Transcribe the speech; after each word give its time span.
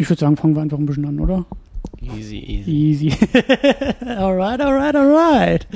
Ich 0.00 0.08
würde 0.08 0.20
sagen, 0.20 0.38
fangen 0.38 0.56
wir 0.56 0.62
einfach 0.62 0.78
ein 0.78 0.86
bisschen 0.86 1.04
an, 1.04 1.20
oder? 1.20 1.44
Easy, 2.00 2.38
easy. 2.38 2.70
Easy. 2.70 3.08
alright, 4.06 4.58
alright, 4.58 4.96
alright. 4.96 5.66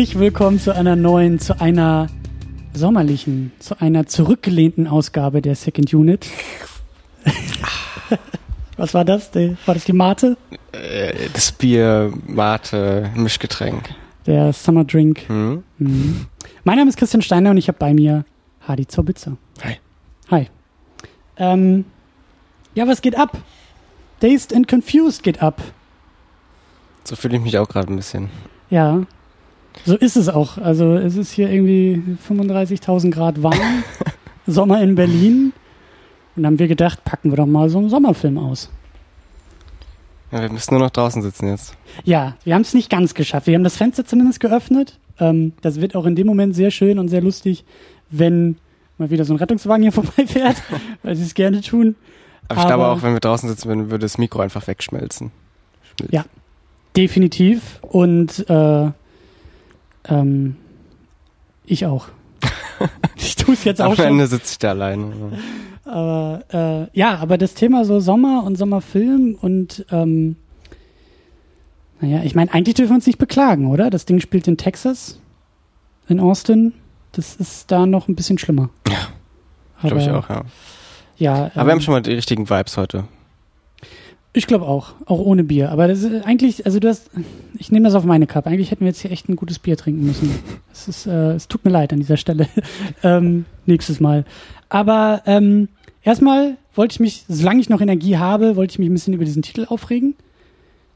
Herzlich 0.00 0.18
willkommen 0.18 0.58
zu 0.58 0.74
einer 0.74 0.96
neuen, 0.96 1.40
zu 1.40 1.60
einer 1.60 2.06
sommerlichen, 2.72 3.52
zu 3.58 3.78
einer 3.82 4.06
zurückgelehnten 4.06 4.86
Ausgabe 4.86 5.42
der 5.42 5.54
Second 5.54 5.92
Unit. 5.92 6.26
Was 8.78 8.94
war 8.94 9.04
das? 9.04 9.30
War 9.34 9.74
das 9.74 9.84
die 9.84 9.92
Mate? 9.92 10.38
Äh, 10.72 11.28
das 11.34 11.52
Bier, 11.52 12.14
Mate, 12.26 13.10
Mischgetränk. 13.14 13.90
Der 14.24 14.54
Summer 14.54 14.84
Drink. 14.84 15.28
Hm? 15.28 15.64
Mhm. 15.76 16.26
Mein 16.64 16.78
Name 16.78 16.88
ist 16.88 16.96
Christian 16.96 17.20
Steiner 17.20 17.50
und 17.50 17.58
ich 17.58 17.68
habe 17.68 17.76
bei 17.78 17.92
mir 17.92 18.24
Hadi 18.66 18.86
Zorbitzer. 18.86 19.36
Hi. 19.62 19.76
Hi. 20.30 20.48
Ähm, 21.36 21.84
ja, 22.74 22.88
was 22.88 23.02
geht 23.02 23.18
ab? 23.18 23.36
Dazed 24.20 24.54
and 24.54 24.66
Confused 24.66 25.22
geht 25.22 25.42
ab. 25.42 25.60
So 27.04 27.16
fühle 27.16 27.36
ich 27.36 27.42
mich 27.42 27.58
auch 27.58 27.68
gerade 27.68 27.92
ein 27.92 27.96
bisschen. 27.96 28.30
Ja, 28.70 29.02
so 29.84 29.96
ist 29.96 30.16
es 30.16 30.28
auch. 30.28 30.58
Also 30.58 30.94
es 30.94 31.16
ist 31.16 31.32
hier 31.32 31.50
irgendwie 31.50 32.02
35.000 32.28 33.10
Grad 33.10 33.42
warm, 33.42 33.84
Sommer 34.46 34.82
in 34.82 34.94
Berlin. 34.94 35.52
Und 36.36 36.42
dann 36.42 36.52
haben 36.52 36.58
wir 36.58 36.68
gedacht, 36.68 37.04
packen 37.04 37.30
wir 37.30 37.36
doch 37.36 37.46
mal 37.46 37.68
so 37.68 37.78
einen 37.78 37.88
Sommerfilm 37.88 38.38
aus. 38.38 38.70
Ja, 40.32 40.42
wir 40.42 40.50
müssen 40.50 40.74
nur 40.74 40.80
noch 40.82 40.90
draußen 40.90 41.22
sitzen 41.22 41.48
jetzt. 41.48 41.76
Ja, 42.04 42.36
wir 42.44 42.54
haben 42.54 42.62
es 42.62 42.72
nicht 42.72 42.88
ganz 42.88 43.14
geschafft. 43.14 43.46
Wir 43.46 43.56
haben 43.56 43.64
das 43.64 43.76
Fenster 43.76 44.04
zumindest 44.04 44.38
geöffnet. 44.40 44.98
Ähm, 45.18 45.52
das 45.60 45.80
wird 45.80 45.96
auch 45.96 46.06
in 46.06 46.14
dem 46.14 46.26
Moment 46.26 46.54
sehr 46.54 46.70
schön 46.70 46.98
und 46.98 47.08
sehr 47.08 47.20
lustig, 47.20 47.64
wenn 48.10 48.56
mal 48.98 49.10
wieder 49.10 49.24
so 49.24 49.34
ein 49.34 49.38
Rettungswagen 49.38 49.82
hier 49.82 49.92
vorbeifährt, 49.92 50.56
weil 51.02 51.16
sie 51.16 51.24
es 51.24 51.34
gerne 51.34 51.62
tun. 51.62 51.96
Aber, 52.48 52.60
ich 52.60 52.66
glaube 52.66 52.86
auch, 52.86 53.02
wenn 53.02 53.12
wir 53.12 53.20
draußen 53.20 53.48
sitzen 53.48 53.68
würden, 53.68 53.90
würde 53.90 54.04
das 54.04 54.18
Mikro 54.18 54.40
einfach 54.40 54.66
wegschmelzen. 54.66 55.30
Schmilzt. 55.82 56.12
Ja, 56.12 56.24
definitiv. 56.96 57.80
Und 57.82 58.48
äh, 58.48 58.90
ähm, 60.08 60.56
ich 61.64 61.86
auch. 61.86 62.06
ich 63.16 63.36
tue 63.36 63.54
es 63.54 63.64
jetzt 63.64 63.80
auch 63.80 63.90
Am 63.90 63.96
schon. 63.96 64.04
Am 64.06 64.12
Ende 64.12 64.26
sitze 64.26 64.52
ich 64.52 64.58
da 64.58 64.70
alleine. 64.70 65.12
Aber 65.84 66.88
äh, 66.92 66.98
ja, 66.98 67.16
aber 67.18 67.38
das 67.38 67.54
Thema 67.54 67.84
so 67.84 68.00
Sommer 68.00 68.44
und 68.44 68.56
Sommerfilm 68.56 69.36
und 69.40 69.84
ähm, 69.90 70.36
naja, 72.00 72.22
ich 72.22 72.34
meine, 72.34 72.52
eigentlich 72.52 72.76
dürfen 72.76 72.92
wir 72.92 72.96
uns 72.96 73.06
nicht 73.06 73.18
beklagen, 73.18 73.66
oder? 73.66 73.90
Das 73.90 74.06
Ding 74.06 74.20
spielt 74.20 74.48
in 74.48 74.56
Texas, 74.56 75.18
in 76.08 76.18
Austin. 76.18 76.72
Das 77.12 77.36
ist 77.36 77.70
da 77.70 77.86
noch 77.86 78.08
ein 78.08 78.14
bisschen 78.14 78.38
schlimmer. 78.38 78.70
Ja, 78.88 79.08
glaube 79.82 80.00
ich 80.00 80.10
auch, 80.10 80.28
ja. 80.30 80.42
Ja. 81.16 81.34
Aber 81.34 81.44
ähm, 81.44 81.66
wir 81.66 81.72
haben 81.72 81.80
schon 81.82 81.92
mal 81.92 82.00
die 82.00 82.14
richtigen 82.14 82.48
Vibes 82.48 82.76
heute. 82.76 83.04
Ich 84.32 84.46
glaube 84.46 84.66
auch, 84.66 84.94
auch 85.06 85.18
ohne 85.18 85.42
Bier. 85.42 85.72
Aber 85.72 85.88
das 85.88 86.02
ist 86.02 86.24
eigentlich, 86.24 86.64
also 86.64 86.78
du 86.78 86.88
hast, 86.88 87.10
ich 87.58 87.72
nehme 87.72 87.86
das 87.86 87.94
auf 87.94 88.04
meine 88.04 88.28
Kappe. 88.28 88.48
Eigentlich 88.48 88.70
hätten 88.70 88.82
wir 88.82 88.88
jetzt 88.88 89.00
hier 89.00 89.10
echt 89.10 89.28
ein 89.28 89.34
gutes 89.34 89.58
Bier 89.58 89.76
trinken 89.76 90.06
müssen. 90.06 90.30
Es 90.72 90.86
ist, 90.86 91.06
äh, 91.06 91.32
es 91.32 91.48
tut 91.48 91.64
mir 91.64 91.72
leid 91.72 91.92
an 91.92 91.98
dieser 91.98 92.16
Stelle. 92.16 92.48
ähm, 93.02 93.44
nächstes 93.66 93.98
Mal. 93.98 94.24
Aber 94.68 95.22
ähm, 95.26 95.68
erstmal 96.02 96.56
wollte 96.74 96.94
ich 96.94 97.00
mich, 97.00 97.24
solange 97.28 97.60
ich 97.60 97.68
noch 97.68 97.80
Energie 97.80 98.18
habe, 98.18 98.54
wollte 98.54 98.72
ich 98.72 98.78
mich 98.78 98.88
ein 98.88 98.94
bisschen 98.94 99.14
über 99.14 99.24
diesen 99.24 99.42
Titel 99.42 99.66
aufregen. 99.68 100.14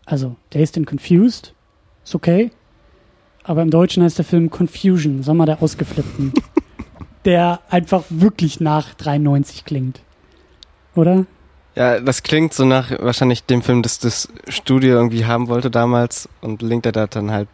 Also, 0.06 0.36
Dazed 0.50 0.78
and 0.78 0.86
Confused, 0.86 1.54
ist 2.04 2.14
okay. 2.14 2.53
Aber 3.42 3.62
im 3.62 3.70
Deutschen 3.70 4.03
heißt 4.03 4.19
der 4.19 4.25
Film 4.25 4.50
Confusion, 4.50 5.22
Sommer 5.22 5.44
der 5.44 5.60
Ausgeflippten. 5.60 6.32
der 7.25 7.60
einfach 7.69 8.04
wirklich 8.10 8.60
nach 8.60 8.94
93 8.94 9.64
klingt. 9.64 10.00
Oder? 10.94 11.26
Ja, 11.76 11.98
das 11.98 12.22
klingt 12.22 12.54
so 12.54 12.64
nach 12.64 12.90
wahrscheinlich 13.00 13.44
dem 13.44 13.62
Film, 13.62 13.82
das 13.82 13.98
das 13.98 14.28
Studio 14.48 14.94
irgendwie 14.94 15.26
haben 15.26 15.48
wollte 15.48 15.70
damals 15.70 16.28
und 16.40 16.62
Link 16.62 16.86
hat 16.86 17.16
dann 17.16 17.32
halt 17.32 17.48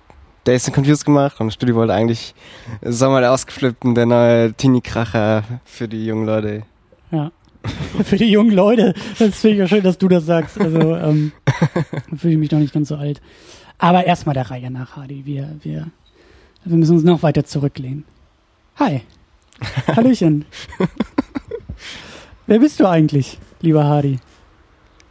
Days 0.46 0.66
and 0.66 0.74
Confused 0.74 1.04
gemacht 1.06 1.40
und 1.40 1.48
das 1.48 1.54
Studio 1.54 1.76
wollte 1.76 1.94
eigentlich 1.94 2.34
Sommer 2.82 3.20
der 3.20 3.32
Ausgeflippten, 3.32 3.94
der 3.94 4.06
neue 4.06 4.52
Teenie-Kracher 4.52 5.44
für 5.64 5.88
die 5.88 6.04
jungen 6.04 6.26
Leute. 6.26 6.62
Ja. 7.10 7.30
für 8.04 8.16
die 8.16 8.30
jungen 8.30 8.52
Leute. 8.52 8.94
Das 9.18 9.38
finde 9.38 9.54
ich 9.54 9.58
ja 9.58 9.68
schön, 9.68 9.82
dass 9.82 9.98
du 9.98 10.08
das 10.08 10.24
sagst. 10.24 10.60
Also 10.60 10.96
ähm, 10.96 11.32
fühle 12.16 12.34
ich 12.34 12.38
mich 12.38 12.50
noch 12.50 12.58
nicht 12.58 12.72
ganz 12.72 12.88
so 12.88 12.96
alt. 12.96 13.20
Aber 13.78 14.04
erstmal 14.06 14.34
der 14.34 14.50
Reihe 14.50 14.70
nach, 14.70 14.96
Hardy. 14.96 15.24
Wir, 15.24 15.56
wir, 15.62 15.86
wir 16.64 16.76
müssen 16.76 16.96
uns 16.96 17.04
noch 17.04 17.22
weiter 17.22 17.44
zurücklehnen. 17.44 18.04
Hi. 18.76 19.02
Hallöchen. 19.86 20.44
Wer 22.46 22.58
bist 22.58 22.80
du 22.80 22.86
eigentlich? 22.86 23.38
Lieber 23.62 23.84
Hardy? 23.84 24.18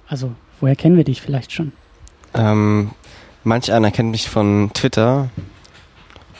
Also, 0.07 0.31
woher 0.59 0.75
kennen 0.75 0.97
wir 0.97 1.03
dich 1.03 1.21
vielleicht 1.21 1.51
schon? 1.51 1.71
Ähm, 2.33 2.91
manch 3.43 3.71
einer 3.71 3.91
kennt 3.91 4.11
mich 4.11 4.29
von 4.29 4.71
Twitter 4.73 5.29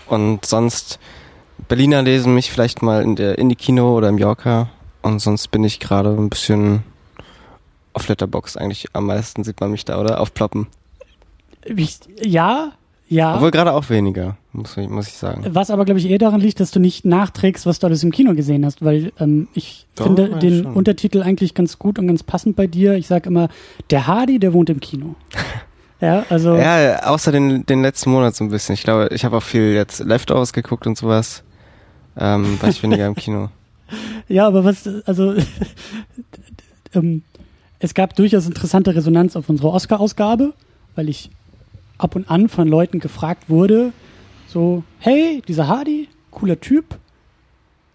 und 0.08 0.46
sonst 0.46 1.00
Berliner 1.68 2.02
lesen 2.02 2.34
mich 2.34 2.52
vielleicht 2.52 2.81
mal 2.81 3.03
in 3.03 3.16
der 3.16 3.38
Indie-Kino 3.38 3.96
oder 3.96 4.09
im 4.09 4.18
Yorker 4.18 4.69
und 5.02 5.19
sonst 5.19 5.50
bin 5.50 5.64
ich 5.64 5.80
gerade 5.80 6.09
ein 6.09 6.30
bisschen 6.30 6.84
auf 7.94 8.08
Letterbox 8.08 8.58
eigentlich 8.58 8.88
am 8.94 9.06
meisten 9.08 9.44
sieht 9.44 9.59
man 9.59 9.72
mich 9.72 9.86
da, 9.86 10.00
oder? 10.00 10.19
Aufploppen. 10.19 10.68
Ich, 11.64 12.00
ja, 12.22 12.72
ja. 13.08 13.36
Obwohl 13.36 13.52
gerade 13.52 13.74
auch 13.74 13.90
weniger, 13.90 14.38
muss 14.52 14.78
ich, 14.78 14.90
muss 14.90 15.08
ich 15.08 15.14
sagen. 15.14 15.46
Was 15.52 15.70
aber, 15.70 15.86
glaube 15.86 16.00
ich, 16.00 16.10
eher 16.10 16.18
daran 16.18 16.42
liegt, 16.42 16.60
dass 16.60 16.72
du 16.72 16.80
nicht 16.80 17.06
nachträgst, 17.06 17.66
was 17.68 17.80
du 17.80 17.88
alles 17.88 18.04
im 18.04 18.12
Kino 18.12 18.34
gesehen 18.34 18.66
hast, 18.66 18.84
weil 18.84 19.12
ähm, 19.20 19.48
ich 19.54 19.86
Doch, 19.96 20.06
finde 20.06 20.30
ja, 20.30 20.38
den 20.40 20.64
schon. 20.64 20.74
Untertitel 20.74 21.22
eigentlich 21.22 21.54
ganz 21.54 21.78
gut 21.78 22.00
und 22.00 22.08
ganz 22.08 22.24
passend 22.24 22.56
bei 22.56 22.66
dir. 22.66 22.96
Ich 22.96 23.08
sage 23.08 23.30
immer, 23.30 23.50
der 23.92 24.08
Hardy, 24.08 24.40
der 24.40 24.54
wohnt 24.54 24.72
im 24.72 24.80
Kino. 24.80 25.16
ja, 26.02 26.26
also. 26.30 26.56
Ja, 26.56 27.04
außer 27.04 27.32
den, 27.32 27.66
den 27.68 27.84
letzten 27.84 28.10
Monat 28.10 28.36
so 28.36 28.44
ein 28.44 28.50
bisschen. 28.50 28.74
Ich 28.74 28.84
glaube, 28.84 29.10
ich 29.12 29.24
habe 29.24 29.38
auch 29.38 29.44
viel 29.44 29.74
jetzt 29.74 30.00
Leftovers 30.00 30.52
geguckt 30.52 30.88
und 30.88 30.98
sowas. 30.98 31.44
Ähm, 32.18 32.60
war 32.60 32.70
ich 32.70 32.81
weniger 32.81 33.08
im 33.08 33.16
Kino. 33.16 33.50
Ja, 34.28 34.46
aber 34.46 34.64
was, 34.64 34.88
also, 35.08 35.34
ähm, 36.94 37.24
es 37.80 37.96
gab 37.96 38.16
durchaus 38.16 38.46
interessante 38.46 38.94
Resonanz 38.94 39.36
auf 39.36 39.50
unsere 39.50 39.72
Oscar-Ausgabe, 39.72 40.54
weil 40.96 41.10
ich 41.10 41.31
ab 41.98 42.16
und 42.16 42.30
an 42.30 42.50
von 42.50 42.68
Leuten 42.68 43.00
gefragt 43.00 43.50
wurde, 43.50 43.92
so, 44.52 44.84
hey, 45.00 45.42
dieser 45.48 45.68
Hardy, 45.68 46.10
cooler 46.32 46.60
Typ. 46.60 46.98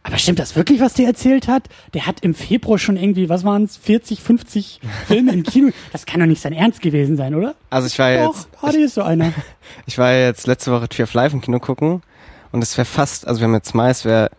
Aber 0.07 0.19
stimmt 0.19 0.39
das 0.39 0.55
wirklich, 0.55 0.81
was 0.81 0.93
der 0.93 1.07
erzählt 1.07 1.49
hat? 1.49 1.69
Der 1.95 2.07
hat 2.07 2.21
im 2.21 2.35
Februar 2.35 2.79
schon 2.79 2.99
irgendwie, 2.99 3.31
was 3.31 3.43
waren 3.43 3.65
es, 3.65 3.79
40, 3.79 4.21
50 4.21 4.81
Filme 5.07 5.33
im 5.33 5.43
Kino. 5.43 5.71
Das 5.93 6.05
kann 6.05 6.21
doch 6.21 6.27
nicht 6.27 6.43
sein 6.43 6.53
Ernst 6.53 6.83
gewesen 6.83 7.17
sein, 7.17 7.35
oder? 7.35 7.55
Also 7.71 7.87
ich 7.87 7.99
war 7.99 8.15
Doch, 8.15 8.35
jetzt... 8.35 8.49
Hardy 8.61 8.83
ist 8.83 8.95
so 8.95 9.03
einer. 9.03 9.33
Ich 9.87 9.99
war 9.99 10.13
jetzt 10.13 10.47
letzte 10.47 10.71
Woche 10.73 10.89
Tree 10.89 11.03
of 11.03 11.15
Life 11.15 11.35
im 11.35 11.41
Kino 11.41 11.59
gucken 11.59 12.03
und 12.53 12.63
es 12.63 12.77
wäre 12.77 12.85
fast, 12.85 13.27
also 13.27 13.41
wir 13.41 13.47
haben 13.49 13.55
jetzt 13.55 13.75
Mais, 13.75 14.05
wäre 14.05 14.31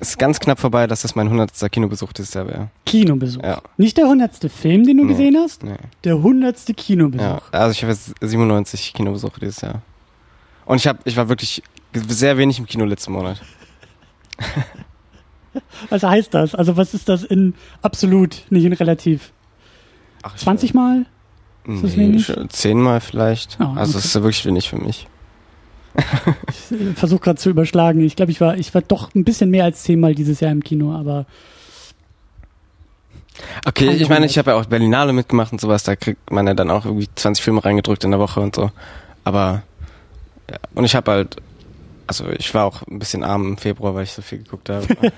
ist 0.00 0.18
ganz 0.18 0.40
knapp 0.40 0.58
vorbei, 0.58 0.86
dass 0.86 1.02
das 1.02 1.14
mein 1.14 1.28
100. 1.28 1.70
Kinobesuch 1.70 2.12
dieses 2.12 2.34
Jahr 2.34 2.46
wäre. 2.46 2.68
Kinobesuch. 2.84 3.42
Ja. 3.42 3.62
Nicht 3.76 3.96
der 3.96 4.04
100. 4.04 4.50
Film, 4.50 4.84
den 4.84 4.98
du 4.98 5.04
Nee, 5.04 5.10
gesehen 5.12 5.36
hast? 5.38 5.62
Nee. 5.62 5.76
Der 6.02 6.16
100. 6.16 6.76
Kinobesuch. 6.76 7.24
Ja, 7.24 7.40
also 7.52 7.70
ich 7.72 7.82
habe 7.82 7.92
jetzt 7.92 8.12
97 8.20 8.92
Kinobesuche 8.92 9.40
dieses 9.40 9.60
Jahr. 9.60 9.80
Und 10.66 10.76
ich 10.76 10.86
habe, 10.86 10.98
ich 11.04 11.16
war 11.16 11.28
wirklich 11.28 11.62
sehr 11.92 12.36
wenig 12.38 12.58
im 12.58 12.66
Kino 12.66 12.84
letzten 12.84 13.12
Monat. 13.12 13.40
Was 15.88 16.02
heißt 16.02 16.34
das? 16.34 16.54
Also 16.54 16.76
was 16.76 16.94
ist 16.94 17.08
das 17.08 17.22
in 17.22 17.54
absolut, 17.82 18.44
nicht 18.50 18.64
in 18.64 18.72
relativ? 18.72 19.32
Ach, 20.22 20.34
ich 20.34 20.42
20 20.42 20.74
Mal? 20.74 21.06
Nee, 21.66 22.22
das 22.26 22.48
zehnmal 22.48 23.00
vielleicht. 23.00 23.58
Ah, 23.58 23.74
also 23.76 23.92
okay. 23.92 23.98
es 23.98 24.04
ist 24.04 24.14
wirklich 24.14 24.44
wenig 24.44 24.68
für 24.68 24.76
mich. 24.76 25.06
Ich 26.48 26.72
äh, 26.72 26.92
versuche 26.94 27.20
gerade 27.20 27.38
zu 27.38 27.50
überschlagen. 27.50 28.00
Ich 28.00 28.16
glaube, 28.16 28.32
ich 28.32 28.40
war, 28.40 28.56
ich 28.58 28.74
war 28.74 28.82
doch 28.82 29.14
ein 29.14 29.24
bisschen 29.24 29.50
mehr 29.50 29.64
als 29.64 29.84
zehnmal 29.84 30.14
dieses 30.14 30.40
Jahr 30.40 30.50
im 30.50 30.62
Kino, 30.64 30.92
aber 30.92 31.26
Okay, 33.66 33.90
ich 33.90 34.08
meine, 34.08 34.26
ich 34.26 34.38
habe 34.38 34.52
ja 34.52 34.56
auch 34.56 34.66
Berlinale 34.66 35.12
mitgemacht 35.12 35.52
und 35.52 35.60
sowas, 35.60 35.82
da 35.82 35.96
kriegt 35.96 36.30
man 36.30 36.46
ja 36.46 36.54
dann 36.54 36.70
auch 36.70 36.84
irgendwie 36.84 37.08
20 37.14 37.42
Filme 37.42 37.64
reingedrückt 37.64 38.04
in 38.04 38.10
der 38.10 38.20
Woche 38.20 38.40
und 38.40 38.54
so. 38.54 38.70
Aber 39.24 39.62
und 40.74 40.84
ich 40.84 40.94
habe 40.94 41.10
halt, 41.10 41.36
also 42.06 42.28
ich 42.30 42.52
war 42.54 42.64
auch 42.66 42.82
ein 42.86 42.98
bisschen 42.98 43.22
arm 43.24 43.46
im 43.46 43.56
Februar, 43.56 43.94
weil 43.94 44.04
ich 44.04 44.12
so 44.12 44.22
viel 44.22 44.38
geguckt 44.38 44.68
habe. 44.70 44.86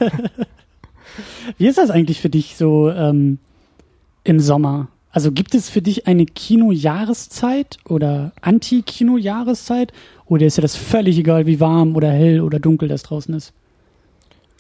Wie 1.59 1.67
ist 1.67 1.79
das 1.79 1.91
eigentlich 1.91 2.21
für 2.21 2.29
dich 2.31 2.57
so? 2.57 2.91
Ähm, 2.91 3.39
im 4.27 4.41
Sommer? 4.41 4.89
Also 5.11 5.33
gibt 5.33 5.55
es 5.55 5.71
für 5.71 5.81
dich 5.81 6.07
eine 6.07 6.27
Kino-Jahreszeit 6.27 7.79
oder 7.89 8.33
Anti-Kino-Jahreszeit? 8.43 9.93
Oder 10.27 10.47
ist 10.47 10.59
dir 10.59 10.63
das 10.63 10.77
völlig 10.77 11.17
egal, 11.17 11.47
wie 11.47 11.61
warm 11.61 11.97
oder 11.97 12.11
hell 12.11 12.41
oder 12.41 12.59
dunkel 12.59 12.89
das 12.89 13.03
draußen 13.05 13.33
ist? 13.35 13.53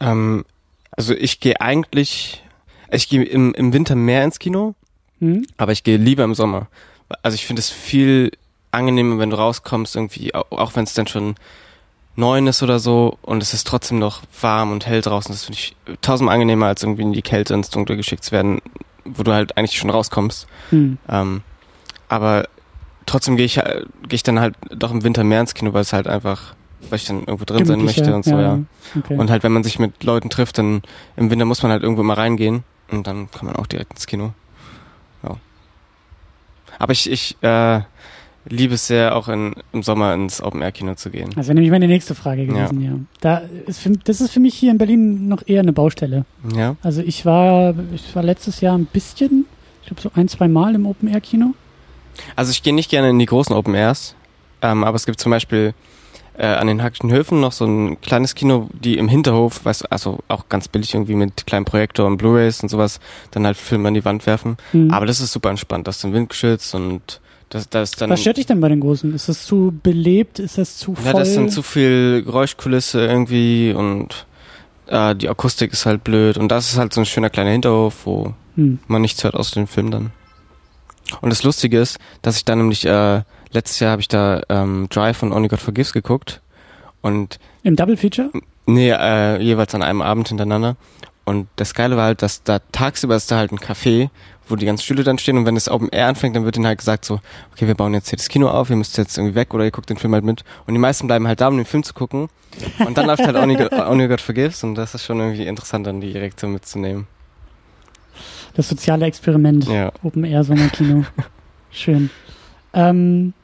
Ähm, 0.00 0.44
also 0.92 1.14
ich 1.14 1.40
gehe 1.40 1.60
eigentlich, 1.60 2.42
ich 2.90 3.08
gehe 3.08 3.24
im, 3.24 3.52
im 3.54 3.72
Winter 3.72 3.96
mehr 3.96 4.24
ins 4.24 4.38
Kino, 4.38 4.74
Hm? 5.18 5.46
aber 5.56 5.72
ich 5.72 5.82
gehe 5.82 5.96
lieber 5.96 6.24
im 6.24 6.34
Sommer. 6.34 6.68
Also 7.22 7.34
ich 7.34 7.44
finde 7.44 7.60
es 7.60 7.70
viel 7.70 8.30
angenehmer, 8.72 9.18
wenn 9.18 9.30
du 9.30 9.36
rauskommst, 9.38 9.96
irgendwie, 9.96 10.34
au- 10.34 10.44
auch 10.50 10.74
wenn 10.76 10.84
es 10.84 10.94
dann 10.94 11.06
schon 11.06 11.34
neun 12.16 12.46
ist 12.46 12.62
oder 12.62 12.78
so 12.78 13.18
und 13.22 13.42
es 13.42 13.52
ist 13.52 13.66
trotzdem 13.66 13.98
noch 13.98 14.22
warm 14.40 14.72
und 14.72 14.86
hell 14.86 15.02
draußen. 15.02 15.32
Das 15.32 15.44
finde 15.44 15.58
ich 15.58 15.76
tausendmal 16.00 16.34
angenehmer, 16.34 16.66
als 16.66 16.82
irgendwie 16.82 17.02
in 17.02 17.12
die 17.12 17.22
Kälte 17.22 17.54
ins 17.54 17.70
Dunkle 17.70 17.96
geschickt 17.96 18.24
zu 18.24 18.32
werden, 18.32 18.60
wo 19.04 19.22
du 19.22 19.32
halt 19.32 19.56
eigentlich 19.56 19.78
schon 19.78 19.90
rauskommst. 19.90 20.46
Hm. 20.70 20.98
Ähm, 21.08 21.42
aber 22.08 22.48
trotzdem 23.04 23.36
gehe 23.36 23.44
ich, 23.46 23.58
äh, 23.58 23.82
gehe 24.02 24.16
ich 24.16 24.22
dann 24.22 24.40
halt 24.40 24.54
doch 24.70 24.90
im 24.92 25.04
Winter 25.04 25.24
mehr 25.24 25.40
ins 25.40 25.54
Kino, 25.54 25.72
weil 25.74 25.82
es 25.82 25.92
halt 25.92 26.06
einfach, 26.06 26.54
weil 26.88 26.96
ich 26.96 27.04
dann 27.04 27.20
irgendwo 27.20 27.44
drin 27.44 27.66
sein 27.66 27.84
möchte 27.84 28.14
und 28.14 28.24
so, 28.24 28.38
ja. 28.38 28.60
Okay. 28.98 29.16
Und 29.16 29.30
halt, 29.30 29.42
wenn 29.42 29.52
man 29.52 29.62
sich 29.64 29.78
mit 29.78 30.02
Leuten 30.02 30.30
trifft, 30.30 30.56
dann 30.58 30.82
im 31.16 31.30
Winter 31.30 31.44
muss 31.44 31.62
man 31.62 31.70
halt 31.72 31.82
irgendwo 31.82 32.02
mal 32.02 32.14
reingehen 32.14 32.64
und 32.90 33.06
dann 33.06 33.30
kann 33.30 33.46
man 33.46 33.56
auch 33.56 33.66
direkt 33.66 33.92
ins 33.92 34.06
Kino. 34.06 34.32
Ja. 35.22 35.36
Aber 36.78 36.92
ich, 36.92 37.10
ich 37.10 37.36
äh, 37.42 37.80
liebe 38.48 38.74
es 38.74 38.86
sehr, 38.86 39.16
auch 39.16 39.28
in, 39.28 39.54
im 39.72 39.82
Sommer 39.82 40.14
ins 40.14 40.42
Open-Air-Kino 40.42 40.94
zu 40.94 41.10
gehen. 41.10 41.30
Das 41.34 41.46
wäre 41.46 41.54
nämlich 41.54 41.70
meine 41.70 41.88
nächste 41.88 42.14
Frage 42.14 42.46
gewesen, 42.46 42.80
ja. 42.80 42.92
Da 43.20 43.42
ist 43.66 43.80
für, 43.80 43.90
das 43.90 44.20
ist 44.20 44.32
für 44.32 44.40
mich 44.40 44.54
hier 44.54 44.70
in 44.70 44.78
Berlin 44.78 45.28
noch 45.28 45.42
eher 45.46 45.60
eine 45.60 45.72
Baustelle. 45.72 46.24
Ja. 46.54 46.76
Also 46.82 47.02
ich 47.02 47.24
war, 47.24 47.74
ich 47.94 48.14
war 48.14 48.22
letztes 48.22 48.60
Jahr 48.60 48.76
ein 48.76 48.86
bisschen, 48.86 49.46
ich 49.82 49.88
glaube 49.88 50.02
so 50.02 50.10
ein, 50.14 50.28
zwei 50.28 50.48
Mal 50.48 50.74
im 50.74 50.86
Open-Air-Kino. 50.86 51.54
Also 52.34 52.50
ich 52.50 52.62
gehe 52.62 52.74
nicht 52.74 52.90
gerne 52.90 53.10
in 53.10 53.18
die 53.18 53.26
großen 53.26 53.54
Open-Airs, 53.54 54.14
ähm, 54.62 54.84
aber 54.84 54.96
es 54.96 55.06
gibt 55.06 55.20
zum 55.20 55.30
Beispiel 55.30 55.74
äh, 56.38 56.46
an 56.46 56.66
den 56.66 56.82
Hackischen 56.82 57.10
Höfen 57.10 57.40
noch 57.40 57.52
so 57.52 57.64
ein 57.64 58.00
kleines 58.00 58.34
Kino, 58.34 58.68
die 58.72 58.98
im 58.98 59.08
Hinterhof, 59.08 59.64
weißt 59.64 59.90
also 59.90 60.18
auch 60.28 60.48
ganz 60.48 60.68
billig 60.68 60.94
irgendwie 60.94 61.14
mit 61.14 61.46
kleinem 61.46 61.64
Projektor 61.64 62.06
und 62.06 62.18
Blu-Rays 62.18 62.62
und 62.62 62.68
sowas, 62.68 63.00
dann 63.30 63.46
halt 63.46 63.56
Filme 63.56 63.88
an 63.88 63.94
die 63.94 64.04
Wand 64.04 64.26
werfen. 64.26 64.56
Hm. 64.72 64.90
Aber 64.90 65.06
das 65.06 65.20
ist 65.20 65.32
super 65.32 65.50
entspannt, 65.50 65.86
das 65.86 65.96
ist 65.96 66.04
dann 66.04 66.12
windgeschützt 66.12 66.74
und 66.74 67.20
das, 67.48 67.68
das 67.68 67.92
dann... 67.92 68.10
Was 68.10 68.20
stört 68.20 68.38
dich 68.38 68.46
denn 68.46 68.60
bei 68.60 68.68
den 68.68 68.80
Großen? 68.80 69.14
Ist 69.14 69.28
das 69.28 69.44
zu 69.44 69.78
belebt? 69.82 70.38
Ist 70.38 70.58
das 70.58 70.76
zu 70.78 70.94
voll? 70.94 71.04
Ja, 71.04 71.12
das 71.12 71.28
ist 71.28 71.36
dann 71.36 71.48
zu 71.48 71.62
viel 71.62 72.22
Geräuschkulisse 72.22 73.04
irgendwie 73.04 73.72
und 73.72 74.26
äh, 74.86 75.14
die 75.14 75.28
Akustik 75.28 75.72
ist 75.72 75.86
halt 75.86 76.04
blöd 76.04 76.38
und 76.38 76.48
das 76.48 76.72
ist 76.72 76.78
halt 76.78 76.92
so 76.92 77.00
ein 77.00 77.06
schöner 77.06 77.30
kleiner 77.30 77.50
Hinterhof, 77.50 78.04
wo 78.04 78.34
hm. 78.56 78.78
man 78.88 79.02
nichts 79.02 79.22
hört 79.24 79.34
aus 79.34 79.52
dem 79.52 79.66
Film 79.66 79.90
dann. 79.90 80.12
Und 81.20 81.30
das 81.30 81.44
Lustige 81.44 81.78
ist, 81.78 81.98
dass 82.22 82.36
ich 82.36 82.44
dann 82.44 82.58
nämlich, 82.58 82.84
äh, 82.84 83.22
letztes 83.52 83.78
Jahr 83.78 83.92
habe 83.92 84.02
ich 84.02 84.08
da 84.08 84.42
ähm, 84.48 84.88
Drive 84.90 85.22
und 85.22 85.32
Only 85.32 85.48
God 85.48 85.60
Forgives 85.60 85.92
geguckt 85.92 86.40
und 87.00 87.38
Im 87.62 87.76
Double 87.76 87.96
Feature? 87.96 88.30
nee, 88.66 88.90
äh, 88.90 89.40
jeweils 89.40 89.74
an 89.74 89.82
einem 89.82 90.02
Abend 90.02 90.28
hintereinander. 90.28 90.76
Und 91.24 91.48
das 91.56 91.74
Geile 91.74 91.96
war 91.96 92.04
halt, 92.04 92.22
dass 92.22 92.42
da 92.42 92.60
tagsüber 92.72 93.16
ist 93.16 93.30
da 93.30 93.36
halt 93.36 93.52
ein 93.52 93.58
Café, 93.58 94.10
wo 94.48 94.56
die 94.56 94.66
ganzen 94.66 94.82
Stühle 94.82 95.04
dann 95.04 95.18
stehen 95.18 95.36
und 95.38 95.46
wenn 95.46 95.54
das 95.54 95.68
Open 95.68 95.88
Air 95.90 96.08
anfängt, 96.08 96.36
dann 96.36 96.44
wird 96.44 96.56
ihnen 96.56 96.66
halt 96.66 96.78
gesagt 96.78 97.04
so, 97.04 97.20
okay, 97.52 97.66
wir 97.66 97.74
bauen 97.74 97.94
jetzt 97.94 98.10
hier 98.10 98.16
das 98.16 98.28
Kino 98.28 98.48
auf, 98.48 98.70
ihr 98.70 98.76
müsst 98.76 98.96
jetzt 98.98 99.18
irgendwie 99.18 99.34
weg 99.34 99.54
oder 99.54 99.64
ihr 99.64 99.70
guckt 99.70 99.90
den 99.90 99.96
Film 99.96 100.14
halt 100.14 100.24
mit. 100.24 100.44
Und 100.66 100.74
die 100.74 100.80
meisten 100.80 101.06
bleiben 101.06 101.26
halt 101.26 101.40
da, 101.40 101.48
um 101.48 101.56
den 101.56 101.66
Film 101.66 101.82
zu 101.82 101.94
gucken. 101.94 102.28
Und 102.78 102.96
dann 102.96 103.06
läuft 103.06 103.26
halt 103.26 103.36
Only 103.36 103.56
Only 103.72 104.08
God 104.08 104.20
Forgives 104.20 104.62
und 104.64 104.74
das 104.76 104.94
ist 104.94 105.04
schon 105.04 105.18
irgendwie 105.18 105.46
interessant, 105.46 105.86
dann 105.86 106.00
die 106.00 106.12
Reaktion 106.12 106.52
mitzunehmen. 106.52 107.06
Das 108.54 108.68
soziale 108.68 109.06
Experiment. 109.06 109.68
Ja. 109.68 109.92
Open 110.02 110.24
Air 110.24 110.44
Sommerkino. 110.44 111.04
Schön. 111.70 112.10
Ähm, 112.72 113.34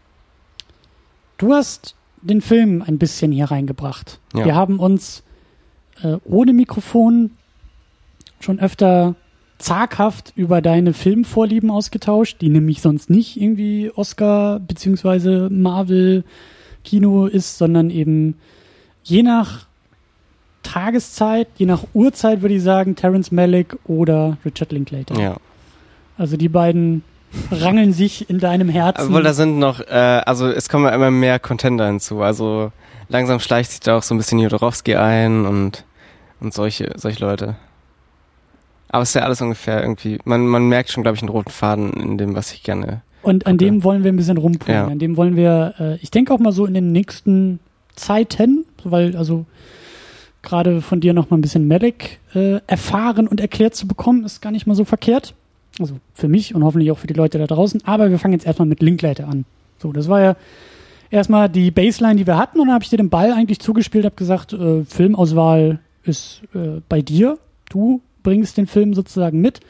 du 1.36 1.52
hast 1.52 1.94
den 2.22 2.40
Film 2.40 2.82
ein 2.86 2.98
bisschen 2.98 3.32
hier 3.32 3.50
reingebracht. 3.50 4.20
Ja. 4.34 4.44
Wir 4.44 4.54
haben 4.54 4.78
uns 4.78 5.22
äh, 6.02 6.16
ohne 6.24 6.52
Mikrofon 6.52 7.32
schon 8.40 8.58
öfter 8.58 9.14
zaghaft 9.62 10.32
über 10.34 10.60
deine 10.60 10.92
Filmvorlieben 10.92 11.70
ausgetauscht, 11.70 12.40
die 12.40 12.48
nämlich 12.48 12.82
sonst 12.82 13.10
nicht 13.10 13.40
irgendwie 13.40 13.90
Oscar 13.94 14.60
beziehungsweise 14.60 15.48
Marvel 15.50 16.24
Kino 16.84 17.26
ist, 17.26 17.58
sondern 17.58 17.90
eben 17.90 18.36
je 19.04 19.22
nach 19.22 19.66
Tageszeit, 20.62 21.48
je 21.56 21.66
nach 21.66 21.84
Uhrzeit 21.94 22.42
würde 22.42 22.54
ich 22.54 22.62
sagen, 22.62 22.96
Terence 22.96 23.32
Malick 23.32 23.76
oder 23.84 24.36
Richard 24.44 24.72
Linklater. 24.72 25.18
Ja. 25.18 25.36
Also 26.16 26.36
die 26.36 26.48
beiden 26.48 27.02
rangeln 27.50 27.92
sich 27.92 28.28
in 28.28 28.38
deinem 28.38 28.68
Herzen. 28.68 29.06
Obwohl 29.06 29.22
da 29.22 29.32
sind 29.32 29.58
noch, 29.58 29.80
äh, 29.80 30.22
also 30.26 30.48
es 30.48 30.68
kommen 30.68 30.92
immer 30.92 31.10
mehr 31.10 31.38
Contender 31.38 31.86
hinzu. 31.86 32.20
Also 32.20 32.72
langsam 33.08 33.40
schleicht 33.40 33.70
sich 33.70 33.80
da 33.80 33.96
auch 33.96 34.02
so 34.02 34.14
ein 34.14 34.18
bisschen 34.18 34.38
Jodorowski 34.38 34.96
ein 34.96 35.46
und, 35.46 35.84
und 36.40 36.52
solche, 36.52 36.92
solche 36.96 37.24
Leute. 37.24 37.56
Aber 38.92 39.02
es 39.02 39.08
ist 39.10 39.14
ja 39.14 39.22
alles 39.22 39.40
ungefähr 39.40 39.80
irgendwie, 39.82 40.18
man, 40.24 40.46
man 40.46 40.68
merkt 40.68 40.90
schon, 40.90 41.02
glaube 41.02 41.16
ich, 41.16 41.22
einen 41.22 41.30
roten 41.30 41.50
Faden 41.50 41.92
in 41.94 42.18
dem, 42.18 42.34
was 42.36 42.52
ich 42.52 42.62
gerne. 42.62 43.02
Und 43.22 43.46
an 43.46 43.54
Okay. 43.54 43.64
dem 43.64 43.84
wollen 43.84 44.04
wir 44.04 44.12
ein 44.12 44.16
bisschen 44.16 44.36
rumpulen. 44.36 44.74
Ja. 44.74 44.86
An 44.86 44.98
dem 44.98 45.16
wollen 45.16 45.34
wir, 45.36 45.74
äh, 45.80 45.96
ich 45.96 46.10
denke 46.10 46.32
auch 46.34 46.38
mal 46.38 46.52
so 46.52 46.66
in 46.66 46.74
den 46.74 46.92
nächsten 46.92 47.58
Zeiten, 47.96 48.64
weil 48.84 49.16
also 49.16 49.46
gerade 50.42 50.80
von 50.80 51.00
dir 51.00 51.14
noch 51.14 51.30
mal 51.30 51.38
ein 51.38 51.40
bisschen 51.40 51.66
Medic 51.68 52.18
äh, 52.34 52.60
erfahren 52.66 53.28
und 53.28 53.40
erklärt 53.40 53.74
zu 53.74 53.86
bekommen, 53.86 54.24
ist 54.24 54.40
gar 54.42 54.50
nicht 54.50 54.66
mal 54.66 54.74
so 54.74 54.84
verkehrt. 54.84 55.34
Also 55.80 55.96
für 56.14 56.28
mich 56.28 56.54
und 56.54 56.64
hoffentlich 56.64 56.90
auch 56.90 56.98
für 56.98 57.06
die 57.06 57.14
Leute 57.14 57.38
da 57.38 57.46
draußen. 57.46 57.82
Aber 57.86 58.10
wir 58.10 58.18
fangen 58.18 58.34
jetzt 58.34 58.46
erstmal 58.46 58.68
mit 58.68 58.82
Linklater 58.82 59.26
an. 59.28 59.44
So, 59.78 59.92
das 59.92 60.08
war 60.08 60.20
ja 60.20 60.36
erstmal 61.10 61.48
die 61.48 61.70
Baseline, 61.70 62.16
die 62.16 62.26
wir 62.26 62.36
hatten. 62.36 62.60
Und 62.60 62.66
dann 62.66 62.74
habe 62.74 62.84
ich 62.84 62.90
dir 62.90 62.96
den 62.98 63.08
Ball 63.08 63.32
eigentlich 63.32 63.60
zugespielt, 63.60 64.04
habe 64.04 64.16
gesagt, 64.16 64.52
äh, 64.52 64.84
Filmauswahl 64.84 65.78
ist 66.04 66.42
äh, 66.54 66.80
bei 66.88 67.00
dir. 67.00 67.38
Du 67.70 68.02
bringst 68.22 68.56
den 68.56 68.66
Film 68.66 68.94
sozusagen 68.94 69.40
mit. 69.40 69.60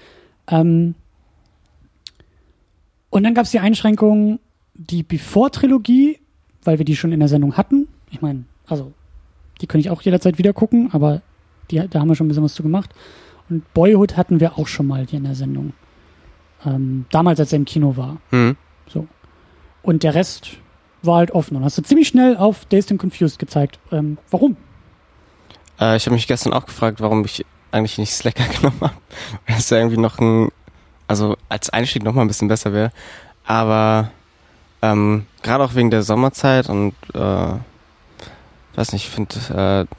Ähm, 0.49 0.95
und 3.11 3.25
dann 3.25 3.35
gab 3.35 3.45
es 3.45 3.51
die 3.51 3.61
Einschränkung, 3.61 4.41
die 4.75 5.03
Before-Trilogie, 5.03 6.19
weil 6.65 6.79
wir 6.79 6.85
die 6.85 6.97
schon 6.97 7.13
in 7.13 7.21
der 7.21 7.29
Sendung 7.29 7.57
hatten. 7.57 7.89
Ich 8.11 8.23
meine, 8.23 8.45
also, 8.67 8.93
die 9.61 9.67
könnte 9.67 9.87
ich 9.87 9.91
auch 9.91 10.03
jederzeit 10.03 10.39
wieder 10.39 10.53
gucken, 10.53 10.91
aber 10.93 11.23
die, 11.71 11.87
da 11.89 12.01
haben 12.01 12.09
wir 12.09 12.15
schon 12.15 12.27
ein 12.27 12.29
bisschen 12.29 12.45
was 12.45 12.55
zu 12.55 12.63
gemacht. 12.63 12.91
Und 13.49 13.73
Boyhood 13.75 14.17
hatten 14.17 14.41
wir 14.41 14.59
auch 14.59 14.67
schon 14.67 14.87
mal 14.87 15.07
hier 15.07 15.19
in 15.19 15.25
der 15.25 15.35
Sendung. 15.35 15.73
Ähm, 16.65 17.07
damals, 17.11 17.41
als 17.41 17.53
er 17.53 17.57
im 17.57 17.65
Kino 17.65 17.97
war. 17.97 18.19
Hm. 18.31 18.57
So. 18.89 19.07
Und 19.83 20.05
der 20.05 20.15
Rest 20.15 20.59
war 21.03 21.17
halt 21.17 21.33
offen. 21.33 21.57
Und 21.57 21.65
hast 21.65 21.77
du 21.77 21.83
ziemlich 21.83 22.09
schnell 22.09 22.37
auf 22.37 22.65
Dazed 22.67 22.93
and 22.93 23.01
Confused 23.01 23.39
gezeigt. 23.39 23.79
Ähm, 23.91 24.19
warum? 24.31 24.57
Äh, 25.81 25.97
ich 25.97 26.07
habe 26.07 26.15
mich 26.15 26.27
gestern 26.27 26.53
auch 26.53 26.67
gefragt, 26.67 27.01
warum 27.01 27.25
ich 27.25 27.45
eigentlich 27.73 27.99
nicht 27.99 28.13
Slacker 28.13 28.45
genommen 28.57 28.81
habe. 28.81 28.95
Weil 29.47 29.57
es 29.59 29.71
ja 29.71 29.79
irgendwie 29.79 29.99
noch 29.99 30.19
ein, 30.19 30.51
also 31.09 31.37
als 31.49 31.71
Einstieg 31.71 32.05
noch 32.05 32.15
mal 32.15 32.23
ein 32.23 32.29
bisschen 32.29 32.49
besser 32.49 32.73
wäre. 32.73 32.93
Aber 33.45 34.11
ähm, 34.83 35.27
gerade 35.43 35.65
auch 35.65 35.75
wegen 35.75 35.91
der 35.91 36.03
Sommerzeit 36.03 36.69
und 36.69 36.95
äh, 37.15 37.55
weiß 38.75 38.93
nicht, 38.93 39.07
ich 39.07 39.11
finde 39.11 39.87
äh, 39.89 39.95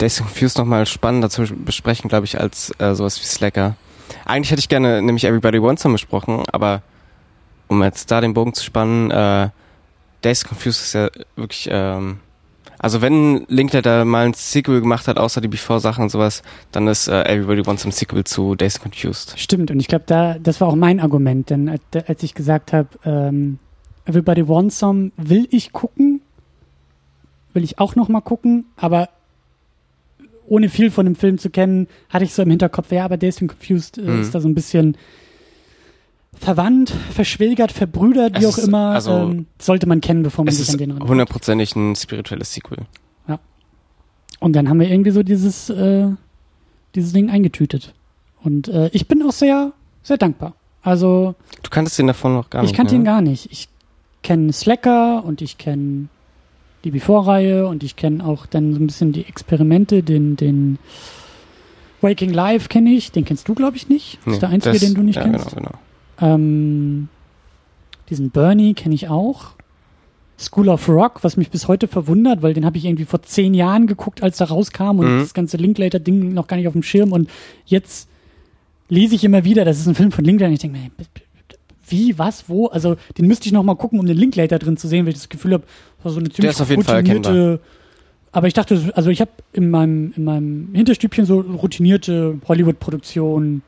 Days 0.00 0.18
Confused 0.18 0.58
noch 0.58 0.64
mal 0.66 0.86
spannender 0.86 1.30
zu 1.30 1.42
besprechen, 1.42 2.08
glaube 2.08 2.26
ich, 2.26 2.38
als 2.38 2.72
äh, 2.78 2.94
sowas 2.94 3.20
wie 3.20 3.24
Slacker. 3.24 3.76
Eigentlich 4.24 4.50
hätte 4.50 4.60
ich 4.60 4.68
gerne 4.68 5.02
nämlich 5.02 5.24
Everybody 5.24 5.62
Wants 5.62 5.82
Some 5.82 5.94
besprochen, 5.94 6.44
aber 6.52 6.82
um 7.68 7.82
jetzt 7.82 8.10
da 8.10 8.20
den 8.20 8.34
Bogen 8.34 8.54
zu 8.54 8.64
spannen, 8.64 9.10
äh, 9.10 9.48
Days 10.22 10.44
Confused 10.44 10.82
ist 10.82 10.92
ja 10.94 11.08
wirklich 11.34 11.68
ähm, 11.70 12.20
also 12.78 13.02
wenn 13.02 13.46
Linklater 13.48 14.04
mal 14.04 14.26
ein 14.26 14.34
Sequel 14.34 14.80
gemacht 14.80 15.08
hat, 15.08 15.18
außer 15.18 15.40
die 15.40 15.48
Before-Sachen 15.48 16.02
und 16.04 16.10
sowas, 16.10 16.42
dann 16.72 16.86
ist 16.88 17.08
äh, 17.08 17.22
Everybody 17.22 17.66
Wants 17.66 17.82
Some 17.82 17.92
Sequel 17.92 18.24
zu 18.24 18.54
Days 18.54 18.80
Confused. 18.80 19.38
Stimmt, 19.38 19.70
und 19.70 19.80
ich 19.80 19.88
glaube, 19.88 20.04
da, 20.06 20.38
das 20.38 20.60
war 20.60 20.68
auch 20.68 20.76
mein 20.76 21.00
Argument, 21.00 21.50
denn 21.50 21.68
als, 21.68 21.82
ich 22.22 22.34
gesagt 22.34 22.72
habe, 22.72 22.88
ähm, 23.04 23.58
Everybody 24.04 24.46
Wants 24.48 24.78
Some 24.78 25.12
will 25.16 25.48
ich 25.50 25.72
gucken, 25.72 26.20
will 27.54 27.64
ich 27.64 27.78
auch 27.78 27.96
noch 27.96 28.08
mal 28.08 28.20
gucken, 28.20 28.66
aber 28.76 29.08
ohne 30.48 30.68
viel 30.68 30.90
von 30.90 31.06
dem 31.06 31.16
Film 31.16 31.38
zu 31.38 31.50
kennen, 31.50 31.88
hatte 32.08 32.24
ich 32.24 32.32
so 32.34 32.42
im 32.42 32.50
Hinterkopf, 32.50 32.92
ja, 32.92 33.04
aber 33.04 33.16
and 33.42 33.50
Confused 33.50 33.98
äh, 33.98 34.02
Mhm. 34.02 34.20
ist 34.20 34.34
da 34.34 34.40
so 34.40 34.48
ein 34.48 34.54
bisschen 34.54 34.96
verwandt, 36.38 36.90
verschwägert, 37.12 37.72
verbrüdert, 37.72 38.40
wie 38.40 38.46
auch 38.46 38.58
immer. 38.58 38.90
also, 38.90 39.10
ähm, 39.12 39.46
sollte 39.58 39.86
man 39.86 40.00
kennen, 40.00 40.22
bevor 40.22 40.44
man 40.44 40.54
sich 40.54 40.68
an 40.70 40.78
den 40.78 40.90
rantraut. 40.92 41.08
hundertprozentig 41.08 41.74
ein 41.76 41.96
spirituelles 41.96 42.52
Sequel. 42.52 42.78
Und 44.38 44.52
dann 44.54 44.68
haben 44.68 44.78
wir 44.78 44.90
irgendwie 44.90 45.12
so 45.12 45.22
dieses, 45.22 45.70
äh, 45.70 46.08
dieses 46.94 47.14
Ding 47.14 47.30
eingetütet. 47.30 47.94
Und 48.44 48.68
äh, 48.68 48.90
ich 48.92 49.08
bin 49.08 49.22
auch 49.22 49.32
sehr, 49.32 49.72
sehr 50.02 50.18
dankbar. 50.18 50.52
Also 50.82 51.34
Du 51.62 51.70
kanntest 51.70 51.98
den 51.98 52.06
davon 52.06 52.34
noch 52.34 52.50
gar 52.50 52.62
ich 52.62 52.68
nicht. 52.68 52.76
kannte 52.76 52.92
ne? 52.94 53.00
ihn 53.00 53.04
gar 53.04 53.22
nicht. 53.22 53.50
Ich 53.50 53.68
kenne 54.22 54.52
Slacker 54.52 55.24
und 55.24 55.40
ich 55.40 55.56
kenne 55.56 56.08
die 56.84 56.90
Before-Reihe 56.90 57.66
und 57.66 57.82
ich 57.82 57.96
kenne 57.96 58.22
auch 58.24 58.44
dann 58.44 58.74
so 58.74 58.78
ein 58.78 58.86
bisschen 58.86 59.12
die 59.12 59.24
Experimente, 59.24 60.02
den, 60.02 60.36
den 60.36 60.78
Waking 62.02 62.30
Life 62.34 62.68
kenne 62.68 62.90
ich, 62.90 63.10
den 63.12 63.24
kennst 63.24 63.48
du, 63.48 63.54
glaube 63.54 63.78
ich, 63.78 63.88
nicht. 63.88 64.18
Das 64.18 64.26
Nee, 64.26 64.32
ist 64.34 64.42
der 64.42 64.48
einzige, 64.50 64.74
das- 64.74 64.82
den 64.82 64.94
du 64.94 65.02
nicht 65.02 65.16
ja, 65.16 65.22
kennst. 65.22 65.48
Genau, 65.56 65.68
genau. 65.70 65.78
Ähm, 66.20 67.08
diesen 68.08 68.30
Bernie 68.30 68.74
kenne 68.74 68.94
ich 68.94 69.08
auch. 69.08 69.52
School 70.38 70.68
of 70.68 70.88
Rock, 70.88 71.24
was 71.24 71.36
mich 71.38 71.50
bis 71.50 71.66
heute 71.66 71.88
verwundert, 71.88 72.42
weil 72.42 72.52
den 72.52 72.66
habe 72.66 72.76
ich 72.76 72.84
irgendwie 72.84 73.06
vor 73.06 73.22
zehn 73.22 73.54
Jahren 73.54 73.86
geguckt, 73.86 74.22
als 74.22 74.38
er 74.40 74.48
rauskam 74.48 74.98
und 74.98 75.14
Mhm. 75.16 75.20
das 75.20 75.32
ganze 75.34 75.56
Linklater-Ding 75.56 76.34
noch 76.34 76.46
gar 76.46 76.56
nicht 76.58 76.66
auf 76.68 76.74
dem 76.74 76.82
Schirm. 76.82 77.12
Und 77.12 77.30
jetzt 77.64 78.08
lese 78.88 79.14
ich 79.14 79.24
immer 79.24 79.44
wieder, 79.44 79.64
das 79.64 79.78
ist 79.78 79.86
ein 79.86 79.94
Film 79.94 80.12
von 80.12 80.24
Linklater 80.24 80.48
und 80.48 80.54
ich 80.54 80.60
denke 80.60 80.78
mir, 80.78 80.90
wie, 81.88 82.18
was, 82.18 82.48
wo? 82.48 82.66
Also 82.66 82.96
den 83.16 83.26
müsste 83.26 83.46
ich 83.46 83.52
noch 83.52 83.62
mal 83.62 83.76
gucken, 83.76 83.98
um 83.98 84.06
den 84.06 84.16
Linklater 84.16 84.58
drin 84.58 84.76
zu 84.76 84.88
sehen, 84.88 85.06
weil 85.06 85.12
ich 85.12 85.18
das 85.20 85.28
Gefühl 85.28 85.54
habe, 85.54 85.64
das 85.98 86.04
war 86.04 86.12
so 86.12 86.18
eine 86.20 86.28
ziemlich 86.28 86.54
routinierte. 86.60 87.60
Aber 88.32 88.46
ich 88.48 88.54
dachte, 88.54 88.92
also 88.94 89.08
ich 89.08 89.20
habe 89.22 89.30
in 89.54 89.70
meinem, 89.70 90.12
in 90.16 90.24
meinem 90.24 90.68
Hinterstübchen 90.74 91.24
so 91.24 91.40
routinierte 91.40 92.38
Hollywood-Produktion. 92.46 93.62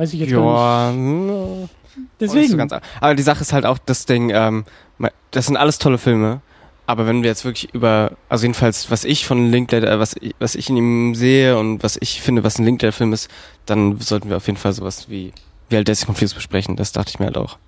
Weiß 0.00 0.14
ich 0.14 0.20
jetzt 0.20 0.32
gar 0.32 0.90
Ja, 0.90 0.92
nicht. 0.92 0.98
mm, 0.98 1.68
Deswegen. 2.18 2.56
Nicht 2.56 2.70
so 2.70 2.78
aber 3.02 3.14
die 3.14 3.22
Sache 3.22 3.42
ist 3.42 3.52
halt 3.52 3.66
auch 3.66 3.76
das 3.76 4.06
Ding, 4.06 4.30
ähm, 4.32 4.64
das 5.30 5.44
sind 5.44 5.58
alles 5.58 5.78
tolle 5.78 5.98
Filme, 5.98 6.40
aber 6.86 7.06
wenn 7.06 7.22
wir 7.22 7.28
jetzt 7.28 7.44
wirklich 7.44 7.74
über, 7.74 8.12
also 8.30 8.44
jedenfalls, 8.44 8.90
was 8.90 9.04
ich 9.04 9.26
von 9.26 9.50
Linklater, 9.50 9.92
äh, 9.92 9.98
was 9.98 10.16
ich, 10.18 10.34
was 10.38 10.54
ich 10.54 10.70
in 10.70 10.78
ihm 10.78 11.14
sehe 11.14 11.58
und 11.58 11.82
was 11.82 11.98
ich 12.00 12.22
finde, 12.22 12.42
was 12.44 12.58
ein 12.58 12.64
Linklater-Film 12.64 13.12
ist, 13.12 13.30
dann 13.66 14.00
sollten 14.00 14.30
wir 14.30 14.38
auf 14.38 14.46
jeden 14.46 14.56
Fall 14.58 14.72
sowas 14.72 15.10
wie, 15.10 15.34
wie 15.68 15.76
halt 15.76 15.86
Desi 15.86 16.06
Confused 16.06 16.34
besprechen. 16.34 16.76
Das 16.76 16.92
dachte 16.92 17.10
ich 17.10 17.18
mir 17.18 17.26
halt 17.26 17.36
auch. 17.36 17.58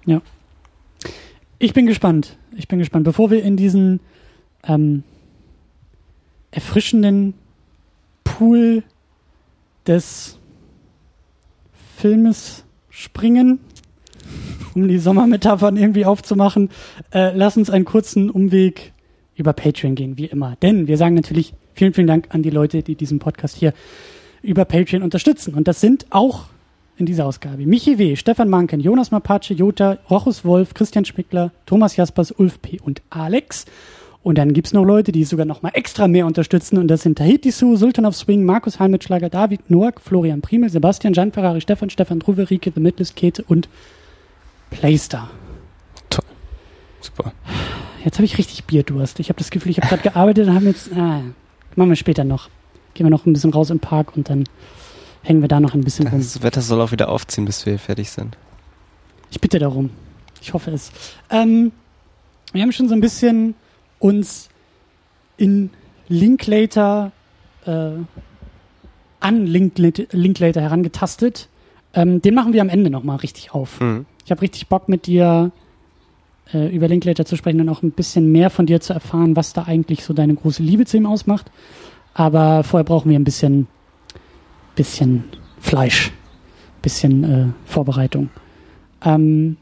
Ich 1.58 1.74
bin 1.74 1.84
gespannt. 1.84 2.38
Ich 2.56 2.66
bin 2.66 2.78
gespannt. 2.78 3.04
Bevor 3.04 3.30
wir 3.30 3.42
in 3.44 3.58
diesen 3.58 4.00
ähm, 4.64 5.02
erfrischenden 6.50 7.34
Pool 8.24 8.82
des 9.86 10.38
Filmes 12.02 12.64
springen, 12.90 13.60
um 14.74 14.88
die 14.88 14.98
Sommermetaphern 14.98 15.76
irgendwie 15.76 16.04
aufzumachen, 16.04 16.68
äh, 17.14 17.30
lass 17.32 17.56
uns 17.56 17.70
einen 17.70 17.84
kurzen 17.84 18.28
Umweg 18.28 18.92
über 19.36 19.52
Patreon 19.52 19.94
gehen, 19.94 20.18
wie 20.18 20.24
immer. 20.24 20.56
Denn 20.62 20.88
wir 20.88 20.96
sagen 20.96 21.14
natürlich 21.14 21.54
vielen, 21.74 21.94
vielen 21.94 22.08
Dank 22.08 22.26
an 22.30 22.42
die 22.42 22.50
Leute, 22.50 22.82
die 22.82 22.96
diesen 22.96 23.20
Podcast 23.20 23.56
hier 23.56 23.72
über 24.42 24.64
Patreon 24.64 25.04
unterstützen. 25.04 25.54
Und 25.54 25.68
das 25.68 25.80
sind 25.80 26.06
auch 26.10 26.46
in 26.96 27.06
dieser 27.06 27.24
Ausgabe 27.24 27.66
Michi 27.66 27.98
W., 27.98 28.16
Stefan 28.16 28.48
Manken, 28.48 28.80
Jonas 28.80 29.12
Mapace, 29.12 29.50
Jota, 29.50 29.98
Rochus 30.10 30.44
Wolf, 30.44 30.74
Christian 30.74 31.04
Schmickler, 31.04 31.52
Thomas 31.66 31.94
Jaspers, 31.94 32.32
Ulf 32.32 32.60
P. 32.62 32.80
und 32.80 33.00
Alex. 33.10 33.64
Und 34.22 34.38
dann 34.38 34.52
gibt's 34.52 34.72
noch 34.72 34.84
Leute, 34.84 35.10
die 35.10 35.24
sogar 35.24 35.46
noch 35.46 35.62
mal 35.62 35.70
extra 35.74 36.06
mehr 36.06 36.26
unterstützen. 36.26 36.78
Und 36.78 36.88
das 36.88 37.02
sind 37.02 37.18
Tahiti 37.18 37.50
Su, 37.50 37.76
Sultan 37.76 38.06
of 38.06 38.14
Swing, 38.14 38.44
Markus 38.44 38.78
Heimitschlager, 38.78 39.28
David 39.28 39.68
Noack, 39.68 40.00
Florian 40.00 40.42
Primel, 40.42 40.70
Sebastian, 40.70 41.12
Gian 41.12 41.32
Ferrari, 41.32 41.60
Stefan, 41.60 41.90
Stefan 41.90 42.20
Druwe, 42.20 42.48
Rike, 42.48 42.70
The 42.72 42.80
Midlist, 42.80 43.16
Kete 43.16 43.42
und 43.42 43.68
Playstar. 44.70 45.30
Super. 47.02 47.32
Jetzt 48.04 48.16
habe 48.16 48.24
ich 48.24 48.38
richtig 48.38 48.64
Bierdurst. 48.64 49.20
Ich 49.20 49.28
habe 49.28 49.38
das 49.38 49.50
Gefühl, 49.50 49.70
ich 49.70 49.78
habe 49.78 49.88
gerade 49.88 50.02
gearbeitet 50.02 50.48
und 50.48 50.54
haben 50.54 50.66
jetzt. 50.66 50.90
Ah, 50.92 51.22
machen 51.76 51.88
wir 51.88 51.96
später 51.96 52.24
noch. 52.24 52.48
Gehen 52.94 53.06
wir 53.06 53.10
noch 53.10 53.26
ein 53.26 53.32
bisschen 53.32 53.52
raus 53.52 53.70
im 53.70 53.80
Park 53.80 54.16
und 54.16 54.28
dann 54.30 54.44
hängen 55.22 55.40
wir 55.40 55.48
da 55.48 55.60
noch 55.60 55.74
ein 55.74 55.82
bisschen 55.82 56.06
rum. 56.06 56.18
Das 56.18 56.42
Wetter 56.42 56.60
soll 56.60 56.80
auch 56.80 56.92
wieder 56.92 57.08
aufziehen, 57.08 57.44
bis 57.44 57.64
wir 57.66 57.78
fertig 57.78 58.10
sind. 58.10 58.36
Ich 59.30 59.40
bitte 59.40 59.58
darum. 59.58 59.90
Ich 60.40 60.52
hoffe 60.52 60.70
es. 60.72 60.92
Ähm, 61.30 61.72
wir 62.52 62.62
haben 62.62 62.72
schon 62.72 62.88
so 62.88 62.94
ein 62.94 63.00
bisschen 63.00 63.54
uns 64.02 64.48
in 65.36 65.70
Linklater 66.08 67.12
äh, 67.64 67.92
an 69.20 69.46
Linklater, 69.46 70.04
Linklater 70.10 70.60
herangetastet. 70.60 71.48
Ähm, 71.94 72.20
den 72.20 72.34
machen 72.34 72.52
wir 72.52 72.60
am 72.60 72.68
Ende 72.68 72.90
nochmal 72.90 73.18
richtig 73.18 73.54
auf. 73.54 73.78
Hm. 73.80 74.06
Ich 74.24 74.30
habe 74.30 74.42
richtig 74.42 74.66
Bock 74.66 74.88
mit 74.88 75.06
dir 75.06 75.52
äh, 76.52 76.74
über 76.74 76.88
Linklater 76.88 77.24
zu 77.24 77.36
sprechen 77.36 77.60
und 77.60 77.68
auch 77.68 77.82
ein 77.82 77.92
bisschen 77.92 78.32
mehr 78.32 78.50
von 78.50 78.66
dir 78.66 78.80
zu 78.80 78.92
erfahren, 78.92 79.36
was 79.36 79.52
da 79.52 79.64
eigentlich 79.64 80.04
so 80.04 80.12
deine 80.12 80.34
große 80.34 80.62
Liebe 80.62 80.84
zu 80.84 80.96
ihm 80.96 81.06
ausmacht. 81.06 81.50
Aber 82.14 82.64
vorher 82.64 82.84
brauchen 82.84 83.10
wir 83.10 83.18
ein 83.18 83.24
bisschen, 83.24 83.68
bisschen 84.74 85.24
Fleisch, 85.60 86.12
bisschen 86.82 87.24
äh, 87.24 87.46
Vorbereitung. 87.64 88.30
Ähm, 89.04 89.56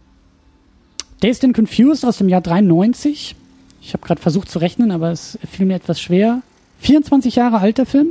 Dazed 1.21 1.45
and 1.45 1.55
Confused 1.55 2.05
aus 2.07 2.19
dem 2.19 2.31
Jahr 2.31 2.41
93. 2.41 3.37
Ich 3.81 3.93
habe 3.95 4.05
gerade 4.07 4.21
versucht 4.21 4.51
zu 4.51 4.59
rechnen, 4.59 4.91
aber 4.91 5.11
es 5.11 5.39
fiel 5.51 5.67
mir 5.67 5.75
etwas 5.75 6.01
schwer. 6.01 6.43
24 6.81 7.37
Jahre 7.37 7.59
alter 7.59 7.87
Film. 7.87 8.09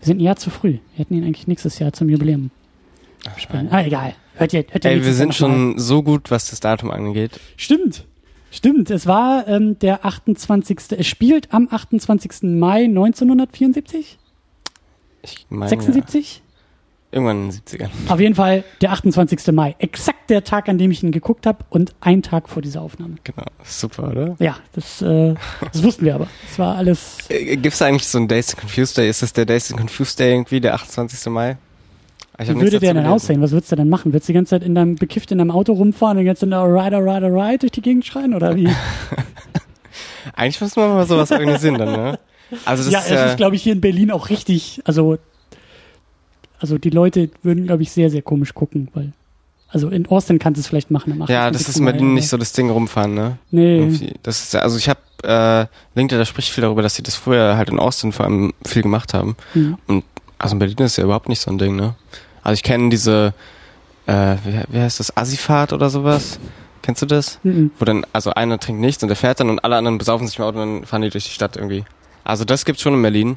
Wir 0.00 0.06
sind 0.06 0.18
ein 0.18 0.24
Jahr 0.24 0.36
zu 0.36 0.50
früh. 0.50 0.78
Wir 0.94 0.98
hätten 1.04 1.14
ihn 1.14 1.24
eigentlich 1.24 1.46
nächstes 1.48 1.78
Jahr 1.78 1.92
zum 1.92 2.08
Jubiläum 2.08 2.50
spielen. 3.36 3.68
Ah, 3.70 3.82
egal. 3.82 4.14
Hört 4.34 4.52
ihr, 4.52 4.64
hört 4.70 4.84
ihr 4.84 4.90
Ey, 4.92 5.04
wir 5.04 5.12
sind 5.14 5.28
noch 5.28 5.40
mal. 5.40 5.54
schon 5.54 5.78
so 5.78 6.02
gut, 6.02 6.30
was 6.30 6.50
das 6.50 6.60
Datum 6.60 6.90
angeht. 6.90 7.40
Stimmt. 7.56 8.04
Stimmt. 8.50 8.90
Es 8.90 9.06
war 9.06 9.46
ähm, 9.48 9.78
der 9.80 10.04
28. 10.04 10.78
Es 10.96 11.06
spielt 11.06 11.52
am 11.52 11.68
28. 11.70 12.42
Mai 12.42 12.84
1974? 12.84 14.18
Ich 15.22 15.46
meine, 15.50 15.68
76? 15.68 16.42
Irgendwann 17.10 17.44
in 17.44 17.50
den 17.50 17.60
70ern. 17.60 17.88
Auf 18.08 18.20
jeden 18.20 18.34
Fall 18.34 18.64
der 18.80 18.92
28. 18.92 19.52
Mai. 19.52 19.74
Exakt 19.78 20.30
der 20.30 20.44
Tag, 20.44 20.68
an 20.68 20.78
dem 20.78 20.90
ich 20.90 21.02
ihn 21.02 21.10
geguckt 21.10 21.46
habe 21.46 21.64
und 21.70 21.94
ein 22.00 22.22
Tag 22.22 22.48
vor 22.48 22.62
dieser 22.62 22.82
Aufnahme. 22.82 23.16
Genau. 23.24 23.46
Super, 23.64 24.10
oder? 24.10 24.36
Ja, 24.38 24.56
das, 24.74 25.00
äh, 25.02 25.34
das 25.72 25.82
wussten 25.82 26.04
wir 26.04 26.14
aber. 26.14 26.28
Es 26.50 26.58
war 26.58 26.76
alles. 26.76 27.18
Äh, 27.28 27.56
Gibt's 27.56 27.78
da 27.78 27.86
eigentlich 27.86 28.06
so 28.06 28.18
einen 28.18 28.28
Days 28.28 28.46
to 28.46 28.56
Confused 28.56 28.96
Day? 28.96 29.08
Ist 29.08 29.22
das 29.22 29.32
der 29.32 29.44
Days 29.44 29.68
to 29.68 29.76
Confused 29.76 30.18
Day 30.18 30.32
irgendwie, 30.32 30.60
der 30.60 30.74
28. 30.74 31.30
Mai? 31.30 31.58
Wie 32.38 32.48
würde 32.54 32.70
der 32.70 32.80
denn 32.80 32.94
gelesen. 32.94 33.12
aussehen? 33.12 33.42
Was 33.42 33.50
würdest 33.50 33.72
du 33.72 33.76
denn 33.76 33.88
machen? 33.88 34.12
Würdest 34.12 34.28
du 34.28 34.32
die 34.32 34.36
ganze 34.36 34.50
Zeit 34.50 34.62
in 34.62 34.74
deinem 34.74 34.94
bekifft 34.94 35.32
in 35.32 35.38
deinem 35.38 35.50
Auto 35.50 35.72
rumfahren 35.72 36.16
und 36.16 36.22
die 36.22 36.26
ganze 36.26 36.48
Zeit 36.48 36.54
Ride, 36.54 36.98
Ride, 36.98 37.26
Ride 37.26 37.58
durch 37.58 37.72
die 37.72 37.82
Gegend 37.82 38.06
schreien? 38.06 38.32
Oder 38.34 38.54
wie? 38.54 38.68
Eigentlich 40.34 40.60
müssen 40.60 40.76
wir 40.76 40.88
mal 40.88 41.06
sowas 41.06 41.32
organisieren 41.32 41.78
dann, 41.78 41.92
ne? 41.92 42.18
Also 42.64 42.84
das 42.84 42.92
ja, 42.92 42.98
ist 43.00 43.04
es 43.06 43.10
ja, 43.10 43.26
ist, 43.26 43.36
glaube 43.36 43.56
ich, 43.56 43.62
hier 43.62 43.72
in 43.72 43.80
Berlin 43.80 44.10
auch 44.10 44.30
richtig. 44.30 44.80
Also, 44.84 45.18
also 46.60 46.78
die 46.78 46.90
Leute 46.90 47.30
würden, 47.42 47.66
glaube 47.66 47.82
ich, 47.82 47.90
sehr, 47.92 48.10
sehr 48.10 48.22
komisch 48.22 48.54
gucken, 48.54 48.88
weil. 48.94 49.12
Also 49.70 49.90
in 49.90 50.06
Austin 50.06 50.38
kannst 50.38 50.56
du 50.56 50.60
es 50.62 50.66
vielleicht 50.66 50.90
machen. 50.90 51.12
ja, 51.28 51.50
das 51.50 51.62
28. 51.62 51.68
ist 51.68 51.76
in 51.78 51.84
Berlin 51.84 52.14
nicht 52.14 52.28
so 52.28 52.38
das 52.38 52.52
Ding 52.52 52.70
rumfahren, 52.70 53.12
ne? 53.14 53.36
Nee. 53.50 53.78
Irgendwie. 53.80 54.14
Das 54.22 54.40
ist, 54.42 54.54
ja- 54.54 54.60
also 54.60 54.78
ich 54.78 54.88
habe, 54.88 55.00
äh, 55.24 55.66
LinkedIn, 55.94 56.18
da 56.18 56.24
spricht 56.24 56.48
viel 56.48 56.62
darüber, 56.62 56.80
dass 56.80 56.94
sie 56.94 57.02
das 57.02 57.16
früher 57.16 57.58
halt 57.58 57.68
in 57.68 57.78
Austin 57.78 58.12
vor 58.12 58.24
allem 58.24 58.54
viel 58.64 58.80
gemacht 58.80 59.12
haben. 59.12 59.36
Hm. 59.52 59.76
Also 60.38 60.54
in 60.54 60.58
Berlin 60.58 60.78
ist 60.78 60.96
ja 60.96 61.04
überhaupt 61.04 61.28
nicht 61.28 61.40
so 61.40 61.50
ein 61.50 61.58
Ding, 61.58 61.76
ne? 61.76 61.94
Also 62.42 62.54
ich 62.54 62.62
kenne 62.62 62.88
diese, 62.88 63.34
äh, 64.06 64.36
wie, 64.44 64.58
wie 64.70 64.78
heißt 64.78 65.00
das, 65.00 65.14
Assifahrt 65.14 65.74
oder 65.74 65.90
sowas? 65.90 66.38
Kennst 66.80 67.02
du 67.02 67.06
das? 67.06 67.38
Mhm. 67.42 67.70
Wo 67.78 67.84
dann, 67.84 68.06
also 68.14 68.30
einer 68.32 68.58
trinkt 68.58 68.80
nichts 68.80 69.02
und 69.02 69.08
der 69.10 69.16
fährt 69.16 69.40
dann 69.40 69.50
und 69.50 69.58
alle 69.64 69.76
anderen 69.76 69.98
besaufen 69.98 70.26
sich 70.26 70.38
im 70.38 70.46
Auto 70.46 70.58
und 70.62 70.76
dann 70.78 70.86
fahren 70.86 71.02
die 71.02 71.10
durch 71.10 71.24
die 71.24 71.30
Stadt 71.30 71.56
irgendwie. 71.56 71.84
Also 72.24 72.46
das 72.46 72.64
gibt's 72.64 72.80
schon 72.80 72.94
in 72.94 73.02
Berlin, 73.02 73.36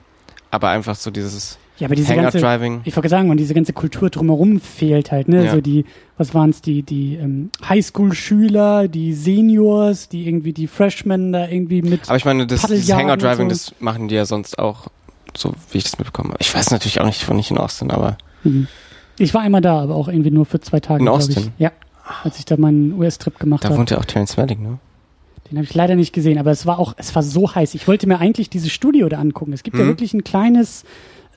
aber 0.50 0.70
einfach 0.70 0.96
so 0.96 1.12
dieses 1.12 1.58
Ja, 1.82 1.88
aber 1.88 1.96
diese 1.96 2.16
ganze, 2.16 2.38
Hangout-Driving. 2.38 2.82
ich 2.86 2.96
wollte 2.96 3.10
sagen, 3.10 3.30
und 3.32 3.38
diese 3.38 3.54
ganze 3.54 3.74
Kultur 3.74 4.10
drumherum 4.10 4.60
fehlt 4.62 5.12
halt, 5.12 5.28
ne? 5.28 5.46
Ja. 5.46 5.52
So 5.52 5.62
die, 5.62 5.84
was 6.18 6.34
waren 6.36 6.52
es, 6.52 6.62
die, 6.62 6.84
die 6.84 7.16
ähm, 7.16 7.50
Highschool-Schüler, 7.68 8.88
die 8.88 9.14
Seniors, 9.14 10.08
die 10.10 10.28
irgendwie 10.28 10.54
die 10.54 10.68
Freshmen 10.68 11.32
da 11.34 11.48
irgendwie 11.48 11.82
mit. 11.82 12.08
Aber 12.08 12.18
ich 12.18 12.26
meine, 12.26 12.46
das, 12.48 12.62
dieses 12.68 12.94
Hangout-Driving, 12.94 13.50
so. 13.50 13.56
das 13.56 13.74
machen 13.80 14.08
die 14.08 14.16
ja 14.16 14.26
sonst 14.26 14.60
auch, 14.60 14.88
so 15.36 15.54
wie 15.72 15.80
ich 15.80 15.84
das 15.84 15.98
mitbekommen 15.98 16.30
habe. 16.30 16.38
Ich 16.42 16.54
weiß 16.54 16.72
natürlich 16.72 17.02
auch 17.02 17.06
nicht, 17.06 17.24
von 17.24 17.36
nicht 17.36 17.52
in 17.52 17.58
Austin, 17.58 17.92
aber 17.92 18.18
Mhm. 18.44 18.68
Ich 19.20 19.34
war 19.36 19.42
einmal 19.42 19.62
da, 19.62 19.80
aber 19.82 19.94
auch 19.96 20.08
irgendwie 20.08 20.32
nur 20.32 20.46
für 20.48 20.60
zwei 20.62 20.80
Tage. 20.80 21.02
In 21.02 21.08
Austin? 21.08 21.52
Ich. 21.56 21.62
Ja. 21.64 21.72
Als 22.24 22.40
ich 22.40 22.46
da 22.46 22.58
meinen 22.58 22.94
US-Trip 22.94 23.38
gemacht 23.38 23.64
da 23.64 23.70
habe. 23.70 23.78
wohnt 23.78 23.92
ja 23.92 24.00
auch 24.00 24.06
Terrence 24.06 24.36
Malick, 24.36 24.60
ne? 24.60 24.80
Den 25.50 25.58
habe 25.58 25.66
ich 25.66 25.74
leider 25.76 25.96
nicht 25.96 26.12
gesehen, 26.14 26.38
aber 26.40 26.50
es 26.52 26.66
war 26.66 26.80
auch, 26.80 26.94
es 26.98 27.14
war 27.14 27.22
so 27.22 27.54
heiß. 27.54 27.76
Ich 27.76 27.88
wollte 27.88 28.08
mir 28.08 28.20
eigentlich 28.20 28.50
dieses 28.50 28.72
Studio 28.72 29.10
da 29.10 29.20
angucken. 29.20 29.54
Es 29.54 29.62
gibt 29.64 29.78
ja 29.78 29.84
Mhm. 29.84 29.90
wirklich 29.90 30.14
ein 30.16 30.24
kleines, 30.24 30.86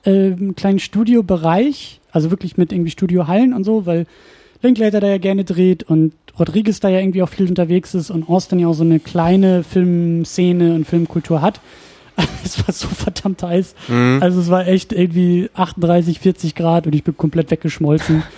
äh, 0.05 0.09
einen 0.09 0.55
kleinen 0.55 0.79
Studiobereich, 0.79 1.99
also 2.11 2.31
wirklich 2.31 2.57
mit 2.57 2.71
irgendwie 2.71 2.91
Studiohallen 2.91 3.53
und 3.53 3.63
so, 3.63 3.85
weil 3.85 4.05
Linklater 4.61 4.99
da 4.99 5.07
ja 5.07 5.17
gerne 5.17 5.43
dreht 5.43 5.83
und 5.83 6.13
Rodriguez 6.39 6.79
da 6.79 6.89
ja 6.89 6.99
irgendwie 6.99 7.23
auch 7.23 7.29
viel 7.29 7.47
unterwegs 7.47 7.93
ist 7.93 8.09
und 8.09 8.27
Austin 8.29 8.59
ja 8.59 8.67
auch 8.67 8.73
so 8.73 8.83
eine 8.83 8.99
kleine 8.99 9.63
Filmszene 9.63 10.73
und 10.73 10.85
Filmkultur 10.85 11.41
hat. 11.41 11.59
Es 12.45 12.65
war 12.65 12.73
so 12.73 12.87
verdammt 12.87 13.43
heiß. 13.43 13.75
Mhm. 13.89 14.19
Also 14.21 14.39
es 14.39 14.49
war 14.49 14.67
echt 14.67 14.93
irgendwie 14.93 15.49
38, 15.53 16.19
40 16.19 16.55
Grad 16.55 16.85
und 16.85 16.95
ich 16.95 17.03
bin 17.03 17.17
komplett 17.17 17.51
weggeschmolzen. 17.51 18.23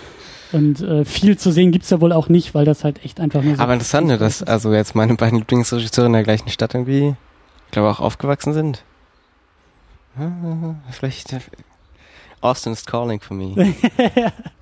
Und 0.50 0.80
äh, 0.80 1.04
viel 1.04 1.36
zu 1.36 1.50
sehen 1.52 1.72
gibt's 1.72 1.90
ja 1.90 2.00
wohl 2.00 2.10
auch 2.10 2.30
nicht, 2.30 2.54
weil 2.54 2.64
das 2.64 2.82
halt 2.82 3.04
echt 3.04 3.20
einfach 3.20 3.42
nur 3.42 3.56
so. 3.56 3.62
Aber 3.62 3.74
interessant, 3.74 4.10
dass 4.18 4.42
also 4.42 4.72
jetzt 4.72 4.94
meine 4.94 5.14
beiden 5.14 5.38
Lieblingsregisseure 5.40 6.06
in 6.06 6.14
der 6.14 6.22
gleichen 6.22 6.48
Stadt 6.48 6.74
irgendwie, 6.74 7.14
ich 7.66 7.70
glaube 7.70 7.90
auch 7.90 8.00
aufgewachsen 8.00 8.54
sind. 8.54 8.82
Vielleicht 10.90 11.32
äh, 11.32 11.40
Austin 12.40 12.72
is 12.72 12.84
calling 12.84 13.20
for 13.20 13.36
me. 13.36 13.54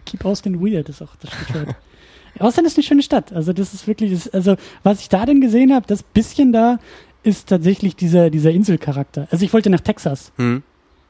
Keep 0.06 0.24
Austin 0.24 0.60
weird 0.60 0.88
ist 0.88 1.02
auch 1.02 1.14
das 1.20 1.30
Stichwort. 1.32 1.74
Austin 2.38 2.64
ist 2.64 2.76
eine 2.76 2.84
schöne 2.84 3.02
Stadt. 3.02 3.32
Also 3.32 3.52
das 3.52 3.72
ist 3.74 3.86
wirklich, 3.86 4.12
das, 4.12 4.28
also 4.28 4.56
was 4.82 5.00
ich 5.00 5.08
da 5.08 5.24
denn 5.26 5.40
gesehen 5.40 5.72
habe, 5.74 5.86
das 5.86 6.02
bisschen 6.02 6.52
da 6.52 6.78
ist 7.22 7.48
tatsächlich 7.48 7.96
dieser, 7.96 8.30
dieser 8.30 8.50
Inselcharakter. 8.50 9.26
Also 9.30 9.44
ich 9.44 9.52
wollte 9.52 9.70
nach 9.70 9.80
Texas 9.80 10.32
Hm? 10.36 10.62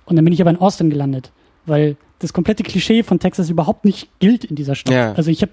und 0.07 0.17
dann 0.17 0.25
bin 0.25 0.33
ich 0.33 0.41
aber 0.41 0.51
in 0.51 0.57
Austin 0.57 0.89
gelandet, 0.89 1.33
weil 1.67 1.97
das 2.21 2.33
komplette 2.33 2.63
Klischee 2.63 3.03
von 3.03 3.19
Texas 3.19 3.51
überhaupt 3.51 3.85
nicht 3.85 4.09
gilt 4.21 4.45
in 4.45 4.57
dieser 4.57 4.75
Stadt. 4.75 4.95
Ja. 4.95 5.13
Also 5.13 5.31
ich 5.31 5.43
habe 5.43 5.53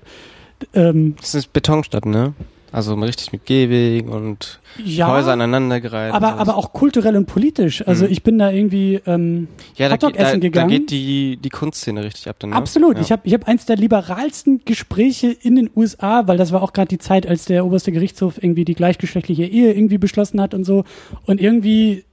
Ähm, 0.73 1.15
Das 1.19 1.35
ist 1.35 1.51
Betonstadt, 1.51 2.05
ne? 2.05 2.33
Also 2.73 2.95
richtig 2.95 3.31
mit 3.31 3.45
Gehwegen 3.45 4.09
und 4.09 4.59
ja, 4.83 5.07
Häuser 5.07 5.31
aneinandergereiht. 5.33 6.11
aber, 6.13 6.37
aber 6.39 6.57
auch 6.57 6.73
kulturell 6.73 7.15
und 7.15 7.27
politisch. 7.27 7.87
Also 7.87 8.05
Mhm. 8.05 8.11
ich 8.11 8.23
bin 8.23 8.39
da 8.39 8.49
irgendwie 8.51 8.99
ähm, 9.05 9.47
ja, 9.75 9.87
da, 9.87 9.93
Hotdog 9.93 10.13
geht- 10.13 10.19
da, 10.21 10.25
essen 10.29 10.41
da 10.41 10.47
gegangen. 10.47 10.69
geht 10.69 10.89
die, 10.91 11.37
die 11.37 11.49
Kunstszene 11.49 12.03
richtig 12.03 12.27
ab 12.29 12.37
dann, 12.39 12.49
ne? 12.49 12.55
Absolut. 12.55 12.95
Ja. 12.95 13.01
Ich 13.03 13.11
habe 13.11 13.21
ich 13.25 13.33
hab 13.35 13.47
eins 13.47 13.65
der 13.67 13.75
liberalsten 13.77 14.61
Gespräche 14.65 15.27
in 15.27 15.55
den 15.55 15.69
USA, 15.75 16.27
weil 16.27 16.37
das 16.37 16.51
war 16.51 16.63
auch 16.63 16.73
gerade 16.73 16.87
die 16.89 16.97
Zeit, 16.97 17.27
als 17.27 17.45
der 17.45 17.63
oberste 17.65 17.91
Gerichtshof 17.91 18.41
irgendwie 18.41 18.65
die 18.65 18.73
gleichgeschlechtliche 18.75 19.45
Ehe 19.45 19.71
irgendwie 19.71 19.99
beschlossen 19.99 20.41
hat 20.41 20.53
und 20.55 20.63
so. 20.63 20.83
Und 21.27 21.39
irgendwie, 21.39 22.03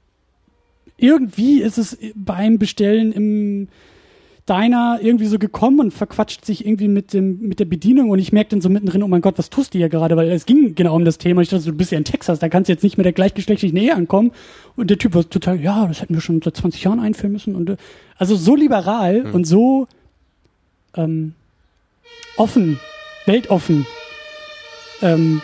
irgendwie 0.98 1.62
ist 1.62 1.78
es 1.78 1.96
beim 2.14 2.58
Bestellen 2.58 3.12
im 3.12 3.68
Diner 4.48 4.98
irgendwie 5.00 5.26
so 5.26 5.38
gekommen 5.38 5.80
und 5.80 5.92
verquatscht 5.92 6.44
sich 6.44 6.66
irgendwie 6.66 6.88
mit 6.88 7.12
dem 7.12 7.40
mit 7.40 7.60
der 7.60 7.64
Bedienung 7.64 8.10
und 8.10 8.18
ich 8.18 8.32
merke 8.32 8.50
dann 8.50 8.60
so 8.60 8.68
mittendrin, 8.68 9.02
oh 9.02 9.08
mein 9.08 9.20
Gott, 9.20 9.38
was 9.38 9.50
tust 9.50 9.74
du 9.74 9.78
hier 9.78 9.88
gerade? 9.88 10.16
Weil 10.16 10.30
es 10.30 10.46
ging 10.46 10.74
genau 10.74 10.96
um 10.96 11.04
das 11.04 11.18
Thema. 11.18 11.42
Ich 11.42 11.48
dachte, 11.48 11.62
so, 11.62 11.70
du 11.70 11.76
bist 11.76 11.92
ja 11.92 11.98
in 11.98 12.04
Texas, 12.04 12.38
da 12.38 12.48
kannst 12.48 12.68
du 12.68 12.72
jetzt 12.72 12.82
nicht 12.82 12.96
mit 12.96 13.04
der 13.04 13.12
gleichgeschlechtlichen 13.12 13.76
Ehe 13.76 13.94
ankommen. 13.94 14.32
Und 14.76 14.90
der 14.90 14.98
Typ 14.98 15.14
war 15.14 15.28
total, 15.28 15.60
ja, 15.60 15.86
das 15.86 16.00
hätten 16.00 16.14
wir 16.14 16.20
schon 16.20 16.40
seit 16.42 16.56
20 16.56 16.82
Jahren 16.84 17.00
einführen 17.00 17.32
müssen. 17.32 17.54
Und 17.54 17.70
äh, 17.70 17.76
also 18.16 18.36
so 18.36 18.56
liberal 18.56 19.26
und 19.32 19.46
so 19.46 19.86
ähm, 20.96 21.34
offen, 22.36 22.80
weltoffen, 23.26 23.86
ähm, 25.02 25.42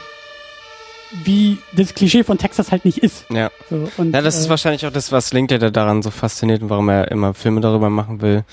wie 1.25 1.59
das 1.75 1.95
Klischee 1.95 2.25
von 2.25 2.39
Texas 2.39 2.73
halt 2.73 2.85
nicht 2.85 2.99
ist. 2.99 3.27
Ja. 3.31 3.51
So, 3.71 3.89
und, 3.97 4.13
Ja, 4.15 4.23
das 4.23 4.39
ist 4.39 4.47
äh, 4.47 4.51
wahrscheinlich 4.51 4.87
auch 4.87 4.93
das, 4.93 5.13
was 5.13 5.33
Linklater 5.33 5.71
daran 5.71 6.03
so 6.03 6.11
fasziniert 6.11 6.63
und 6.63 6.71
warum 6.71 6.89
er 6.89 7.11
immer 7.11 7.35
Filme 7.35 7.61
darüber 7.61 7.91
machen 7.91 8.21
will. 8.21 8.45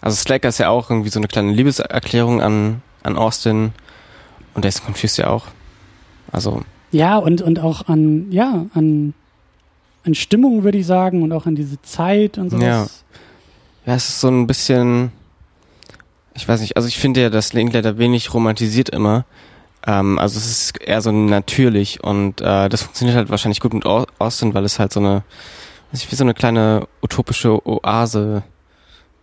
Also 0.00 0.16
Slacker 0.16 0.48
ist 0.48 0.58
ja 0.58 0.68
auch 0.68 0.90
irgendwie 0.90 1.08
so 1.10 1.18
eine 1.18 1.26
kleine 1.28 1.52
Liebeserklärung 1.52 2.40
an, 2.40 2.82
an 3.02 3.16
Austin 3.16 3.72
und 4.54 4.62
der 4.64 4.68
ist 4.68 4.84
Confused 4.84 5.18
ja 5.18 5.28
auch. 5.28 5.46
Also, 6.32 6.62
Ja, 6.92 7.16
und, 7.18 7.42
und 7.42 7.58
auch 7.60 7.88
an, 7.88 8.30
ja, 8.30 8.66
an, 8.74 9.14
an 10.04 10.14
Stimmung, 10.14 10.62
würde 10.64 10.78
ich 10.78 10.86
sagen, 10.86 11.22
und 11.22 11.32
auch 11.32 11.46
an 11.46 11.54
diese 11.56 11.80
Zeit 11.82 12.38
und 12.38 12.50
sowas. 12.50 12.62
Ja. 12.64 12.86
ja, 13.86 13.94
es 13.94 14.08
ist 14.08 14.20
so 14.20 14.28
ein 14.28 14.46
bisschen, 14.46 15.12
ich 16.34 16.46
weiß 16.46 16.60
nicht, 16.60 16.76
also 16.76 16.88
ich 16.88 16.98
finde 16.98 17.22
ja, 17.22 17.30
dass 17.30 17.52
Linklater 17.52 17.98
wenig 17.98 18.32
romantisiert 18.34 18.88
immer. 18.90 19.24
Ähm, 19.86 20.18
also 20.18 20.38
es 20.38 20.46
ist 20.46 20.80
eher 20.80 21.00
so 21.00 21.10
natürlich 21.12 22.02
und 22.04 22.40
äh, 22.40 22.68
das 22.68 22.82
funktioniert 22.82 23.16
halt 23.16 23.30
wahrscheinlich 23.30 23.60
gut 23.60 23.72
mit 23.72 23.86
Au- 23.86 24.06
Austin, 24.18 24.52
weil 24.54 24.64
es 24.64 24.78
halt 24.78 24.92
so 24.92 25.00
eine, 25.00 25.22
weiß 25.92 26.02
ich, 26.02 26.10
wie 26.12 26.16
so 26.16 26.24
eine 26.24 26.34
kleine 26.34 26.86
utopische 27.02 27.64
Oase 27.66 28.42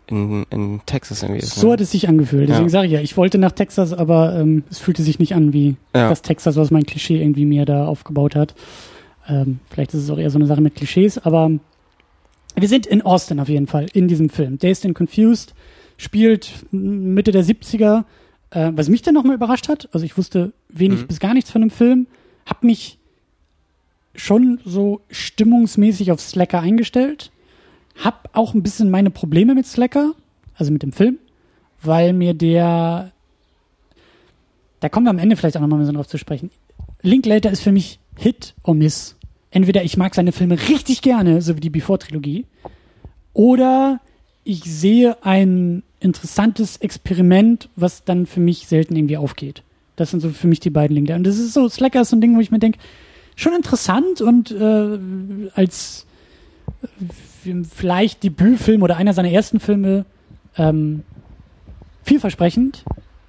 in, 0.07 0.45
in 0.49 0.81
Texas 0.85 1.23
irgendwie 1.23 1.41
ist. 1.41 1.55
So 1.55 1.67
ne? 1.67 1.73
hat 1.73 1.81
es 1.81 1.91
sich 1.91 2.07
angefühlt. 2.09 2.49
Deswegen 2.49 2.65
Ja. 2.65 2.69
sage 2.69 2.87
ich 2.87 2.93
ja, 2.93 2.99
ich 3.01 3.15
wollte 3.17 3.37
nach 3.37 3.51
Texas, 3.53 3.93
aber 3.93 4.35
ähm, 4.39 4.63
es 4.69 4.79
fühlte 4.79 5.01
sich 5.03 5.19
nicht 5.19 5.33
an 5.35 5.53
wie 5.53 5.75
Ja. 5.95 6.09
das 6.09 6.21
Texas, 6.21 6.55
was 6.55 6.71
mein 6.71 6.85
Klischee 6.85 7.19
irgendwie 7.21 7.45
mir 7.45 7.65
da 7.65 7.85
aufgebaut 7.85 8.35
hat. 8.35 8.53
Ähm, 9.27 9.59
vielleicht 9.69 9.93
ist 9.93 10.03
es 10.03 10.09
auch 10.09 10.17
eher 10.17 10.29
so 10.29 10.37
eine 10.37 10.47
Sache 10.47 10.61
mit 10.61 10.75
Klischees, 10.75 11.17
aber 11.17 11.51
wir 12.55 12.67
sind 12.67 12.85
in 12.85 13.01
Austin 13.01 13.39
auf 13.39 13.49
jeden 13.49 13.67
Fall, 13.67 13.87
in 13.93 14.07
diesem 14.07 14.29
Film. 14.29 14.59
Dazed 14.59 14.85
and 14.85 14.95
Confused 14.95 15.53
spielt 15.97 16.51
Mitte 16.71 17.31
der 17.31 17.43
70er. 17.43 18.03
Äh, 18.51 18.71
was 18.75 18.89
mich 18.89 19.01
dann 19.01 19.13
nochmal 19.15 19.35
überrascht 19.35 19.67
hat, 19.69 19.89
also 19.93 20.05
ich 20.05 20.17
wusste 20.17 20.51
wenig 20.69 21.01
Mhm. 21.03 21.07
bis 21.07 21.19
gar 21.19 21.33
nichts 21.33 21.49
von 21.49 21.61
dem 21.61 21.69
Film, 21.71 22.05
hab 22.45 22.63
mich 22.63 22.99
schon 24.15 24.59
so 24.65 25.01
stimmungsmäßig 25.09 26.11
auf 26.11 26.19
Slacker 26.21 26.59
eingestellt. 26.59 27.31
Hab 27.95 28.29
auch 28.33 28.53
ein 28.53 28.63
bisschen 28.63 28.89
meine 28.89 29.09
Probleme 29.09 29.55
mit 29.55 29.65
Slacker, 29.65 30.13
also 30.55 30.71
mit 30.71 30.83
dem 30.83 30.91
Film, 30.91 31.17
weil 31.81 32.13
mir 32.13 32.33
der, 32.33 33.11
da 34.79 34.89
kommen 34.89 35.05
wir 35.05 35.11
am 35.11 35.19
Ende 35.19 35.35
vielleicht 35.35 35.57
auch 35.57 35.61
nochmal 35.61 35.79
ein 35.79 35.83
bisschen 35.83 35.95
drauf 35.95 36.07
zu 36.07 36.17
sprechen. 36.17 36.51
Linklater 37.01 37.51
ist 37.51 37.61
für 37.61 37.71
mich 37.71 37.99
Hit 38.17 38.53
or 38.63 38.73
Miss. 38.73 39.15
Entweder 39.51 39.83
ich 39.83 39.97
mag 39.97 40.15
seine 40.15 40.31
Filme 40.31 40.57
richtig 40.69 41.01
gerne, 41.01 41.41
so 41.41 41.55
wie 41.55 41.61
die 41.61 41.69
Before-Trilogie, 41.69 42.45
oder 43.33 43.99
ich 44.43 44.63
sehe 44.63 45.23
ein 45.23 45.83
interessantes 45.99 46.77
Experiment, 46.77 47.69
was 47.75 48.03
dann 48.03 48.25
für 48.25 48.39
mich 48.39 48.67
selten 48.67 48.95
irgendwie 48.95 49.17
aufgeht. 49.17 49.63
Das 49.95 50.11
sind 50.11 50.19
so 50.19 50.29
für 50.29 50.47
mich 50.47 50.59
die 50.59 50.69
beiden 50.69 50.95
Linklater. 50.95 51.17
Und 51.17 51.27
das 51.27 51.37
ist 51.37 51.53
so, 51.53 51.69
Slacker 51.69 52.01
ist 52.01 52.09
so 52.09 52.15
ein 52.15 52.21
Ding, 52.21 52.35
wo 52.35 52.39
ich 52.39 52.51
mir 52.51 52.59
denke, 52.59 52.79
schon 53.35 53.53
interessant 53.53 54.21
und 54.21 54.51
äh, 54.51 54.97
als 55.55 56.05
vielleicht 57.69 58.23
Debütfilm 58.23 58.81
oder 58.83 58.97
einer 58.97 59.13
seiner 59.13 59.31
ersten 59.31 59.59
Filme 59.59 60.05
ähm, 60.57 61.03
vielversprechend, 62.03 62.83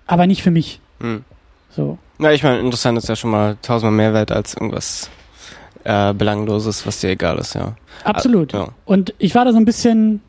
aber 0.07 0.27
nicht 0.27 0.43
für 0.43 0.51
mich. 0.51 0.81
Hm. 1.01 1.25
So. 1.71 1.99
Ja, 2.19 2.31
ich 2.31 2.43
meine, 2.43 2.61
interessant 2.61 2.99
ist 2.99 3.09
ja 3.09 3.17
schon 3.17 3.31
mal 3.31 3.57
tausendmal 3.63 3.97
mehr 3.97 4.15
wert 4.15 4.31
als 4.31 4.55
irgendwas 4.55 5.11
äh, 5.85 6.15
Belangloses, 6.15 6.87
was 6.87 7.01
dir 7.01 7.11
egal 7.11 7.39
ist, 7.39 7.55
ja. 7.55 7.75
Absolut. 8.05 8.55
Ah, 8.55 8.59
ja. 8.59 8.69
Und 8.85 9.15
ich 9.19 9.35
war 9.35 9.45
da 9.45 9.53
so 9.53 9.59
ein 9.59 9.65
bisschen 9.65 10.21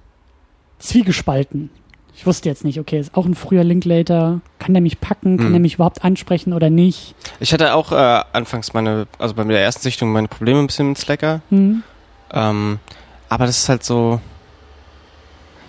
zwiegespalten. 0.79 1.69
Ich 2.17 2.25
wusste 2.25 2.47
jetzt 2.47 2.63
nicht, 2.63 2.79
okay, 2.79 2.99
ist 2.99 3.15
auch 3.15 3.25
ein 3.25 3.35
früher 3.35 3.63
Linklater, 3.65 4.39
kann 4.57 4.73
der 4.73 4.81
mich 4.81 5.01
packen, 5.01 5.37
kann 5.37 5.47
Mhm. 5.49 5.51
der 5.51 5.59
mich 5.59 5.75
überhaupt 5.75 6.03
ansprechen 6.03 6.53
oder 6.53 6.69
nicht? 6.69 7.13
Ich 7.41 7.51
hatte 7.53 7.73
auch 7.75 7.91
äh, 7.91 8.23
anfangs 8.31 8.73
meine, 8.73 9.07
also 9.19 9.35
bei 9.35 9.43
der 9.43 9.61
ersten 9.61 9.81
Sichtung 9.83 10.11
meine 10.13 10.29
Probleme 10.29 10.59
ein 10.59 10.67
bisschen 10.67 10.89
mit 10.89 10.97
Slacker. 10.97 11.41
Hm. 11.49 11.83
Ähm, 12.31 12.79
aber 13.35 13.45
das 13.45 13.59
ist 13.59 13.69
halt 13.69 13.83
so. 13.83 14.19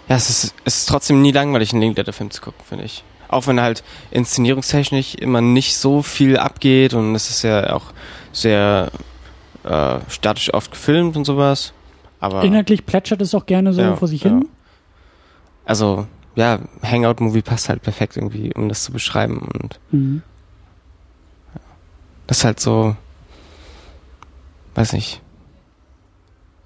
Ja, 0.08 0.14
es 0.16 0.30
ist, 0.30 0.54
es 0.64 0.78
ist 0.78 0.88
trotzdem 0.88 1.20
nie 1.20 1.32
langweilig, 1.32 1.72
einen 1.72 1.82
Linklater-Film 1.82 2.30
zu 2.30 2.40
gucken, 2.40 2.64
finde 2.64 2.84
ich. 2.84 3.02
Auch 3.28 3.48
wenn 3.48 3.60
halt 3.60 3.82
inszenierungstechnisch 4.12 5.16
immer 5.16 5.40
nicht 5.40 5.76
so 5.76 6.00
viel 6.02 6.36
abgeht 6.38 6.94
und 6.94 7.14
es 7.16 7.28
ist 7.28 7.42
ja 7.42 7.72
auch 7.72 7.86
sehr 8.32 8.92
äh, 9.64 9.98
statisch 10.08 10.54
oft 10.54 10.70
gefilmt 10.70 11.16
und 11.16 11.24
sowas. 11.24 11.72
Aber 12.20 12.44
Inhaltlich 12.44 12.86
plätschert 12.86 13.20
es 13.20 13.34
auch 13.34 13.46
gerne 13.46 13.72
so 13.72 13.80
Ja, 13.82 13.96
vor 13.96 14.06
sich 14.06 14.22
ja. 14.22 14.30
hin. 14.30 14.48
also 15.64 16.06
ja, 16.36 16.60
Hangout-Movie 16.84 17.42
passt 17.42 17.68
halt 17.68 17.82
perfekt 17.82 18.16
irgendwie, 18.16 18.52
um 18.54 18.68
das 18.68 18.84
zu 18.84 18.92
beschreiben. 18.92 19.48
Und 19.52 19.80
Mhm. 19.90 20.22
das 22.28 22.38
ist 22.38 22.44
halt 22.44 22.60
so, 22.60 22.94
weiß 24.76 24.92
nicht, 24.92 25.20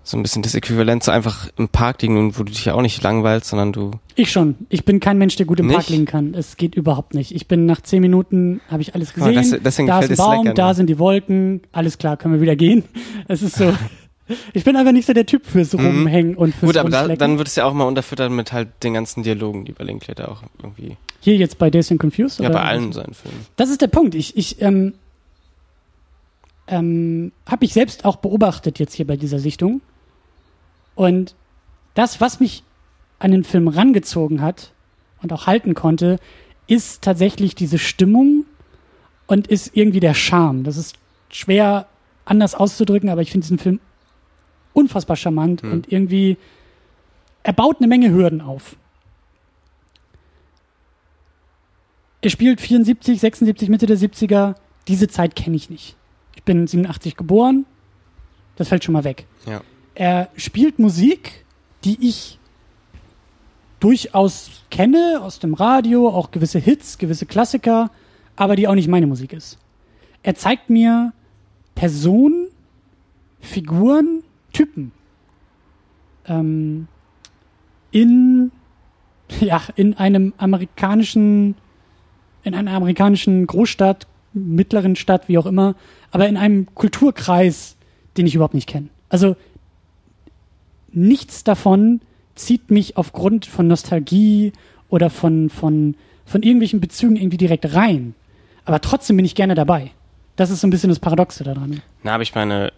so 0.03 0.17
ein 0.17 0.23
bisschen 0.23 0.43
das 0.43 0.55
Äquivalent 0.55 1.03
zu 1.05 1.11
einfach 1.11 1.49
im 1.57 1.69
Park 1.69 2.03
liegen 2.03 2.37
wo 2.39 2.43
du 2.43 2.51
dich 2.53 2.65
ja 2.65 2.75
auch 2.75 2.83
nicht 2.83 3.03
langweilst, 3.03 3.51
sondern 3.51 3.73
du 3.73 3.93
Ich 4.17 4.33
schon. 4.33 4.57
Ich 4.69 4.85
bin 4.85 4.99
kein 4.99 5.19
Mensch, 5.19 5.37
der 5.37 5.47
gut 5.47 5.61
im 5.61 5.67
Nicht? 5.67 5.77
Park 5.77 5.89
liegen 5.91 6.07
kann. 6.07 6.35
Es 6.35 6.57
geht 6.57 6.75
überhaupt 6.75 7.15
nicht. 7.15 7.35
Ich 7.35 7.47
bin 7.47 7.67
nach 7.67 7.81
zehn 7.83 8.01
Minuten, 8.01 8.61
habe 8.69 8.83
ich 8.83 8.95
alles 8.95 9.13
gesehen. 9.15 9.35
das- 9.35 9.55
deswegen 9.63 9.89
da 9.89 10.01
ist 10.01 10.11
ein 10.11 10.17
Baum, 10.17 10.43
Slacker 10.43 10.55
da 10.55 10.75
sind 10.75 10.89
die 10.89 10.99
Wolken. 10.99 11.61
Alles 11.73 11.99
klar, 11.99 12.17
können 12.17 12.35
wir 12.35 12.41
wieder 12.41 12.57
gehen. 12.57 12.85
Es 13.29 13.43
ist 13.43 13.57
so. 13.57 13.73
ich 14.55 14.65
bin 14.65 14.75
einfach 14.77 14.93
nicht 14.93 15.07
so 15.07 15.13
der 15.13 15.27
Typ 15.27 15.45
fürs 15.47 15.75
Rumhängen 15.75 16.35
und 16.35 16.55
fürs 16.55 16.63
Mhm. 16.63 16.67
Gut, 16.67 16.77
aber 16.79 16.91
da, 16.91 17.09
dann 17.17 17.37
wird 17.39 17.49
es 17.49 17.57
ja 17.57 17.65
auch 17.67 17.75
mal 17.75 17.85
unterfüttert 17.85 18.33
mit 18.33 18.53
halt 18.53 18.69
den 18.83 18.95
ganzen 18.95 19.23
Dialogen, 19.23 19.65
die 19.65 19.73
bei 19.73 19.85
Linklater 19.85 20.31
auch 20.33 20.43
irgendwie, 20.63 20.97
Hier 21.21 21.37
jetzt 21.37 21.59
bei 21.59 21.69
Days 21.71 21.91
and 21.93 22.01
Confused? 22.01 22.41
ja, 22.41 22.49
bei 22.49 22.63
allen 22.63 22.93
seinen 22.93 23.13
Filmen. 23.15 23.47
Das 23.57 23.69
ist 23.71 23.81
der 23.83 23.89
Punkt. 23.89 24.15
Ich, 24.15 24.37
ich 24.37 24.61
ähm, 24.63 24.95
ähm, 26.69 27.33
habe 27.47 27.65
ich 27.65 27.73
selbst 27.73 28.05
auch 28.05 28.17
beobachtet 28.17 28.79
jetzt 28.79 28.95
hier 28.95 29.07
bei 29.07 29.17
dieser 29.17 29.39
Sichtung. 29.39 29.81
Und 31.01 31.35
das, 31.95 32.21
was 32.21 32.41
mich 32.41 32.63
an 33.19 33.31
den 33.31 33.43
Film 33.43 33.69
rangezogen 33.69 34.43
hat 34.43 34.75
und 35.23 35.33
auch 35.33 35.47
halten 35.47 35.73
konnte, 35.73 36.19
ist 36.67 37.01
tatsächlich 37.01 37.55
diese 37.55 37.79
Stimmung 37.79 38.45
und 39.27 39.47
ist 39.47 39.75
irgendwie 39.75 40.01
der 40.01 40.13
Charme. 40.13 40.63
Das 40.63 40.77
ist 40.77 40.97
schwer 41.31 41.87
anders 42.27 42.55
auszudrücken, 42.55 43.09
aber 43.09 43.23
ich 43.23 43.31
finde 43.31 43.47
diesen 43.47 43.59
Film 43.59 43.81
unfassbar 44.75 45.17
charmant 45.17 45.63
Hm. 45.63 45.73
und 45.73 45.91
irgendwie, 45.91 46.37
er 47.45 47.55
baut 47.55 47.79
eine 47.79 47.89
Menge 47.89 48.11
Hürden 48.11 48.43
auf. 48.43 48.77
Er 52.21 52.29
spielt 52.29 52.61
74, 52.61 53.19
76, 53.19 53.71
Mitte 53.71 53.87
der 53.87 53.97
70er. 53.97 54.55
Diese 54.87 55.09
Zeit 55.09 55.35
kenne 55.35 55.57
ich 55.57 55.71
nicht. 55.71 55.97
Ich 56.37 56.43
bin 56.43 56.67
87 56.67 57.17
geboren. 57.17 57.65
Das 58.57 58.69
fällt 58.69 58.85
schon 58.85 58.93
mal 58.93 59.05
weg. 59.05 59.27
Ja. 59.47 59.63
Er 59.95 60.29
spielt 60.37 60.79
Musik, 60.79 61.45
die 61.85 62.09
ich 62.09 62.39
durchaus 63.81 64.63
kenne 64.71 65.21
aus 65.23 65.39
dem 65.39 65.55
Radio, 65.55 66.09
auch 66.09 66.31
gewisse 66.31 66.59
Hits, 66.59 66.99
gewisse 66.99 67.27
Klassiker, 67.27 67.91
aber 68.37 68.57
die 68.57 68.69
auch 68.69 68.75
nicht 68.75 68.89
meine 68.89 69.07
Musik 69.07 69.33
ist. 69.33 69.59
Er 70.23 70.35
zeigt 70.35 70.71
mir 70.71 71.13
Personen, 71.75 72.49
Figuren, 73.41 74.23
Typen 74.53 74.93
ähm, 76.27 76.89
in 77.91 78.53
ja 79.41 79.63
in 79.77 79.95
einem 79.95 80.33
amerikanischen 80.39 81.57
in 82.43 82.55
einer 82.55 82.73
amerikanischen 82.73 83.47
Großstadt, 83.47 84.07
mittleren 84.33 84.97
Stadt, 84.97 85.29
wie 85.29 85.37
auch 85.37 85.45
immer, 85.45 85.75
aber 86.11 86.27
in 86.27 86.39
einem 86.39 86.75
Kulturkreis, 86.75 87.77
den 88.17 88.27
ich 88.27 88.35
überhaupt 88.35 88.55
nicht 88.55 88.69
kenne. 88.69 88.89
Also 89.11 89.37
nichts 90.93 91.45
davon 91.45 92.01
zieht 92.35 92.71
mich 92.71 92.97
aufgrund 92.97 93.47
von 93.47 93.67
Nostalgie 93.69 94.53
oder 94.89 95.11
von, 95.11 95.51
von, 95.51 95.95
von 96.25 96.43
irgendwelchen 96.43 96.81
Bezügen 96.81 97.17
irgendwie 97.17 97.37
direkt 97.37 97.75
rein. 97.75 98.15
Aber 98.65 98.81
trotzdem 98.81 99.17
bin 99.17 99.25
ich 99.25 99.35
gerne 99.35 99.55
dabei. 99.55 99.91
Das 100.37 100.51
ist 100.51 100.61
so 100.61 100.67
ein 100.67 100.71
bisschen 100.71 100.89
das 100.89 100.99
Paradoxe 100.99 101.45
daran. 101.45 101.83
Na, 102.03 102.15
aber 102.15 102.23
ich 102.23 102.35
meine, 102.35 102.73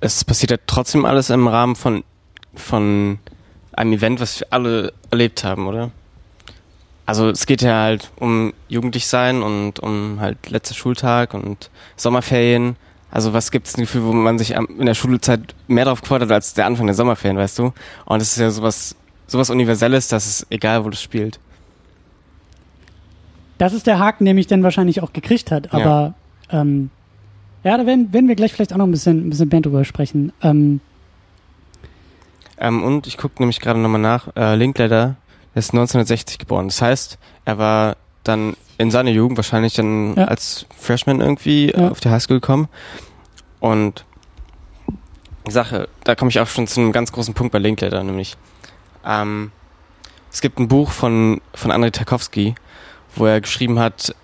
es 0.00 0.24
passiert 0.24 0.50
ja 0.50 0.56
trotzdem 0.66 1.04
alles 1.04 1.30
im 1.30 1.46
Rahmen 1.46 1.76
von, 1.76 2.02
von 2.54 3.18
einem 3.72 3.92
Event, 3.92 4.20
was 4.20 4.40
wir 4.40 4.48
alle 4.50 4.92
erlebt 5.10 5.44
haben, 5.44 5.66
oder? 5.66 5.90
Also 7.06 7.30
es 7.30 7.46
geht 7.46 7.62
ja 7.62 7.82
halt 7.82 8.10
um 8.16 8.52
jugendlich 8.68 9.06
sein 9.06 9.42
und 9.42 9.80
um 9.80 10.18
halt 10.20 10.50
letzter 10.50 10.74
Schultag 10.74 11.34
und 11.34 11.70
Sommerferien. 11.96 12.76
Also 13.12 13.34
was 13.34 13.50
gibt 13.50 13.66
es 13.66 13.76
ein 13.76 13.82
Gefühl, 13.82 14.04
wo 14.04 14.12
man 14.12 14.38
sich 14.38 14.52
in 14.54 14.86
der 14.86 14.94
Schulzeit 14.94 15.54
mehr 15.68 15.84
darauf 15.84 16.00
gefordert 16.00 16.32
als 16.32 16.54
der 16.54 16.64
Anfang 16.64 16.86
der 16.86 16.94
Sommerferien, 16.94 17.36
weißt 17.36 17.58
du? 17.58 17.72
Und 18.06 18.22
es 18.22 18.32
ist 18.32 18.38
ja 18.38 18.50
sowas, 18.50 18.96
sowas 19.26 19.50
Universelles, 19.50 20.08
dass 20.08 20.26
es 20.26 20.46
egal, 20.48 20.86
wo 20.86 20.88
das 20.88 21.02
spielt. 21.02 21.38
Das 23.58 23.74
ist 23.74 23.86
der 23.86 23.98
Haken, 23.98 24.24
der 24.24 24.32
mich 24.32 24.46
dann 24.46 24.62
wahrscheinlich 24.62 25.02
auch 25.02 25.12
gekriegt 25.12 25.50
hat. 25.50 25.74
Aber 25.74 26.14
ja, 26.50 26.60
ähm, 26.62 26.88
ja 27.64 27.76
da 27.76 27.84
werden, 27.84 28.14
werden 28.14 28.28
wir 28.28 28.34
gleich 28.34 28.54
vielleicht 28.54 28.72
auch 28.72 28.78
noch 28.78 28.86
ein 28.86 28.90
bisschen, 28.90 29.26
ein 29.26 29.30
bisschen 29.30 29.50
mehr 29.50 29.60
drüber 29.60 29.84
sprechen. 29.84 30.32
Ähm, 30.42 30.80
ähm, 32.56 32.82
und 32.82 33.06
ich 33.06 33.18
gucke 33.18 33.42
nämlich 33.42 33.60
gerade 33.60 33.78
nochmal 33.78 34.00
nach. 34.00 34.34
Äh, 34.36 34.54
Linkletter 34.56 35.16
ist 35.54 35.74
1960 35.74 36.38
geboren. 36.38 36.68
Das 36.68 36.80
heißt, 36.80 37.18
er 37.44 37.58
war 37.58 37.96
dann 38.24 38.56
in 38.78 38.90
seiner 38.90 39.10
Jugend 39.10 39.38
wahrscheinlich 39.38 39.74
dann 39.74 40.16
ja. 40.16 40.24
als 40.24 40.66
Freshman 40.76 41.20
irgendwie 41.20 41.72
ja. 41.72 41.90
auf 41.90 42.00
die 42.00 42.10
Highschool 42.10 42.40
gekommen. 42.40 42.68
Und 43.60 44.04
Sache, 45.48 45.88
da 46.04 46.14
komme 46.14 46.30
ich 46.30 46.40
auch 46.40 46.46
schon 46.46 46.66
zu 46.66 46.80
einem 46.80 46.92
ganz 46.92 47.12
großen 47.12 47.34
Punkt 47.34 47.52
bei 47.52 47.58
Linkletter, 47.58 48.02
nämlich 48.02 48.36
ähm, 49.04 49.50
es 50.32 50.40
gibt 50.40 50.58
ein 50.58 50.68
Buch 50.68 50.90
von, 50.90 51.40
von 51.54 51.70
Andrei 51.70 51.90
Tarkovsky, 51.90 52.54
wo 53.14 53.26
er 53.26 53.40
geschrieben 53.40 53.78
hat, 53.78 54.14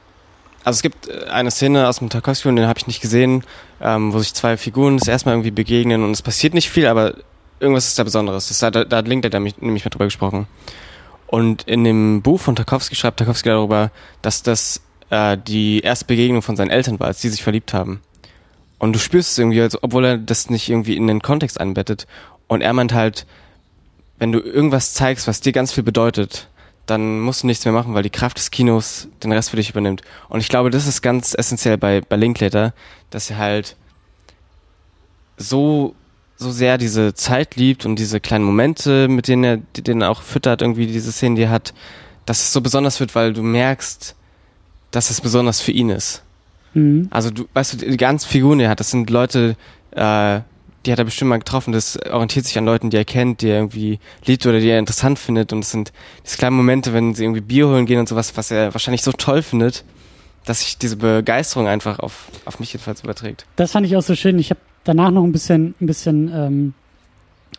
also 0.65 0.79
es 0.79 0.83
gibt 0.83 1.11
eine 1.29 1.51
Szene 1.51 1.89
aus 1.89 1.99
dem 1.99 2.09
Tarkovsky, 2.09 2.49
und 2.49 2.57
den 2.57 2.67
habe 2.67 2.79
ich 2.79 2.87
nicht 2.87 3.01
gesehen, 3.01 3.45
ähm, 3.81 4.13
wo 4.13 4.19
sich 4.19 4.33
zwei 4.35 4.57
Figuren 4.57 4.97
das 4.97 5.09
erstmal 5.09 5.35
irgendwie 5.35 5.51
begegnen 5.51 6.05
und 6.05 6.13
es 6.13 6.23
passiert 6.23 6.55
nicht 6.55 6.71
viel, 6.71 6.87
aber 6.87 7.15
irgendwas 7.61 7.89
ist 7.89 7.99
da 7.99 8.05
Besonderes. 8.05 8.49
Das, 8.49 8.59
da, 8.59 8.71
da 8.71 8.97
hat 8.97 9.09
Linkletter 9.09 9.41
nämlich 9.41 9.85
mal 9.85 9.91
drüber 9.91 10.07
gesprochen. 10.07 10.47
Und 11.29 11.63
in 11.65 11.85
dem 11.85 12.23
Buch 12.23 12.41
von 12.41 12.57
Tarkovsky 12.57 12.95
schreibt 12.95 13.19
Tarkovsky 13.19 13.51
darüber, 13.51 13.91
dass 14.23 14.43
das 14.43 14.81
äh, 15.11 15.37
die 15.37 15.81
erste 15.81 16.07
Begegnung 16.07 16.43
von 16.43 16.57
seinen 16.57 16.71
Eltern 16.71 16.99
war, 16.99 17.07
als 17.07 17.21
die 17.21 17.29
sich 17.29 17.43
verliebt 17.43 17.73
haben. 17.75 18.01
Und 18.79 18.95
du 18.95 18.99
spürst 18.99 19.33
es 19.33 19.39
irgendwie, 19.39 19.61
also, 19.61 19.79
obwohl 19.83 20.05
er 20.05 20.19
das 20.19 20.51
nicht 20.51 20.69
irgendwie 20.69 20.97
in 20.97 21.07
den 21.07 21.21
Kontext 21.21 21.61
einbettet. 21.61 22.07
Und 22.47 22.63
er 22.63 22.73
meint 22.73 22.95
halt, 22.95 23.27
wenn 24.19 24.33
du 24.33 24.41
irgendwas 24.41 24.95
zeigst, 24.95 25.29
was 25.29 25.41
dir 25.41 25.53
ganz 25.53 25.73
viel 25.73 25.85
bedeutet, 25.85 26.49
dann 26.87 27.21
musst 27.21 27.43
du 27.43 27.47
nichts 27.47 27.65
mehr 27.65 27.75
machen, 27.75 27.95
weil 27.95 28.03
die 28.03 28.11
Kraft 28.11 28.39
des 28.39 28.51
Kinos 28.51 29.09
den 29.23 29.33
Rest 29.33 29.51
für 29.51 29.57
dich 29.57 29.71
übernimmt. 29.71 30.03
Und 30.29 30.41
ich 30.41 30.49
glaube, 30.49 30.71
das 30.71 30.87
ist 30.87 31.03
ganz 31.03 31.35
essentiell 31.37 31.77
bei, 31.77 32.01
bei 32.01 32.17
Linklater, 32.17 32.73
dass 33.11 33.29
er 33.31 33.39
halt 33.39 33.77
so 35.37 35.95
so 36.39 36.53
sehr 36.53 36.79
diese 36.79 37.15
Zeit 37.15 37.57
liebt 37.57 37.85
und 37.85 37.97
diese 37.99 38.21
kleinen 38.21 38.45
Momente, 38.45 39.09
mit 39.09 39.29
denen 39.29 39.45
er 39.45 39.57
denen 39.77 40.03
er 40.03 40.11
auch 40.11 40.23
füttert, 40.23 40.63
irgendwie 40.63 40.87
diese 40.87 41.13
Szenen, 41.13 41.37
die 41.37 41.43
er 41.43 41.51
hat, 41.51 41.75
dass 42.27 42.41
es 42.41 42.53
so 42.53 42.61
besonders 42.61 43.01
wird, 43.01 43.15
weil 43.15 43.33
du 43.33 43.43
merkst, 43.43 44.15
dass 44.93 45.11
es 45.11 45.21
besonders 45.21 45.61
für 45.61 45.73
ihn 45.73 45.91
ist. 45.91 46.23
Mhm. 46.75 47.09
Also 47.11 47.31
du, 47.31 47.47
weißt 47.53 47.75
du, 47.75 47.91
die 47.91 47.97
ganzen 47.97 48.29
Figuren, 48.29 48.59
die 48.59 48.65
er 48.65 48.71
hat, 48.71 48.81
das 48.81 48.91
sind 48.91 49.11
Leute, 49.11 49.57
äh, 49.91 50.41
die 50.87 50.93
hat 50.93 50.99
er 51.01 51.05
bestimmt 51.05 51.31
mal 51.31 51.39
getroffen, 51.39 51.73
das 51.73 51.99
orientiert 52.09 52.47
sich 52.47 52.57
an 52.57 52.65
Leuten, 52.65 52.91
die 52.91 52.97
er 52.97 53.05
kennt, 53.05 53.43
die 53.43 53.49
er 53.49 53.57
irgendwie 53.57 53.99
liebt 54.25 54.47
oder 54.47 54.61
die 54.61 54.69
er 54.69 54.79
interessant 54.79 55.19
findet 55.19 55.53
und 55.53 55.61
es 55.61 55.73
sind 55.73 55.93
diese 56.25 56.39
kleinen 56.39 56.57
Momente, 56.57 56.93
wenn 56.93 57.15
sie 57.17 57.25
irgendwie 57.25 57.41
Bier 57.41 57.67
holen 57.67 57.85
gehen 57.85 57.99
und 57.99 58.09
sowas, 58.09 58.37
was 58.37 58.53
er 58.53 58.73
wahrscheinlich 58.75 59.03
so 59.03 59.11
toll 59.11 59.43
findet, 59.43 59.85
dass 60.49 60.61
sich 60.61 60.79
diese 60.79 60.97
Begeisterung 60.97 61.69
einfach 61.69 61.99
auf, 61.99 62.29
auf 62.47 62.59
mich 62.59 62.73
jedenfalls 62.73 63.03
überträgt. 63.03 63.45
Das 63.57 63.73
fand 63.73 63.87
ich 63.87 63.97
auch 63.97 64.03
so 64.03 64.15
schön. 64.15 64.39
Ich 64.39 64.51
habe 64.51 64.61
danach 64.85 65.11
noch 65.11 65.25
ein 65.25 65.33
bisschen, 65.33 65.75
ein 65.81 65.87
bisschen 65.87 66.31
ähm, 66.33 66.75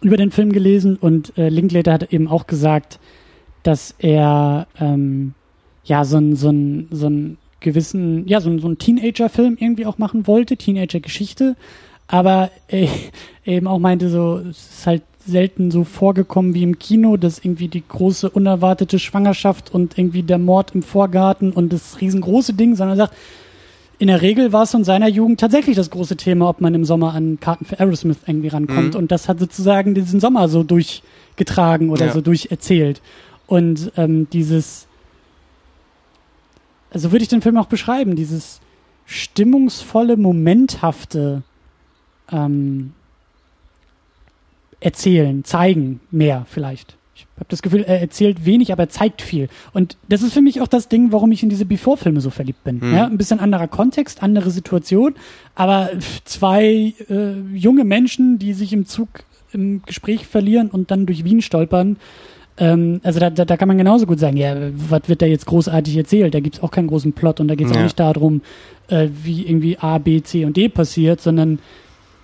über 0.01 0.17
den 0.17 0.31
Film 0.31 0.51
gelesen 0.51 0.95
und 0.95 1.37
äh, 1.37 1.49
Linklater 1.49 1.93
hat 1.93 2.11
eben 2.11 2.27
auch 2.27 2.47
gesagt, 2.47 2.99
dass 3.63 3.93
er 3.99 4.67
ähm, 4.79 5.33
ja 5.83 6.03
so 6.05 6.17
ein 6.17 6.35
so 6.35 6.49
ein 6.49 6.87
so 6.89 7.07
ein 7.07 7.37
gewissen 7.59 8.27
ja 8.27 8.41
so 8.41 8.49
ein, 8.49 8.59
so 8.59 8.67
ein 8.69 8.77
Teenager-Film 8.77 9.57
irgendwie 9.59 9.85
auch 9.85 9.97
machen 9.97 10.25
wollte, 10.25 10.57
Teenager-Geschichte, 10.57 11.55
aber 12.07 12.49
äh, 12.69 12.87
eben 13.45 13.67
auch 13.67 13.79
meinte 13.79 14.09
so 14.09 14.37
es 14.37 14.79
ist 14.79 14.87
halt 14.87 15.03
selten 15.29 15.71
so 15.71 15.83
vorgekommen 15.83 16.53
wie 16.53 16.63
im 16.63 16.79
Kino, 16.79 17.17
dass 17.17 17.39
irgendwie 17.39 17.67
die 17.67 17.83
große 17.87 18.29
unerwartete 18.29 18.99
Schwangerschaft 18.99 19.73
und 19.73 19.97
irgendwie 19.97 20.23
der 20.23 20.37
Mord 20.37 20.75
im 20.75 20.83
Vorgarten 20.83 21.51
und 21.51 21.71
das 21.71 22.01
riesengroße 22.01 22.53
Ding, 22.53 22.75
sondern 22.75 22.97
er 22.97 23.05
sagt 23.07 23.15
in 23.99 24.07
der 24.07 24.21
Regel 24.21 24.53
war 24.53 24.63
es 24.63 24.73
in 24.73 24.85
seiner 24.85 25.09
Jugend 25.09 25.41
tatsächlich 25.41 25.75
das 25.75 25.89
große 25.89 26.15
Thema, 26.15 26.47
ob 26.47 26.61
man 26.61 26.73
im 26.73 26.85
Sommer 26.85 27.13
an 27.13 27.37
Karten 27.41 27.65
für 27.65 27.81
Aerosmith 27.81 28.19
irgendwie 28.25 28.47
rankommt. 28.47 28.93
Mhm. 28.93 28.99
Und 28.99 29.11
das 29.11 29.27
hat 29.27 29.39
sozusagen 29.39 29.93
diesen 29.93 30.21
Sommer 30.21 30.47
so 30.47 30.63
durchgetragen 30.63 31.89
oder 31.89 32.05
ja. 32.05 32.13
so 32.13 32.21
durcherzählt. 32.21 33.01
Und 33.45 33.91
ähm, 33.97 34.27
dieses, 34.31 34.87
also 36.91 37.11
würde 37.11 37.23
ich 37.23 37.29
den 37.29 37.41
Film 37.41 37.57
auch 37.57 37.65
beschreiben, 37.65 38.15
dieses 38.15 38.61
stimmungsvolle, 39.05 40.15
momenthafte 40.15 41.43
ähm, 42.31 42.93
Erzählen, 44.79 45.43
zeigen 45.43 45.99
mehr 46.11 46.45
vielleicht. 46.49 46.95
Ich 47.15 47.25
habe 47.35 47.47
das 47.49 47.61
Gefühl, 47.61 47.83
er 47.85 47.99
erzählt 47.99 48.45
wenig, 48.45 48.71
aber 48.71 48.83
er 48.83 48.89
zeigt 48.89 49.21
viel. 49.21 49.49
Und 49.73 49.97
das 50.07 50.21
ist 50.21 50.33
für 50.33 50.41
mich 50.41 50.61
auch 50.61 50.67
das 50.67 50.87
Ding, 50.87 51.11
warum 51.11 51.31
ich 51.31 51.43
in 51.43 51.49
diese 51.49 51.65
Before-Filme 51.65 52.21
so 52.21 52.29
verliebt 52.29 52.63
bin. 52.63 52.79
Mhm. 52.79 52.93
Ja, 52.93 53.05
ein 53.05 53.17
bisschen 53.17 53.39
anderer 53.39 53.67
Kontext, 53.67 54.23
andere 54.23 54.51
Situation, 54.51 55.15
aber 55.55 55.89
zwei 56.23 56.93
äh, 57.09 57.33
junge 57.53 57.83
Menschen, 57.83 58.39
die 58.39 58.53
sich 58.53 58.71
im 58.73 58.85
Zug 58.85 59.09
im 59.51 59.81
Gespräch 59.85 60.27
verlieren 60.27 60.69
und 60.69 60.91
dann 60.91 61.05
durch 61.05 61.23
Wien 61.23 61.41
stolpern. 61.41 61.97
Ähm, 62.57 62.99
also 63.03 63.19
da, 63.19 63.29
da, 63.29 63.45
da 63.45 63.57
kann 63.57 63.67
man 63.67 63.77
genauso 63.77 64.05
gut 64.05 64.19
sagen, 64.19 64.37
ja, 64.37 64.55
was 64.73 65.07
wird 65.07 65.21
da 65.21 65.25
jetzt 65.25 65.45
großartig 65.45 65.95
erzählt? 65.97 66.33
Da 66.33 66.39
gibt's 66.39 66.61
auch 66.61 66.71
keinen 66.71 66.87
großen 66.87 67.13
Plot 67.13 67.39
und 67.39 67.47
da 67.47 67.55
geht's 67.55 67.71
ja. 67.71 67.79
auch 67.79 67.83
nicht 67.83 67.99
darum, 67.99 68.41
äh, 68.89 69.07
wie 69.23 69.45
irgendwie 69.45 69.77
A, 69.77 69.97
B, 69.97 70.21
C 70.21 70.45
und 70.45 70.57
D 70.57 70.69
passiert, 70.69 71.21
sondern 71.21 71.59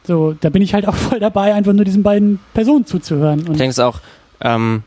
so, 0.06 0.34
da 0.34 0.50
bin 0.50 0.62
ich 0.62 0.74
halt 0.74 0.88
auch 0.88 0.96
voll 0.96 1.20
dabei, 1.20 1.54
einfach 1.54 1.74
nur 1.74 1.86
diesen 1.86 2.04
beiden 2.04 2.40
Personen 2.54 2.86
zuzuhören. 2.86 3.40
Ich 3.40 3.58
denke 3.58 3.70
es 3.70 3.80
auch, 3.80 4.00
ähm, 4.42 4.84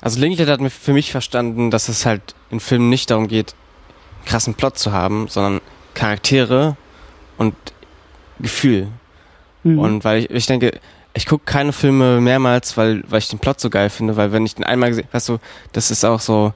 also 0.00 0.20
Linklater 0.20 0.52
hat 0.52 0.72
für 0.72 0.92
mich 0.92 1.10
verstanden, 1.10 1.70
dass 1.70 1.88
es 1.88 2.06
halt 2.06 2.34
in 2.50 2.60
Filmen 2.60 2.88
nicht 2.88 3.10
darum 3.10 3.28
geht, 3.28 3.54
einen 4.18 4.26
krassen 4.26 4.54
Plot 4.54 4.78
zu 4.78 4.92
haben, 4.92 5.28
sondern 5.28 5.60
Charaktere 5.94 6.76
und 7.36 7.54
Gefühl. 8.38 8.88
Mhm. 9.64 9.78
Und 9.78 10.04
weil 10.04 10.20
ich, 10.20 10.30
ich 10.30 10.46
denke, 10.46 10.80
ich 11.14 11.26
gucke 11.26 11.44
keine 11.44 11.72
Filme 11.72 12.20
mehrmals, 12.20 12.76
weil, 12.76 13.02
weil 13.08 13.18
ich 13.18 13.28
den 13.28 13.38
Plot 13.40 13.60
so 13.60 13.70
geil 13.70 13.90
finde, 13.90 14.16
weil 14.16 14.32
wenn 14.32 14.46
ich 14.46 14.54
den 14.54 14.64
einmal 14.64 14.90
gesehen, 14.90 15.08
weißt 15.10 15.28
du, 15.30 15.38
das 15.72 15.90
ist 15.90 16.04
auch 16.04 16.20
so, 16.20 16.52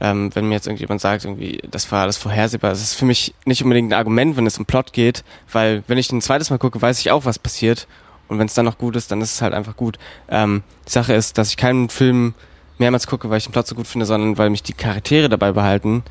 ähm, 0.00 0.34
wenn 0.34 0.48
mir 0.48 0.54
jetzt 0.54 0.66
irgendjemand 0.66 1.00
sagt, 1.00 1.24
irgendwie, 1.24 1.60
das 1.70 1.90
war 1.92 2.02
alles 2.02 2.16
vorhersehbar, 2.16 2.70
das 2.70 2.82
ist 2.82 2.94
für 2.94 3.04
mich 3.04 3.34
nicht 3.44 3.62
unbedingt 3.62 3.92
ein 3.92 3.98
Argument, 3.98 4.36
wenn 4.36 4.46
es 4.46 4.58
um 4.58 4.64
Plot 4.66 4.92
geht, 4.92 5.24
weil 5.52 5.82
wenn 5.86 5.98
ich 5.98 6.08
den 6.08 6.22
zweites 6.22 6.50
Mal 6.50 6.58
gucke, 6.58 6.80
weiß 6.80 6.98
ich 7.00 7.10
auch, 7.10 7.24
was 7.24 7.38
passiert 7.38 7.86
und 8.28 8.38
wenn 8.38 8.46
es 8.46 8.54
dann 8.54 8.64
noch 8.64 8.78
gut 8.78 8.96
ist, 8.96 9.10
dann 9.10 9.20
ist 9.20 9.34
es 9.34 9.42
halt 9.42 9.54
einfach 9.54 9.76
gut. 9.76 9.98
Ähm, 10.28 10.62
die 10.86 10.92
Sache 10.92 11.12
ist, 11.14 11.36
dass 11.36 11.50
ich 11.50 11.56
keinen 11.56 11.88
Film 11.88 12.34
mehrmals 12.78 13.06
gucke, 13.06 13.28
weil 13.28 13.38
ich 13.38 13.44
den 13.44 13.52
Plot 13.52 13.66
so 13.66 13.74
gut 13.74 13.86
finde, 13.86 14.06
sondern 14.06 14.38
weil 14.38 14.50
mich 14.50 14.62
die 14.62 14.72
Charaktere 14.72 15.28
dabei 15.28 15.52
behalten 15.52 16.02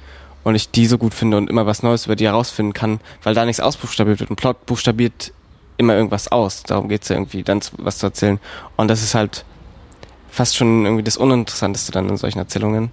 und 0.43 0.55
ich 0.55 0.69
die 0.69 0.85
so 0.85 0.97
gut 0.97 1.13
finde 1.13 1.37
und 1.37 1.49
immer 1.49 1.65
was 1.65 1.83
Neues 1.83 2.05
über 2.05 2.15
die 2.15 2.25
herausfinden 2.25 2.73
kann, 2.73 2.99
weil 3.23 3.33
da 3.33 3.45
nichts 3.45 3.59
ausbuchstabiert 3.59 4.19
wird. 4.19 4.29
Ein 4.29 4.35
Plot 4.35 4.65
buchstabiert 4.65 5.33
immer 5.77 5.95
irgendwas 5.95 6.27
aus. 6.31 6.63
Darum 6.63 6.89
geht's 6.89 7.09
ja 7.09 7.15
irgendwie, 7.15 7.41
dann 7.43 7.61
was 7.77 7.97
zu 7.97 8.05
erzählen. 8.05 8.39
Und 8.75 8.89
das 8.89 9.01
ist 9.01 9.15
halt 9.15 9.45
fast 10.29 10.55
schon 10.55 10.85
irgendwie 10.85 11.03
das 11.03 11.17
Uninteressanteste 11.17 11.91
dann 11.91 12.09
in 12.09 12.17
solchen 12.17 12.39
Erzählungen. 12.39 12.91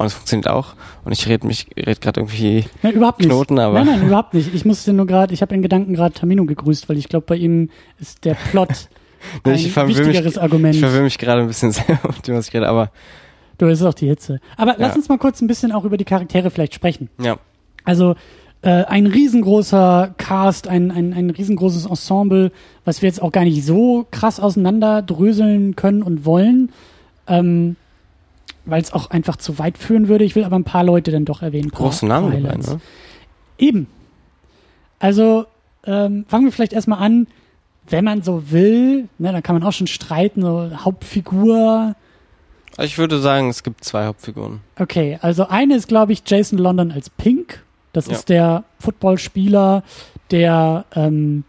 Und 0.00 0.06
es 0.06 0.14
funktioniert 0.14 0.48
auch. 0.48 0.76
Und 1.04 1.12
ich 1.12 1.28
rede 1.28 1.46
mich, 1.46 1.66
rede 1.76 2.00
gerade 2.00 2.20
irgendwie 2.20 2.64
nein, 2.82 2.94
überhaupt 2.94 3.20
Knoten, 3.20 3.54
nicht. 3.56 3.62
aber. 3.62 3.84
Nein, 3.84 3.98
nein, 3.98 4.06
überhaupt 4.06 4.32
nicht. 4.32 4.54
Ich 4.54 4.64
musste 4.64 4.94
nur 4.94 5.06
gerade, 5.06 5.34
ich 5.34 5.42
habe 5.42 5.54
in 5.54 5.60
Gedanken 5.60 5.92
gerade 5.92 6.14
Tamino 6.14 6.46
gegrüßt, 6.46 6.88
weil 6.88 6.96
ich 6.96 7.10
glaube, 7.10 7.26
bei 7.26 7.36
ihm 7.36 7.68
ist 7.98 8.24
der 8.24 8.32
Plot 8.32 8.88
ein 9.44 9.54
ich 9.56 9.76
wichtigeres 9.76 10.36
mich, 10.36 10.42
Argument. 10.42 10.74
Ich 10.74 10.80
verwirre 10.80 11.02
mich 11.02 11.18
gerade 11.18 11.42
ein 11.42 11.48
bisschen 11.48 11.72
sehr 11.72 11.98
auf 12.02 12.22
dem, 12.22 12.34
was 12.34 12.48
ich 12.48 12.54
rede, 12.54 12.66
aber. 12.66 12.92
Du, 13.58 13.66
es 13.66 13.80
ist 13.80 13.86
auch 13.86 13.92
die 13.92 14.06
Hitze. 14.06 14.40
Aber 14.56 14.70
ja. 14.70 14.76
lass 14.78 14.96
uns 14.96 15.10
mal 15.10 15.18
kurz 15.18 15.42
ein 15.42 15.46
bisschen 15.46 15.70
auch 15.70 15.84
über 15.84 15.98
die 15.98 16.06
Charaktere 16.06 16.50
vielleicht 16.50 16.72
sprechen. 16.72 17.10
Ja. 17.20 17.36
Also, 17.84 18.14
äh, 18.62 18.70
ein 18.70 19.06
riesengroßer 19.06 20.14
Cast, 20.16 20.66
ein, 20.66 20.90
ein, 20.90 21.12
ein 21.12 21.28
riesengroßes 21.28 21.84
Ensemble, 21.84 22.52
was 22.86 23.02
wir 23.02 23.08
jetzt 23.10 23.20
auch 23.20 23.32
gar 23.32 23.44
nicht 23.44 23.62
so 23.66 24.06
krass 24.10 24.40
auseinanderdröseln 24.40 25.76
können 25.76 26.02
und 26.02 26.24
wollen. 26.24 26.72
Ähm, 27.26 27.76
weil 28.64 28.82
es 28.82 28.92
auch 28.92 29.10
einfach 29.10 29.36
zu 29.36 29.58
weit 29.58 29.78
führen 29.78 30.08
würde. 30.08 30.24
Ich 30.24 30.34
will 30.36 30.44
aber 30.44 30.56
ein 30.56 30.64
paar 30.64 30.84
Leute 30.84 31.10
dann 31.10 31.24
doch 31.24 31.42
erwähnen. 31.42 31.70
Großen 31.70 32.06
Namen 32.08 32.42
dabei, 32.42 32.56
ne? 32.56 32.80
Eben. 33.58 33.86
Also 34.98 35.46
ähm, 35.84 36.24
fangen 36.28 36.44
wir 36.44 36.52
vielleicht 36.52 36.72
erstmal 36.72 36.98
an, 37.00 37.26
wenn 37.88 38.04
man 38.04 38.22
so 38.22 38.50
will, 38.50 39.08
ne, 39.18 39.32
dann 39.32 39.42
kann 39.42 39.54
man 39.56 39.62
auch 39.64 39.72
schon 39.72 39.86
streiten, 39.86 40.42
so 40.42 40.70
Hauptfigur. 40.76 41.94
Ich 42.78 42.98
würde 42.98 43.18
sagen, 43.18 43.48
es 43.48 43.62
gibt 43.62 43.82
zwei 43.84 44.06
Hauptfiguren. 44.06 44.60
Okay, 44.78 45.18
also 45.22 45.48
eine 45.48 45.74
ist, 45.74 45.88
glaube 45.88 46.12
ich, 46.12 46.22
Jason 46.26 46.58
London 46.58 46.92
als 46.92 47.10
Pink. 47.10 47.64
Das 47.92 48.06
Ja. 48.06 48.12
ist 48.12 48.28
der 48.28 48.64
Footballspieler, 48.78 49.82
der 50.30 50.84
ähm, 50.94 51.44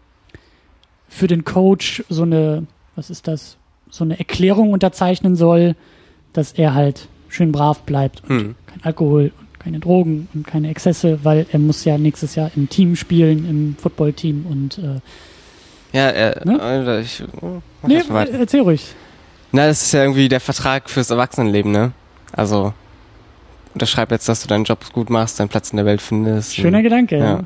für 1.08 1.28
den 1.28 1.44
Coach 1.44 2.02
so 2.08 2.22
eine, 2.22 2.66
was 2.96 3.10
ist 3.10 3.28
das, 3.28 3.56
so 3.90 4.02
eine 4.02 4.18
Erklärung 4.18 4.72
unterzeichnen 4.72 5.36
soll, 5.36 5.76
dass 6.32 6.52
er 6.52 6.74
halt 6.74 7.08
schön 7.28 7.52
brav 7.52 7.82
bleibt 7.82 8.22
und 8.28 8.28
Hm. 8.40 8.54
kein 8.66 8.82
Alkohol 8.84 9.32
und 9.38 9.60
keine 9.60 9.78
Drogen 9.80 10.28
und 10.34 10.46
keine 10.46 10.70
Exzesse, 10.70 11.20
weil 11.22 11.46
er 11.52 11.58
muss 11.58 11.84
ja 11.84 11.98
nächstes 11.98 12.34
Jahr 12.34 12.50
im 12.56 12.68
Team 12.68 12.96
spielen, 12.96 13.48
im 13.48 13.76
Footballteam 13.80 14.46
und 14.48 14.78
äh, 14.78 15.00
Ja, 15.96 16.08
er, 16.08 16.42
Ne? 16.46 17.00
ich, 17.02 17.22
oh, 17.40 17.60
nee, 17.86 18.02
erzähl 18.38 18.60
ruhig. 18.62 18.94
Na, 19.52 19.66
das 19.66 19.82
ist 19.82 19.92
ja 19.92 20.00
irgendwie 20.02 20.28
der 20.28 20.40
Vertrag 20.40 20.88
fürs 20.88 21.10
Erwachsenenleben, 21.10 21.70
ne? 21.70 21.92
Also, 22.32 22.72
unterschreib 23.74 24.10
jetzt, 24.10 24.26
dass 24.28 24.40
du 24.42 24.48
deinen 24.48 24.64
Job 24.64 24.78
gut 24.92 25.10
machst, 25.10 25.38
deinen 25.38 25.48
Platz 25.50 25.70
in 25.70 25.76
der 25.76 25.84
Welt 25.84 26.00
findest. 26.00 26.54
Schöner 26.54 26.78
und, 26.78 26.84
Gedanke. 26.84 27.18
ja. 27.18 27.24
Ja. 27.24 27.44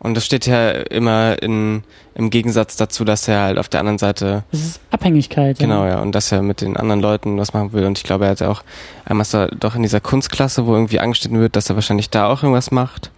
Und 0.00 0.14
das 0.16 0.24
steht 0.24 0.46
ja 0.46 0.70
immer 0.70 1.42
in, 1.42 1.82
im 2.14 2.30
Gegensatz 2.30 2.76
dazu, 2.76 3.04
dass 3.04 3.26
er 3.28 3.40
halt 3.42 3.58
auf 3.58 3.68
der 3.68 3.80
anderen 3.80 3.98
Seite, 3.98 4.44
Das 4.52 4.60
ist 4.60 4.80
Abhängigkeit. 4.90 5.58
genau, 5.58 5.84
Ja. 5.84 5.90
ja, 5.90 6.00
und 6.02 6.12
dass 6.12 6.30
er 6.32 6.42
mit 6.42 6.60
den 6.60 6.76
anderen 6.76 7.00
Leuten 7.00 7.36
was 7.38 7.52
machen 7.52 7.72
will. 7.72 7.84
Und 7.84 7.98
ich 7.98 8.04
glaube, 8.04 8.24
er 8.26 8.30
hat 8.32 8.40
ja 8.40 8.48
auch 8.48 8.62
einmal 9.04 9.22
ist 9.22 9.34
er 9.34 9.48
doch 9.48 9.74
in 9.74 9.82
dieser 9.82 10.00
Kunstklasse, 10.00 10.66
wo 10.66 10.74
irgendwie 10.74 11.00
angeschnitten 11.00 11.40
wird, 11.40 11.56
dass 11.56 11.68
er 11.68 11.74
wahrscheinlich 11.74 12.10
da 12.10 12.28
auch 12.28 12.42
irgendwas 12.42 12.70
macht. 12.70 13.10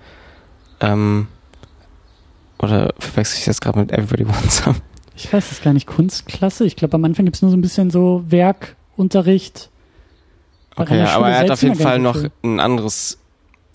Ähm, 0.80 1.28
oder 2.58 2.92
verwechsel 2.98 3.38
ich 3.38 3.44
das 3.44 3.60
gerade 3.60 3.78
mit 3.78 3.92
Everybody 3.92 4.26
Wants 4.28 4.64
Some? 4.64 4.76
Ich 5.16 5.30
weiß 5.32 5.52
es 5.52 5.62
gar 5.62 5.72
nicht. 5.74 5.86
Kunstklasse? 5.86 6.64
Ich 6.64 6.76
glaube, 6.76 6.94
am 6.94 7.04
Anfang 7.04 7.26
gibt 7.26 7.36
es 7.36 7.42
nur 7.42 7.50
so 7.50 7.56
ein 7.56 7.60
bisschen 7.60 7.90
so 7.90 8.24
Werkunterricht. 8.28 9.68
Okay, 10.76 10.98
ja, 10.98 11.14
aber 11.16 11.28
er 11.30 11.40
hat 11.40 11.50
auf 11.50 11.62
jeden 11.62 11.74
Fall 11.74 11.98
noch 11.98 12.16
so 12.16 12.28
ein 12.42 12.58
anderes, 12.60 13.18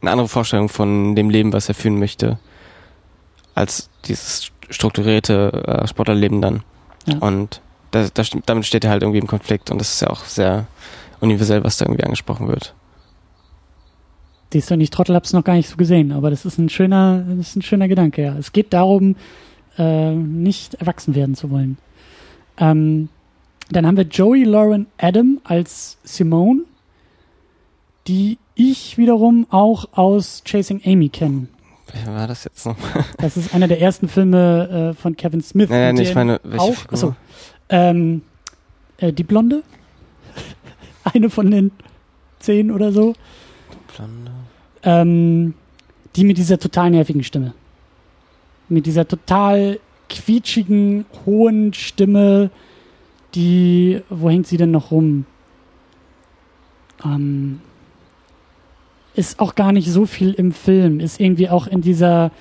eine 0.02 0.12
andere 0.12 0.28
Vorstellung 0.28 0.70
von 0.70 1.16
dem 1.16 1.30
Leben, 1.30 1.54
was 1.54 1.68
er 1.70 1.76
führen 1.76 2.00
möchte, 2.00 2.40
als 3.56 3.90
dieses 4.06 4.52
strukturierte 4.70 5.64
äh, 5.66 5.88
Sportlerleben 5.88 6.42
dann. 6.42 6.64
Ja. 7.08 7.18
Und 7.18 7.62
das, 7.92 8.14
das, 8.14 8.30
damit 8.46 8.66
steht 8.66 8.84
er 8.84 8.92
halt 8.92 9.04
irgendwie 9.04 9.20
im 9.20 9.28
Konflikt 9.28 9.72
und 9.72 9.80
das 9.80 9.94
ist 9.94 10.02
ja 10.02 10.10
auch 10.10 10.26
sehr 10.26 10.68
universell, 11.22 11.64
was 11.64 11.78
da 11.78 11.86
irgendwie 11.86 12.04
angesprochen 12.04 12.48
wird. 12.48 12.76
Siehst 14.52 14.70
du, 14.70 14.76
und 14.76 14.82
ich 14.82 14.90
Trottel 14.90 15.16
hab's 15.16 15.34
noch 15.34 15.44
gar 15.44 15.56
nicht 15.56 15.70
so 15.70 15.76
gesehen, 15.76 16.12
aber 16.12 16.30
das 16.30 16.46
ist 16.46 16.58
ein 16.58 16.70
schöner, 16.70 17.26
das 17.28 17.50
ist 17.50 17.56
ein 17.58 17.62
schöner 17.62 17.88
Gedanke, 17.88 18.24
ja. 18.24 18.38
Es 18.38 18.52
geht 18.52 18.74
darum, 18.74 19.16
äh, 19.78 20.12
nicht 20.12 20.76
erwachsen 20.76 21.16
werden 21.16 21.36
zu 21.36 21.50
wollen. 21.50 21.78
Ähm, 22.58 23.10
dann 23.70 23.86
haben 23.86 23.98
wir 23.98 24.06
Joey 24.06 24.44
Lauren 24.44 24.88
Adam 24.98 25.40
als 25.44 25.98
Simone, 26.04 26.62
die 28.08 28.38
ich 28.54 28.98
wiederum 28.98 29.48
auch 29.50 29.90
aus 29.94 30.44
Chasing 30.46 30.82
Amy 30.86 31.10
kenne. 31.10 31.48
Wer 32.04 32.14
war 32.14 32.28
das 32.28 32.44
jetzt 32.44 32.66
noch? 32.66 32.76
Das 33.18 33.38
ist 33.38 33.54
einer 33.54 33.68
der 33.68 33.82
ersten 33.82 34.08
Filme 34.08 34.92
äh, 34.92 35.02
von 35.02 35.16
Kevin 35.16 35.42
Smith. 35.42 35.70
In 35.70 35.96
nee, 35.96 36.02
ich 36.02 36.16
meine, 36.16 36.40
welche 36.44 36.62
auch, 36.62 36.76
achso, 36.92 37.16
ähm, 37.70 38.22
äh, 38.98 39.14
die 39.14 39.24
Blonde. 39.24 39.64
Eine 41.04 41.30
von 41.30 41.50
den 41.52 41.72
zehn 42.40 42.72
oder 42.72 42.92
so. 42.92 43.14
Blonde. 43.96 44.32
Ähm, 44.84 45.54
die 46.16 46.24
mit 46.24 46.38
dieser 46.38 46.60
total 46.60 46.92
nervigen 46.92 47.24
Stimme. 47.24 47.54
Mit 48.70 48.86
dieser 48.86 49.08
total 49.08 49.80
quietschigen, 50.10 51.06
hohen 51.26 51.74
Stimme, 51.74 52.50
die, 53.34 54.02
wo 54.10 54.30
hängt 54.30 54.48
sie 54.48 54.58
denn 54.58 54.72
noch 54.72 54.92
rum? 54.92 55.26
Ähm, 57.04 57.62
ist 59.16 59.40
auch 59.40 59.56
gar 59.56 59.72
nicht 59.72 59.90
so 59.90 60.06
viel 60.06 60.34
im 60.34 60.52
Film. 60.52 61.00
Ist 61.00 61.20
irgendwie 61.20 61.50
auch 61.50 61.68
in 61.68 61.82
dieser, 61.82 62.32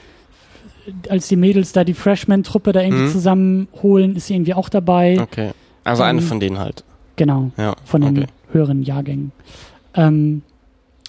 als 1.09 1.29
die 1.29 1.37
Mädels 1.37 1.73
da 1.73 1.85
die 1.85 1.95
Freshman-Truppe 1.95 2.73
da 2.73 2.81
irgendwie 2.83 3.05
Mhm. 3.05 3.11
zusammenholen, 3.13 4.17
ist 4.17 4.27
sie 4.27 4.35
irgendwie 4.35 4.55
auch 4.55 4.69
dabei. 4.69 5.19
Okay. 5.21 5.51
Also 5.85 6.03
eine 6.03 6.21
Ähm, 6.21 6.27
von 6.27 6.41
denen 6.41 6.59
halt. 6.59 6.85
Genau 7.17 7.51
Ja. 7.57 7.75
von 7.85 8.01
den 8.03 8.19
okay. 8.19 8.27
höheren 8.53 8.83
Jahrgängen. 8.83 9.33
Ähm, 9.95 10.43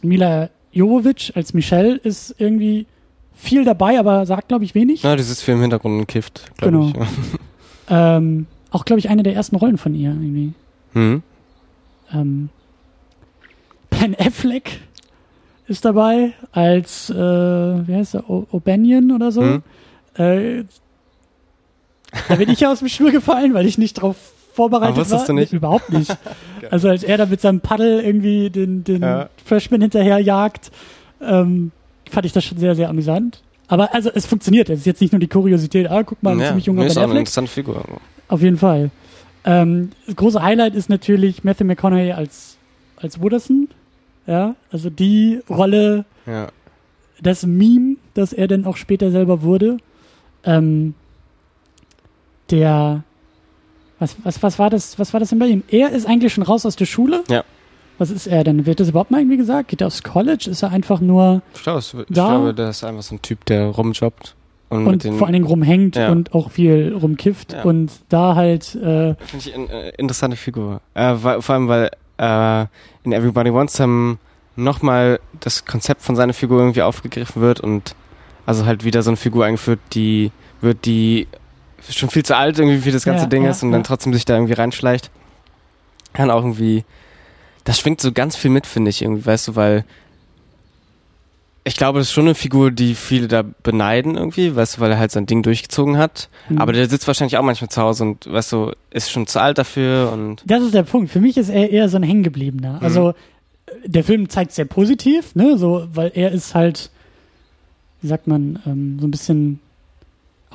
Mila 0.04 0.49
Jovovic 0.71 1.32
als 1.36 1.54
Michelle 1.54 1.95
ist 1.95 2.36
irgendwie 2.38 2.86
viel 3.34 3.65
dabei, 3.65 3.97
aber 3.99 4.25
sagt, 4.25 4.49
glaube 4.49 4.63
ich, 4.65 4.75
wenig. 4.75 5.01
Na, 5.04 5.15
dieses 5.15 5.41
Film 5.41 5.58
im 5.58 5.62
Hintergrund 5.63 5.99
und 5.99 6.08
kifft, 6.08 6.51
glaube 6.58 6.78
Genau. 6.78 6.88
ich. 6.89 6.95
Ja. 6.95 7.08
Ähm, 8.17 8.47
auch, 8.71 8.84
glaube 8.84 8.99
ich, 8.99 9.10
eine 9.10 9.21
der 9.21 9.36
ersten 9.36 9.56
Rollen 9.56 9.78
von 9.78 9.93
ihr 9.93 10.10
irgendwie. 10.10 10.54
Hm? 10.93 11.21
Ähm, 12.12 12.49
Ben 13.91 14.15
Affleck 14.19 14.80
ist 15.67 15.86
dabei 15.86 16.34
als, 16.51 17.10
äh, 17.10 17.15
wie 17.15 17.95
heißt 17.95 18.15
er, 18.15 18.23
O'Banion 18.30 19.13
oder 19.13 19.32
so. 19.32 19.41
Hm? 19.41 19.63
Äh, 20.15 20.63
da 22.30 22.36
bin 22.36 22.49
ich 22.49 22.60
ja 22.62 22.71
aus 22.71 22.80
dem 22.80 22.88
Stuhl 22.88 23.12
gefallen, 23.12 23.54
weil 23.54 23.65
ich 23.65 23.78
nicht 23.78 23.95
drauf 23.95 24.15
vorbereitet 24.54 24.97
wusstest 24.97 25.21
war. 25.21 25.28
du 25.28 25.34
nicht? 25.34 25.54
Überhaupt 25.54 25.91
nicht. 25.91 26.15
also 26.71 26.88
als 26.88 27.04
er 27.04 27.17
da 27.17 27.25
mit 27.25 27.41
seinem 27.41 27.60
Paddel 27.60 27.99
irgendwie 27.99 28.49
den, 28.49 28.84
den 28.84 29.01
Ja. 29.01 29.30
Freshman 29.43 29.82
hinterher 29.82 30.19
jagt, 30.19 30.71
ähm, 31.21 31.71
fand 32.10 32.25
ich 32.25 32.32
das 32.32 32.45
schon 32.45 32.58
sehr, 32.58 32.75
sehr 32.75 32.89
amüsant. 32.89 33.41
Aber 33.67 33.93
also 33.93 34.10
es 34.13 34.25
funktioniert. 34.25 34.69
Es 34.69 34.80
ist 34.80 34.86
jetzt 34.86 35.01
nicht 35.01 35.12
nur 35.12 35.19
die 35.19 35.28
Kuriosität, 35.28 35.89
ah, 35.89 36.04
guck 36.04 36.21
mal, 36.23 36.34
ein 36.34 36.39
ja, 36.39 36.47
ziemlich 36.47 36.67
junger 36.67 36.82
nee, 36.82 36.88
ist 36.88 36.97
auch 36.97 37.04
eine 37.04 37.19
interessante 37.19 37.51
Figur. 37.51 37.84
Auf 38.28 38.41
jeden 38.41 38.58
Fall. 38.58 38.91
Ähm, 39.43 39.89
das 40.06 40.15
große 40.15 40.41
Highlight 40.41 40.75
ist 40.75 40.89
natürlich 40.89 41.43
Matthew 41.43 41.65
McConaughey 41.65 42.12
als, 42.13 42.58
als 42.97 43.21
Wooderson. 43.21 43.67
Ja, 44.27 44.55
also 44.71 44.89
die 44.89 45.41
Rolle, 45.49 46.05
Ja. 46.25 46.47
das 47.21 47.45
Meme, 47.45 47.97
das 48.13 48.33
er 48.33 48.47
dann 48.47 48.65
auch 48.65 48.77
später 48.77 49.11
selber 49.11 49.41
wurde. 49.43 49.77
Ähm, 50.43 50.93
der, 52.49 53.03
was, 53.99 54.15
was, 54.23 54.41
was 54.43 54.59
war 54.59 54.69
das, 54.69 54.99
was 54.99 55.13
war 55.13 55.19
das 55.19 55.29
denn 55.29 55.39
bei 55.39 55.47
ihm? 55.47 55.63
Er 55.69 55.91
ist 55.91 56.07
eigentlich 56.07 56.33
schon 56.33 56.43
raus 56.43 56.65
aus 56.65 56.75
der 56.75 56.85
Schule. 56.85 57.23
Ja. 57.29 57.43
Was 57.97 58.09
ist 58.11 58.27
er 58.27 58.43
denn? 58.43 58.65
Wird 58.65 58.79
das 58.81 58.89
überhaupt 58.89 59.09
mal 59.11 59.19
irgendwie 59.21 59.38
gesagt? 59.38 59.69
Geht 59.69 59.81
er 59.81 59.88
aufs 59.88 60.03
College? 60.03 60.49
Ist 60.49 60.61
er 60.63 60.71
einfach 60.71 60.99
nur 60.99 61.41
Ich 61.55 61.63
glaube, 61.63 61.79
ich 61.79 61.91
Da- 62.09 62.27
glaube, 62.27 62.53
der 62.53 62.69
ist 62.69 62.83
einfach 62.83 63.03
so 63.03 63.15
ein 63.15 63.21
Typ, 63.21 63.45
der 63.45 63.67
rumjobbt. 63.67 64.35
Und, 64.67 64.88
und 64.88 65.03
vor 65.17 65.27
allen 65.27 65.33
Dingen 65.33 65.45
rumhängt 65.45 65.95
Ja. 65.95 66.11
und 66.11 66.33
auch 66.33 66.49
viel 66.51 66.93
rumkifft 66.99 67.53
Ja. 67.53 67.63
und 67.63 67.91
da 68.09 68.35
halt, 68.35 68.75
äh, 68.75 69.15
Finde 69.15 69.38
ich 69.38 69.53
eine 69.55 69.67
äh, 69.71 69.93
interessante 69.97 70.35
Figur. 70.35 70.81
Äh, 70.95 71.13
weil, 71.21 71.41
vor 71.41 71.55
allem, 71.55 71.67
weil 71.69 71.91
äh, 72.17 72.62
in 73.04 73.12
Everybody 73.12 73.54
Wants 73.54 73.73
Some 73.73 74.17
nochmal 74.56 75.19
das 75.39 75.65
Konzept 75.65 76.01
von 76.01 76.15
seiner 76.15 76.34
Figur 76.34 76.60
irgendwie 76.60 76.82
aufgegriffen 76.82 77.41
wird 77.41 77.60
und 77.60 77.95
also 78.45 78.65
halt 78.65 78.84
wieder 78.84 79.01
so 79.01 79.10
eine 79.10 79.17
Figur 79.17 79.45
eingeführt, 79.45 79.80
die 79.93 80.32
wird, 80.62 80.86
die 80.86 81.28
schon 81.89 82.10
viel 82.10 82.23
zu 82.23 82.36
alt 82.36 82.58
irgendwie 82.58 82.80
für 82.80 82.91
das 82.91 83.04
ganze 83.04 83.23
Ja, 83.23 83.30
Ding 83.30 83.43
ja, 83.43 83.51
ist 83.51 83.63
und 83.63 83.71
dann 83.71 83.82
ja. 83.82 83.88
trotzdem 83.88 84.13
sich 84.13 84.25
da 84.25 84.36
irgendwie 84.36 84.54
reinschleicht. 84.54 85.12
Kann 86.13 86.32
auch 86.32 86.41
irgendwie, 86.41 86.86
das 87.63 87.80
schwingt 87.80 88.01
so 88.01 88.12
ganz 88.12 88.36
viel 88.36 88.51
mit, 88.51 88.65
finde 88.65 88.89
ich 88.89 89.01
irgendwie, 89.01 89.25
weißt 89.25 89.49
du, 89.49 89.56
weil 89.56 89.84
ich 91.67 91.75
glaube, 91.75 91.97
das 91.97 92.08
ist 92.08 92.13
schon 92.13 92.25
eine 92.25 92.36
Figur, 92.36 92.69
die 92.69 92.93
viele 92.93 93.28
da 93.28 93.43
beneiden 93.63 94.15
irgendwie, 94.15 94.56
weißt 94.56 94.78
du, 94.78 94.82
weil 94.82 94.91
er 94.91 94.99
halt 94.99 95.12
sein 95.12 95.25
Ding 95.25 95.41
durchgezogen 95.41 95.97
hat. 95.97 96.30
hm. 96.47 96.60
Aber 96.60 96.73
der 96.73 96.88
sitzt 96.88 97.08
wahrscheinlich 97.08 97.38
auch 97.38 97.43
manchmal 97.43 97.69
zu 97.69 97.82
Hause 97.82 98.04
und, 98.04 98.32
weißt 98.32 98.54
du, 98.54 98.71
ist 98.91 99.10
schon 99.10 99.25
zu 99.25 99.41
alt 99.41 99.58
dafür 99.58 100.12
und. 100.13 100.43
Das 100.45 100.62
ist 100.62 100.75
der 100.75 100.84
Punkt. 100.84 101.10
Für 101.10 101.19
mich 101.19 101.38
ist 101.38 101.49
er 101.49 101.71
eher 101.71 101.89
so 101.89 101.97
ein 101.97 102.04
Hängengebliebener. 102.04 102.82
Also 102.84 103.10
äh, 103.10 103.13
der 103.84 104.04
Film 104.04 104.30
zeigt 104.30 104.51
sehr 104.51 104.65
positiv, 104.65 105.34
ne, 105.34 105.58
so, 105.58 105.88
weil 105.91 106.12
er 106.13 106.32
ist 106.32 106.54
halt, 106.54 106.91
wie 108.01 108.08
sagt 108.08 108.28
man, 108.28 108.60
ähm, 108.67 108.99
so 109.01 109.08
ein 109.08 109.12
bisschen 109.12 109.60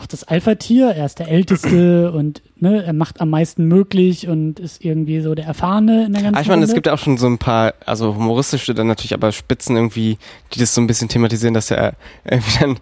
auch 0.00 0.06
das 0.06 0.24
Alpha-Tier. 0.24 0.90
Er 0.90 1.06
ist 1.06 1.18
der 1.18 1.28
Älteste 1.28 2.12
und 2.14 2.42
ne, 2.56 2.82
er 2.82 2.92
macht 2.92 3.20
am 3.20 3.30
meisten 3.30 3.66
möglich 3.66 4.28
und 4.28 4.58
ist 4.58 4.84
irgendwie 4.84 5.20
so 5.20 5.34
der 5.34 5.46
Erfahrene 5.46 6.06
in 6.06 6.12
der 6.12 6.22
ganzen 6.22 6.36
Ah, 6.36 6.40
ich 6.40 6.48
meine, 6.48 6.64
es 6.64 6.74
gibt 6.74 6.86
ja 6.86 6.94
auch 6.94 6.98
schon 6.98 7.18
so 7.18 7.26
ein 7.26 7.38
paar, 7.38 7.74
also 7.86 8.14
humoristische 8.14 8.74
dann 8.74 8.86
natürlich, 8.86 9.14
aber 9.14 9.32
Spitzen 9.32 9.76
irgendwie, 9.76 10.18
die 10.52 10.58
das 10.60 10.74
so 10.74 10.80
ein 10.80 10.86
bisschen 10.86 11.08
thematisieren, 11.08 11.54
dass 11.54 11.70
er 11.70 11.94
irgendwie 12.24 12.58
dann, 12.58 12.78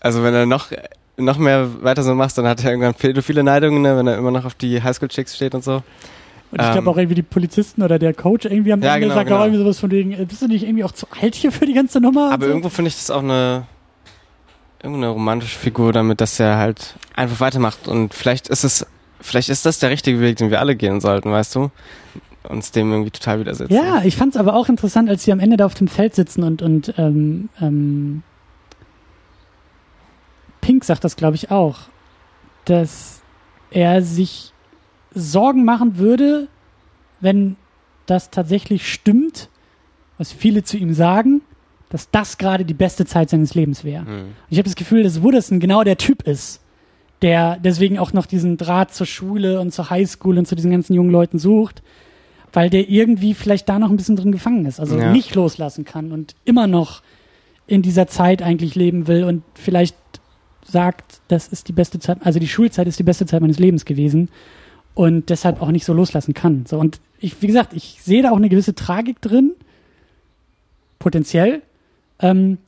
also 0.00 0.22
wenn 0.22 0.34
er 0.34 0.46
noch, 0.46 0.70
noch 1.16 1.38
mehr 1.38 1.82
weiter 1.82 2.02
so 2.02 2.14
macht, 2.14 2.38
dann 2.38 2.46
hat 2.46 2.64
er 2.64 2.70
irgendwann 2.70 2.94
pädophile 2.94 3.42
Neigungen, 3.42 3.82
ne, 3.82 3.96
wenn 3.96 4.06
er 4.06 4.16
immer 4.16 4.30
noch 4.30 4.44
auf 4.44 4.54
die 4.54 4.82
Highschool-Chicks 4.82 5.36
steht 5.36 5.54
und 5.54 5.64
so. 5.64 5.82
Und 6.52 6.60
ich 6.60 6.66
glaube 6.66 6.78
ähm, 6.78 6.88
auch 6.88 6.96
irgendwie 6.96 7.14
die 7.14 7.22
Polizisten 7.22 7.82
oder 7.82 7.98
der 7.98 8.12
Coach 8.12 8.44
irgendwie 8.44 8.72
am 8.72 8.82
Ja, 8.82 8.94
Ende 8.94 9.06
genau, 9.06 9.14
sagt 9.14 9.28
auch 9.28 9.34
genau. 9.34 9.44
irgendwie 9.44 9.62
sowas 9.62 9.78
von 9.78 9.90
wegen, 9.92 10.12
äh, 10.12 10.24
bist 10.24 10.42
du 10.42 10.48
nicht 10.48 10.64
irgendwie 10.64 10.82
auch 10.82 10.92
zu 10.92 11.06
alt 11.20 11.34
hier 11.36 11.52
für 11.52 11.64
die 11.64 11.74
ganze 11.74 12.00
Nummer? 12.00 12.32
Aber 12.32 12.44
so? 12.44 12.50
irgendwo 12.50 12.68
finde 12.70 12.88
ich 12.88 12.96
das 12.96 13.10
auch 13.10 13.22
eine, 13.22 13.66
irgendeine 14.82 15.08
romantische 15.08 15.58
Figur 15.58 15.92
damit, 15.92 16.20
dass 16.20 16.40
er 16.40 16.56
halt 16.56 16.94
einfach 17.14 17.40
weitermacht 17.40 17.86
und 17.86 18.14
vielleicht 18.14 18.48
ist 18.48 18.64
es, 18.64 18.86
vielleicht 19.20 19.48
ist 19.48 19.66
das 19.66 19.78
der 19.78 19.90
richtige 19.90 20.20
Weg, 20.20 20.36
den 20.36 20.50
wir 20.50 20.60
alle 20.60 20.76
gehen 20.76 21.00
sollten, 21.00 21.30
weißt 21.30 21.54
du? 21.54 21.70
Uns 22.48 22.70
dem 22.72 22.90
irgendwie 22.90 23.10
total 23.10 23.40
widersetzen. 23.40 23.74
Ja, 23.74 24.02
ich 24.02 24.16
fand 24.16 24.34
es 24.34 24.40
aber 24.40 24.54
auch 24.54 24.68
interessant, 24.70 25.10
als 25.10 25.24
sie 25.24 25.32
am 25.32 25.40
Ende 25.40 25.58
da 25.58 25.66
auf 25.66 25.74
dem 25.74 25.88
Feld 25.88 26.14
sitzen 26.14 26.42
und, 26.42 26.62
und 26.62 26.94
ähm, 26.96 27.50
ähm, 27.60 28.22
Pink 30.62 30.84
sagt 30.84 31.04
das, 31.04 31.16
glaube 31.16 31.36
ich, 31.36 31.50
auch, 31.50 31.80
dass 32.64 33.20
er 33.70 34.02
sich 34.02 34.52
Sorgen 35.14 35.64
machen 35.64 35.98
würde, 35.98 36.48
wenn 37.20 37.56
das 38.06 38.30
tatsächlich 38.30 38.90
stimmt, 38.90 39.50
was 40.16 40.32
viele 40.32 40.64
zu 40.64 40.76
ihm 40.78 40.94
sagen, 40.94 41.42
dass 41.90 42.10
das 42.10 42.38
gerade 42.38 42.64
die 42.64 42.74
beste 42.74 43.04
Zeit 43.04 43.30
seines 43.30 43.54
Lebens 43.54 43.84
wäre. 43.84 44.06
Hm. 44.06 44.28
Ich 44.48 44.56
habe 44.58 44.64
das 44.68 44.76
Gefühl, 44.76 45.02
dass 45.02 45.22
Wooderson 45.22 45.60
genau 45.60 45.84
der 45.84 45.98
Typ 45.98 46.22
ist, 46.22 46.60
der 47.20 47.58
deswegen 47.62 47.98
auch 47.98 48.12
noch 48.12 48.26
diesen 48.26 48.56
Draht 48.56 48.94
zur 48.94 49.06
Schule 49.06 49.60
und 49.60 49.72
zur 49.72 49.90
Highschool 49.90 50.38
und 50.38 50.46
zu 50.46 50.54
diesen 50.54 50.70
ganzen 50.70 50.94
jungen 50.94 51.10
Leuten 51.10 51.38
sucht, 51.38 51.82
weil 52.52 52.70
der 52.70 52.88
irgendwie 52.88 53.34
vielleicht 53.34 53.68
da 53.68 53.78
noch 53.78 53.90
ein 53.90 53.96
bisschen 53.96 54.16
drin 54.16 54.32
gefangen 54.32 54.64
ist, 54.66 54.80
also 54.80 54.96
Ja. 54.98 55.12
nicht 55.12 55.34
loslassen 55.34 55.84
kann 55.84 56.12
und 56.12 56.34
immer 56.44 56.66
noch 56.66 57.02
in 57.66 57.82
dieser 57.82 58.06
Zeit 58.06 58.40
eigentlich 58.42 58.74
leben 58.74 59.06
will 59.06 59.24
und 59.24 59.42
vielleicht 59.54 59.96
sagt, 60.64 61.20
das 61.28 61.48
ist 61.48 61.68
die 61.68 61.72
beste 61.72 61.98
Zeit, 61.98 62.18
also 62.22 62.38
die 62.38 62.48
Schulzeit 62.48 62.86
ist 62.86 62.98
die 62.98 63.04
beste 63.04 63.26
Zeit 63.26 63.40
meines 63.40 63.58
Lebens 63.58 63.84
gewesen 63.84 64.28
und 64.94 65.28
deshalb 65.30 65.60
auch 65.60 65.70
nicht 65.70 65.84
so 65.84 65.92
loslassen 65.92 66.34
kann. 66.34 66.64
So 66.66 66.78
und 66.78 67.00
ich, 67.18 67.42
wie 67.42 67.46
gesagt, 67.48 67.74
ich 67.74 67.98
sehe 68.02 68.22
da 68.22 68.30
auch 68.30 68.36
eine 68.36 68.48
gewisse 68.48 68.74
Tragik 68.74 69.20
drin, 69.20 69.52
potenziell. 70.98 71.62
Ähm, 72.20 72.58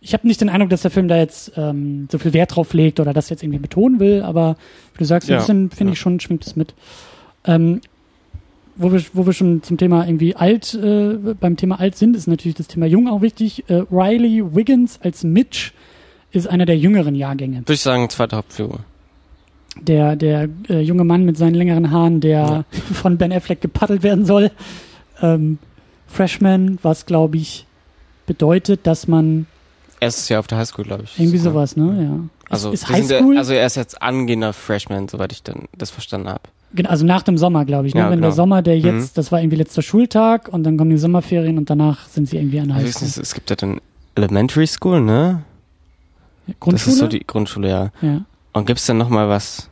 ich 0.00 0.14
habe 0.14 0.26
nicht 0.26 0.40
den 0.40 0.48
Eindruck, 0.48 0.70
dass 0.70 0.82
der 0.82 0.90
Film 0.90 1.08
da 1.08 1.16
jetzt 1.16 1.52
ähm, 1.56 2.08
so 2.10 2.18
viel 2.18 2.32
Wert 2.32 2.56
drauf 2.56 2.72
legt 2.72 3.00
oder 3.00 3.12
das 3.12 3.28
jetzt 3.28 3.42
irgendwie 3.42 3.58
betonen 3.58 4.00
will, 4.00 4.22
aber 4.22 4.56
wie 4.94 4.98
du 4.98 5.04
sagst, 5.04 5.28
ein 5.28 5.32
Ja. 5.34 5.38
bisschen 5.40 5.70
finde 5.70 5.92
ich 5.92 5.98
Ja. 5.98 6.02
schon, 6.02 6.20
schwingt 6.20 6.46
es 6.46 6.56
mit. 6.56 6.74
Ähm, 7.44 7.80
wo 8.76 8.90
wir, 8.92 9.02
wo 9.12 9.26
wir 9.26 9.34
schon 9.34 9.62
zum 9.62 9.76
Thema 9.76 10.06
irgendwie 10.06 10.36
alt, 10.36 10.72
äh, 10.74 11.14
beim 11.38 11.56
Thema 11.58 11.80
alt 11.80 11.96
sind, 11.96 12.16
ist 12.16 12.28
natürlich 12.28 12.54
das 12.56 12.66
Thema 12.68 12.86
jung 12.86 13.08
auch 13.08 13.20
wichtig. 13.20 13.64
Äh, 13.68 13.82
Riley 13.90 14.54
Wiggins 14.54 14.98
als 15.02 15.22
Mitch 15.22 15.72
ist 16.32 16.48
einer 16.48 16.64
der 16.64 16.78
jüngeren 16.78 17.14
Jahrgänge. 17.14 17.58
Würde 17.58 17.72
ich 17.74 17.80
sagen, 17.80 18.08
zweite 18.08 18.36
Hauptfigur. 18.36 18.80
Der, 19.82 20.16
der 20.16 20.48
äh, 20.70 20.80
junge 20.80 21.04
Mann 21.04 21.24
mit 21.26 21.36
seinen 21.36 21.54
längeren 21.54 21.90
Haaren, 21.90 22.20
der 22.20 22.64
von 22.92 23.18
Ben 23.18 23.32
Affleck 23.32 23.60
gepaddelt 23.60 24.02
werden 24.02 24.24
soll. 24.24 24.50
Ähm, 25.20 25.58
Freshman, 26.06 26.78
was 26.82 27.04
glaube 27.04 27.36
ich 27.36 27.66
bedeutet, 28.34 28.86
dass 28.86 29.08
man 29.08 29.46
Erstes 30.00 30.28
Jahr 30.30 30.40
auf 30.40 30.46
der 30.46 30.56
Highschool, 30.58 30.84
glaube 30.84 31.02
ich. 31.04 31.18
irgendwie 31.18 31.36
Ja. 31.36 31.42
sowas, 31.42 31.76
ne? 31.76 32.02
Ja. 32.04 32.20
Also, 32.48 32.70
ist, 32.70 32.88
ist 32.88 33.10
der- 33.10 33.18
Highschool? 33.18 33.36
also 33.36 33.52
er 33.52 33.66
ist 33.66 33.76
jetzt 33.76 34.00
angehender 34.00 34.52
Freshman, 34.52 35.08
soweit 35.08 35.32
ich 35.32 35.42
dann 35.42 35.68
das 35.76 35.90
verstanden 35.90 36.28
habe. 36.28 36.42
Genau, 36.72 36.88
also 36.88 37.04
nach 37.04 37.22
dem 37.22 37.36
Sommer, 37.36 37.64
glaube 37.64 37.86
ich. 37.88 37.94
Ne? 37.94 38.00
Ja, 38.00 38.06
Wenn 38.10 38.20
der 38.20 38.28
genau. 38.30 38.36
Sommer, 38.36 38.62
der 38.62 38.78
jetzt, 38.78 38.94
Mhm. 38.94 39.10
das 39.16 39.30
war 39.32 39.40
irgendwie 39.40 39.56
letzter 39.56 39.82
Schultag 39.82 40.48
und 40.48 40.62
dann 40.62 40.76
kommen 40.78 40.90
die 40.90 40.98
Sommerferien 40.98 41.58
und 41.58 41.68
danach 41.68 42.06
sind 42.08 42.28
sie 42.28 42.36
irgendwie 42.38 42.60
an 42.60 42.68
der 42.68 42.76
Also, 42.76 42.86
Highschool. 42.88 43.08
es, 43.08 43.16
es 43.18 43.34
gibt 43.34 43.50
ja 43.50 43.56
dann 43.56 43.80
Elementary 44.14 44.66
School, 44.66 45.00
ne? 45.00 45.42
Grundschule? 46.60 46.72
Das 46.72 46.86
ist 46.86 46.98
so 46.98 47.06
die 47.08 47.20
Grundschule, 47.26 47.68
ja. 47.68 47.90
ja. 48.00 48.22
Und 48.52 48.66
gibt's 48.66 48.86
dann 48.86 48.98
noch 48.98 49.08
mal 49.10 49.28
was 49.28 49.68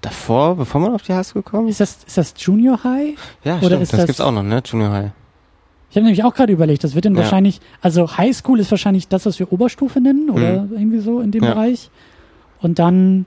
davor, 0.00 0.56
bevor 0.56 0.80
man 0.80 0.92
auf 0.94 1.02
die 1.02 1.12
Highschool 1.14 1.42
kommt? 1.42 1.70
Ist 1.70 1.80
das, 1.80 1.98
ist 2.06 2.18
das 2.18 2.34
Junior 2.36 2.82
High? 2.84 3.14
Ja, 3.44 3.56
oder 3.56 3.66
stimmt. 3.66 3.82
das, 3.82 3.90
das- 3.90 4.06
gibt's 4.06 4.20
auch 4.20 4.32
noch, 4.32 4.42
ne? 4.42 4.60
Junior 4.64 4.90
High. 4.92 5.10
Ich 5.92 5.96
habe 5.96 6.04
nämlich 6.06 6.24
auch 6.24 6.32
gerade 6.32 6.54
überlegt, 6.54 6.84
das 6.84 6.94
wird 6.94 7.04
dann 7.04 7.14
Ja. 7.14 7.20
wahrscheinlich, 7.20 7.60
also 7.82 8.16
Highschool 8.16 8.58
ist 8.58 8.70
wahrscheinlich 8.70 9.08
das, 9.08 9.26
was 9.26 9.38
wir 9.38 9.52
Oberstufe 9.52 10.00
nennen 10.00 10.30
oder 10.30 10.66
irgendwie 10.70 11.00
so 11.00 11.20
in 11.20 11.32
dem 11.32 11.44
Ja. 11.44 11.52
Bereich. 11.52 11.90
Und 12.62 12.78
dann 12.78 13.26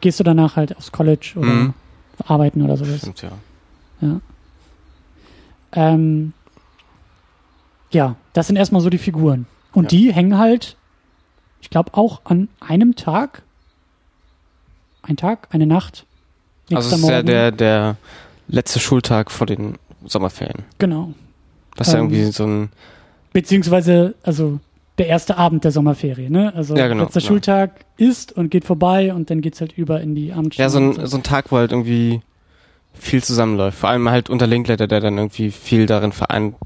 gehst 0.00 0.20
du 0.20 0.24
danach 0.24 0.54
halt 0.54 0.76
aufs 0.76 0.92
College 0.92 1.32
oder 1.34 1.48
Mhm. 1.48 1.74
arbeiten 2.24 2.62
oder 2.62 2.76
sowas. 2.76 2.98
Stimmt, 2.98 3.22
ja. 3.22 3.30
Ja. 4.02 4.20
Ähm, 5.72 6.32
ja, 7.90 8.14
das 8.34 8.46
sind 8.46 8.54
erstmal 8.54 8.80
so 8.80 8.88
die 8.88 8.98
Figuren. 8.98 9.46
Und 9.72 9.90
Ja. 9.90 9.98
die 9.98 10.12
hängen 10.12 10.38
halt, 10.38 10.76
ich 11.60 11.70
glaube, 11.70 11.94
auch 11.94 12.20
an 12.24 12.48
einem 12.60 12.94
Tag. 12.94 13.42
Ein 15.02 15.16
Tag, 15.16 15.48
eine 15.50 15.66
Nacht. 15.66 16.06
Also 16.72 16.94
ist 16.94 17.08
ja 17.08 17.24
der, 17.24 17.50
der 17.50 17.96
letzte 18.46 18.78
Schultag 18.78 19.32
vor 19.32 19.48
den 19.48 19.74
Sommerferien. 20.04 20.62
Genau. 20.78 21.14
Das 21.76 21.88
ist 21.88 21.94
ja 21.94 22.00
Ähm, 22.00 22.06
irgendwie 22.12 22.32
so 22.32 22.44
ein, 22.44 22.68
Beziehungsweise, 23.32 24.14
also 24.22 24.60
der 24.98 25.06
erste 25.06 25.38
Abend 25.38 25.64
der 25.64 25.70
Sommerferien, 25.70 26.32
ne? 26.32 26.52
Also 26.54 26.76
Ja, 26.76 26.86
genau, 26.88 27.04
letzter 27.04 27.20
genau. 27.20 27.28
Schultag 27.28 27.84
ist 27.96 28.32
und 28.32 28.50
geht 28.50 28.64
vorbei 28.64 29.12
und 29.14 29.30
dann 29.30 29.40
geht's 29.40 29.60
halt 29.60 29.72
über 29.72 30.00
in 30.00 30.14
die 30.14 30.32
Abendstunde. 30.32 30.62
ja, 30.62 30.68
so 30.68 30.78
ein, 30.78 31.06
so 31.06 31.16
ein 31.16 31.22
Tag, 31.22 31.50
wo 31.50 31.56
halt 31.56 31.72
irgendwie 31.72 32.20
viel 32.92 33.22
zusammenläuft. 33.24 33.78
Vor 33.78 33.88
allem 33.88 34.10
halt 34.10 34.28
unter 34.28 34.46
Linkletter, 34.46 34.86
der 34.86 35.00
dann 35.00 35.16
irgendwie 35.16 35.50
viel 35.50 35.86
darin 35.86 36.12
vereint, 36.12 36.56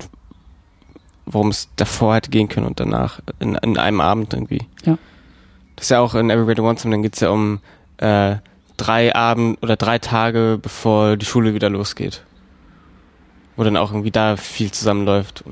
worum 1.25 1.49
es 1.51 1.69
davor 1.77 2.16
hätte 2.16 2.31
gehen 2.31 2.49
können 2.49 2.66
und 2.66 2.81
danach 2.81 3.21
in, 3.38 3.55
in 3.55 3.79
einem 3.79 4.01
Abend 4.01 4.35
irgendwie. 4.35 4.62
Ja. 4.85 4.99
Das 5.77 5.87
ist 5.87 5.90
ja 5.90 6.01
auch 6.01 6.14
in 6.14 6.29
Everybody 6.31 6.62
Wants 6.62 6.83
Him, 6.83 6.90
dann 6.90 7.03
geht's 7.03 7.21
ja 7.21 7.31
um 7.31 7.61
äh, 7.99 8.37
drei 8.77 9.14
Abend 9.14 9.62
oder 9.62 9.77
drei 9.77 9.99
Tage, 9.99 10.59
bevor 10.61 11.16
die 11.16 11.27
Schule 11.27 11.55
wieder 11.55 11.71
losgeht. 11.71 12.23
Wo 13.57 13.64
dann 13.64 13.77
auch 13.77 13.90
irgendwie 13.90 14.11
da 14.11 14.37
viel 14.37 14.71
zusammenläuft. 14.71 15.45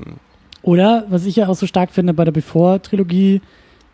Oder, 0.61 1.05
was 1.09 1.25
ich 1.25 1.35
ja 1.35 1.47
auch 1.47 1.55
so 1.55 1.67
stark 1.67 1.91
finde 1.91 2.13
bei 2.13 2.23
der 2.25 2.31
Before-Trilogie, 2.31 3.41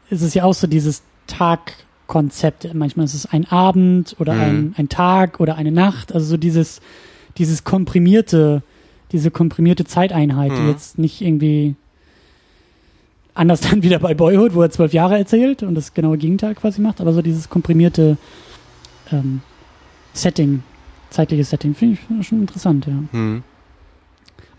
ist 0.10 0.22
es 0.22 0.34
ja 0.34 0.44
auch 0.44 0.54
so 0.54 0.68
dieses 0.68 1.04
Tagkonzept. 1.28 2.74
Manchmal 2.74 3.06
ist 3.06 3.14
es 3.14 3.26
ein 3.26 3.46
Abend 3.50 4.16
oder 4.20 4.34
Mhm. 4.34 4.42
ein, 4.42 4.74
ein 4.78 4.90
Tag 4.90 5.40
oder 5.40 5.56
eine 5.56 5.72
Nacht. 5.72 6.14
Also 6.14 6.26
so 6.28 6.38
dieses, 6.38 6.82
dieses 7.38 7.64
komprimierte, 7.64 8.62
diese 9.12 9.32
komprimierte 9.32 9.86
Zeiteinheit, 9.86 10.52
die 10.58 10.62
Mhm. 10.62 10.70
jetzt 10.70 10.98
nicht 10.98 11.22
irgendwie 11.22 11.76
anders 13.34 13.62
dann 13.70 13.84
wieder 13.84 14.00
bei 14.00 14.14
Boyhood, 14.14 14.54
wo 14.56 14.62
er 14.62 14.72
zwölf 14.72 14.94
Jahre 14.94 15.18
erzählt 15.18 15.64
und 15.64 15.76
das 15.76 15.94
genaue 15.94 16.18
Gegenteil 16.18 16.56
quasi 16.56 16.82
macht, 16.82 17.00
aber 17.00 17.14
so 17.14 17.22
dieses 17.22 17.50
komprimierte 17.50 18.18
ähm, 19.12 19.42
Setting, 20.14 20.64
zeitliches 21.10 21.50
Setting, 21.50 21.74
finde 21.76 21.98
ich 22.20 22.28
schon 22.28 22.42
interessant, 22.42 22.86
ja. 22.88 22.94
hm. 23.12 23.44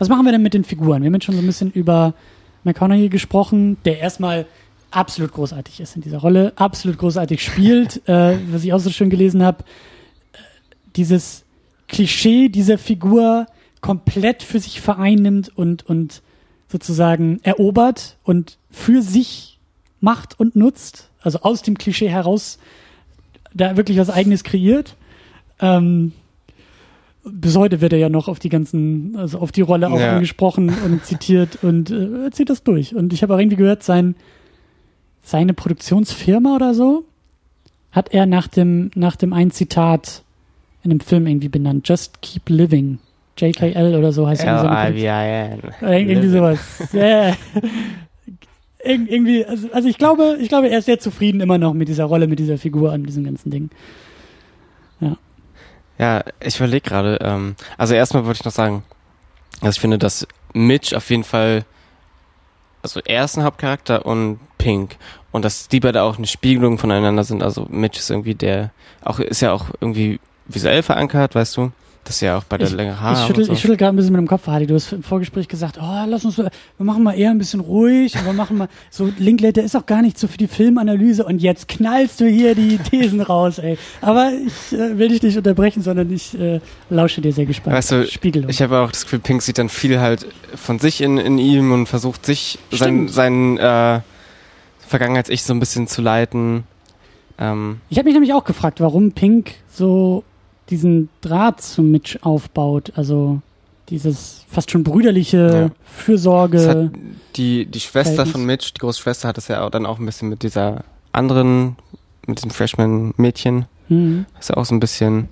Was 0.03 0.09
machen 0.09 0.25
wir 0.25 0.33
denn 0.33 0.43
mit 0.43 0.53
den 0.53 0.65
Figuren? 0.65 1.01
Wir 1.01 1.07
haben 1.07 1.15
jetzt 1.15 1.27
schon 1.27 1.37
so 1.37 1.41
ein 1.41 1.47
bisschen 1.47 1.71
über 1.71 2.15
McConaughey 2.65 3.09
gesprochen, 3.09 3.77
der 3.85 4.01
erstmal 4.01 4.47
absolut 4.91 5.31
großartig 5.31 5.79
ist 5.79 5.95
in 5.95 6.03
dieser 6.03 6.19
Rolle, 6.19 6.53
absolut 6.57 6.99
großartig 6.99 7.41
spielt, 7.41 8.03
äh, 8.09 8.37
was 8.51 8.65
ich 8.65 8.73
auch 8.73 8.81
so 8.81 8.91
schön 8.91 9.11
gelesen 9.11 9.45
habe. 9.45 9.63
Äh, 10.33 10.39
dieses 10.97 11.45
Klischee 11.87 12.49
dieser 12.49 12.79
Figur 12.79 13.47
komplett 13.81 14.43
für 14.43 14.59
sich 14.59 14.81
vereinnimmt 14.81 15.57
und, 15.57 15.87
und 15.87 16.23
sozusagen 16.67 17.39
erobert 17.45 18.17
und 18.25 18.59
für 18.73 19.03
sich 19.03 19.61
macht 20.01 20.41
und 20.41 20.57
nutzt, 20.57 21.11
also 21.21 21.43
aus 21.43 21.63
dem 21.63 21.79
Klischee 21.79 22.09
heraus 22.09 22.59
da 23.55 23.77
wirklich 23.77 23.99
was 23.99 24.11
eigenes 24.11 24.43
kreiert. 24.43 24.97
Ähm, 25.61 26.11
bis 27.25 27.57
heute 27.57 27.81
wird 27.81 27.93
er 27.93 27.99
ja 27.99 28.09
noch 28.09 28.29
auf 28.29 28.39
die 28.39 28.49
ganzen, 28.49 29.15
also 29.17 29.39
auf 29.39 29.53
die 29.53 29.61
Rolle 29.61 29.89
auch 29.91 29.99
Ja. 30.01 30.15
angesprochen 30.15 30.71
und 30.85 31.05
zitiert 31.05 31.59
und 31.63 31.91
äh, 31.91 32.25
er 32.25 32.31
zieht 32.33 32.51
das 32.51 32.63
durch. 32.63 32.95
Und 32.95 33.13
ich 33.13 33.23
habe 33.23 33.35
auch 33.35 33.39
irgendwie 33.39 33.57
gehört, 33.57 33.83
sein, 33.83 34.15
seine 35.23 35.55
Produktionsfirma 35.55 36.57
oder 36.57 36.75
so 36.75 37.05
hat 37.93 38.13
er 38.13 38.27
nach 38.27 38.49
dem, 38.49 38.91
nach 38.95 39.17
dem 39.17 39.33
einen 39.33 39.51
Zitat 39.51 40.23
in 40.83 40.91
einem 40.91 41.01
Film 41.01 41.27
irgendwie 41.27 41.49
benannt. 41.49 41.89
Just 41.89 42.23
Keep 42.23 42.49
Living. 42.49 42.99
JKL 43.39 43.95
oder 43.97 44.13
so 44.13 44.27
heißt. 44.27 44.43
L-I-V-I-N. 44.45 45.61
Irgendwie 45.81 46.29
sowas. 46.29 46.59
Ja. 46.93 47.29
Ir 48.85 49.09
irgendwie, 49.09 49.45
also, 49.47 49.69
also 49.73 49.89
ich 49.89 49.97
glaube, 49.97 50.39
ich 50.41 50.49
glaube, 50.49 50.69
er 50.69 50.79
ist 50.81 50.87
sehr 50.87 50.99
zufrieden 50.99 51.41
immer 51.41 51.57
noch 51.57 51.73
mit 51.73 51.87
dieser 51.89 52.05
Rolle, 52.05 52.27
mit 52.27 52.41
dieser 52.41 52.59
Figur 52.59 52.93
an 52.93 53.05
diesem 53.05 53.23
ganzen 53.25 53.51
Ding. 53.51 53.71
Ja, 55.01 55.17
ich 56.41 56.57
überlege 56.57 56.89
gerade. 56.89 57.19
Ähm, 57.21 57.57
also 57.79 57.95
erstmal 57.95 58.25
wollte 58.25 58.41
ich 58.41 58.45
noch 58.45 58.53
sagen, 58.53 58.83
dass 59.61 59.77
ich 59.77 59.81
finde, 59.81 59.99
dass 59.99 60.27
Mitch 60.53 60.97
auf 60.97 61.09
jeden 61.11 61.25
Fall, 61.25 61.65
also 62.83 63.01
er 63.05 63.25
ist 63.25 63.37
ein 63.37 63.45
Hauptcharakter 63.45 64.05
und 64.05 64.41
Pink 64.59 64.97
und 65.31 65.45
dass 65.45 65.69
die 65.69 65.81
beide 65.81 66.03
auch 66.03 66.19
eine 66.19 66.27
Spiegelung 66.27 66.79
voneinander 66.79 67.25
sind. 67.25 67.43
Also 67.43 67.67
Mitch 67.71 67.99
ist 67.99 68.11
irgendwie 68.11 68.35
der, 68.35 68.71
auch 69.03 69.19
ist 69.19 69.41
ja 69.41 69.53
auch 69.53 69.67
irgendwie 69.81 70.21
visuell 70.47 70.83
verankert, 70.83 71.35
weißt 71.35 71.57
du, 71.57 71.73
dass 72.05 72.21
er 72.21 72.37
auch 72.39 72.45
bei 72.45 72.59
der 72.59 72.67
Ich- 72.69 72.75
längere 72.75 73.01
Haare 73.01 73.21
Ich 73.21 73.27
schüttel, 73.27 73.45
so. 73.45 73.55
schüttel 73.55 73.77
gerade 73.77 73.93
ein 73.95 73.97
bisschen 73.97 74.13
mit 74.13 74.21
dem 74.21 74.27
Kopf, 74.27 74.47
Hardy. 74.49 74.67
Du 74.67 74.75
hast 74.75 74.93
im 74.93 75.03
Vorgespräch 75.05 75.47
gesagt, 75.47 75.79
oh, 75.81 76.05
lass 76.09 76.25
uns, 76.25 76.37
wir 76.39 76.51
machen 76.79 77.03
mal 77.05 77.13
eher 77.13 77.31
ein 77.31 77.39
bisschen 77.39 77.61
ruhig 77.61 78.13
wir 78.25 78.33
machen 78.33 78.59
mal, 78.59 78.69
so 78.91 79.11
Linklater 79.19 79.63
ist 79.63 79.77
auch 79.77 79.87
gar 79.87 80.03
nicht 80.03 80.19
so 80.19 80.27
für 80.27 80.37
die 80.39 80.49
Filmanalyse 80.49 81.25
und 81.25 81.41
jetzt 81.41 81.69
knallst 81.69 82.21
du 82.21 82.27
hier 82.27 82.55
die 82.57 82.79
Thesen 82.91 83.21
raus, 83.21 83.59
ey. 83.59 83.79
Aber 84.01 84.33
ich 84.33 84.77
äh, 84.77 84.99
will 84.99 85.09
dich 85.09 85.23
nicht 85.23 85.37
unterbrechen, 85.37 85.83
sondern 85.83 86.13
ich 86.13 86.39
äh, 86.39 86.61
lausche 86.91 87.21
dir 87.21 87.33
sehr 87.33 87.47
gespannt. 87.47 87.77
Weißt 87.77 87.93
du, 87.93 88.07
Spiegelung. 88.09 88.51
Ich 88.51 88.61
habe 88.63 88.79
auch 88.81 88.91
das 88.91 89.03
Gefühl, 89.05 89.21
Pink 89.21 89.43
sieht 89.43 89.59
dann 89.59 89.69
viel 89.69 90.01
halt 90.01 90.27
von 90.57 90.79
sich 90.81 91.01
in, 91.03 91.19
in 91.19 91.39
ihm 91.39 91.71
und 91.73 91.87
versucht 91.87 92.27
sich 92.27 92.59
sein, 92.73 93.07
sein 93.09 93.59
äh, 93.59 94.01
Vergangenheits-Ich 94.89 95.43
so 95.45 95.55
ein 95.55 95.61
bisschen 95.61 95.87
zu 95.87 96.03
leiten. 96.03 96.65
Ähm, 97.39 97.81
Ich 97.89 97.99
habe 97.99 98.07
mich 98.07 98.15
nämlich 98.15 98.33
auch 98.35 98.45
gefragt, 98.45 98.81
warum 98.81 99.13
Pink 99.13 99.53
so 99.73 100.25
diesen 100.73 101.09
Draht 101.21 101.61
zu 101.63 101.83
Mitch 101.83 102.19
aufbaut. 102.23 102.93
Also 102.97 103.41
dieses 103.89 104.45
fast 104.51 104.71
schon 104.71 104.83
brüderliche 104.85 105.71
Ja. 105.71 105.71
Fürsorge. 105.85 106.91
die, 107.37 107.67
die 107.67 107.81
Schwester 107.81 108.15
Verhältnis. 108.15 108.33
von 108.33 108.45
Mitch, 108.47 108.73
die 108.75 108.81
große 108.81 109.01
Schwester, 109.01 109.29
hat 109.29 109.39
es 109.39 109.49
ja 109.49 109.65
auch 109.65 109.71
dann 109.71 109.87
auch 109.87 109.99
ein 109.99 110.07
bisschen 110.07 110.29
mit 110.29 110.43
dieser 110.43 110.85
anderen, 111.13 111.77
mit 112.27 112.39
diesem 112.39 112.51
Freshman-Mädchen. 112.51 113.67
Mhm. 113.89 114.27
Ist 114.41 114.49
ja 114.51 114.57
auch 114.57 114.65
so 114.65 114.75
ein 114.75 114.81
bisschen, 114.81 115.29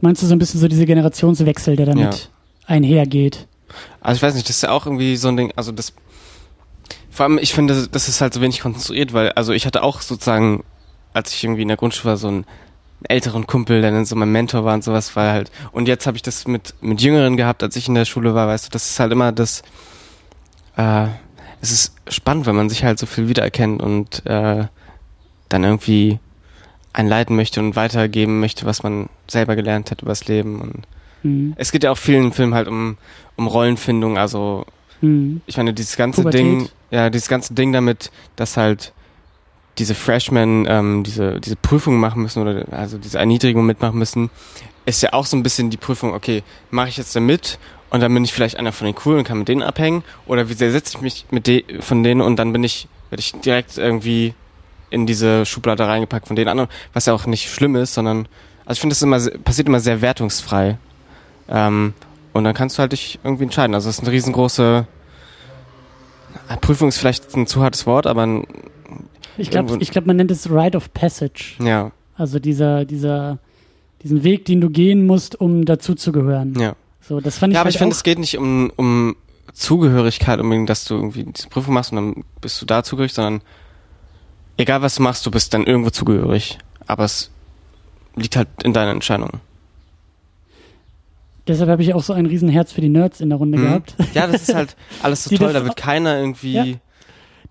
Meinst 0.00 0.20
du 0.22 0.26
so 0.26 0.34
ein 0.34 0.38
bisschen 0.38 0.60
so 0.60 0.66
diese 0.68 0.84
Generationswechsel, 0.84 1.76
der 1.76 1.86
damit 1.86 2.28
einhergeht. 2.66 3.46
Also 4.00 4.16
ich 4.16 4.22
weiß 4.22 4.34
nicht, 4.34 4.48
das 4.48 4.56
ist 4.56 4.62
ja 4.62 4.70
auch 4.70 4.84
irgendwie 4.86 5.16
so 5.16 5.28
ein 5.28 5.36
Ding, 5.36 5.52
also 5.56 5.72
das 5.72 5.92
vor 7.10 7.24
allem, 7.24 7.38
ich 7.38 7.52
finde, 7.54 7.86
das 7.88 8.08
ist 8.08 8.20
halt 8.20 8.34
so 8.34 8.40
wenig 8.40 8.60
konstruiert, 8.60 9.12
weil, 9.12 9.30
also 9.32 9.52
ich 9.52 9.64
hatte 9.66 9.82
auch 9.82 10.00
sozusagen, 10.00 10.64
als 11.12 11.32
ich 11.34 11.44
irgendwie 11.44 11.62
in 11.62 11.68
der 11.68 11.76
Grundschule 11.76 12.12
war, 12.12 12.16
so 12.16 12.28
einen 12.28 12.44
älteren 13.08 13.46
Kumpel, 13.46 13.80
der 13.82 13.90
dann 13.90 14.04
so 14.04 14.16
mein 14.16 14.30
Mentor 14.32 14.64
war 14.64 14.74
und 14.74 14.84
sowas, 14.84 15.14
weil 15.16 15.30
halt, 15.32 15.50
und 15.72 15.88
jetzt 15.88 16.06
habe 16.06 16.16
ich 16.16 16.22
das 16.22 16.46
mit, 16.46 16.74
mit 16.80 17.00
Jüngeren 17.00 17.36
gehabt, 17.36 17.62
als 17.62 17.76
ich 17.76 17.88
in 17.88 17.94
der 17.94 18.04
Schule 18.04 18.34
war, 18.34 18.48
weißt 18.48 18.66
du, 18.66 18.70
das 18.70 18.90
ist 18.90 19.00
halt 19.00 19.12
immer 19.12 19.32
das, 19.32 19.62
äh, 20.76 21.06
es 21.60 21.70
ist 21.70 21.94
spannend, 22.08 22.46
wenn 22.46 22.56
man 22.56 22.68
sich 22.68 22.84
halt 22.84 22.98
so 22.98 23.06
viel 23.06 23.28
wiedererkennt 23.28 23.80
und 23.82 24.24
äh, 24.26 24.64
dann 25.48 25.64
irgendwie 25.64 26.18
einleiten 26.92 27.36
möchte 27.36 27.60
und 27.60 27.76
weitergeben 27.76 28.40
möchte, 28.40 28.66
was 28.66 28.82
man 28.82 29.08
selber 29.28 29.56
gelernt 29.56 29.90
hat 29.90 30.02
übers 30.02 30.26
Leben. 30.26 30.60
Und 30.60 30.82
Mhm. 31.24 31.54
es 31.56 31.70
geht 31.70 31.84
ja 31.84 31.92
auch 31.92 31.98
vielen 31.98 32.32
Filmen 32.32 32.52
halt 32.54 32.66
um, 32.66 32.96
um 33.36 33.46
Rollenfindung, 33.46 34.18
also 34.18 34.66
Mhm. 35.00 35.40
ich 35.46 35.56
meine, 35.56 35.72
dieses 35.72 35.96
ganze 35.96 36.22
Pubertät. 36.22 36.40
Ding, 36.40 36.68
ja, 36.90 37.10
dieses 37.10 37.28
ganze 37.28 37.54
Ding 37.54 37.72
damit, 37.72 38.10
dass 38.36 38.56
halt 38.56 38.92
diese 39.78 39.94
Freshmen 39.94 40.66
ähm, 40.68 41.02
diese, 41.02 41.40
diese 41.40 41.56
Prüfung 41.56 41.98
machen 41.98 42.22
müssen 42.22 42.42
oder 42.42 42.66
also 42.72 42.98
diese 42.98 43.18
Erniedrigung 43.18 43.64
mitmachen 43.64 43.98
müssen, 43.98 44.30
ist 44.84 45.02
ja 45.02 45.12
auch 45.12 45.26
so 45.26 45.36
ein 45.36 45.42
bisschen 45.42 45.70
die 45.70 45.76
Prüfung, 45.76 46.12
okay, 46.12 46.42
mache 46.70 46.88
ich 46.88 46.96
jetzt 46.96 47.16
da 47.16 47.20
mit 47.20 47.58
und 47.90 48.00
dann 48.00 48.12
bin 48.12 48.24
ich 48.24 48.32
vielleicht 48.32 48.58
einer 48.58 48.72
von 48.72 48.86
den 48.86 48.94
Coolen 48.94 49.18
und 49.18 49.24
kann 49.24 49.38
mit 49.38 49.48
denen 49.48 49.62
abhängen 49.62 50.04
oder 50.26 50.48
wie 50.48 50.54
sehr 50.54 50.72
setze 50.72 50.96
ich 50.96 51.02
mich 51.02 51.26
mit 51.30 51.46
de 51.46 51.80
von 51.80 52.02
denen 52.02 52.20
und 52.20 52.36
dann 52.36 52.52
bin 52.52 52.64
ich, 52.64 52.88
werde 53.10 53.20
ich 53.20 53.32
direkt 53.32 53.78
irgendwie 53.78 54.34
in 54.90 55.06
diese 55.06 55.46
Schublade 55.46 55.86
reingepackt 55.86 56.26
von 56.26 56.36
den 56.36 56.48
anderen, 56.48 56.68
was 56.92 57.06
ja 57.06 57.14
auch 57.14 57.26
nicht 57.26 57.50
schlimm 57.50 57.76
ist, 57.76 57.94
sondern 57.94 58.28
also 58.64 58.78
ich 58.78 58.80
finde, 58.80 58.94
das 58.94 59.02
immer 59.02 59.18
passiert 59.42 59.68
immer 59.68 59.80
sehr 59.80 60.02
wertungsfrei. 60.02 60.78
Ähm, 61.48 61.94
und 62.32 62.44
dann 62.44 62.54
kannst 62.54 62.78
du 62.78 62.80
halt 62.80 62.92
dich 62.92 63.18
irgendwie 63.24 63.44
entscheiden. 63.44 63.74
Also 63.74 63.90
es 63.90 63.98
ist 63.98 64.04
eine 64.04 64.12
riesengroße 64.12 64.86
Prüfung 66.60 66.88
ist 66.88 66.98
vielleicht 66.98 67.34
ein 67.34 67.46
zu 67.46 67.62
hartes 67.62 67.86
Wort, 67.86 68.06
aber 68.06 68.22
ein, 68.22 68.46
Ich 69.38 69.50
glaube, 69.50 69.78
glaub, 69.78 70.06
man 70.06 70.16
nennt 70.16 70.30
es 70.30 70.50
Rite 70.50 70.76
of 70.76 70.92
Passage. 70.92 71.54
ja, 71.62 71.90
Also 72.16 72.38
dieser, 72.38 72.84
dieser, 72.84 73.38
diesen 74.02 74.22
Weg, 74.24 74.44
den 74.44 74.60
du 74.60 74.70
gehen 74.70 75.06
musst, 75.06 75.40
um 75.40 75.64
dazuzugehören. 75.64 76.58
ja. 76.58 76.74
So, 77.00 77.18
das 77.20 77.36
fand 77.38 77.52
ich 77.52 77.54
Ja, 77.56 77.62
aber 77.62 77.66
halt 77.66 77.74
ich 77.74 77.78
finde, 77.80 77.94
es 77.96 78.04
geht 78.04 78.20
nicht 78.20 78.38
um, 78.38 78.70
um 78.76 79.16
Zugehörigkeit 79.54 80.38
unbedingt, 80.38 80.70
dass 80.70 80.84
du 80.84 80.94
irgendwie 80.94 81.24
diese 81.24 81.48
Prüfung 81.48 81.74
machst 81.74 81.90
und 81.92 81.96
dann 81.96 82.24
bist 82.40 82.62
du 82.62 82.66
da 82.66 82.84
zugehörig, 82.84 83.12
sondern 83.12 83.42
egal 84.56 84.82
was 84.82 84.94
du 84.94 85.02
machst, 85.02 85.26
du 85.26 85.30
bist 85.32 85.52
dann 85.52 85.64
irgendwo 85.64 85.90
zugehörig. 85.90 86.58
Aber 86.86 87.04
es 87.04 87.30
liegt 88.14 88.36
halt 88.36 88.46
in 88.62 88.72
deiner 88.72 88.92
Entscheidung. 88.92 89.30
deshalb 91.48 91.70
habe 91.70 91.82
ich 91.82 91.92
auch 91.94 92.02
so 92.04 92.12
ein 92.12 92.26
Riesenherz 92.26 92.72
für 92.72 92.80
die 92.80 92.88
Nerds 92.88 93.20
in 93.20 93.30
der 93.30 93.38
Runde 93.38 93.58
Mhm. 93.58 93.62
gehabt. 93.62 93.94
Ja, 94.14 94.26
das 94.28 94.42
ist 94.48 94.54
halt 94.54 94.76
alles 95.02 95.24
so 95.24 95.36
toll, 95.36 95.52
da 95.52 95.64
wird 95.64 95.76
keiner 95.76 96.18
irgendwie. 96.18 96.52
Ja. 96.52 96.64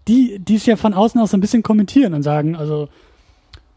Die, 0.08 0.40
die 0.40 0.56
es 0.56 0.66
ja 0.66 0.76
von 0.76 0.94
außen 0.94 1.20
auch 1.22 1.28
so 1.28 1.38
ein 1.38 1.42
bisschen 1.42 1.64
kommentieren 1.64 2.14
und 2.14 2.24
sagen, 2.24 2.56
also 2.56 2.90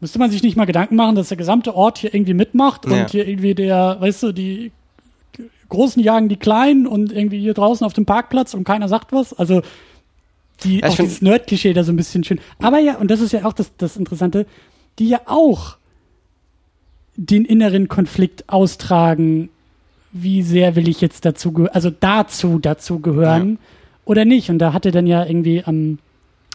müsste 0.00 0.18
man 0.18 0.30
sich 0.30 0.42
nicht 0.42 0.56
mal 0.56 0.64
Gedanken 0.64 0.96
machen, 0.96 1.14
dass 1.16 1.28
der 1.28 1.36
gesamte 1.36 1.74
Ort 1.74 1.98
hier 1.98 2.14
irgendwie 2.14 2.34
mitmacht 2.34 2.86
Ja. 2.86 3.02
und 3.02 3.10
hier 3.10 3.26
irgendwie 3.28 3.54
der, 3.54 3.96
weißt 4.00 4.22
du, 4.24 4.32
die 4.32 4.72
Großen 5.68 6.02
jagen 6.02 6.28
die 6.28 6.36
Kleinen 6.36 6.86
und 6.86 7.10
irgendwie 7.12 7.40
hier 7.40 7.54
draußen 7.54 7.84
auf 7.86 7.92
dem 7.94 8.06
Parkplatz 8.06 8.54
und 8.54 8.64
keiner 8.64 8.88
sagt 8.88 9.12
was. 9.12 9.32
Also 9.32 9.62
die, 10.62 10.80
Ja, 10.80 10.88
auch 10.88 10.96
dieses 10.96 11.22
Nerd-Klischee 11.22 11.72
da 11.72 11.82
so 11.84 11.92
ein 11.92 11.96
bisschen 11.96 12.22
schön. 12.22 12.38
Aber 12.60 12.78
ja, 12.78 12.96
und 12.96 13.10
das 13.10 13.20
ist 13.20 13.32
ja 13.32 13.44
auch 13.44 13.52
das, 13.54 13.72
das 13.78 13.96
Interessante, 13.96 14.46
die 14.98 15.08
ja 15.08 15.20
auch 15.26 15.76
den 17.16 17.44
inneren 17.44 17.88
Konflikt 17.88 18.48
austragen, 18.48 19.48
wie 20.12 20.42
sehr 20.42 20.76
will 20.76 20.88
ich 20.88 21.00
jetzt 21.00 21.24
dazu, 21.24 21.66
also 21.72 21.90
dazu, 21.90 22.58
dazu 22.60 23.00
gehören 23.00 23.58
oder 24.04 24.24
nicht. 24.24 24.50
Und 24.50 24.58
da 24.58 24.72
hatte 24.72 24.90
dann 24.90 25.06
ja 25.06 25.24
irgendwie 25.24 25.64
am, 25.64 25.98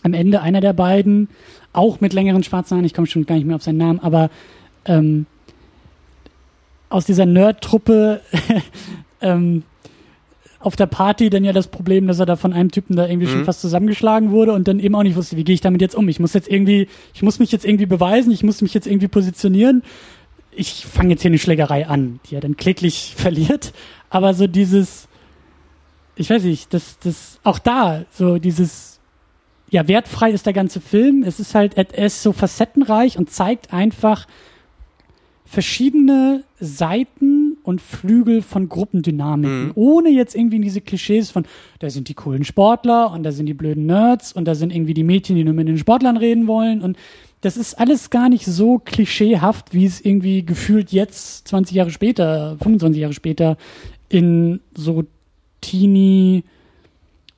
am 0.03 0.13
Ende 0.13 0.41
einer 0.41 0.61
der 0.61 0.73
beiden, 0.73 1.27
auch 1.73 2.01
mit 2.01 2.13
längeren 2.13 2.43
schwarzen 2.43 2.75
Haaren, 2.75 2.85
ich 2.85 2.93
komme 2.93 3.07
schon 3.07 3.25
gar 3.25 3.35
nicht 3.35 3.45
mehr 3.45 3.55
auf 3.55 3.63
seinen 3.63 3.77
Namen, 3.77 3.99
aber 3.99 4.29
ähm, 4.85 5.25
aus 6.89 7.05
dieser 7.05 7.25
Nerd-Truppe 7.25 8.21
ähm, 9.21 9.63
auf 10.59 10.75
der 10.75 10.87
Party 10.87 11.29
dann 11.29 11.45
ja 11.45 11.53
das 11.53 11.67
Problem, 11.67 12.07
dass 12.07 12.19
er 12.19 12.25
da 12.25 12.35
von 12.35 12.51
einem 12.51 12.71
Typen 12.71 12.95
da 12.95 13.07
irgendwie 13.07 13.27
schon 13.27 13.41
Mhm. 13.41 13.45
fast 13.45 13.61
zusammengeschlagen 13.61 14.31
wurde 14.31 14.51
und 14.53 14.67
dann 14.67 14.79
eben 14.79 14.95
auch 14.95 15.03
nicht 15.03 15.15
wusste, 15.15 15.37
wie 15.37 15.43
gehe 15.43 15.55
ich 15.55 15.61
damit 15.61 15.81
jetzt 15.81 15.95
um? 15.95 16.09
Ich 16.09 16.19
muss 16.19 16.33
jetzt 16.33 16.49
irgendwie, 16.49 16.87
ich 17.13 17.21
muss 17.21 17.39
mich 17.39 17.51
jetzt 17.51 17.65
irgendwie 17.65 17.85
beweisen, 17.85 18.31
ich 18.31 18.43
muss 18.43 18.61
mich 18.61 18.73
jetzt 18.73 18.87
irgendwie 18.87 19.07
positionieren. 19.07 19.83
Ich 20.51 20.85
fange 20.85 21.11
jetzt 21.11 21.21
hier 21.21 21.29
eine 21.29 21.37
Schlägerei 21.37 21.87
an, 21.87 22.19
die 22.25 22.35
er 22.35 22.41
dann 22.41 22.57
kläglich 22.57 23.13
verliert. 23.17 23.71
Aber 24.09 24.33
so 24.33 24.47
dieses, 24.47 25.07
ich 26.15 26.29
weiß 26.29 26.43
nicht, 26.43 26.73
das, 26.73 26.97
das, 26.99 27.39
auch 27.43 27.59
da, 27.59 28.03
so 28.11 28.37
dieses, 28.37 28.98
ja, 29.71 29.87
wertfrei 29.87 30.31
ist 30.31 30.45
der 30.45 30.53
ganze 30.53 30.81
Film. 30.81 31.23
Es 31.23 31.39
ist 31.39 31.55
halt, 31.55 31.77
er 31.77 32.05
ist 32.05 32.23
so 32.23 32.31
facettenreich 32.31 33.17
und 33.17 33.29
zeigt 33.29 33.73
einfach 33.73 34.25
verschiedene 35.45 36.43
Seiten 36.59 37.57
und 37.63 37.81
Flügel 37.81 38.41
von 38.41 38.69
Gruppendynamiken, 38.69 39.67
Mhm. 39.67 39.71
ohne 39.75 40.09
jetzt 40.09 40.35
irgendwie 40.35 40.57
in 40.57 40.61
diese 40.61 40.81
Klischees 40.81 41.31
von, 41.31 41.45
da 41.79 41.89
sind 41.89 42.07
die 42.07 42.13
coolen 42.13 42.43
Sportler 42.43 43.11
und 43.11 43.23
da 43.23 43.31
sind 43.31 43.45
die 43.47 43.53
blöden 43.53 43.85
Nerds 43.85 44.31
und 44.31 44.45
da 44.45 44.53
sind 44.55 44.73
irgendwie 44.73 44.93
die 44.93 45.03
Mädchen, 45.03 45.35
die 45.35 45.43
nur 45.43 45.53
mit 45.53 45.67
den 45.67 45.77
Sportlern 45.77 46.17
reden 46.17 46.47
wollen 46.47 46.81
und 46.81 46.97
das 47.41 47.57
ist 47.57 47.79
alles 47.79 48.09
gar 48.09 48.27
nicht 48.29 48.45
so 48.45 48.79
klischeehaft, 48.79 49.73
wie 49.73 49.85
es 49.85 50.01
irgendwie 50.01 50.45
gefühlt 50.45 50.91
jetzt 50.91 51.47
20 51.47 51.75
Jahre 51.75 51.89
später, 51.89 52.57
25 52.61 53.01
Jahre 53.01 53.13
später 53.13 53.57
in 54.09 54.59
so 54.75 55.05
Teenie, 55.61 56.43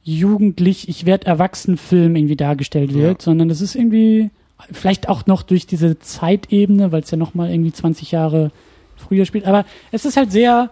jugendlich, 0.04 0.90
ich 0.90 1.06
werde 1.06 1.28
erwachsen 1.28 1.78
Film 1.78 2.16
irgendwie 2.16 2.36
dargestellt 2.36 2.94
wird, 2.94 3.22
Ja. 3.22 3.26
sondern 3.26 3.50
das 3.50 3.62
ist 3.62 3.76
irgendwie 3.76 4.30
vielleicht 4.72 5.10
auch 5.10 5.26
noch 5.26 5.44
durch 5.44 5.66
diese 5.68 6.00
Zeitebene, 6.00 6.92
weil 6.92 7.02
es 7.02 7.12
ja 7.12 7.18
noch 7.18 7.34
mal 7.34 7.50
irgendwie 7.50 7.72
20 7.72 8.12
Jahre 8.12 8.52
früher 8.96 9.26
spielt, 9.26 9.46
aber 9.46 9.66
es 9.92 10.06
ist 10.06 10.18
halt 10.18 10.32
sehr 10.32 10.70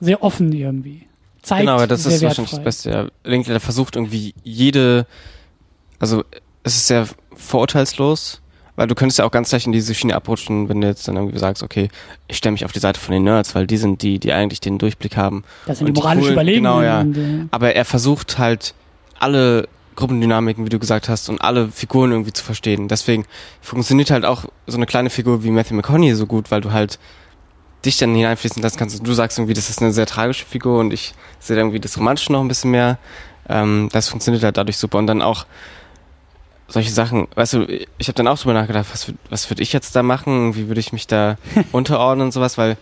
sehr 0.00 0.22
offen 0.22 0.52
irgendwie. 0.52 1.06
Zeigt 1.42 1.60
Genau, 1.62 1.74
aber 1.74 1.86
das 1.86 2.04
ist 2.04 2.22
wahrscheinlich 2.22 2.50
das 2.50 2.62
Beste. 2.64 2.90
Ja. 2.90 3.08
Linklater 3.24 3.60
versucht 3.60 3.96
irgendwie 3.96 4.34
jede, 4.42 5.06
also 5.98 6.24
es 6.62 6.76
ist 6.76 6.86
sehr 6.88 7.06
vorurteilslos, 7.34 8.40
weil 8.76 8.86
du 8.86 8.94
könntest 8.94 9.18
ja 9.18 9.24
auch 9.24 9.30
ganz 9.30 9.50
leicht 9.52 9.66
in 9.66 9.72
diese 9.72 9.94
Schiene 9.94 10.14
abrutschen, 10.14 10.68
wenn 10.68 10.80
du 10.80 10.86
jetzt 10.88 11.06
dann 11.06 11.16
irgendwie 11.16 11.38
sagst, 11.38 11.62
okay, 11.62 11.88
ich 12.28 12.36
stelle 12.36 12.52
mich 12.52 12.64
auf 12.64 12.72
die 12.72 12.80
Seite 12.80 12.98
von 13.00 13.12
den 13.12 13.24
Nerds, 13.24 13.54
weil 13.54 13.66
die 13.66 13.76
sind 13.76 14.02
die, 14.02 14.18
die 14.18 14.32
eigentlich 14.32 14.60
den 14.60 14.78
Durchblick 14.78 15.16
haben. 15.16 15.44
Das 15.66 15.78
sind 15.78 15.86
die 15.86 15.92
moralisch 15.92 16.22
coolen- 16.22 16.32
überlegen. 16.32 16.58
genau, 16.58 16.82
ja. 16.82 17.00
Und, 17.00 17.16
äh, 17.16 17.46
Aber 17.50 17.74
er 17.74 17.84
versucht 17.84 18.38
halt 18.38 18.74
alle 19.18 19.68
Gruppendynamiken, 19.96 20.64
wie 20.64 20.70
du 20.70 20.80
gesagt 20.80 21.08
hast, 21.08 21.28
und 21.28 21.40
alle 21.40 21.68
Figuren 21.68 22.10
irgendwie 22.10 22.32
zu 22.32 22.42
verstehen. 22.42 22.88
Deswegen 22.88 23.26
funktioniert 23.62 24.10
halt 24.10 24.24
auch 24.24 24.44
so 24.66 24.76
eine 24.76 24.86
kleine 24.86 25.08
Figur 25.08 25.44
wie 25.44 25.50
Matthew 25.52 25.74
McConaughey 25.76 26.14
so 26.16 26.26
gut, 26.26 26.50
weil 26.50 26.60
du 26.60 26.72
halt 26.72 26.98
dich 27.84 27.96
dann 27.98 28.14
hineinfließen 28.14 28.60
lassen 28.62 28.76
kannst. 28.78 29.06
Du 29.06 29.12
sagst 29.12 29.38
irgendwie, 29.38 29.54
das 29.54 29.70
ist 29.70 29.80
eine 29.82 29.92
sehr 29.92 30.06
tragische 30.06 30.46
Figur 30.46 30.80
und 30.80 30.92
ich 30.92 31.14
sehe 31.38 31.56
irgendwie 31.56 31.78
das 31.78 31.96
Romantische 31.96 32.32
noch 32.32 32.40
ein 32.40 32.48
bisschen 32.48 32.70
mehr. 32.72 32.98
Ähm, 33.48 33.88
das 33.92 34.08
funktioniert 34.08 34.42
halt 34.42 34.56
dadurch 34.56 34.78
super. 34.78 34.98
Und 34.98 35.06
dann 35.06 35.22
auch 35.22 35.44
solche 36.68 36.90
Sachen, 36.90 37.28
weißt 37.34 37.52
du, 37.54 37.66
ich 37.98 38.08
habe 38.08 38.14
dann 38.14 38.26
auch 38.28 38.38
drüber 38.38 38.54
nachgedacht, 38.54 38.86
was, 38.92 39.12
was 39.30 39.50
würde 39.50 39.62
ich 39.62 39.72
jetzt 39.72 39.94
da 39.94 40.02
machen? 40.02 40.54
Wie 40.56 40.68
würde 40.68 40.80
ich 40.80 40.92
mich 40.92 41.06
da 41.06 41.36
unterordnen 41.72 42.26
und 42.26 42.32
sowas? 42.32 42.58
Weil 42.58 42.76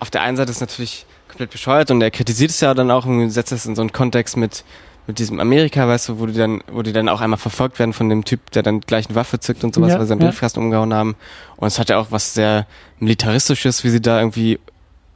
auf 0.00 0.10
der 0.10 0.22
einen 0.22 0.36
Seite 0.36 0.50
ist 0.50 0.60
natürlich 0.60 1.06
komplett 1.28 1.50
bescheuert 1.50 1.90
und 1.90 2.02
er 2.02 2.10
kritisiert 2.10 2.50
es 2.50 2.60
ja 2.60 2.74
dann 2.74 2.90
auch 2.90 3.06
und 3.06 3.30
setzt 3.30 3.52
es 3.52 3.64
in 3.66 3.74
so 3.76 3.82
einen 3.82 3.92
Kontext 3.92 4.36
mit 4.36 4.64
mit 5.08 5.18
diesem 5.18 5.40
Amerika, 5.40 5.88
weißt 5.88 6.10
du, 6.10 6.20
wo 6.20 6.26
die 6.26 6.34
dann, 6.34 6.62
wo 6.70 6.82
die 6.82 6.92
dann 6.92 7.08
auch 7.08 7.20
einmal 7.20 7.38
verfolgt 7.38 7.80
werden 7.80 7.92
von 7.92 8.08
dem 8.08 8.24
Typ, 8.24 8.52
der 8.52 8.62
dann 8.62 8.80
gleich 8.80 9.06
eine 9.06 9.16
Waffe 9.16 9.40
zückt 9.40 9.64
und 9.64 9.74
sowas, 9.74 9.90
Ja, 9.92 9.98
weil 9.98 10.06
sie 10.06 10.12
am 10.12 10.20
ja. 10.20 10.28
Briefkasten 10.28 10.60
umgehauen 10.60 10.94
haben. 10.94 11.16
Und 11.56 11.66
es 11.66 11.80
hat 11.80 11.88
ja 11.88 11.98
auch 11.98 12.12
was 12.12 12.34
sehr 12.34 12.68
militaristisches, 13.00 13.82
wie 13.82 13.90
sie 13.90 14.00
da 14.00 14.20
irgendwie 14.20 14.60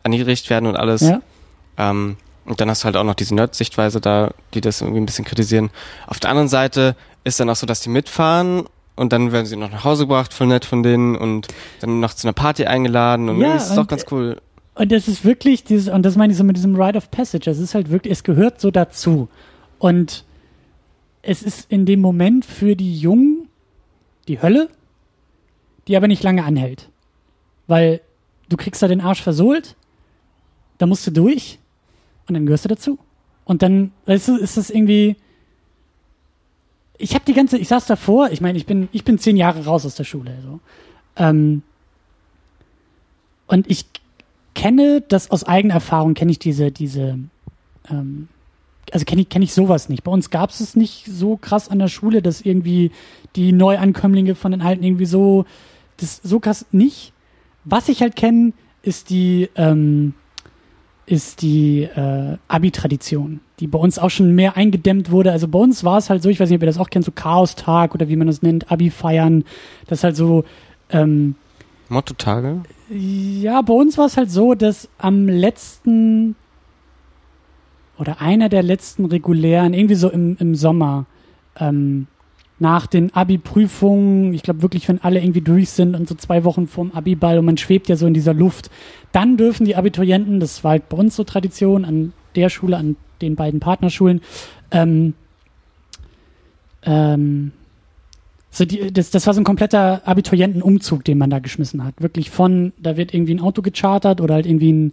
erniedrigt 0.02 0.50
werden 0.50 0.66
und 0.66 0.74
alles. 0.76 1.02
ja. 1.02 1.20
Ähm, 1.78 2.16
und 2.44 2.60
dann 2.60 2.68
hast 2.68 2.82
du 2.82 2.86
halt 2.86 2.96
auch 2.96 3.04
noch 3.04 3.14
diese 3.14 3.34
Nerd-Sichtweise 3.36 4.00
da, 4.00 4.32
die 4.54 4.60
das 4.60 4.80
irgendwie 4.80 5.00
ein 5.00 5.06
bisschen 5.06 5.24
kritisieren. 5.24 5.70
Auf 6.08 6.18
der 6.20 6.30
anderen 6.30 6.48
Seite 6.48 6.96
ist 7.26 7.40
dann 7.40 7.50
auch 7.50 7.56
so, 7.56 7.66
dass 7.66 7.80
die 7.80 7.88
mitfahren 7.88 8.64
und 8.94 9.12
dann 9.12 9.32
werden 9.32 9.46
sie 9.46 9.56
noch 9.56 9.70
nach 9.70 9.84
Hause 9.84 10.04
gebracht, 10.04 10.32
voll 10.32 10.46
nett 10.46 10.64
von 10.64 10.82
denen 10.82 11.16
und 11.16 11.48
dann 11.80 11.98
noch 12.00 12.14
zu 12.14 12.26
einer 12.26 12.32
Party 12.32 12.66
eingeladen 12.66 13.28
und 13.28 13.40
Ja, 13.40 13.54
das 13.54 13.70
ist 13.70 13.76
doch 13.76 13.88
ganz 13.88 14.06
cool. 14.12 14.40
Und 14.76 14.92
das 14.92 15.08
ist 15.08 15.24
wirklich 15.24 15.64
dieses, 15.64 15.88
und 15.88 16.04
das 16.04 16.16
meine 16.16 16.32
ich 16.32 16.38
so 16.38 16.44
mit 16.44 16.56
diesem 16.56 16.80
Rite 16.80 16.98
of 16.98 17.10
Passage, 17.10 17.50
es 17.50 17.58
ist 17.58 17.74
halt 17.74 17.90
wirklich, 17.90 18.12
es 18.12 18.22
gehört 18.22 18.60
so 18.60 18.70
dazu. 18.70 19.28
Und 19.78 20.24
es 21.22 21.42
ist 21.42 21.70
in 21.70 21.84
dem 21.84 22.00
Moment 22.00 22.44
für 22.44 22.76
die 22.76 22.96
Jungen 22.96 23.48
die 24.28 24.40
Hölle, 24.40 24.68
die 25.88 25.96
aber 25.96 26.06
nicht 26.06 26.22
lange 26.22 26.44
anhält. 26.44 26.90
Weil 27.66 28.02
du 28.48 28.56
kriegst 28.56 28.82
da 28.82 28.88
den 28.88 29.00
Arsch 29.00 29.22
versohlt, 29.22 29.74
da 30.78 30.86
musst 30.86 31.06
du 31.06 31.10
durch 31.10 31.58
und 32.28 32.34
dann 32.34 32.46
gehörst 32.46 32.66
du 32.66 32.68
dazu. 32.68 32.98
Und 33.44 33.62
dann, 33.62 33.92
weißt 34.06 34.28
du, 34.28 34.36
ist 34.36 34.56
das 34.56 34.70
irgendwie. 34.70 35.16
Ich 36.98 37.14
habe 37.14 37.24
die 37.26 37.34
ganze, 37.34 37.58
ich 37.58 37.68
saß 37.68 37.86
davor, 37.86 38.30
ich 38.30 38.40
meine, 38.40 38.58
ich 38.58 38.66
bin, 38.66 38.88
ich 38.92 39.04
bin 39.04 39.18
zehn 39.18 39.36
Jahre 39.36 39.64
raus 39.64 39.84
aus 39.84 39.94
der 39.94 40.04
Schule. 40.04 40.38
So. 40.42 40.60
Ähm, 41.16 41.62
und 43.46 43.70
ich 43.70 43.84
kenne 44.54 45.02
das 45.02 45.30
aus 45.30 45.44
eigener 45.44 45.74
Erfahrung, 45.74 46.14
kenne 46.14 46.30
ich 46.30 46.38
diese, 46.38 46.72
diese, 46.72 47.18
ähm, 47.90 48.28
also 48.92 49.04
kenne 49.04 49.22
ich, 49.22 49.28
kenn 49.28 49.42
ich 49.42 49.52
sowas 49.52 49.88
nicht. 49.88 50.04
Bei 50.04 50.10
uns 50.10 50.30
gab 50.30 50.50
es 50.50 50.60
es 50.60 50.76
nicht 50.76 51.06
so 51.06 51.36
krass 51.36 51.68
an 51.68 51.78
der 51.78 51.88
Schule, 51.88 52.22
dass 52.22 52.40
irgendwie 52.40 52.90
die 53.36 53.52
Neuankömmlinge 53.52 54.34
von 54.34 54.52
den 54.52 54.62
Alten 54.62 54.82
irgendwie 54.82 55.06
so, 55.06 55.44
das 55.98 56.20
so 56.22 56.40
krass 56.40 56.66
nicht. 56.72 57.12
Was 57.64 57.88
ich 57.88 58.00
halt 58.00 58.16
kenne, 58.16 58.52
ist 58.82 59.10
die, 59.10 59.50
ähm, 59.56 60.14
ist 61.06 61.42
die 61.42 61.82
äh, 61.82 62.36
Abi-Tradition, 62.48 63.40
die 63.60 63.68
bei 63.68 63.78
uns 63.78 63.98
auch 63.98 64.10
schon 64.10 64.34
mehr 64.34 64.56
eingedämmt 64.56 65.10
wurde. 65.10 65.30
Also 65.30 65.46
bei 65.46 65.58
uns 65.58 65.84
war 65.84 65.98
es 65.98 66.10
halt 66.10 66.22
so, 66.22 66.28
ich 66.28 66.40
weiß 66.40 66.48
nicht, 66.48 66.56
ob 66.56 66.62
ihr 66.62 66.66
das 66.66 66.78
auch 66.78 66.90
kennt, 66.90 67.04
so 67.04 67.12
Chaos-Tag 67.12 67.94
oder 67.94 68.08
wie 68.08 68.16
man 68.16 68.26
das 68.26 68.42
nennt, 68.42 68.70
Abi-Feiern. 68.70 69.44
Das 69.86 70.02
halt 70.02 70.16
so, 70.16 70.44
ähm, 70.90 71.36
Motto-Tage? 71.88 72.62
Ja, 72.90 73.62
bei 73.62 73.72
uns 73.72 73.96
war 73.96 74.06
es 74.06 74.16
halt 74.16 74.30
so, 74.30 74.54
dass 74.54 74.88
am 74.98 75.28
letzten 75.28 76.34
oder 77.98 78.20
einer 78.20 78.48
der 78.48 78.62
letzten 78.62 79.06
regulären, 79.06 79.72
irgendwie 79.72 79.94
so 79.94 80.10
im, 80.10 80.36
im 80.38 80.54
Sommer, 80.54 81.06
ähm, 81.58 82.08
nach 82.58 82.86
den 82.86 83.14
Abi-Prüfungen, 83.14 84.32
ich 84.32 84.42
glaube 84.42 84.62
wirklich, 84.62 84.88
wenn 84.88 85.02
alle 85.02 85.20
irgendwie 85.20 85.42
durch 85.42 85.70
sind 85.70 85.94
und 85.94 86.08
so 86.08 86.14
zwei 86.14 86.44
Wochen 86.44 86.66
vorm 86.66 86.90
Abi-Ball 86.92 87.38
und 87.38 87.44
man 87.44 87.58
schwebt 87.58 87.88
ja 87.88 87.96
so 87.96 88.06
in 88.06 88.14
dieser 88.14 88.32
Luft, 88.34 88.70
dann 89.12 89.36
dürfen 89.36 89.66
die 89.66 89.76
Abiturienten, 89.76 90.40
das 90.40 90.64
war 90.64 90.72
halt 90.72 90.88
bei 90.88 90.96
uns 90.96 91.16
so 91.16 91.24
Tradition, 91.24 91.84
an 91.84 92.12
der 92.34 92.48
Schule, 92.48 92.76
an 92.76 92.96
den 93.20 93.36
beiden 93.36 93.60
Partnerschulen, 93.60 94.22
ähm, 94.70 95.14
ähm, 96.82 97.52
so 98.50 98.64
die, 98.64 98.90
das, 98.90 99.10
das 99.10 99.26
war 99.26 99.34
so 99.34 99.40
ein 99.40 99.44
kompletter 99.44 100.00
Abiturientenumzug, 100.08 101.04
den 101.04 101.18
man 101.18 101.28
da 101.28 101.40
geschmissen 101.40 101.84
hat. 101.84 101.94
Wirklich 102.00 102.30
von, 102.30 102.72
da 102.78 102.96
wird 102.96 103.12
irgendwie 103.12 103.34
ein 103.34 103.40
Auto 103.40 103.60
gechartert 103.60 104.22
oder 104.22 104.34
halt 104.34 104.46
irgendwie 104.46 104.72
ein, 104.72 104.92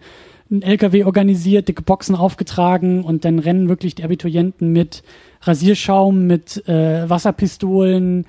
ein 0.51 0.61
LKW 0.63 1.05
organisiert, 1.05 1.69
dicke 1.69 1.81
Boxen 1.81 2.15
aufgetragen 2.15 3.05
und 3.05 3.23
dann 3.23 3.39
rennen 3.39 3.69
wirklich 3.69 3.95
die 3.95 4.03
Abiturienten 4.03 4.73
mit 4.73 5.03
Rasierschaum, 5.43 6.27
mit 6.27 6.67
äh, 6.67 7.09
Wasserpistolen, 7.09 8.25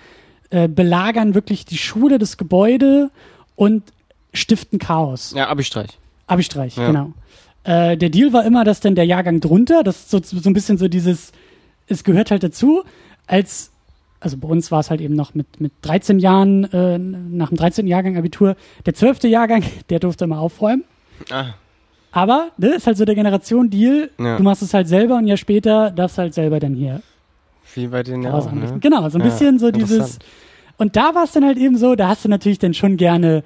äh, 0.51 0.69
belagern 0.69 1.35
wirklich 1.35 1.65
die 1.65 1.79
Schule, 1.79 2.19
das 2.19 2.37
Gebäude 2.37 3.11
und 3.57 3.83
stiften 4.33 4.79
Chaos. 4.79 5.33
Ja, 5.37 5.49
Abistreich. 5.49 5.99
Abistreich, 6.27 6.77
ja. 6.77 6.87
genau. 6.87 7.13
Äh, 7.65 7.97
der 7.97 8.11
Deal 8.11 8.33
war 8.33 8.45
immer, 8.45 8.65
dass 8.65 8.81
dann 8.81 8.95
der 8.95 9.05
Jahrgang 9.05 9.41
drunter, 9.41 9.83
das 9.83 10.01
ist 10.01 10.11
so, 10.11 10.21
so 10.23 10.51
ein 10.51 10.53
bisschen 10.53 10.77
so 10.77 10.89
dieses, 10.89 11.33
es 11.87 12.05
gehört 12.05 12.31
halt 12.31 12.43
dazu, 12.43 12.85
als 13.27 13.71
also 14.25 14.39
bei 14.39 14.49
uns 14.49 14.71
war 14.71 14.81
es 14.81 14.89
halt 14.89 15.03
eben 15.03 15.15
noch 15.15 15.35
mit, 15.35 15.61
mit 15.61 15.73
13 15.83 16.19
Jahren, 16.19 16.65
äh, 16.73 16.99
nach 16.99 17.49
dem 17.49 17.59
13. 17.59 17.87
Jahrgang 17.87 18.17
Abitur, 18.17 18.57
der 18.87 18.95
12. 18.95 19.25
Jahrgang, 19.25 19.63
der 19.91 19.99
durfte 19.99 20.25
immer 20.25 20.41
aufräumen. 20.41 20.85
Ah. 21.31 21.49
Aber, 22.17 22.53
ne, 22.59 22.69
ist 22.69 22.87
halt 22.87 22.97
so 22.97 23.05
der 23.05 23.17
Generation-Deal, 23.17 24.11
ja. 24.21 24.37
du 24.37 24.43
machst 24.45 24.63
es 24.63 24.73
halt 24.73 24.87
selber 24.87 25.17
und 25.17 25.25
ein 25.25 25.27
Jahr 25.27 25.37
später 25.37 25.91
darfst 25.91 26.17
du 26.17 26.23
halt 26.23 26.33
selber 26.33 26.61
dann 26.61 26.75
hier. 26.75 27.03
Wie 27.75 27.89
bei 27.89 28.05
den 28.05 28.23
ja 28.23 28.39
ne? 28.53 28.79
Genau, 28.81 29.09
so 29.09 29.19
ein 29.19 29.25
ja, 29.25 29.31
bisschen 29.31 29.59
so 29.59 29.73
dieses. 29.73 30.21
Und 30.77 30.95
da 30.95 31.17
war 31.17 31.25
es 31.25 31.33
dann 31.33 31.45
halt 31.45 31.59
eben 31.59 31.77
so, 31.77 31.97
da 31.97 32.07
hast 32.07 32.25
du 32.25 32.29
natürlich 32.29 32.61
dann 32.61 32.73
schon 32.73 32.97
gerne 32.99 33.43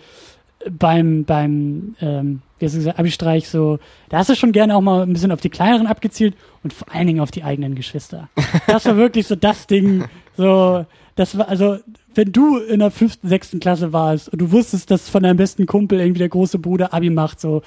beim, 0.71 1.25
beim, 1.25 1.97
ähm, 2.03 2.43
wie 2.59 2.67
hast 2.67 2.75
du 2.75 2.79
gesagt, 2.79 2.99
Abi-Streich 2.99 3.49
so, 3.49 3.79
da 4.11 4.19
hast 4.19 4.29
du 4.29 4.35
schon 4.35 4.53
gerne 4.53 4.77
auch 4.77 4.83
mal 4.83 5.03
ein 5.03 5.15
bisschen 5.15 5.33
auf 5.33 5.41
die 5.41 5.49
kleineren 5.49 5.87
abgezielt 5.87 6.35
und 6.63 6.75
vor 6.75 6.95
allen 6.95 7.07
Dingen 7.07 7.21
auf 7.21 7.31
die 7.31 7.45
eigenen 7.45 7.75
Geschwister. 7.75 8.29
Das 8.67 8.85
war 8.85 8.99
wirklich 8.99 9.27
so 9.27 9.35
das 9.35 9.67
Ding, 9.67 10.05
so, 10.37 10.85
das 11.17 11.39
war, 11.39 11.49
also, 11.49 11.79
wenn 12.15 12.33
du 12.33 12.59
in 12.59 12.81
der 12.81 12.91
fünften, 12.91 13.29
sechsten 13.29 13.61
Klasse 13.61 13.95
warst 13.95 14.29
und 14.29 14.41
du 14.41 14.53
wusstest, 14.53 14.91
dass 14.91 15.09
von 15.09 15.23
deinem 15.23 15.39
besten 15.39 15.65
Kumpel 15.65 16.01
irgendwie 16.01 16.19
der 16.19 16.29
große 16.29 16.59
Bruder 16.59 16.93
Abi 16.93 17.09
macht, 17.09 17.41
so, 17.41 17.63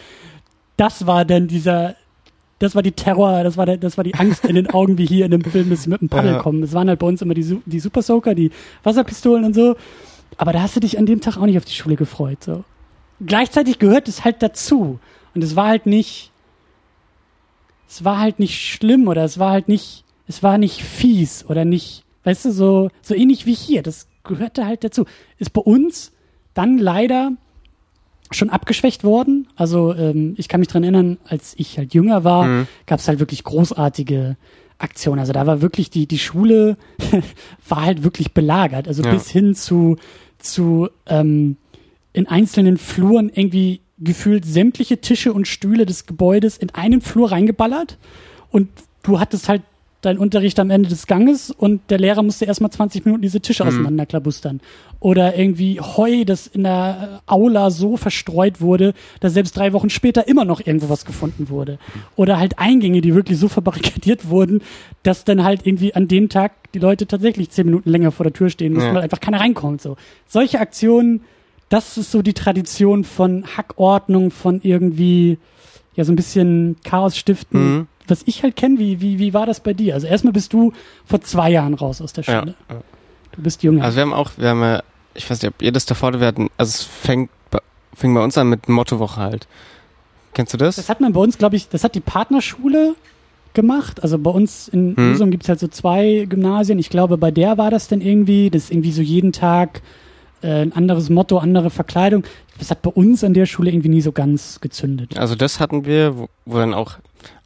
das 0.81 1.05
war 1.05 1.25
dann 1.25 1.47
dieser, 1.47 1.95
das 2.59 2.75
war 2.75 2.81
die 2.81 2.91
Terror, 2.91 3.43
das 3.43 3.55
war, 3.57 3.65
der, 3.65 3.77
das 3.77 3.97
war 3.97 4.03
die 4.03 4.15
Angst 4.15 4.45
in 4.45 4.55
den 4.55 4.69
Augen, 4.69 4.97
wie 4.97 5.05
hier 5.05 5.25
in 5.25 5.31
dem 5.31 5.43
Film, 5.43 5.69
dass 5.69 5.83
sie 5.83 5.89
mit 5.89 6.01
dem 6.01 6.09
Paddel 6.09 6.33
ja. 6.33 6.39
kommen. 6.39 6.61
Das 6.61 6.73
waren 6.73 6.89
halt 6.89 6.99
bei 6.99 7.07
uns 7.07 7.21
immer 7.21 7.33
die, 7.33 7.61
die 7.65 7.79
Super 7.79 8.01
Soaker, 8.01 8.33
die 8.33 8.51
Wasserpistolen 8.83 9.45
und 9.45 9.53
so. 9.53 9.75
Aber 10.37 10.53
da 10.53 10.61
hast 10.61 10.75
du 10.75 10.79
dich 10.79 10.97
an 10.97 11.05
dem 11.05 11.21
Tag 11.21 11.37
auch 11.37 11.45
nicht 11.45 11.57
auf 11.57 11.65
die 11.65 11.73
Schule 11.73 11.95
gefreut, 11.95 12.43
so. 12.43 12.63
Gleichzeitig 13.23 13.77
gehört 13.77 14.07
es 14.07 14.25
halt 14.25 14.41
dazu. 14.41 14.99
Und 15.35 15.43
es 15.43 15.55
war 15.55 15.67
halt 15.67 15.85
nicht, 15.85 16.31
es 17.87 18.03
war 18.03 18.19
halt 18.19 18.39
nicht 18.39 18.59
schlimm 18.59 19.07
oder 19.07 19.23
es 19.23 19.37
war 19.37 19.51
halt 19.51 19.67
nicht, 19.67 20.03
es 20.27 20.41
war 20.41 20.57
nicht 20.57 20.81
fies 20.81 21.45
oder 21.47 21.63
nicht, 21.63 22.03
Weißt 22.23 22.45
du, 22.45 22.51
so, 22.51 22.89
so 23.01 23.15
ähnlich 23.15 23.45
wie 23.45 23.53
hier. 23.53 23.81
Das 23.81 24.07
gehörte 24.23 24.65
halt 24.65 24.83
dazu. 24.83 25.05
Ist 25.37 25.53
bei 25.53 25.61
uns 25.61 26.11
dann 26.53 26.77
leider 26.77 27.31
schon 28.35 28.49
abgeschwächt 28.49 29.03
worden. 29.03 29.47
Also 29.55 29.93
ähm, 29.93 30.35
ich 30.37 30.47
kann 30.47 30.59
mich 30.59 30.69
dran 30.69 30.83
erinnern, 30.83 31.17
als 31.25 31.53
ich 31.57 31.77
halt 31.77 31.93
jünger 31.93 32.23
war, 32.23 32.45
mhm. 32.45 32.67
gab 32.85 32.99
es 32.99 33.07
halt 33.07 33.19
wirklich 33.19 33.43
großartige 33.43 34.37
Aktionen. 34.77 35.19
Also 35.19 35.33
da 35.33 35.45
war 35.45 35.61
wirklich 35.61 35.89
die, 35.89 36.07
die 36.07 36.19
Schule 36.19 36.77
war 37.67 37.83
halt 37.83 38.03
wirklich 38.03 38.33
belagert. 38.33 38.87
Also 38.87 39.03
ja. 39.03 39.11
bis 39.11 39.29
hin 39.29 39.55
zu, 39.55 39.97
zu 40.39 40.89
ähm, 41.07 41.57
in 42.13 42.27
einzelnen 42.27 42.77
Fluren 42.77 43.29
irgendwie 43.29 43.81
gefühlt 43.99 44.45
sämtliche 44.45 44.99
Tische 44.99 45.31
und 45.31 45.47
Stühle 45.47 45.85
des 45.85 46.05
Gebäudes 46.05 46.57
in 46.57 46.71
einen 46.71 47.01
Flur 47.01 47.31
reingeballert. 47.31 47.97
Und 48.49 48.69
du 49.03 49.19
hattest 49.19 49.47
halt 49.47 49.61
dein 50.01 50.17
Unterricht 50.17 50.59
am 50.59 50.71
Ende 50.71 50.89
des 50.89 51.05
Ganges 51.05 51.51
und 51.51 51.81
der 51.89 51.99
Lehrer 51.99 52.23
musste 52.23 52.45
erstmal 52.45 52.71
20 52.71 53.05
Minuten 53.05 53.21
diese 53.21 53.39
Tische 53.39 53.63
mhm. 53.63 53.69
auseinanderklabustern. 53.69 54.59
Oder 54.99 55.37
irgendwie 55.37 55.79
Heu, 55.79 56.25
das 56.25 56.47
in 56.47 56.63
der 56.63 57.21
Aula 57.25 57.71
so 57.71 57.97
verstreut 57.97 58.61
wurde, 58.61 58.93
dass 59.19 59.33
selbst 59.33 59.57
drei 59.57 59.73
Wochen 59.73 59.89
später 59.89 60.27
immer 60.27 60.45
noch 60.45 60.59
irgendwo 60.65 60.89
was 60.89 61.05
gefunden 61.05 61.49
wurde. 61.49 61.79
Oder 62.15 62.39
halt 62.39 62.59
Eingänge, 62.59 63.01
die 63.01 63.15
wirklich 63.15 63.37
so 63.39 63.47
verbarrikadiert 63.47 64.29
wurden, 64.29 64.61
dass 65.03 65.23
dann 65.23 65.43
halt 65.43 65.65
irgendwie 65.65 65.95
an 65.95 66.07
dem 66.07 66.29
Tag 66.29 66.71
die 66.73 66.79
Leute 66.79 67.07
tatsächlich 67.07 67.49
zehn 67.49 67.65
Minuten 67.65 67.89
länger 67.89 68.11
vor 68.11 68.23
der 68.23 68.33
Tür 68.33 68.49
stehen 68.49 68.73
müssen, 68.73 68.87
ja. 68.87 68.93
weil 68.93 69.01
einfach 69.03 69.19
keiner 69.19 69.39
reinkommt. 69.39 69.81
So. 69.81 69.97
Solche 70.27 70.59
Aktionen, 70.59 71.21
das 71.69 71.97
ist 71.97 72.11
so 72.11 72.21
die 72.21 72.33
Tradition 72.33 73.03
von 73.03 73.45
Hackordnung, 73.57 74.31
von 74.31 74.61
irgendwie 74.63 75.37
ja 75.95 76.03
so 76.03 76.11
ein 76.11 76.15
bisschen 76.15 76.77
Chaos 76.83 77.17
stiften. 77.17 77.75
Mhm 77.75 77.87
was 78.11 78.23
ich 78.25 78.43
halt 78.43 78.55
kenne, 78.55 78.77
wie, 78.77 79.01
wie, 79.01 79.17
wie 79.17 79.33
war 79.33 79.45
das 79.45 79.59
bei 79.59 79.73
dir? 79.73 79.95
Also 79.95 80.07
erstmal 80.07 80.33
bist 80.33 80.53
du 80.53 80.73
vor 81.05 81.21
zwei 81.21 81.49
Jahren 81.49 81.73
raus 81.73 82.01
aus 82.01 82.13
der 82.13 82.23
Schule. 82.23 82.55
Ja. 82.69 82.81
Du 83.31 83.41
bist 83.41 83.63
jünger. 83.63 83.83
Also 83.83 83.95
wir 83.95 84.01
haben 84.03 84.13
auch, 84.13 84.31
wir 84.37 84.49
haben 84.49 84.61
ja, 84.61 84.83
ich 85.13 85.29
weiß 85.29 85.41
nicht, 85.41 85.53
ob 85.53 85.61
ihr 85.61 85.71
das 85.71 85.85
davor, 85.85 86.19
wir 86.19 86.27
hatten, 86.27 86.49
also 86.57 86.69
es 86.69 86.83
fängt, 86.83 87.29
fing 87.93 88.13
bei 88.13 88.23
uns 88.23 88.37
an 88.37 88.49
mit 88.49 88.69
Mottowoche 88.69 89.19
halt. 89.19 89.47
Kennst 90.33 90.53
du 90.53 90.57
das? 90.57 90.75
Das 90.75 90.89
hat 90.89 91.01
man 91.01 91.13
bei 91.13 91.19
uns, 91.19 91.37
glaube 91.37 91.55
ich, 91.55 91.69
das 91.69 91.83
hat 91.83 91.95
die 91.95 92.01
Partnerschule 92.01 92.95
gemacht. 93.53 94.03
Also 94.03 94.17
bei 94.17 94.31
uns 94.31 94.67
in 94.67 94.95
hm. 94.95 95.13
Usum 95.13 95.31
gibt 95.31 95.43
es 95.43 95.49
halt 95.49 95.59
so 95.59 95.67
zwei 95.67 96.25
Gymnasien. 96.29 96.79
Ich 96.79 96.89
glaube, 96.89 97.17
bei 97.17 97.31
der 97.31 97.57
war 97.57 97.71
das 97.71 97.87
dann 97.87 98.01
irgendwie, 98.01 98.49
das 98.49 98.65
ist 98.65 98.71
irgendwie 98.71 98.91
so 98.91 99.01
jeden 99.01 99.33
Tag 99.33 99.81
äh, 100.41 100.61
ein 100.61 100.73
anderes 100.73 101.09
Motto, 101.09 101.37
andere 101.37 101.69
Verkleidung. 101.69 102.23
Das 102.59 102.71
hat 102.71 102.81
bei 102.81 102.89
uns 102.89 103.23
an 103.23 103.33
der 103.33 103.45
Schule 103.45 103.71
irgendwie 103.71 103.89
nie 103.89 104.01
so 104.01 104.11
ganz 104.11 104.61
gezündet. 104.61 105.17
Also 105.17 105.35
das 105.35 105.59
hatten 105.59 105.85
wir, 105.85 106.17
wo, 106.17 106.29
wo 106.45 106.57
dann 106.57 106.73
auch 106.73 106.95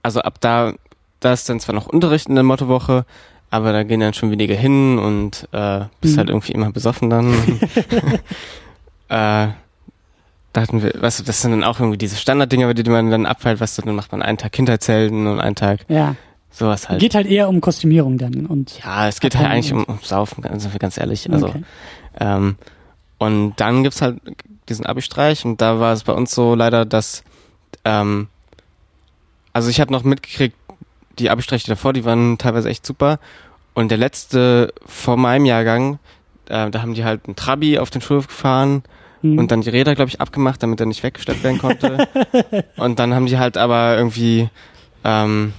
also 0.06 0.22
ab 0.22 0.39
da, 0.39 0.74
da 1.20 1.34
ist 1.34 1.49
dann 1.49 1.60
zwar 1.60 1.74
noch 1.74 1.88
Unterricht 1.88 2.30
in 2.30 2.36
der 2.36 2.43
Mottowoche, 2.43 3.06
aber 3.49 3.74
da 3.74 3.82
gehen 3.82 4.01
dann 4.01 4.14
schon 4.14 4.30
weniger 4.30 4.53
hin 4.53 4.99
und 4.99 5.49
äh, 5.51 5.86
bist 5.99 6.14
mhm. 6.14 6.18
halt 6.20 6.30
irgendwie 6.30 6.51
immer 6.51 6.72
besoffen 6.72 7.10
dann. 7.10 7.34
äh, 9.10 9.47
da 10.53 10.62
hatten 10.62 10.84
wir, 10.84 11.01
du, 11.18 11.24
das 11.24 11.41
sind 11.41 11.51
dann 11.51 11.64
auch 11.64 11.80
irgendwie 11.80 11.97
diese 11.97 12.18
Standarddinger, 12.18 12.76
die 12.76 12.88
man 12.88 13.10
dann 13.10 13.26
abfällt, 13.26 13.60
du, 13.80 13.82
dann 13.82 13.95
macht 13.95 14.12
man 14.12 14.22
einen 14.22 14.38
Tag 14.38 14.51
Kindheitshelden 14.51 15.26
und 15.26 15.39
einen 15.39 15.56
Tag 15.56 15.86
ja. 15.88 16.16
sowas 16.51 16.88
halt. 16.88 16.99
Geht 16.99 17.16
halt 17.16 17.26
eher 17.26 17.49
um 17.49 17.60
Kostümierung 17.60 18.20
dann 18.20 18.45
und. 18.45 18.80
Ja, 18.84 19.08
es 19.08 19.20
geht 19.20 19.36
halt 19.36 19.49
eigentlich 19.49 19.74
um, 19.74 19.86
um 19.86 19.97
Saufen, 20.03 20.43
ganz, 20.43 20.70
ganz 20.78 20.99
ehrlich. 20.99 21.32
Also, 21.32 21.47
okay. 21.47 21.64
ähm, 22.20 22.58
und 23.18 23.56
dann 23.56 23.82
gibt's 23.82 24.03
halt 24.03 24.20
diesen 24.70 24.86
Abi-Streich 24.86 25.45
und 25.45 25.62
da 25.62 25.80
war 25.80 25.93
es 25.93 26.03
bei 26.03 26.14
uns 26.14 26.30
so 26.30 26.53
leider, 26.53 26.86
dass 26.86 27.24
ähm, 27.84 28.28
also 29.56 29.70
ich 29.70 29.80
habe 29.80 29.93
noch 29.93 30.03
mitgekriegt, 30.03 30.58
die 31.18 31.30
Abstriche 31.30 31.68
davor, 31.68 31.93
die 31.93 32.03
waren 32.03 32.38
teilweise 32.38 32.68
echt 32.68 32.86
super. 32.86 33.20
Und 33.74 33.89
der 33.89 33.97
letzte 33.97 34.74
vor 34.86 35.16
meinem 35.16 35.45
Jahrgang, 35.45 35.97
äh, 36.49 36.70
da 36.70 36.82
haben 36.82 36.93
die 36.93 37.06
halt 37.06 37.22
einen 37.26 37.38
Trabi 37.38 37.80
auf 37.80 37.89
den 37.89 38.01
Schulhof 38.01 38.28
gefahren 38.28 38.84
mhm. 39.22 39.39
und 39.39 39.51
dann 39.51 39.62
die 39.62 39.70
Räder, 39.70 39.95
glaube 39.95 40.10
ich, 40.10 40.20
abgemacht, 40.20 40.62
damit 40.62 40.82
er 40.82 40.88
nicht 40.88 41.03
weggeschleppt 41.03 41.41
werden 41.45 41.60
konnte. 41.60 42.06
und 42.76 42.99
dann 42.99 43.14
haben 43.14 43.28
die 43.28 43.38
halt 43.38 43.56
aber 43.56 43.95
irgendwie 43.95 44.49
ähm, 45.06 45.53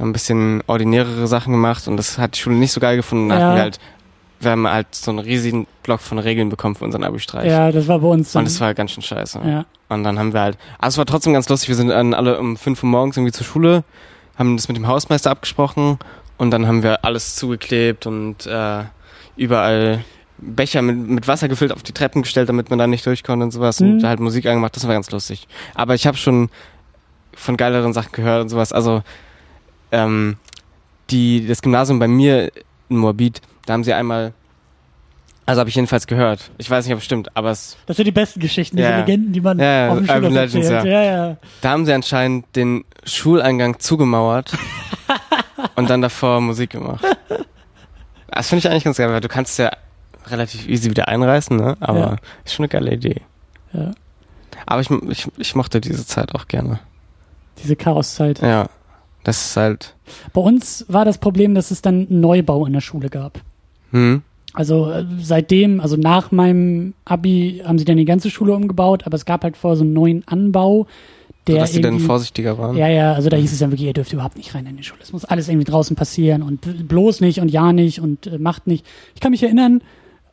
ein 0.00 0.12
bisschen 0.12 0.64
ordinärere 0.66 1.28
Sachen 1.28 1.52
gemacht 1.52 1.86
und 1.86 1.98
das 1.98 2.18
hat 2.18 2.34
die 2.34 2.40
Schule 2.40 2.56
nicht 2.56 2.72
so 2.72 2.80
geil 2.80 2.96
gefunden. 2.96 3.28
Dann 3.28 3.38
ja. 3.38 3.46
hatten 3.46 3.56
wir 3.56 3.62
halt 3.62 3.78
wir 4.40 4.50
haben 4.52 4.66
halt 4.66 4.94
so 4.94 5.10
einen 5.10 5.18
riesigen 5.20 5.66
Block 5.82 6.00
von 6.00 6.18
Regeln 6.18 6.48
bekommen 6.48 6.74
für 6.74 6.84
unseren 6.84 7.04
Abi-Streich. 7.04 7.46
Ja, 7.50 7.70
das 7.70 7.86
war 7.88 7.98
bei 7.98 8.08
uns. 8.08 8.34
Und 8.34 8.44
das 8.44 8.60
war 8.60 8.72
ganz 8.74 8.92
schön 8.92 9.02
scheiße. 9.02 9.40
Ja. 9.44 9.64
Und 9.88 10.02
dann 10.04 10.18
haben 10.18 10.32
wir 10.32 10.40
halt, 10.40 10.58
also 10.78 10.94
es 10.94 10.98
war 10.98 11.06
trotzdem 11.06 11.32
ganz 11.34 11.48
lustig, 11.48 11.68
wir 11.68 11.76
sind 11.76 11.88
dann 11.88 12.14
alle 12.14 12.38
um 12.38 12.56
5 12.56 12.82
Uhr 12.82 12.88
morgens 12.88 13.16
irgendwie 13.16 13.32
zur 13.32 13.44
Schule, 13.46 13.84
haben 14.38 14.56
das 14.56 14.68
mit 14.68 14.76
dem 14.76 14.86
Hausmeister 14.86 15.30
abgesprochen 15.30 15.98
und 16.38 16.50
dann 16.50 16.66
haben 16.66 16.82
wir 16.82 17.04
alles 17.04 17.36
zugeklebt 17.36 18.06
und 18.06 18.46
äh, 18.46 18.84
überall 19.36 20.04
Becher 20.38 20.80
mit, 20.80 20.96
mit 20.96 21.28
Wasser 21.28 21.48
gefüllt 21.48 21.72
auf 21.72 21.82
die 21.82 21.92
Treppen 21.92 22.22
gestellt, 22.22 22.48
damit 22.48 22.70
man 22.70 22.78
da 22.78 22.86
nicht 22.86 23.04
durch 23.04 23.22
konnte 23.22 23.44
und 23.44 23.50
sowas 23.50 23.80
Mhm. 23.80 23.94
und 23.94 24.04
halt 24.04 24.20
Musik 24.20 24.46
angemacht, 24.46 24.74
das 24.74 24.86
war 24.86 24.94
ganz 24.94 25.10
lustig. 25.10 25.46
Aber 25.74 25.94
ich 25.94 26.06
habe 26.06 26.16
schon 26.16 26.48
von 27.34 27.56
geileren 27.58 27.92
Sachen 27.92 28.12
gehört 28.12 28.40
und 28.42 28.48
sowas. 28.48 28.72
Also 28.72 29.02
ähm, 29.92 30.36
die, 31.10 31.46
das 31.46 31.60
Gymnasium 31.62 31.98
bei 31.98 32.08
mir 32.08 32.50
in 32.88 32.96
Moabit, 32.96 33.42
da 33.70 33.74
haben 33.74 33.84
sie 33.84 33.94
einmal, 33.94 34.32
also 35.46 35.60
habe 35.60 35.70
ich 35.70 35.76
jedenfalls 35.76 36.08
gehört. 36.08 36.50
Ich 36.58 36.68
weiß 36.68 36.84
nicht, 36.86 36.92
ob 36.92 36.98
es 36.98 37.04
stimmt, 37.04 37.36
aber 37.36 37.50
es, 37.52 37.76
Das 37.86 37.96
sind 37.96 38.04
die 38.06 38.10
besten 38.10 38.40
Geschichten, 38.40 38.76
diese 38.76 38.88
Ja. 38.88 38.98
Legenden, 38.98 39.32
die 39.32 39.40
man 39.40 39.60
Ja, 39.60 39.64
ja, 39.86 39.88
auf 39.92 39.98
dem 39.98 40.02
Urban 40.08 40.16
Schulhof 40.22 40.32
Legends, 40.34 40.68
erzählt. 40.68 40.92
Ja. 40.92 41.02
Ja, 41.28 41.36
da 41.60 41.70
haben 41.70 41.86
sie 41.86 41.92
anscheinend 41.92 42.56
den 42.56 42.84
Schuleingang 43.04 43.78
zugemauert 43.78 44.50
und 45.76 45.88
dann 45.88 46.02
davor 46.02 46.40
Musik 46.40 46.70
gemacht. 46.70 47.04
Das 48.28 48.48
finde 48.48 48.58
ich 48.66 48.68
eigentlich 48.72 48.82
ganz 48.84 48.96
geil, 48.96 49.08
weil 49.08 49.20
du 49.20 49.28
kannst 49.28 49.56
ja 49.60 49.70
relativ 50.26 50.66
easy 50.68 50.90
wieder 50.90 51.06
einreißen, 51.06 51.56
ne? 51.56 51.76
Aber 51.78 51.98
Ja. 51.98 52.16
ist 52.44 52.54
schon 52.54 52.64
eine 52.64 52.68
geile 52.70 52.92
Idee. 52.94 53.20
ja. 53.72 53.92
Aber 54.66 54.80
ich, 54.82 54.90
ich, 54.90 55.28
ich 55.38 55.54
mochte 55.54 55.80
diese 55.80 56.04
Zeit 56.06 56.34
auch 56.34 56.48
gerne. 56.48 56.80
Diese 57.62 57.76
Chaoszeit. 57.76 58.40
Ja. 58.40 58.68
Das 59.24 59.44
ist 59.46 59.56
halt. 59.56 59.94
Bei 60.32 60.40
uns 60.40 60.84
war 60.88 61.04
das 61.04 61.18
Problem, 61.18 61.54
dass 61.54 61.70
es 61.70 61.82
dann 61.82 62.06
einen 62.08 62.20
Neubau 62.20 62.64
in 62.66 62.72
der 62.72 62.80
Schule 62.80 63.08
gab. 63.10 63.40
Hm. 63.90 64.22
Also 64.52 64.90
äh, 64.90 65.04
seitdem, 65.20 65.80
also 65.80 65.96
nach 65.96 66.32
meinem 66.32 66.94
Abi 67.04 67.62
haben 67.64 67.78
sie 67.78 67.84
dann 67.84 67.96
die 67.96 68.04
ganze 68.04 68.30
Schule 68.30 68.54
umgebaut, 68.54 69.04
aber 69.06 69.14
es 69.14 69.24
gab 69.24 69.44
halt 69.44 69.56
vor 69.56 69.76
so 69.76 69.84
einen 69.84 69.92
neuen 69.92 70.26
Anbau, 70.26 70.86
der 71.46 71.60
dass 71.60 71.72
die 71.72 71.80
dann 71.80 72.00
vorsichtiger 72.00 72.58
waren. 72.58 72.76
Ja, 72.76 72.88
ja, 72.88 73.12
also 73.14 73.28
da 73.28 73.36
hieß 73.36 73.52
es 73.52 73.60
dann 73.60 73.70
wirklich, 73.70 73.86
ihr 73.86 73.92
dürft 73.92 74.12
überhaupt 74.12 74.36
nicht 74.36 74.54
rein 74.54 74.66
in 74.66 74.76
die 74.76 74.82
Schule. 74.82 75.00
Es 75.02 75.12
muss 75.12 75.24
alles 75.24 75.48
irgendwie 75.48 75.64
draußen 75.64 75.96
passieren 75.96 76.42
und 76.42 76.88
bloß 76.88 77.20
nicht 77.20 77.40
und 77.40 77.50
ja 77.50 77.72
nicht 77.72 78.00
und 78.00 78.26
äh, 78.26 78.38
macht 78.38 78.66
nicht. 78.66 78.84
Ich 79.14 79.20
kann 79.20 79.30
mich 79.30 79.42
erinnern, 79.42 79.82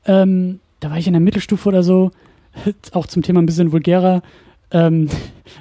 ähm, 0.05 0.59
da 0.79 0.89
war 0.89 0.97
ich 0.97 1.07
in 1.07 1.13
der 1.13 1.21
Mittelstufe 1.21 1.69
oder 1.69 1.83
so, 1.83 2.11
auch 2.91 3.05
zum 3.07 3.21
Thema 3.21 3.41
ein 3.41 3.45
bisschen 3.45 3.71
vulgärer, 3.71 4.23
ähm, 4.71 5.09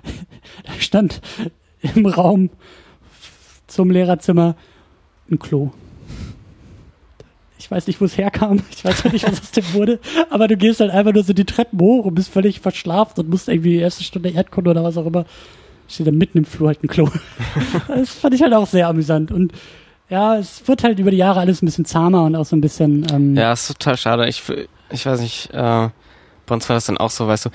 da 0.64 0.72
stand 0.78 1.20
im 1.94 2.06
Raum 2.06 2.50
zum 3.66 3.90
Lehrerzimmer 3.90 4.56
ein 5.30 5.38
Klo. 5.38 5.72
Ich 7.66 7.70
weiß 7.72 7.88
nicht, 7.88 8.00
wo 8.00 8.04
es 8.04 8.16
herkam. 8.16 8.62
Ich 8.70 8.84
weiß 8.84 9.06
auch 9.06 9.12
nicht, 9.12 9.26
was 9.26 9.40
aus 9.40 9.50
dem 9.50 9.72
wurde. 9.72 9.98
Aber 10.30 10.46
du 10.46 10.56
gehst 10.56 10.78
halt 10.78 10.92
einfach 10.92 11.12
nur 11.12 11.24
so 11.24 11.32
die 11.32 11.44
Treppen 11.44 11.80
hoch 11.80 12.04
und 12.04 12.14
bist 12.14 12.32
völlig 12.32 12.60
verschlafen 12.60 13.18
und 13.18 13.28
musst 13.28 13.48
irgendwie 13.48 13.70
die 13.70 13.80
erste 13.80 14.04
Stunde 14.04 14.28
Erdkunde 14.28 14.70
oder 14.70 14.84
was 14.84 14.96
auch 14.96 15.06
immer. 15.06 15.24
Steht 15.88 16.06
da 16.06 16.12
mitten 16.12 16.38
im 16.38 16.44
Flur 16.44 16.68
halt 16.68 16.84
ein 16.84 16.86
Klo. 16.86 17.08
Das 17.88 18.10
fand 18.10 18.34
ich 18.34 18.42
halt 18.42 18.54
auch 18.54 18.68
sehr 18.68 18.86
amüsant. 18.86 19.32
Und 19.32 19.52
ja, 20.08 20.36
es 20.36 20.68
wird 20.68 20.84
halt 20.84 21.00
über 21.00 21.10
die 21.10 21.16
Jahre 21.16 21.40
alles 21.40 21.60
ein 21.60 21.66
bisschen 21.66 21.84
zahmer 21.86 22.22
und 22.22 22.36
auch 22.36 22.44
so 22.44 22.54
ein 22.54 22.60
bisschen. 22.60 23.04
Ähm, 23.12 23.34
Ja, 23.34 23.52
ist 23.52 23.66
total 23.66 23.96
schade. 23.96 24.28
Ich, 24.28 24.44
ich 24.90 25.04
weiß 25.04 25.18
nicht, 25.20 25.50
äh, 25.52 25.88
bei 26.46 26.54
uns 26.54 26.68
war 26.68 26.76
das 26.76 26.86
dann 26.86 26.98
auch 26.98 27.10
so, 27.10 27.26
weißt 27.26 27.46
du, 27.46 27.50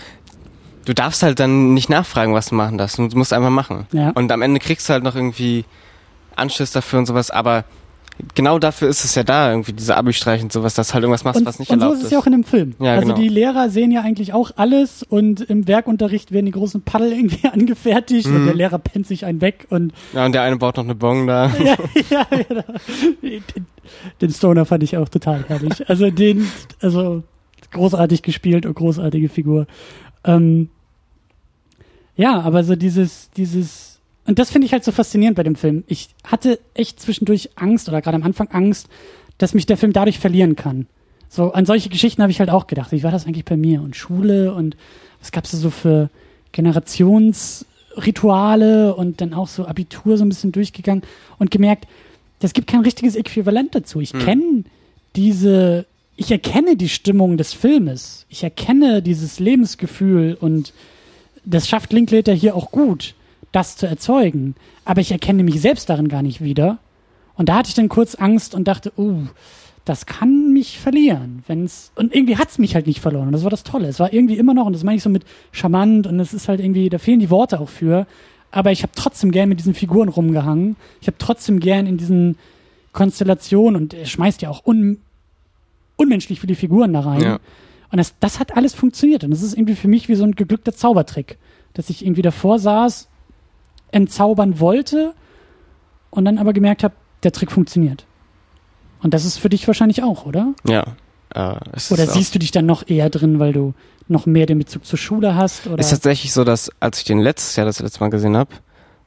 du 0.84 0.94
darfst 0.94 1.24
halt 1.24 1.40
dann 1.40 1.74
nicht 1.74 1.90
nachfragen, 1.90 2.34
was 2.34 2.48
du 2.48 2.56
machen 2.56 2.78
darfst. 2.78 2.98
Du 2.98 3.04
musst 3.14 3.32
einfach 3.32 3.50
machen. 3.50 3.88
Ja. 3.94 4.10
Und 4.10 4.30
am 4.34 4.42
Ende 4.42 4.60
kriegst 4.60 4.90
du 4.90 4.94
halt 4.94 5.06
noch 5.06 5.16
irgendwie 5.16 5.64
Anschiss 6.36 6.72
dafür 6.72 7.00
und 7.00 7.06
sowas, 7.06 7.32
aber 7.32 7.64
genau 8.36 8.60
dafür 8.60 8.90
ist 8.90 9.06
es 9.06 9.16
ja 9.16 9.24
da, 9.24 9.50
irgendwie 9.52 9.74
diese 9.74 9.96
Abi-Streich 9.98 10.42
und 10.42 10.52
sowas, 10.52 10.74
dass 10.74 10.90
du 10.90 10.94
halt 10.96 11.04
irgendwas 11.04 11.24
machst, 11.24 11.40
und, 11.42 11.46
was 11.46 11.60
nicht 11.60 11.70
und 11.72 11.80
so 11.80 11.86
erlaubt 11.86 12.00
ist 12.00 12.06
es 12.06 12.12
ja 12.12 12.20
auch 12.20 12.26
in 12.26 12.32
dem 12.32 12.44
Film. 12.44 12.74
Ja, 12.80 12.94
also 12.94 13.08
genau. 13.08 13.16
die 13.20 13.28
Lehrer 13.30 13.70
sehen 13.70 13.92
ja 13.92 14.02
eigentlich 14.02 14.34
auch 14.34 14.52
alles 14.56 15.04
und 15.04 15.42
im 15.42 15.68
Werkunterricht 15.68 16.32
werden 16.32 16.46
die 16.46 16.52
großen 16.52 16.82
Paddel 16.82 17.12
irgendwie 17.14 17.48
angefertigt 17.52 18.28
und 18.28 18.42
Mhm. 18.42 18.46
der 18.46 18.56
Lehrer 18.56 18.80
pennt 18.80 19.08
sich 19.08 19.26
einen 19.26 19.42
weg 19.42 19.68
und 19.70 19.94
Ja, 20.14 20.26
und 20.26 20.34
der 20.34 20.42
eine 20.44 20.58
baut 20.58 20.78
noch 20.78 20.84
eine 20.84 20.96
Bong 20.96 21.28
da. 21.28 21.48
ja, 21.64 21.76
ja, 22.10 22.26
genau. 22.30 22.64
Den, 23.22 23.44
den 24.22 24.32
Stoner 24.32 24.66
fand 24.66 24.84
ich 24.84 24.98
auch 24.98 25.10
total 25.10 25.44
herrlich. 25.48 25.90
Also 25.90 26.10
den, 26.12 26.48
also 26.82 27.24
großartig 27.72 28.22
gespielt 28.22 28.66
und 28.66 28.74
großartige 28.76 29.30
Figur. 29.30 29.68
Ähm, 30.24 30.70
ja, 32.16 32.40
aber 32.42 32.64
so 32.64 32.76
dieses, 32.76 33.32
dieses, 33.32 33.91
und 34.26 34.40
das 34.40 34.52
finde 34.52 34.66
ich 34.68 34.74
halt 34.74 34.84
so 34.84 34.92
faszinierend 34.92 35.36
bei 35.36 35.44
dem 35.44 35.56
Film. 35.56 35.84
Ich 35.88 36.10
hatte 36.24 36.60
echt 36.74 37.00
zwischendurch 37.00 37.50
Angst 37.56 37.90
oder 37.90 38.02
gerade 38.02 38.16
am 38.16 38.24
Anfang 38.24 38.48
Angst, 38.50 38.88
dass 39.38 39.54
mich 39.54 39.66
der 39.66 39.78
Film 39.78 39.94
dadurch 39.94 40.20
verlieren 40.20 40.56
kann. 40.56 40.88
So 41.30 41.54
an 41.54 41.66
solche 41.66 41.90
Geschichten 41.90 42.22
habe 42.22 42.32
ich 42.32 42.40
halt 42.40 42.50
auch 42.50 42.68
gedacht. 42.68 42.92
Wie 42.92 43.04
war 43.04 43.12
das 43.12 43.26
eigentlich 43.26 43.46
bei 43.46 43.58
mir 43.58 43.82
und 43.82 43.96
Schule 43.96 44.54
und 44.54 44.76
was 45.20 45.32
gab 45.32 45.46
es 45.46 45.52
da 45.52 45.58
so 45.58 45.70
für 45.70 46.10
Generationsrituale 46.52 48.96
und 48.96 49.22
dann 49.22 49.34
auch 49.34 49.48
so 49.48 49.66
Abitur 49.66 50.18
so 50.18 50.26
ein 50.26 50.30
bisschen 50.30 50.52
durchgegangen 50.52 51.04
und 51.40 51.52
gemerkt, 51.52 51.88
es 52.42 52.54
gibt 52.54 52.68
kein 52.68 52.82
richtiges 52.82 53.16
Äquivalent 53.16 53.76
dazu. 53.76 54.02
Ich 54.02 54.14
Hm. 54.14 54.20
kenne 54.20 54.64
diese, 55.16 55.86
ich 56.16 56.32
erkenne 56.32 56.76
die 56.76 56.90
Stimmung 56.90 57.38
des 57.38 57.54
Filmes. 57.54 58.26
Ich 58.30 58.44
erkenne 58.44 59.02
dieses 59.02 59.40
Lebensgefühl 59.40 60.38
und 60.40 60.74
das 61.46 61.68
schafft 61.68 61.94
Linklater 61.94 62.34
hier 62.34 62.56
auch 62.56 62.72
gut, 62.72 63.16
das 63.52 63.76
zu 63.76 63.88
erzeugen. 63.88 64.56
Aber 64.86 65.02
ich 65.02 65.12
erkenne 65.12 65.44
mich 65.44 65.62
selbst 65.62 65.90
darin 65.90 66.08
gar 66.08 66.22
nicht 66.22 66.42
wieder. 66.42 66.80
Und 67.36 67.50
da 67.50 67.58
hatte 67.58 67.70
ich 67.70 67.76
dann 67.76 67.90
kurz 67.90 68.16
Angst 68.16 68.56
und 68.56 68.68
dachte, 68.68 68.92
uh, 68.98 69.26
das 69.86 70.06
kann 70.06 70.54
mich 70.54 70.80
verlieren, 70.80 71.44
wenn's 71.48 71.92
und 71.96 72.14
irgendwie 72.16 72.38
hat's 72.38 72.60
mich 72.60 72.76
halt 72.76 72.86
nicht 72.86 73.00
verloren 73.00 73.28
und 73.28 73.32
das 73.34 73.44
war 73.44 73.50
das 73.50 73.64
Tolle. 73.64 73.88
Es 73.88 74.00
war 74.00 74.14
irgendwie 74.14 74.38
immer 74.38 74.54
noch 74.54 74.68
und 74.68 74.74
das 74.74 74.84
meine 74.84 74.98
ich 74.98 75.04
so 75.04 75.10
mit 75.10 75.26
charmant 75.52 76.06
und 76.06 76.20
es 76.20 76.34
ist 76.34 76.48
halt 76.48 76.60
irgendwie, 76.60 76.90
da 76.90 77.00
fehlen 77.00 77.20
die 77.20 77.32
Worte 77.32 77.60
auch 77.60 77.70
für, 77.70 78.06
aber 78.52 78.72
ich 78.72 78.84
habe 78.84 78.94
trotzdem 78.96 79.32
gern 79.32 79.50
mit 79.50 79.60
diesen 79.60 79.74
Figuren 79.74 80.10
rumgehangen. 80.10 80.76
Ich 81.02 81.08
habe 81.08 81.18
trotzdem 81.18 81.60
gern 81.60 81.88
in 81.88 81.98
diesen 81.98 82.38
Konstellationen 82.94 83.82
und 83.82 83.94
er 83.94 84.06
schmeißt 84.06 84.42
ja 84.42 84.50
auch 84.50 84.66
un, 84.66 85.00
unmenschlich 85.96 86.42
viele 86.42 86.56
Figuren 86.56 86.94
da 86.94 87.00
rein. 87.00 87.22
Ja. 87.22 87.40
Und 87.92 87.98
das, 87.98 88.14
das 88.20 88.40
hat 88.40 88.56
alles 88.56 88.74
funktioniert 88.74 89.24
und 89.24 89.32
das 89.32 89.42
ist 89.42 89.54
irgendwie 89.54 89.76
für 89.76 89.88
mich 89.88 90.10
wie 90.10 90.16
so 90.16 90.24
ein 90.24 90.36
geglückter 90.36 90.74
Zaubertrick, 90.74 91.38
dass 91.74 91.90
ich 91.90 92.06
irgendwie 92.06 92.22
davor 92.22 92.60
saß, 92.60 93.08
entzaubern 93.92 94.60
wollte 94.60 95.14
und 96.10 96.26
dann 96.26 96.38
aber 96.38 96.54
gemerkt 96.54 96.84
habe, 96.84 96.94
der 97.24 97.32
Trick 97.32 97.52
funktioniert. 97.52 98.06
Und 99.02 99.14
das 99.14 99.26
ist 99.26 99.38
für 99.38 99.50
dich 99.50 99.68
wahrscheinlich 99.68 100.04
auch, 100.04 100.26
oder? 100.26 100.54
Ja. 100.68 100.84
Äh, 101.34 101.56
Oder 101.90 102.08
siehst 102.08 102.36
du 102.36 102.40
dich 102.40 102.52
dann 102.52 102.66
noch 102.66 102.88
eher 102.88 103.10
drin, 103.10 103.40
weil 103.40 103.54
du 103.54 103.74
noch 104.08 104.26
mehr 104.26 104.46
den 104.46 104.60
Bezug 104.60 104.86
zur 104.86 105.00
Schule 105.00 105.36
hast? 105.36 105.68
Oder? 105.68 105.80
ist 105.80 105.90
tatsächlich 105.90 106.34
so, 106.34 106.44
dass 106.44 106.70
als 106.80 107.00
ich 107.00 107.06
den 107.06 107.20
letztes 107.20 107.56
Jahr 107.56 107.66
das 107.66 107.80
letzte 107.80 108.02
Mal 108.02 108.10
gesehen 108.10 108.36
habe, 108.36 108.52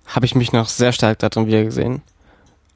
habe 0.06 0.26
ich 0.26 0.34
mich 0.34 0.52
noch 0.52 0.68
sehr 0.68 0.92
stark 0.92 1.18
darin 1.18 1.46
wiedergesehen. 1.46 2.02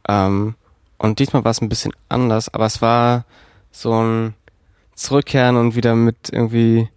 Ähm, 0.07 0.55
und 0.99 1.19
diesmal 1.19 1.45
war 1.45 1.51
es 1.51 1.63
ein 1.63 1.69
bisschen 1.69 1.93
anders, 2.09 2.53
aber 2.53 2.67
es 2.67 2.83
war 2.83 3.25
so 3.71 3.93
ein 3.93 4.35
Zurückkehren 4.95 5.57
und 5.57 5.77
wieder 5.77 5.95
mit 5.95 6.31
irgendwie 6.31 6.89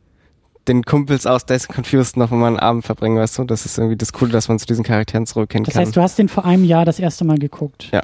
den 0.68 0.84
Kumpels 0.84 1.26
aus 1.26 1.46
Days 1.46 1.68
Confused 1.68 2.18
noch 2.18 2.30
mal 2.32 2.48
einen 2.48 2.60
Abend 2.60 2.86
verbringen, 2.86 3.18
weißt 3.18 3.40
du? 3.40 3.44
Das 3.46 3.66
ist 3.66 3.78
irgendwie 3.78 3.98
das 3.98 4.14
Coole, 4.14 4.32
dass 4.32 4.48
man 4.48 4.60
zu 4.60 4.66
diesen 4.66 4.84
Charakteren 4.84 5.26
zurückkehren 5.26 5.64
das 5.66 5.74
kann. 5.74 5.86
heißt, 5.86 5.96
du 5.96 6.02
hast 6.02 6.18
den 6.20 6.30
vor 6.30 6.46
einem 6.46 6.64
Jahr 6.64 6.86
das 6.86 7.00
erste 7.00 7.26
Mal 7.26 7.38
geguckt. 7.40 7.90
Ja. 7.92 8.04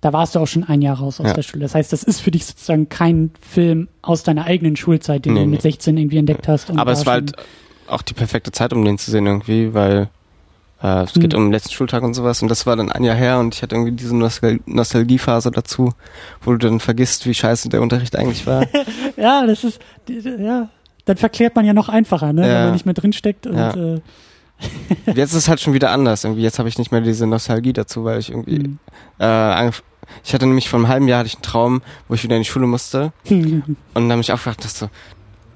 Da 0.00 0.12
warst 0.12 0.34
du 0.34 0.38
auch 0.38 0.46
schon 0.46 0.62
ein 0.64 0.80
Jahr 0.82 0.98
raus 0.98 1.18
aus 1.18 1.26
Ja. 1.26 1.32
der 1.32 1.42
Schule. 1.42 1.62
Das 1.62 1.74
heißt, 1.74 1.92
das 1.92 2.02
ist 2.04 2.20
für 2.20 2.30
dich 2.30 2.46
sozusagen 2.46 2.88
kein 2.88 3.30
Film 3.40 3.88
aus 4.02 4.22
deiner 4.22 4.44
eigenen 4.44 4.76
Schulzeit, 4.76 5.24
den 5.24 5.34
Nee, 5.34 5.40
du 5.40 5.46
mit 5.46 5.64
nee. 5.64 5.70
16 5.70 5.96
irgendwie 5.96 6.18
entdeckt 6.18 6.46
hast. 6.46 6.70
Und 6.70 6.78
aber 6.78 6.92
es 6.92 7.04
war 7.06 7.14
halt 7.14 7.32
auch 7.88 8.02
die 8.02 8.14
perfekte 8.14 8.52
Zeit, 8.52 8.72
um 8.72 8.84
den 8.84 8.98
zu 8.98 9.10
sehen 9.10 9.26
irgendwie, 9.26 9.72
weil 9.74 10.08
äh, 10.82 11.02
es 11.02 11.14
geht 11.14 11.32
Hm. 11.32 11.38
um 11.40 11.46
den 11.46 11.52
letzten 11.52 11.72
Schultag 11.72 12.04
und 12.04 12.14
sowas 12.14 12.42
und 12.42 12.48
das 12.48 12.64
war 12.66 12.76
dann 12.76 12.92
ein 12.92 13.02
Jahr 13.02 13.16
her 13.16 13.40
und 13.40 13.54
ich 13.56 13.62
hatte 13.62 13.74
irgendwie 13.74 13.90
diese 13.96 14.14
Nostal 14.14 14.60
Nostalgiephase 14.66 15.50
dazu, 15.50 15.92
wo 16.42 16.52
du 16.52 16.58
dann 16.58 16.78
vergisst, 16.78 17.26
wie 17.26 17.34
scheiße 17.34 17.68
der 17.70 17.82
Unterricht 17.82 18.14
eigentlich 18.14 18.46
war. 18.46 18.66
Ja, 19.16 19.44
das 19.46 19.64
ist, 19.64 19.80
ja. 20.08 20.68
Dann 21.08 21.16
verklärt 21.16 21.56
man 21.56 21.64
ja 21.64 21.72
noch 21.72 21.88
einfacher, 21.88 22.34
ne? 22.34 22.42
Ja. 22.42 22.48
wenn 22.48 22.64
man 22.64 22.72
nicht 22.72 22.84
mehr 22.84 22.94
drinsteckt. 22.94 23.46
Und, 23.46 23.56
Ja. 23.56 23.74
äh, 23.74 24.00
Jetzt 25.06 25.30
ist 25.30 25.34
es 25.34 25.48
halt 25.48 25.60
schon 25.60 25.72
wieder 25.72 25.90
anders. 25.90 26.24
Irgendwie 26.24 26.42
jetzt 26.42 26.58
habe 26.58 26.68
ich 26.68 26.78
nicht 26.78 26.90
mehr 26.90 27.00
diese 27.00 27.26
Nostalgie 27.26 27.72
dazu, 27.72 28.04
weil 28.04 28.18
ich 28.18 28.30
irgendwie 28.30 28.56
hm. 28.56 28.78
äh, 29.20 29.70
ich 30.24 30.34
hatte 30.34 30.46
nämlich 30.46 30.68
vor 30.68 30.78
einem 30.78 30.88
halben 30.88 31.06
Jahr 31.08 31.20
hatte 31.20 31.28
ich 31.28 31.36
einen 31.36 31.42
Traum, 31.42 31.82
wo 32.08 32.14
ich 32.14 32.24
wieder 32.24 32.36
in 32.36 32.42
die 32.42 32.48
Schule 32.48 32.66
musste 32.66 33.12
und 33.30 33.76
dann 33.94 34.10
habe 34.10 34.20
ich 34.20 34.32
auch 34.32 34.36
gefragt, 34.36 34.64
dass 34.64 34.78
so, 34.78 34.88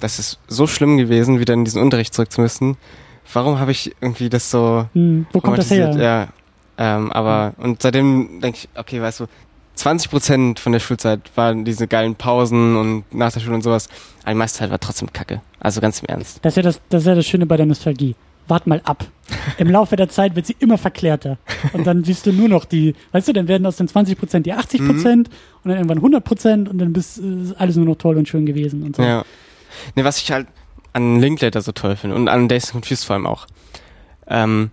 das 0.00 0.18
ist 0.18 0.38
so 0.46 0.66
schlimm 0.66 0.98
gewesen, 0.98 1.40
wieder 1.40 1.54
in 1.54 1.64
diesen 1.64 1.82
Unterricht 1.82 2.14
zurück 2.14 2.30
zu 2.30 2.40
müssen. 2.40 2.76
Warum 3.32 3.58
habe 3.58 3.72
ich 3.72 3.94
irgendwie 4.00 4.28
das 4.28 4.50
so 4.50 4.86
Hm. 4.92 5.26
Wo 5.32 5.40
kommt 5.40 5.58
das 5.58 5.70
her? 5.70 5.96
Ja, 5.96 6.28
ähm, 6.78 7.10
aber 7.12 7.54
und 7.58 7.82
seitdem 7.82 8.40
denke 8.40 8.58
ich, 8.58 8.68
okay, 8.78 9.02
weißt 9.02 9.20
du, 9.20 9.26
20 9.74 10.10
Prozent 10.10 10.60
von 10.60 10.72
der 10.72 10.80
Schulzeit 10.80 11.20
waren 11.34 11.64
diese 11.64 11.88
geilen 11.88 12.14
Pausen 12.14 12.76
und 12.76 13.04
nach 13.14 13.32
der 13.32 13.40
Schule 13.40 13.54
und 13.54 13.62
sowas. 13.62 13.88
Aber 14.22 14.32
die 14.32 14.38
meiste 14.38 14.58
Zeit 14.58 14.70
war 14.70 14.78
trotzdem 14.78 15.12
Kacke. 15.12 15.40
Also 15.60 15.80
ganz 15.80 16.00
im 16.00 16.06
Ernst. 16.06 16.40
Das 16.42 16.52
ist, 16.52 16.56
ja 16.56 16.62
das, 16.62 16.80
das 16.88 17.02
ist 17.02 17.06
ja 17.06 17.14
das 17.14 17.26
Schöne 17.26 17.46
bei 17.46 17.56
der 17.56 17.66
Nostalgie. 17.66 18.14
Wart 18.48 18.66
mal 18.66 18.80
ab. 18.84 19.04
Im 19.58 19.70
Laufe 19.70 19.96
der 19.96 20.08
Zeit 20.08 20.34
wird 20.36 20.46
sie 20.46 20.56
immer 20.58 20.76
verklärter. 20.76 21.38
Und 21.72 21.86
dann 21.86 22.04
siehst 22.04 22.26
du 22.26 22.32
nur 22.32 22.48
noch 22.48 22.64
die, 22.64 22.94
weißt 23.12 23.28
du, 23.28 23.32
dann 23.32 23.48
werden 23.48 23.64
aus 23.66 23.76
den 23.76 23.88
20 23.88 24.18
Prozent 24.18 24.46
die 24.46 24.52
80 24.52 24.84
Prozent 24.84 25.28
und 25.62 25.68
dann 25.68 25.78
irgendwann 25.78 25.98
100 25.98 26.24
Prozent 26.24 26.68
und 26.68 26.78
dann 26.78 26.92
bist, 26.92 27.18
ist 27.18 27.54
alles 27.54 27.76
nur 27.76 27.86
noch 27.86 27.96
toll 27.96 28.16
und 28.16 28.28
schön 28.28 28.44
gewesen 28.44 28.82
und 28.82 28.96
so. 28.96 29.02
Ja. 29.02 29.24
Ne, 29.94 30.04
was 30.04 30.18
ich 30.18 30.30
halt 30.32 30.48
an 30.92 31.20
Linklater 31.20 31.62
so 31.62 31.72
toll 31.72 31.96
finde 31.96 32.16
und 32.16 32.28
an 32.28 32.48
Days 32.48 32.72
Confused 32.72 33.04
vor 33.04 33.14
allem 33.14 33.26
auch. 33.26 33.46
Ähm, 34.26 34.70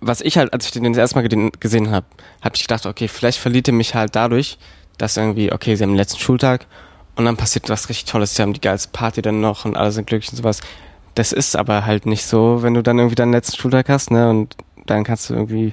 was 0.00 0.20
ich 0.20 0.36
halt, 0.38 0.52
als 0.52 0.66
ich 0.66 0.72
den 0.72 0.84
das 0.84 0.98
erste 0.98 1.16
Mal 1.16 1.50
gesehen 1.58 1.90
habe, 1.90 2.06
habe 2.42 2.54
ich 2.54 2.62
gedacht, 2.62 2.86
okay, 2.86 3.08
vielleicht 3.08 3.38
verliert 3.38 3.68
er 3.68 3.74
mich 3.74 3.94
halt 3.94 4.14
dadurch, 4.14 4.58
dass 4.98 5.16
irgendwie, 5.16 5.52
okay, 5.52 5.74
sie 5.74 5.82
haben 5.82 5.90
den 5.90 5.96
letzten 5.96 6.18
Schultag 6.18 6.66
und 7.16 7.24
dann 7.24 7.36
passiert 7.36 7.68
was 7.68 7.88
richtig 7.88 8.04
Tolles, 8.04 8.34
die 8.34 8.42
haben 8.42 8.52
die 8.52 8.60
geilste 8.60 8.90
Party 8.92 9.22
dann 9.22 9.40
noch 9.40 9.64
und 9.64 9.76
alle 9.76 9.92
sind 9.92 10.06
glücklich 10.06 10.30
und 10.30 10.36
sowas. 10.36 10.60
Das 11.14 11.32
ist 11.32 11.56
aber 11.56 11.86
halt 11.86 12.04
nicht 12.04 12.24
so, 12.24 12.62
wenn 12.62 12.74
du 12.74 12.82
dann 12.82 12.98
irgendwie 12.98 13.14
deinen 13.14 13.32
letzten 13.32 13.56
Schultag 13.56 13.88
hast, 13.88 14.10
ne, 14.10 14.28
und 14.28 14.54
dann 14.84 15.02
kannst 15.02 15.30
du 15.30 15.34
irgendwie, 15.34 15.72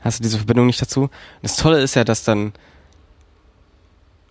hast 0.00 0.18
du 0.18 0.22
diese 0.22 0.38
Verbindung 0.38 0.66
nicht 0.66 0.80
dazu. 0.80 1.10
Das 1.42 1.56
Tolle 1.56 1.80
ist 1.80 1.94
ja, 1.94 2.04
dass 2.04 2.24
dann, 2.24 2.52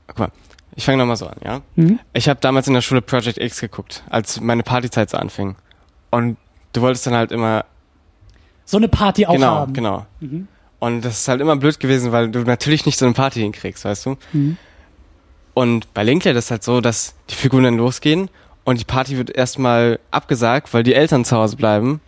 guck 0.07 0.19
mal, 0.19 0.31
ich 0.75 0.85
fange 0.85 0.97
nochmal 0.97 1.15
so 1.15 1.27
an, 1.27 1.37
ja. 1.43 1.61
Mhm. 1.75 1.99
Ich 2.13 2.27
habe 2.27 2.39
damals 2.39 2.67
in 2.67 2.73
der 2.73 2.81
Schule 2.81 3.01
Project 3.01 3.37
X 3.37 3.61
geguckt, 3.61 4.03
als 4.09 4.41
meine 4.41 4.63
Partyzeit 4.63 5.09
so 5.09 5.17
anfing. 5.17 5.55
Und 6.09 6.37
du 6.73 6.81
wolltest 6.81 7.05
dann 7.05 7.15
halt 7.15 7.31
immer, 7.31 7.65
So 8.67 8.77
eine 8.77 8.87
Party 8.89 9.25
auch 9.25 9.33
genau, 9.33 9.47
haben. 9.47 9.73
genau. 9.73 10.05
Mhm. 10.19 10.47
Und 10.79 11.01
das 11.03 11.21
ist 11.21 11.27
halt 11.27 11.41
immer 11.41 11.55
blöd 11.55 11.79
gewesen, 11.79 12.11
weil 12.11 12.29
du 12.29 12.39
natürlich 12.41 12.85
nicht 12.85 12.99
so 12.99 13.05
eine 13.05 13.13
Party 13.15 13.39
hinkriegst, 13.39 13.83
weißt 13.85 14.05
du? 14.05 14.17
Mhm. 14.33 14.57
Und 15.55 15.91
bei 15.95 16.03
Linklater 16.03 16.37
ist 16.37 16.45
es 16.45 16.51
halt 16.51 16.63
so, 16.63 16.81
dass 16.81 17.15
die 17.31 17.35
Figuren 17.35 17.63
dann 17.63 17.77
losgehen 17.77 18.29
und 18.65 18.79
die 18.79 18.85
Party 18.85 19.17
wird 19.17 19.31
erstmal 19.31 19.97
abgesagt, 20.11 20.71
weil 20.73 20.83
die 20.83 20.93
Eltern 20.93 21.25
zu 21.25 21.35
Hause 21.35 21.55
bleiben. 21.55 22.01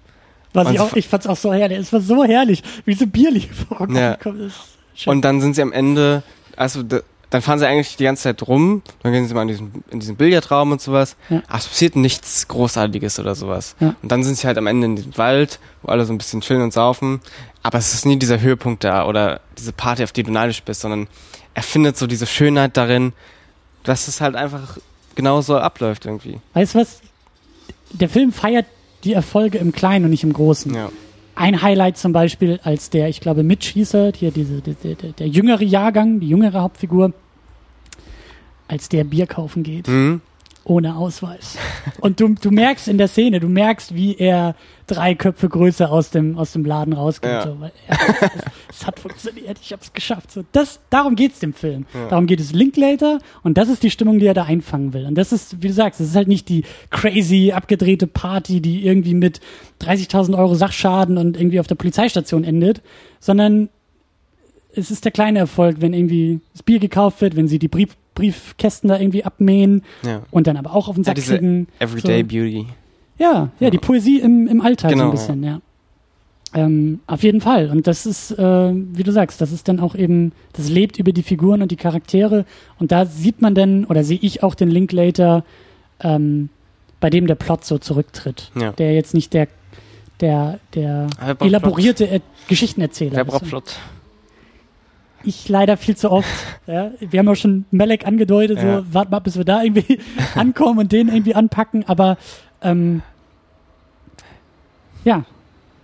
Was 0.53 0.67
Und 0.67 0.73
ich 0.75 0.79
auch, 0.79 0.93
ich 0.93 1.07
fand's 1.07 1.25
auch 1.25 1.37
so 1.37 1.53
herrlich. 1.53 1.79
Es 1.79 1.93
war 1.93 2.01
so 2.01 2.23
herrlich, 2.25 2.61
wie 2.85 2.91
diese 2.91 3.07
Bierlieferung 3.07 3.95
Ja. 3.95 4.13
ist. 4.13 4.55
Schön. 4.93 5.11
Und 5.13 5.21
dann 5.21 5.41
sind 5.41 5.55
sie 5.55 5.61
am 5.61 5.71
Ende, 5.71 6.21
also 6.57 6.83
dann 7.29 7.41
fahren 7.41 7.59
sie 7.59 7.67
eigentlich 7.67 7.95
die 7.95 8.03
ganze 8.03 8.23
Zeit 8.23 8.47
rum, 8.47 8.81
dann 9.03 9.11
gehen 9.11 9.27
sie 9.27 9.33
mal 9.33 9.43
in 9.43 9.47
diesen, 9.49 9.83
in 9.91 9.99
diesen 9.99 10.15
Billardraum 10.15 10.71
und 10.71 10.81
sowas. 10.81 11.15
Ja. 11.29 11.43
Aber 11.47 11.57
es 11.57 11.67
passiert 11.67 11.95
nichts 11.95 12.47
Großartiges 12.47 13.19
oder 13.19 13.35
sowas. 13.35 13.75
Ja. 13.79 13.95
Und 14.01 14.11
dann 14.11 14.23
sind 14.23 14.35
sie 14.35 14.47
halt 14.47 14.57
am 14.57 14.67
Ende 14.67 14.85
in 14.85 14.95
diesem 14.95 15.17
Wald, 15.17 15.59
wo 15.83 15.91
alle 15.91 16.05
so 16.05 16.13
ein 16.13 16.17
bisschen 16.17 16.41
chillen 16.41 16.61
und 16.61 16.73
saufen. 16.73 17.21
Aber 17.61 17.77
es 17.77 17.93
ist 17.93 18.05
nie 18.05 18.17
dieser 18.17 18.41
Höhepunkt 18.41 18.83
da 18.83 19.05
oder 19.05 19.41
diese 19.57 19.73
Party, 19.73 20.03
auf 20.03 20.11
die 20.11 20.23
du 20.23 20.31
neidisch 20.31 20.63
bist, 20.63 20.81
sondern 20.81 21.07
er 21.53 21.63
findet 21.63 21.97
so 21.97 22.07
diese 22.07 22.25
Schönheit 22.25 22.77
darin, 22.77 23.13
dass 23.83 24.07
es 24.07 24.21
halt 24.21 24.35
einfach 24.35 24.77
genau 25.15 25.41
so 25.41 25.57
abläuft 25.57 26.05
irgendwie. 26.05 26.39
weißt 26.53 26.75
du 26.75 26.79
was? 26.79 27.01
Der 27.91 28.09
Film 28.09 28.31
feiert 28.31 28.65
die 29.03 29.13
Erfolge 29.13 29.57
im 29.57 29.71
Kleinen 29.71 30.05
und 30.05 30.11
nicht 30.11 30.23
im 30.23 30.33
Großen. 30.33 30.73
Ja. 30.73 30.89
Ein 31.35 31.61
Highlight 31.61 31.97
zum 31.97 32.11
Beispiel, 32.11 32.59
als 32.63 32.89
der, 32.89 33.07
ich 33.07 33.21
glaube, 33.21 33.43
Mitch 33.43 33.71
hieß 33.73 33.93
er, 33.93 34.11
hier 34.13 34.31
diese, 34.31 34.61
der, 34.61 34.73
der, 34.95 35.11
der 35.13 35.27
jüngere 35.27 35.63
Jahrgang, 35.63 36.19
die 36.19 36.27
jüngere 36.29 36.61
Hauptfigur, 36.61 37.13
als 38.67 38.89
der 38.89 39.03
Bier 39.03 39.25
kaufen 39.25 39.63
geht, 39.63 39.87
Mhm. 39.87 40.21
Ohne 40.69 40.95
Ausweis. 40.95 41.57
Und 41.99 42.19
du, 42.19 42.35
du 42.35 42.51
merkst 42.51 42.87
in 42.87 42.97
der 42.97 43.07
Szene, 43.07 43.39
du 43.39 43.49
merkst, 43.49 43.95
wie 43.95 44.15
er 44.15 44.55
drei 44.85 45.15
Köpfe 45.15 45.49
größer 45.49 45.91
aus 45.91 46.11
dem, 46.11 46.37
aus 46.37 46.53
dem 46.53 46.63
Laden 46.63 46.93
rausgeht. 46.93 47.31
Ja. 47.31 47.43
So, 47.43 47.57
es, 47.87 47.97
es 48.69 48.87
hat 48.87 48.99
funktioniert, 48.99 49.57
ich 49.61 49.73
hab's 49.73 49.93
geschafft. 49.93 50.31
So, 50.31 50.43
das, 50.51 50.79
darum 50.89 51.15
geht's 51.15 51.39
dem 51.39 51.53
Film. 51.53 51.85
Ja. 51.93 52.07
Darum 52.09 52.27
geht 52.27 52.39
es 52.39 52.53
Linklater 52.53 53.19
und 53.41 53.57
das 53.57 53.67
ist 53.67 53.81
die 53.81 53.89
Stimmung, 53.89 54.19
die 54.19 54.27
er 54.27 54.33
da 54.33 54.43
einfangen 54.43 54.93
will. 54.93 55.05
Und 55.05 55.15
das 55.15 55.31
ist, 55.31 55.61
wie 55.61 55.67
du 55.67 55.73
sagst, 55.73 55.99
es 55.99 56.09
ist 56.09 56.15
halt 56.15 56.27
nicht 56.27 56.49
die 56.49 56.63
crazy, 56.91 57.51
abgedrehte 57.51 58.07
Party, 58.07 58.61
die 58.61 58.85
irgendwie 58.85 59.15
mit 59.15 59.41
30.000 59.81 60.37
Euro 60.37 60.53
Sachschaden 60.53 61.17
und 61.17 61.35
irgendwie 61.35 61.59
auf 61.59 61.67
der 61.67 61.75
Polizeistation 61.75 62.43
endet, 62.43 62.81
sondern 63.19 63.69
es 64.75 64.91
ist 64.91 65.03
der 65.03 65.11
kleine 65.11 65.39
Erfolg, 65.39 65.77
wenn 65.79 65.93
irgendwie 65.93 66.41
das 66.53 66.61
Bier 66.61 66.79
gekauft 66.79 67.21
wird, 67.21 67.35
wenn 67.35 67.47
sie 67.47 67.57
die 67.57 67.67
Brief, 67.67 67.97
Briefkästen 68.19 68.89
da 68.89 68.99
irgendwie 68.99 69.23
abmähen 69.23 69.83
ja. 70.03 70.21
und 70.31 70.47
dann 70.47 70.57
aber 70.57 70.75
auch 70.75 70.87
auf 70.89 70.95
den 70.95 71.03
Ja, 71.03 71.07
Sack 71.07 71.15
diese 71.15 71.37
kriegen. 71.37 71.67
Everyday 71.79 72.21
So. 72.21 72.27
Beauty. 72.27 72.65
Ja, 73.17 73.49
ja, 73.59 73.69
die 73.69 73.77
Poesie 73.77 74.19
im, 74.19 74.47
im 74.47 74.61
Alltag 74.61 74.91
so 74.91 74.95
Genau, 74.95 75.09
ein 75.09 75.11
bisschen, 75.11 75.43
ja. 75.43 75.61
Ähm, 76.53 76.99
auf 77.05 77.21
jeden 77.21 77.41
Fall. 77.41 77.69
Und 77.69 77.85
das 77.85 78.05
ist, 78.05 78.31
äh, 78.31 78.71
wie 78.73 79.03
du 79.03 79.11
sagst, 79.11 79.39
das 79.39 79.51
ist 79.51 79.67
dann 79.67 79.79
auch 79.79 79.93
eben, 79.95 80.31
das 80.53 80.67
lebt 80.69 80.97
über 80.97 81.11
die 81.11 81.21
Figuren 81.21 81.61
und 81.61 81.69
die 81.71 81.75
Charaktere. 81.75 82.45
Und 82.79 82.91
da 82.91 83.05
sieht 83.05 83.41
man 83.41 83.53
dann, 83.55 83.85
oder 83.85 84.03
sehe 84.03 84.17
ich 84.21 84.41
auch 84.41 84.55
den 84.55 84.69
Linklater, 84.69 85.43
ähm, 86.01 86.49
bei 86.99 87.09
dem 87.09 87.27
der 87.27 87.35
Plot 87.35 87.65
so 87.65 87.77
zurücktritt. 87.77 88.51
Ja. 88.59 88.71
Der 88.73 88.93
jetzt 88.93 89.13
nicht 89.13 89.33
der, 89.33 89.47
der, 90.21 90.59
der 90.73 91.07
elaborierte 91.39 92.05
er 92.05 92.21
Geschichtenerzähler 92.47 93.15
Wer 93.15 93.23
ist. 93.25 93.29
braucht 93.29 93.45
Plot? 93.45 93.75
Ich 95.23 95.49
leider 95.49 95.75
viel 95.77 95.95
zu 95.97 96.11
oft. 96.11 96.29
ja. 96.67 96.91
Wir 96.99 97.19
haben 97.19 97.27
ja 97.27 97.35
schon 97.35 97.65
Melek 97.71 98.05
angedeutet, 98.07 98.59
so, 98.59 98.65
Ja. 98.65 98.83
warte 98.91 99.11
mal, 99.11 99.19
bis 99.19 99.37
wir 99.37 99.45
da 99.45 99.61
irgendwie 99.63 99.99
ankommen 100.35 100.79
und 100.79 100.91
den 100.91 101.07
irgendwie 101.09 101.35
anpacken, 101.35 101.83
aber 101.87 102.17
ähm, 102.61 103.01
ja, 105.03 105.23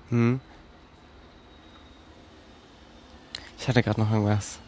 Hm. 0.10 0.40
Ich 3.58 3.68
hatte 3.68 3.82
gerade 3.82 4.00
noch 4.00 4.12
irgendwas. 4.12 4.60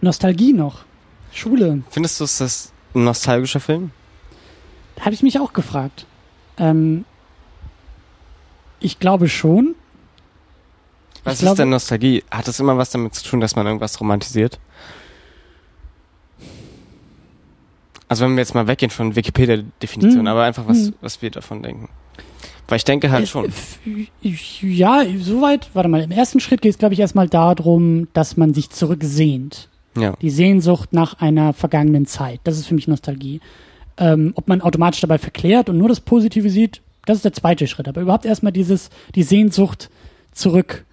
Nostalgie 0.00 0.52
noch. 0.52 0.84
Schule. 1.32 1.82
Findest 1.90 2.20
du, 2.20 2.24
ist 2.24 2.40
das 2.40 2.72
ein 2.94 3.04
nostalgischer 3.04 3.60
Film? 3.60 3.90
Da 4.96 5.04
habe 5.06 5.14
ich 5.14 5.22
mich 5.22 5.38
auch 5.38 5.52
gefragt. 5.52 6.06
Ähm, 6.58 7.04
ich 8.86 8.98
glaube 8.98 9.28
schon. 9.28 9.74
Was 11.24 11.34
Ich 11.34 11.40
glaube- 11.40 11.52
ist 11.54 11.58
denn 11.58 11.70
Nostalgie? 11.70 12.22
Hat 12.30 12.46
das 12.48 12.60
immer 12.60 12.78
was 12.78 12.90
damit 12.90 13.14
zu 13.14 13.24
tun, 13.28 13.40
dass 13.40 13.56
man 13.56 13.66
irgendwas 13.66 14.00
romantisiert? 14.00 14.58
Also 18.08 18.24
wenn 18.24 18.32
wir 18.36 18.38
jetzt 18.42 18.54
mal 18.54 18.66
weggehen 18.68 18.90
von 18.90 19.16
Wikipedia-Definition, 19.16 20.20
Hm. 20.20 20.26
aber 20.28 20.44
einfach 20.44 20.68
was, 20.68 20.78
Hm. 20.86 20.94
was 21.00 21.20
wir 21.22 21.30
davon 21.30 21.62
denken. 21.62 21.88
Weil 22.68 22.76
ich 22.76 22.84
denke 22.84 23.10
halt 23.10 23.24
Es- 23.24 23.30
schon. 23.30 23.52
Ja, 24.22 25.02
soweit. 25.20 25.68
Warte 25.74 25.88
mal, 25.88 26.02
im 26.02 26.10
ersten 26.10 26.40
Schritt 26.40 26.62
geht 26.62 26.70
es, 26.72 26.78
glaube 26.78 26.94
ich, 26.94 27.00
erstmal 27.00 27.28
darum, 27.28 28.08
dass 28.12 28.36
man 28.36 28.54
sich 28.54 28.70
zurücksehnt. 28.70 29.68
Ja. 29.96 30.14
Die 30.20 30.30
Sehnsucht 30.30 30.92
nach 30.92 31.14
einer 31.20 31.52
vergangenen 31.52 32.06
Zeit. 32.06 32.40
Das 32.44 32.58
ist 32.58 32.66
für 32.66 32.74
mich 32.74 32.86
Nostalgie. 32.88 33.40
Ähm, 33.98 34.32
ob 34.36 34.46
man 34.46 34.60
automatisch 34.60 35.00
dabei 35.00 35.18
verklärt 35.18 35.68
und 35.70 35.78
nur 35.78 35.88
das 35.88 36.00
Positive 36.00 36.50
sieht, 36.50 36.82
das 37.06 37.18
ist 37.18 37.24
der 37.24 37.32
zweite 37.32 37.66
Schritt. 37.66 37.88
Aber 37.88 38.02
überhaupt 38.02 38.26
erstmal 38.26 38.52
dieses, 38.52 38.90
die 39.14 39.22
Sehnsucht 39.22 39.88
zurück. 40.32 40.84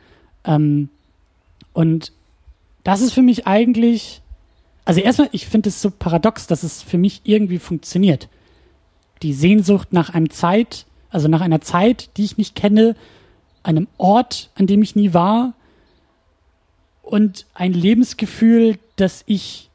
Ähm, 0.45 0.89
und 1.73 2.13
das 2.83 3.01
ist 3.01 3.13
für 3.13 3.21
mich 3.21 3.47
eigentlich, 3.47 4.21
also 4.85 5.01
erstmal, 5.01 5.29
ich 5.33 5.47
finde 5.47 5.69
es 5.69 5.81
so 5.81 5.91
paradox, 5.91 6.47
dass 6.47 6.63
es 6.63 6.81
für 6.81 6.97
mich 6.97 7.21
irgendwie 7.25 7.59
funktioniert. 7.59 8.29
Die 9.21 9.33
Sehnsucht 9.33 9.91
nach 9.91 10.09
einem 10.11 10.29
Zeit, 10.29 10.85
also 11.09 11.27
nach 11.27 11.41
einer 11.41 11.61
Zeit, 11.61 12.09
die 12.17 12.23
ich 12.23 12.37
nicht 12.37 12.55
kenne, 12.55 12.95
einem 13.63 13.87
Ort, 13.97 14.49
an 14.55 14.67
dem 14.67 14.81
ich 14.81 14.95
nie 14.95 15.13
war 15.13 15.53
und 17.01 17.45
ein 17.53 17.73
Lebensgefühl, 17.73 18.77
das 18.97 19.23
ich 19.25 19.69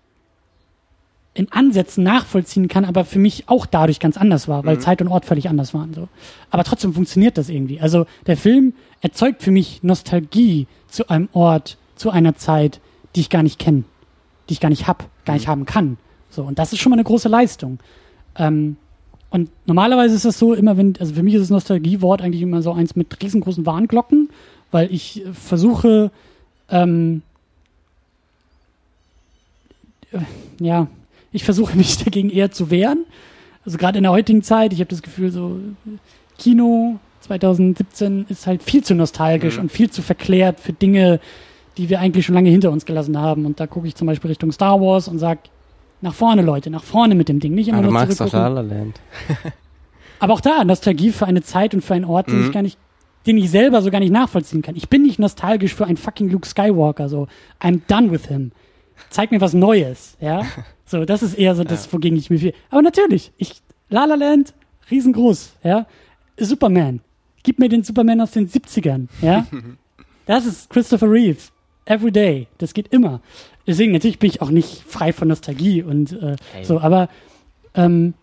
in 1.39 1.53
Ansätzen 1.53 2.03
nachvollziehen 2.03 2.67
kann, 2.67 2.85
aber 2.85 3.05
für 3.05 3.21
mich 3.21 3.45
auch 3.47 3.65
dadurch 3.65 4.01
ganz 4.01 4.17
anders 4.17 4.49
war, 4.49 4.65
weil 4.65 4.75
Mhm. 4.75 4.81
Zeit 4.81 5.01
und 5.01 5.07
Ort 5.07 5.25
völlig 5.25 5.49
anders 5.49 5.73
waren. 5.73 5.95
So. 5.95 6.09
Aber 6.51 6.65
trotzdem 6.65 6.93
funktioniert 6.93 7.39
das 7.39 7.49
irgendwie. 7.49 7.81
Also 7.81 8.07
der 8.27 8.37
Film 8.37 8.75
erzeugt 9.03 9.45
für 9.45 9.53
mich 9.53 9.85
Nostalgie 9.85 10.67
zu 10.89 11.09
einem 11.09 11.29
Ort, 11.33 11.79
zu 11.95 12.11
einer 12.11 12.35
Zeit, 12.35 12.81
die 13.15 13.21
ich 13.21 13.31
gar 13.31 13.45
nicht 13.45 13.61
kenne, 13.61 13.85
die 14.49 14.55
ich 14.55 14.61
gar 14.61 14.69
nicht 14.69 14.89
hab, 14.89 15.09
gar 15.25 15.35
nicht 15.35 15.47
haben 15.47 15.65
kann. 15.65 15.97
So 16.29 16.43
und 16.43 16.59
das 16.59 16.73
ist 16.73 16.81
schon 16.81 16.91
mal 16.91 16.97
eine 16.97 17.05
große 17.05 17.29
Leistung. 17.29 17.79
Ähm, 18.35 18.77
und 19.31 19.49
normalerweise 19.65 20.17
ist 20.17 20.25
das 20.25 20.41
so, 20.41 20.55
immer 20.55 20.77
wenn, 20.77 20.95
also 20.99 21.15
für 21.15 21.23
mich 21.23 21.35
ist 21.35 21.43
das 21.43 21.51
Nostalgiewort 21.51 22.21
eigentlich 22.21 22.43
immer 22.43 22.63
so 22.63 22.73
eins 22.73 22.97
mit 22.97 23.23
riesengroßen 23.23 23.65
Warnglocken, 23.65 24.31
weil 24.73 24.93
ich 24.93 25.23
versuche, 25.33 26.11
ähm, 26.69 27.23
äh, 30.11 30.19
ja, 30.59 30.89
ich 31.39 31.45
versuche 31.45 31.77
mich 31.77 31.97
dagegen 32.05 32.31
eher 32.31 32.51
zu 32.51 32.71
wehren. 32.71 33.05
Also 33.65 33.79
gerade 33.79 33.99
in 33.99 34.03
der 34.03 34.13
heutigen 34.13 34.43
Zeit, 34.43 34.73
ich 34.73 34.81
habe 34.81 34.91
das 34.91 35.03
Gefühl, 35.03 35.31
so 35.31 35.61
Kino 36.37 36.99
2017 37.21 38.27
ist 38.29 38.47
halt 38.49 38.63
viel 38.63 38.83
zu 38.83 38.95
nostalgisch 38.97 39.57
Mhm. 39.57 39.63
und 39.65 39.73
viel 39.73 39.89
zu 39.91 40.03
verklärt 40.03 40.59
für 40.59 40.73
Dinge, 40.73 41.21
die 41.77 41.89
wir 41.89 42.01
eigentlich 42.01 42.27
schon 42.27 42.35
lange 42.35 42.51
hinter 42.51 42.71
uns 42.73 42.87
gelassen 42.87 43.17
haben. 43.19 43.47
Und 43.47 43.61
da 43.61 43.67
gucke 43.69 43.87
ich 43.87 43.95
zum 43.95 44.07
Beispiel 44.09 44.29
Richtung 44.31 44.51
Star 44.53 44.81
Wars 44.81 45.07
und 45.07 45.19
sag 45.21 45.39
nach 46.01 46.15
vorne, 46.15 46.43
Leute, 46.43 46.71
nach 46.71 46.83
vorne 46.85 47.15
mit 47.15 47.29
dem 47.29 47.39
Ding, 47.41 47.55
nicht 47.55 47.69
immer 47.69 47.79
Ah, 47.79 47.83
du 47.83 47.87
nur 47.87 47.93
magst 47.93 48.21
doch 48.21 48.29
zurückgucken. 48.29 48.55
La 48.55 48.61
La 48.63 48.75
Land. 48.79 49.01
Aber 50.21 50.33
auch 50.35 50.41
da, 50.41 50.65
Nostalgie 50.65 51.11
für 51.11 51.27
eine 51.27 51.43
Zeit 51.43 51.75
und 51.75 51.83
für 51.85 51.95
einen 51.95 52.05
Ort, 52.05 52.29
den 52.29 52.41
Mhm. 52.41 52.47
ich 52.47 52.53
gar 52.53 52.63
nicht, 52.63 52.79
den 53.27 53.37
ich 53.37 53.51
selber 53.51 53.83
so 53.83 53.91
gar 53.91 54.01
nicht 54.01 54.13
nachvollziehen 54.13 54.63
kann. 54.63 54.75
Ich 54.77 54.89
bin 54.89 55.03
nicht 55.03 55.19
nostalgisch 55.19 55.75
für 55.75 55.87
einen 55.87 55.97
fucking 55.97 56.31
Luke 56.31 56.47
Skywalker, 56.49 57.09
so. 57.09 57.29
I'm 57.63 57.81
done 57.87 58.11
with 58.11 58.27
him. 58.27 58.51
Zeig 59.11 59.31
mir 59.31 59.41
was 59.41 59.55
Neues, 59.55 60.17
ja. 60.21 60.45
So, 60.91 61.05
das 61.05 61.23
ist 61.23 61.35
eher 61.35 61.55
so 61.55 61.65
das, 61.65 61.93
wogegen 61.93 62.17
ich 62.17 62.31
mir 62.31 62.39
viel. 62.39 62.55
Aber 62.71 62.81
natürlich, 62.81 63.31
ich, 63.37 63.61
La 63.91 64.07
La 64.07 64.15
Land, 64.15 64.55
riesengroß, 64.91 65.57
ja. 65.63 65.87
Superman. 66.39 67.01
Gib 67.43 67.59
mir 67.59 67.69
den 67.69 67.83
Superman 67.83 68.23
aus 68.23 68.31
den 68.31 68.49
70ern, 68.49 69.09
ja. 69.21 69.47
Das 70.27 70.47
ist 70.47 70.71
Christopher 70.71 71.11
Reeve. 71.11 71.39
Every 71.85 72.11
day. 72.13 72.49
Das 72.59 72.73
geht 72.75 72.89
immer. 72.89 73.21
Deswegen, 73.67 73.93
natürlich 73.93 74.19
bin 74.19 74.31
ich 74.31 74.41
auch 74.43 74.51
nicht 74.51 74.83
frei 74.87 75.13
von 75.13 75.29
Nostalgie 75.29 75.83
und 75.83 76.13
äh, 76.13 76.37
Hey. 76.53 76.65
so, 76.65 76.81
aber 76.81 77.09
ähm, 77.75 78.15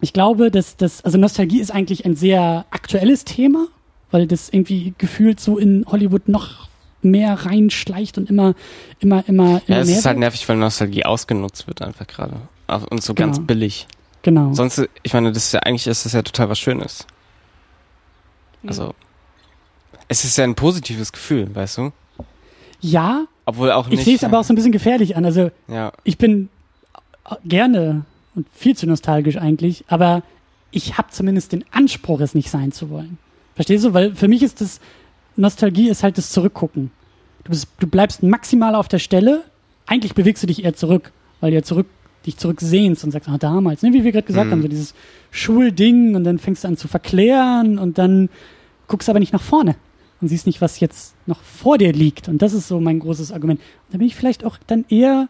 ich 0.00 0.12
glaube, 0.12 0.50
dass 0.52 0.76
das, 0.76 1.04
also 1.04 1.18
Nostalgie 1.18 1.60
ist 1.60 1.70
eigentlich 1.72 2.04
ein 2.04 2.16
sehr 2.16 2.66
aktuelles 2.70 3.24
Thema, 3.24 3.66
weil 4.12 4.26
das 4.28 4.48
irgendwie 4.48 4.94
gefühlt 4.96 5.40
so 5.40 5.58
in 5.58 5.84
Hollywood 5.86 6.28
noch 6.28 6.68
mehr 7.02 7.34
reinschleicht 7.46 8.18
und 8.18 8.28
immer, 8.30 8.54
immer, 9.00 9.24
immer, 9.28 9.60
immer 9.66 9.76
Ja, 9.76 9.78
es 9.80 9.88
ist 9.88 10.04
halt 10.06 10.18
nervig, 10.18 10.48
weil 10.48 10.56
Nostalgie 10.56 11.04
ausgenutzt 11.04 11.66
wird 11.66 11.82
einfach 11.82 12.06
gerade. 12.06 12.36
Und 12.90 13.02
so 13.02 13.14
ganz 13.14 13.36
Genau. 13.36 13.46
billig. 13.46 13.86
Genau. 14.22 14.52
Sonst, 14.52 14.86
ich 15.02 15.12
meine, 15.14 15.32
das 15.32 15.44
ist 15.46 15.52
ja 15.52 15.60
eigentlich 15.60 15.86
ist 15.86 16.04
das 16.04 16.12
ja 16.12 16.22
total 16.22 16.48
was 16.50 16.58
Schönes. 16.58 17.06
Also, 18.66 18.94
es 20.08 20.24
ist 20.24 20.36
ja 20.36 20.44
ein 20.44 20.54
positives 20.54 21.12
Gefühl, 21.12 21.54
weißt 21.54 21.78
du? 21.78 21.92
ja, 22.80 23.24
Obwohl 23.46 23.72
auch 23.72 23.88
nicht. 23.88 23.98
ich 24.00 24.04
sehe 24.04 24.14
es 24.16 24.24
aber 24.24 24.38
auch 24.38 24.44
so 24.44 24.52
ein 24.52 24.56
bisschen 24.56 24.72
gefährlich 24.72 25.16
an. 25.16 25.24
Also 25.24 25.50
Ja, 25.68 25.92
ich 26.04 26.18
bin 26.18 26.48
gerne 27.44 28.04
und 28.34 28.46
viel 28.52 28.76
zu 28.76 28.86
nostalgisch 28.86 29.36
eigentlich, 29.36 29.84
aber 29.88 30.22
ich 30.70 30.96
habe 30.98 31.08
zumindest 31.10 31.52
den 31.52 31.64
Anspruch, 31.72 32.20
es 32.20 32.34
nicht 32.34 32.50
sein 32.50 32.72
zu 32.72 32.90
wollen. 32.90 33.18
Verstehst 33.54 33.84
du? 33.84 33.92
Weil 33.94 34.14
für 34.14 34.28
mich 34.28 34.42
ist 34.42 34.60
das 34.60 34.80
Nostalgie 35.40 35.88
ist 35.88 36.02
halt 36.02 36.18
das 36.18 36.30
Zurückgucken. 36.30 36.90
Du, 37.44 37.50
bist, 37.50 37.68
du 37.78 37.86
bleibst 37.86 38.22
maximal 38.22 38.74
auf 38.74 38.88
der 38.88 38.98
Stelle. 38.98 39.44
Eigentlich 39.86 40.14
bewegst 40.14 40.42
du 40.42 40.46
dich 40.46 40.64
eher 40.64 40.74
zurück, 40.74 41.12
weil 41.40 41.50
du 41.50 41.56
ja 41.56 41.62
zurück, 41.62 41.86
dich 42.26 42.36
zurücksehnst 42.36 43.02
und 43.02 43.12
sagst, 43.12 43.28
ah, 43.28 43.38
damals, 43.38 43.82
ne, 43.82 43.92
wie 43.94 44.04
wir 44.04 44.12
gerade 44.12 44.26
gesagt 44.26 44.48
Mhm. 44.48 44.52
haben, 44.52 44.62
so 44.62 44.68
dieses 44.68 44.94
Schulding 45.30 46.14
und 46.14 46.24
dann 46.24 46.38
fängst 46.38 46.64
du 46.64 46.68
an 46.68 46.76
zu 46.76 46.86
verklären 46.86 47.78
und 47.78 47.96
dann 47.96 48.28
guckst 48.88 49.08
aber 49.08 49.20
nicht 49.20 49.32
nach 49.32 49.40
vorne 49.42 49.74
und 50.20 50.28
siehst 50.28 50.46
nicht, 50.46 50.60
was 50.60 50.80
jetzt 50.80 51.14
noch 51.26 51.40
vor 51.42 51.78
dir 51.78 51.92
liegt. 51.94 52.28
Und 52.28 52.42
das 52.42 52.52
ist 52.52 52.68
so 52.68 52.78
mein 52.78 52.98
großes 53.00 53.32
Argument. 53.32 53.58
Und 53.60 53.94
da 53.94 53.98
bin 53.98 54.06
ich 54.06 54.16
vielleicht 54.16 54.44
auch 54.44 54.58
dann 54.66 54.84
eher, 54.90 55.28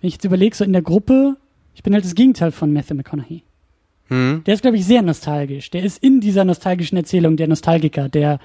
wenn 0.00 0.08
ich 0.08 0.14
jetzt 0.14 0.24
überlege, 0.24 0.54
so 0.54 0.64
in 0.64 0.72
der 0.72 0.82
Gruppe, 0.82 1.36
ich 1.74 1.82
bin 1.82 1.92
halt 1.94 2.04
das 2.04 2.14
Gegenteil 2.14 2.52
von 2.52 2.72
Matthew 2.72 2.94
McConaughey. 2.94 3.42
Hm? 4.10 4.42
Der 4.44 4.54
ist, 4.54 4.60
glaube 4.62 4.76
ich, 4.76 4.84
sehr 4.84 5.02
nostalgisch. 5.02 5.70
Der 5.70 5.82
ist 5.82 6.02
in 6.02 6.20
dieser 6.20 6.44
nostalgischen 6.44 6.98
Erzählung 6.98 7.36
der 7.36 7.48
Nostalgiker, 7.48 8.08
der 8.08 8.38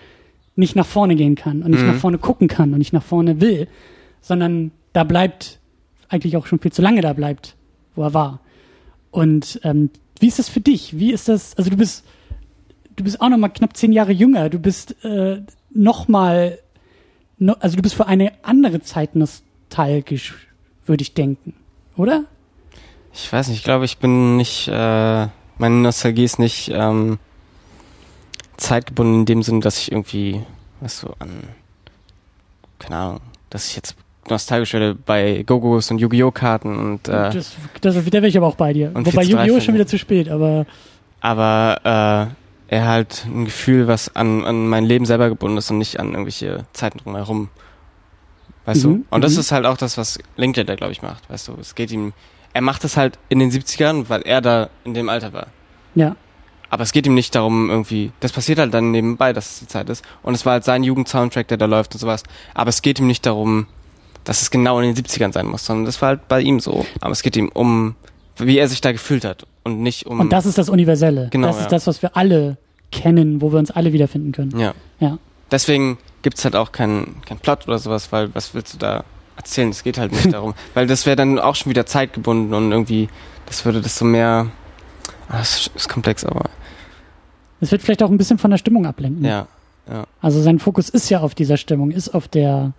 nicht 0.55 0.75
nach 0.75 0.85
vorne 0.85 1.15
gehen 1.15 1.35
kann 1.35 1.63
und 1.63 1.71
nicht 1.71 1.81
Mhm. 1.81 1.87
nach 1.87 1.95
vorne 1.95 2.17
gucken 2.17 2.47
kann 2.47 2.71
und 2.71 2.79
nicht 2.79 2.93
nach 2.93 3.03
vorne 3.03 3.41
will, 3.41 3.67
sondern 4.21 4.71
da 4.93 5.03
bleibt, 5.03 5.59
eigentlich 6.07 6.37
auch 6.37 6.45
schon 6.45 6.59
viel 6.59 6.71
zu 6.71 6.81
lange 6.81 7.01
da 7.01 7.11
bleibt, 7.13 7.55
wo 7.95 8.03
er 8.03 8.13
war. 8.13 8.39
Und 9.11 9.59
ähm, 9.63 9.89
wie 10.19 10.27
ist 10.27 10.39
das 10.39 10.47
für 10.47 10.61
dich? 10.61 10.97
Wie 10.97 11.11
ist 11.11 11.27
das, 11.27 11.57
also 11.57 11.69
du 11.69 11.75
bist, 11.77 12.05
du 12.95 13.03
bist 13.03 13.19
auch 13.19 13.29
noch 13.29 13.37
mal 13.37 13.49
knapp 13.49 13.75
zehn 13.75 13.91
Jahre 13.91 14.13
jünger, 14.13 14.49
du 14.49 14.59
bist 14.59 14.95
äh, 15.03 15.41
noch 15.73 16.07
mal, 16.07 16.57
no, 17.37 17.53
also 17.59 17.75
du 17.75 17.81
bist 17.81 17.95
für 17.95 18.07
eine 18.07 18.31
andere 18.43 18.79
Zeit 18.81 19.15
nostalgisch, 19.15 20.35
würde 20.85 21.01
ich 21.01 21.13
denken, 21.13 21.53
oder? 21.97 22.23
Ich 23.13 23.31
weiß 23.31 23.47
nicht, 23.49 23.57
ich 23.57 23.63
glaube, 23.63 23.85
ich 23.85 23.97
bin 23.97 24.37
nicht, 24.37 24.67
äh, 24.69 25.27
meine 25.57 25.75
Nostalgie 25.75 26.23
ist 26.23 26.39
nicht 26.39 26.71
ähm, 26.73 27.17
zeitgebunden 28.57 29.21
in 29.21 29.25
dem 29.25 29.43
Sinne, 29.43 29.59
dass 29.61 29.77
ich 29.79 29.91
irgendwie, 29.91 30.41
weißt 30.81 31.03
du, 31.03 31.13
an, 31.19 31.43
keine 32.79 32.95
Ahnung, 32.97 33.19
dass 33.49 33.67
ich 33.67 33.75
jetzt 33.75 33.95
nostalgisch 34.29 34.73
werde 34.73 34.95
bei 34.95 35.43
Gogos 35.45 35.91
und 35.91 35.99
Yu-Gi-Oh! 35.99 36.31
Karten 36.31 36.77
und 36.77 37.07
äh, 37.07 37.31
das, 37.31 37.55
das, 37.81 37.95
da 37.95 38.05
wäre 38.05 38.27
ich 38.27 38.37
aber 38.37 38.47
auch 38.47 38.55
bei 38.55 38.73
dir. 38.73 38.91
Wobei 38.93 39.11
4 39.11 39.21
zu 39.21 39.29
3 39.35 39.45
Yu-Gi-Oh! 39.47 39.59
schon 39.59 39.73
wieder 39.75 39.87
zu 39.87 39.97
spät, 39.97 40.29
aber 40.29 40.65
aber 41.21 42.35
äh, 42.69 42.73
er 42.75 42.87
halt 42.87 43.25
ein 43.25 43.45
Gefühl, 43.45 43.87
was 43.87 44.15
an, 44.15 44.43
an 44.43 44.67
mein 44.67 44.85
Leben 44.85 45.05
selber 45.05 45.29
gebunden 45.29 45.57
ist 45.57 45.69
und 45.71 45.77
nicht 45.77 45.99
an 45.99 46.11
irgendwelche 46.11 46.65
Zeiten 46.73 46.97
drumherum. 46.99 47.49
Weißt 48.65 48.85
Mhm, 48.85 48.89
du? 48.89 49.05
Und 49.09 49.23
das 49.23 49.33
mhm. 49.33 49.39
ist 49.39 49.51
halt 49.51 49.65
auch 49.65 49.77
das, 49.77 49.97
was 49.97 50.19
Linklater, 50.35 50.75
glaube 50.75 50.91
ich, 50.91 51.01
macht. 51.01 51.29
Weißt 51.29 51.47
du, 51.47 51.53
es 51.59 51.75
geht 51.75 51.91
ihm, 51.91 52.13
er 52.55 52.61
macht 52.61 52.85
es 52.85 52.95
halt 52.95 53.19
in 53.27 53.39
den 53.39 53.51
70ern, 53.51 54.05
weil 54.07 54.21
er 54.21 54.39
da 54.39 54.69
in 54.85 54.93
dem 54.93 55.09
Alter 55.09 55.33
war. 55.33 55.47
ja. 55.93 56.15
Aber 56.71 56.81
es 56.81 56.91
geht 56.91 57.05
ihm 57.05 57.13
nicht 57.13 57.35
darum, 57.35 57.69
irgendwie, 57.69 58.11
das 58.19 58.31
passiert 58.31 58.57
halt 58.57 58.73
dann 58.73 58.91
nebenbei, 58.91 59.33
dass 59.33 59.51
es 59.51 59.59
die 59.59 59.67
Zeit 59.67 59.87
ist. 59.87 60.03
Und 60.23 60.33
es 60.33 60.45
war 60.45 60.53
halt 60.53 60.63
sein 60.63 60.83
Jugendsoundtrack, 60.83 61.47
der 61.47 61.57
da 61.57 61.67
läuft 61.67 61.93
und 61.93 61.99
sowas. 61.99 62.23
Aber 62.53 62.69
es 62.69 62.81
geht 62.81 62.99
ihm 62.99 63.07
nicht 63.07 63.25
darum, 63.25 63.67
dass 64.23 64.41
es 64.41 64.49
genau 64.49 64.79
in 64.79 64.93
den 64.93 65.05
70ern 65.05 65.31
sein 65.31 65.45
muss, 65.45 65.63
sondern 65.63 65.85
das 65.85 66.01
war 66.01 66.09
halt 66.09 66.27
bei 66.27 66.41
ihm 66.41 66.59
so. 66.59 66.85
Aber 67.01 67.11
es 67.11 67.21
geht 67.21 67.37
ihm 67.37 67.49
um, 67.53 67.95
wie 68.37 68.57
er 68.57 68.67
sich 68.67 68.81
da 68.81 68.91
gefühlt 68.91 69.23
hat 69.25 69.45
und 69.63 69.81
nicht 69.81 70.07
um. 70.07 70.19
Und 70.19 70.33
das 70.33 70.47
ist 70.47 70.57
das 70.57 70.67
Universelle. 70.67 71.29
Genau, 71.31 71.47
das 71.47 71.57
ist 71.57 71.63
ja. 71.65 71.69
das, 71.69 71.87
was 71.87 72.01
wir 72.01 72.17
alle 72.17 72.57
kennen, 72.91 73.41
wo 73.41 73.53
wir 73.53 73.59
uns 73.59 73.69
alle 73.69 73.93
wiederfinden 73.93 74.31
können. 74.31 74.57
ja. 74.59 74.73
Ja. 74.99 75.19
Deswegen 75.51 75.99
gibt's 76.23 76.43
halt 76.43 76.55
auch 76.55 76.71
keinen 76.71 77.21
kein 77.25 77.37
Plot 77.37 77.67
oder 77.67 77.77
sowas, 77.77 78.11
weil 78.11 78.33
was 78.33 78.55
willst 78.55 78.73
du 78.73 78.77
da 78.79 79.03
erzählen? 79.37 79.69
Es 79.69 79.83
geht 79.83 79.97
halt 79.97 80.11
nicht 80.11 80.31
darum. 80.33 80.53
Weil 80.73 80.87
das 80.87 81.05
wäre 81.05 81.15
dann 81.15 81.39
auch 81.39 81.55
schon 81.55 81.69
wieder 81.69 81.85
zeitgebunden 81.85 82.53
und 82.53 82.71
irgendwie, 82.71 83.09
das 83.45 83.65
würde 83.65 83.81
das 83.81 83.97
so 83.97 84.05
mehr. 84.05 84.47
Ah, 85.29 85.39
das 85.39 85.69
ist 85.75 85.89
komplex, 85.89 86.23
aber 86.23 86.49
Es 87.61 87.71
wird 87.71 87.81
vielleicht 87.81 88.03
auch 88.03 88.09
ein 88.11 88.17
bisschen 88.17 88.37
von 88.37 88.51
der 88.51 88.57
Stimmung 88.57 88.85
ablenken. 88.85 89.23
ja. 89.25 89.47
Ja. 89.87 90.05
Also 90.19 90.41
sein 90.41 90.57
Fokus 90.57 90.89
ist 90.89 91.09
ja 91.09 91.19
auf 91.19 91.35
dieser 91.35 91.57
Stimmung, 91.57 91.91
ist 91.91 92.09
auf 92.09 92.27
der 92.27 92.73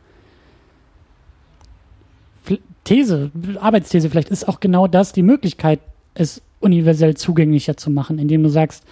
These, 2.84 3.30
Arbeitsthese 3.60 4.08
vielleicht, 4.10 4.28
ist 4.28 4.48
auch 4.48 4.60
genau 4.60 4.86
das 4.86 5.12
die 5.12 5.22
Möglichkeit, 5.22 5.80
es 6.14 6.40
universell 6.60 7.16
zugänglicher 7.16 7.76
zu 7.76 7.90
machen, 7.90 8.18
indem 8.18 8.42
du 8.42 8.48
sagst, 8.48 8.84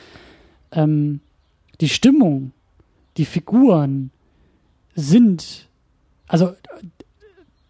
ähm, 0.73 1.21
die 1.81 1.89
Stimmung, 1.89 2.53
die 3.17 3.25
Figuren 3.25 4.11
sind, 4.97 5.69
also 6.27 6.55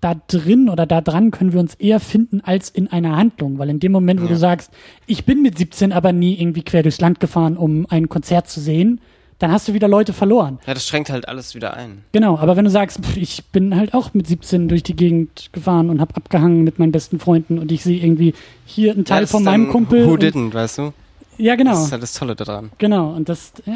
da 0.04 0.14
drin 0.28 0.68
oder 0.68 0.84
da 0.86 1.00
dran 1.00 1.30
können 1.30 1.52
wir 1.52 1.60
uns 1.60 1.74
eher 1.74 1.98
finden 1.98 2.40
als 2.42 2.68
in 2.68 2.88
einer 2.92 3.16
Handlung, 3.16 3.58
weil 3.58 3.70
in 3.70 3.80
dem 3.80 3.90
Moment, 3.92 4.20
wo 4.20 4.24
Ja. 4.24 4.30
du 4.32 4.36
sagst, 4.36 4.70
ich 5.06 5.24
bin 5.24 5.40
mit 5.42 5.56
17 5.58 5.92
aber 5.92 6.12
nie 6.12 6.38
irgendwie 6.38 6.62
quer 6.62 6.82
durchs 6.82 7.00
Land 7.00 7.20
gefahren, 7.20 7.56
um 7.56 7.86
ein 7.88 8.08
Konzert 8.08 8.48
zu 8.48 8.60
sehen, 8.60 9.00
dann 9.38 9.50
hast 9.50 9.66
du 9.66 9.74
wieder 9.74 9.88
Leute 9.88 10.12
verloren. 10.12 10.58
Ja, 10.66 10.74
das 10.74 10.86
schränkt 10.86 11.10
halt 11.10 11.26
alles 11.28 11.54
wieder 11.54 11.74
ein. 11.74 12.04
Genau, 12.12 12.38
aber 12.38 12.56
wenn 12.56 12.64
du 12.64 12.70
sagst, 12.70 13.04
pff, 13.04 13.16
ich 13.16 13.44
bin 13.46 13.74
halt 13.74 13.92
auch 13.94 14.14
mit 14.14 14.26
17 14.28 14.68
durch 14.68 14.82
die 14.84 14.94
Gegend 14.94 15.48
gefahren 15.52 15.90
und 15.90 16.00
hab 16.00 16.16
abgehangen 16.16 16.62
mit 16.64 16.78
meinen 16.78 16.92
besten 16.92 17.18
Freunden 17.18 17.58
und 17.58 17.72
ich 17.72 17.82
sehe 17.82 17.98
irgendwie 18.00 18.34
hier 18.66 18.92
einen 18.92 19.04
Teil 19.04 19.22
ja, 19.22 19.26
von 19.26 19.42
meinem 19.42 19.70
Kumpel. 19.70 20.06
Who 20.06 20.14
didn't, 20.14 20.54
weißt 20.54 20.78
du? 20.78 20.92
ja, 21.38 21.56
genau, 21.56 21.72
Das 21.72 21.86
ist 21.86 21.92
halt 21.92 22.02
das 22.04 22.12
Tolle 22.14 22.36
daran. 22.36 22.70
genau. 22.78 23.12
Und 23.12 23.28
das, 23.28 23.52
ja. 23.66 23.74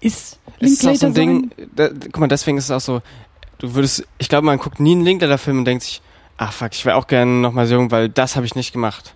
Ist 0.00 0.38
ist 0.60 0.86
auch 0.86 0.94
so 0.94 1.06
ein 1.06 1.14
Ding, 1.14 1.50
da, 1.74 1.88
guck 1.88 2.18
mal, 2.20 2.28
deswegen 2.28 2.58
ist 2.58 2.64
es 2.64 2.70
auch 2.70 2.80
so, 2.80 3.00
du 3.66 3.74
würdest, 3.74 4.06
ich 4.18 4.28
glaube, 4.28 4.46
man 4.46 4.58
guckt 4.58 4.80
nie 4.80 4.92
einen 4.92 5.04
Linklater-Film 5.04 5.58
und 5.58 5.64
denkt 5.64 5.84
sich, 5.84 6.00
ach 6.36 6.52
fuck, 6.52 6.72
ich 6.72 6.84
wäre 6.84 6.96
auch 6.96 7.06
gerne 7.06 7.30
nochmal 7.30 7.66
so 7.66 7.74
jung, 7.74 7.90
weil 7.90 8.08
das 8.08 8.36
habe 8.36 8.46
ich 8.46 8.54
nicht 8.54 8.72
gemacht. 8.72 9.14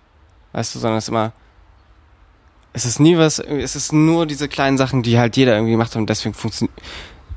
Weißt 0.53 0.73
du, 0.75 0.79
sondern 0.79 0.97
es 0.97 1.05
ist 1.05 1.09
immer, 1.09 1.31
es 2.73 2.85
ist 2.85 2.99
nie 2.99 3.17
was, 3.17 3.39
es 3.39 3.75
ist 3.75 3.93
nur 3.93 4.25
diese 4.25 4.47
kleinen 4.47 4.77
Sachen, 4.77 5.03
die 5.03 5.17
halt 5.19 5.35
jeder 5.37 5.53
irgendwie 5.53 5.71
gemacht 5.71 5.91
hat 5.91 5.97
und 5.97 6.09
deswegen 6.09 6.33
funktio 6.35 6.67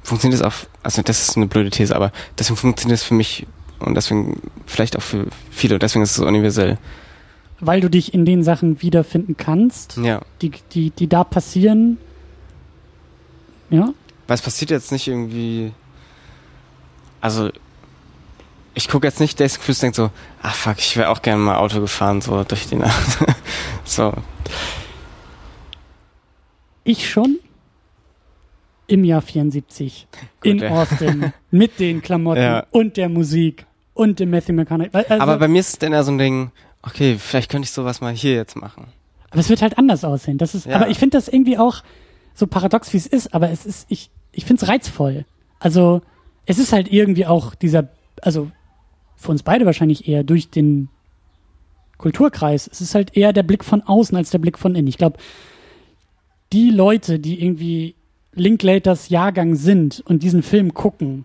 funktioniert 0.05 0.41
es 0.41 0.47
auch, 0.47 0.55
also 0.83 1.01
das 1.03 1.23
ist 1.29 1.37
eine 1.37 1.47
blöde 1.47 1.71
These, 1.71 1.95
aber 1.95 2.11
deswegen 2.39 2.57
funktioniert 2.57 2.99
es 2.99 3.05
für 3.05 3.15
mich 3.15 3.47
und 3.79 3.95
deswegen 3.95 4.41
vielleicht 4.67 4.97
auch 4.97 5.03
für 5.03 5.27
viele 5.51 5.75
und 5.77 5.83
deswegen 5.83 6.03
ist 6.03 6.11
es 6.11 6.17
so 6.17 6.27
universell. 6.27 6.77
weil 7.61 7.81
du 7.81 7.89
dich 7.89 8.13
in 8.13 8.25
den 8.25 8.43
Sachen 8.43 8.83
wiederfinden 8.83 9.37
kannst, 9.37 9.97
Ja. 9.99 10.21
die, 10.43 10.51
die, 10.73 10.91
die 10.91 11.09
da 11.09 11.23
passieren. 11.25 11.99
Ja, 13.71 13.91
Weil 14.27 14.35
es 14.35 14.43
passiert 14.43 14.71
jetzt 14.71 14.93
nicht 14.93 15.07
irgendwie. 15.09 15.73
Also, 17.23 17.51
ich 18.75 18.89
gucke 18.89 19.07
jetzt 19.07 19.21
nicht 19.21 19.39
Days 19.41 19.59
Cruise 19.59 19.79
und 19.79 19.97
denke 19.97 19.97
so, 19.97 20.11
ah 20.43 20.51
fuck, 20.51 20.79
ich 20.79 20.97
wäre 20.97 21.09
auch 21.09 21.23
gerne 21.23 21.41
mal 21.43 21.57
Auto 21.57 21.81
gefahren, 21.81 22.21
so 22.21 22.43
durch 22.45 22.67
die 22.67 22.77
Nacht. 22.77 23.19
so. 23.85 24.13
ich 26.85 27.09
schon 27.09 27.39
im 28.87 29.05
Jahr 29.05 29.23
74 29.23 30.07
in 30.43 30.59
ja. 30.59 30.71
Austin 30.71 31.33
mit 31.51 31.79
den 31.79 32.03
Klamotten 32.03 32.43
Ja. 32.43 32.67
und 32.71 32.97
der 32.97 33.09
Musik 33.09 33.67
und 33.95 34.19
dem 34.19 34.31
Matthew 34.31 34.53
McConaughey. 34.55 34.91
Also, 34.93 35.15
Aber 35.23 35.39
bei 35.39 35.49
mir 35.49 35.61
ist 35.61 35.69
es 35.69 35.79
dann 35.79 35.93
eher 35.93 36.03
so 36.05 36.11
ein 36.13 36.19
Ding, 36.19 36.51
okay, 36.83 37.17
vielleicht 37.19 37.51
könnte 37.51 37.67
ich 37.67 37.71
sowas 37.73 38.01
mal 38.01 38.13
hier 38.13 38.35
jetzt 38.35 38.57
machen. 38.57 38.89
Aber 39.31 39.41
es 39.41 39.49
wird 39.49 39.63
halt 39.63 39.79
anders 39.79 40.05
aussehen. 40.05 40.39
Das 40.39 40.55
ist, 40.55 40.67
Ja. 40.67 40.77
aber 40.77 40.89
ich 40.89 40.99
finde 40.99 41.17
das 41.17 41.29
irgendwie 41.29 41.57
auch 41.57 41.83
so 42.35 42.47
paradox, 42.47 42.93
wie 42.93 42.97
es 42.99 43.07
ist, 43.07 43.33
aber 43.35 43.51
es 43.51 43.65
ist, 43.65 43.87
ich, 43.89 44.11
ich 44.33 44.45
finde 44.45 44.63
es 44.65 44.69
reizvoll. 44.69 45.25
Also, 45.61 46.03
es 46.47 46.59
ist 46.59 46.73
halt 46.73 46.93
irgendwie 46.93 47.27
auch 47.27 47.55
dieser, 47.55 47.89
also 48.21 48.51
für 49.17 49.31
uns 49.31 49.43
beide 49.43 49.67
wahrscheinlich 49.67 50.09
eher 50.09 50.25
durch 50.25 50.51
den 50.51 50.89
Kulturkreis. 51.99 52.69
Es 52.71 52.81
ist 52.81 52.95
halt 52.95 53.17
eher 53.17 53.33
der 53.33 53.43
Blick 53.45 53.65
von 53.65 53.83
außen 53.83 54.17
als 54.17 54.31
der 54.31 54.39
Blick 54.39 54.59
von 54.59 54.75
innen. 54.75 54.89
Ich 54.89 54.99
glaube, 54.99 55.19
die 56.53 56.71
Leute, 56.71 57.19
die 57.19 57.43
irgendwie 57.43 57.95
Linklaters 58.35 59.09
Jahrgang 59.09 59.55
sind 59.55 60.03
und 60.07 60.23
diesen 60.23 60.43
Film 60.43 60.75
gucken, 60.75 61.25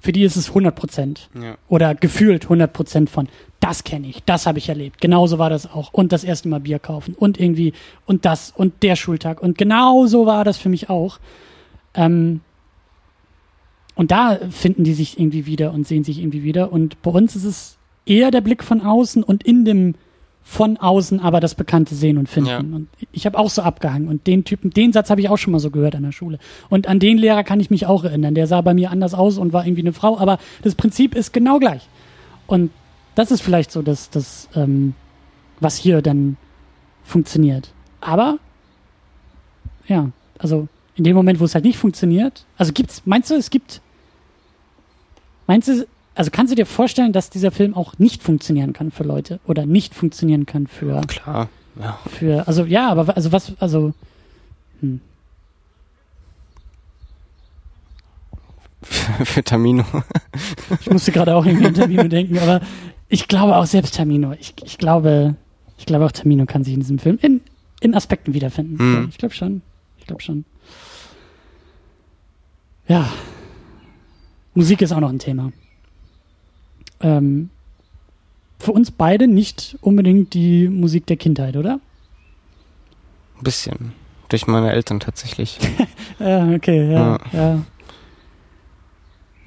für 0.00 0.12
die 0.12 0.22
ist 0.22 0.36
es 0.36 0.48
100 0.48 0.74
Prozent 0.74 1.30
Ja. 1.40 1.56
oder 1.68 1.94
gefühlt 1.94 2.44
100% 2.46 3.08
von, 3.08 3.28
das 3.60 3.84
kenne 3.84 4.08
ich, 4.08 4.22
das 4.24 4.46
habe 4.46 4.58
ich 4.58 4.68
erlebt. 4.68 5.00
Genauso 5.00 5.38
war 5.38 5.48
das 5.48 5.66
auch. 5.66 5.94
Und 5.94 6.12
das 6.12 6.24
erste 6.24 6.48
Mal 6.50 6.60
Bier 6.60 6.78
kaufen 6.78 7.14
und 7.14 7.40
irgendwie 7.40 7.72
und 8.04 8.26
das 8.26 8.52
und 8.54 8.82
der 8.82 8.96
Schultag. 8.96 9.40
Und 9.42 9.56
genau 9.56 10.04
so 10.06 10.26
war 10.26 10.44
das 10.44 10.58
für 10.58 10.68
mich 10.68 10.90
auch. 10.90 11.18
Ähm, 11.94 12.42
und 13.94 14.10
da 14.10 14.38
finden 14.50 14.84
die 14.84 14.94
sich 14.94 15.18
irgendwie 15.18 15.46
wieder 15.46 15.72
und 15.72 15.86
sehen 15.86 16.04
sich 16.04 16.18
irgendwie 16.18 16.42
wieder. 16.42 16.72
Und 16.72 17.00
bei 17.02 17.10
uns 17.10 17.36
ist 17.36 17.44
es 17.44 17.78
eher 18.06 18.30
der 18.30 18.40
Blick 18.40 18.64
von 18.64 18.80
außen 18.80 19.22
und 19.22 19.42
in 19.44 19.64
dem 19.64 19.94
von 20.46 20.76
außen 20.76 21.20
aber 21.20 21.40
das 21.40 21.54
Bekannte 21.54 21.94
sehen 21.94 22.18
und 22.18 22.28
finden. 22.28 22.50
Ja. 22.50 22.58
Und 22.58 22.88
ich 23.12 23.24
habe 23.24 23.38
auch 23.38 23.48
so 23.48 23.62
abgehangen. 23.62 24.08
Und 24.08 24.26
den 24.26 24.44
Typen, 24.44 24.70
den 24.70 24.92
Satz 24.92 25.08
habe 25.08 25.22
ich 25.22 25.30
auch 25.30 25.38
schon 25.38 25.52
mal 25.52 25.58
so 25.58 25.70
gehört 25.70 25.96
an 25.96 26.02
der 26.02 26.12
Schule. 26.12 26.38
Und 26.68 26.86
an 26.86 26.98
den 26.98 27.16
Lehrer 27.16 27.44
kann 27.44 27.60
ich 27.60 27.70
mich 27.70 27.86
auch 27.86 28.04
erinnern. 28.04 28.34
Der 28.34 28.46
sah 28.46 28.60
bei 28.60 28.74
mir 28.74 28.90
anders 28.90 29.14
aus 29.14 29.38
und 29.38 29.54
war 29.54 29.66
irgendwie 29.66 29.82
eine 29.82 29.94
Frau, 29.94 30.18
aber 30.18 30.38
das 30.62 30.74
Prinzip 30.74 31.14
ist 31.14 31.32
genau 31.32 31.58
gleich. 31.58 31.88
Und 32.46 32.70
das 33.14 33.30
ist 33.30 33.40
vielleicht 33.40 33.72
so 33.72 33.80
das, 33.80 34.10
das 34.10 34.50
ähm, 34.54 34.94
was 35.60 35.76
hier 35.76 36.02
dann 36.02 36.36
funktioniert. 37.04 37.72
Aber 38.02 38.38
ja, 39.86 40.10
also 40.38 40.68
in 40.94 41.04
dem 41.04 41.16
Moment, 41.16 41.40
wo 41.40 41.44
es 41.44 41.54
halt 41.54 41.64
nicht 41.64 41.78
funktioniert, 41.78 42.44
also 42.58 42.72
gibt's, 42.72 43.02
meinst 43.06 43.30
du, 43.30 43.34
es 43.34 43.50
gibt, 43.50 43.80
meinst 45.46 45.68
du, 45.68 45.86
also 46.14 46.30
kannst 46.30 46.52
du 46.52 46.56
dir 46.56 46.66
vorstellen, 46.66 47.12
dass 47.12 47.30
dieser 47.30 47.50
Film 47.50 47.74
auch 47.74 47.98
nicht 47.98 48.22
funktionieren 48.22 48.72
kann 48.72 48.90
für 48.90 49.04
Leute 49.04 49.40
oder 49.46 49.66
nicht 49.66 49.94
funktionieren 49.94 50.46
kann 50.46 50.66
für, 50.66 51.00
Klar. 51.02 51.48
Ja. 51.80 51.98
für, 52.06 52.46
also 52.46 52.64
ja, 52.64 52.88
aber 52.88 53.16
also 53.16 53.32
was, 53.32 53.52
also 53.58 53.94
hm. 54.80 55.00
Für 59.24 59.42
Tamino. 59.42 59.84
ich 60.80 60.90
musste 60.90 61.10
gerade 61.10 61.34
auch 61.34 61.46
irgendwie 61.46 61.66
an 61.66 61.74
Tamino 61.74 62.04
denken, 62.04 62.38
aber 62.38 62.60
ich 63.08 63.28
glaube 63.28 63.56
auch 63.56 63.66
selbst 63.66 63.94
Tamino, 63.96 64.32
ich, 64.32 64.54
ich 64.62 64.78
glaube, 64.78 65.36
ich 65.78 65.86
glaube 65.86 66.04
auch 66.04 66.12
Tamino 66.12 66.46
kann 66.46 66.64
sich 66.64 66.74
in 66.74 66.80
diesem 66.80 66.98
Film 66.98 67.18
in, 67.22 67.40
in 67.80 67.94
Aspekten 67.94 68.34
wiederfinden. 68.34 68.78
Hm. 68.78 68.94
Ja, 68.94 69.08
ich 69.08 69.18
glaube 69.18 69.34
schon, 69.34 69.62
ich 69.98 70.06
glaube 70.06 70.22
schon. 70.22 70.44
Ja, 72.86 73.08
Musik 74.54 74.82
ist 74.82 74.92
auch 74.92 75.00
noch 75.00 75.10
ein 75.10 75.18
Thema. 75.18 75.52
Ähm, 77.00 77.50
für 78.58 78.72
uns 78.72 78.90
beide 78.90 79.26
nicht 79.28 79.76
unbedingt 79.80 80.32
die 80.34 80.68
Musik 80.68 81.06
der 81.06 81.16
Kindheit, 81.16 81.56
oder? 81.56 81.80
Ein 83.38 83.42
bisschen. 83.42 83.92
Durch 84.28 84.46
meine 84.46 84.72
Eltern 84.72 85.00
tatsächlich. 85.00 85.58
Ja, 86.20 86.48
okay, 86.48 86.92
ja, 86.92 87.18
ja. 87.32 87.62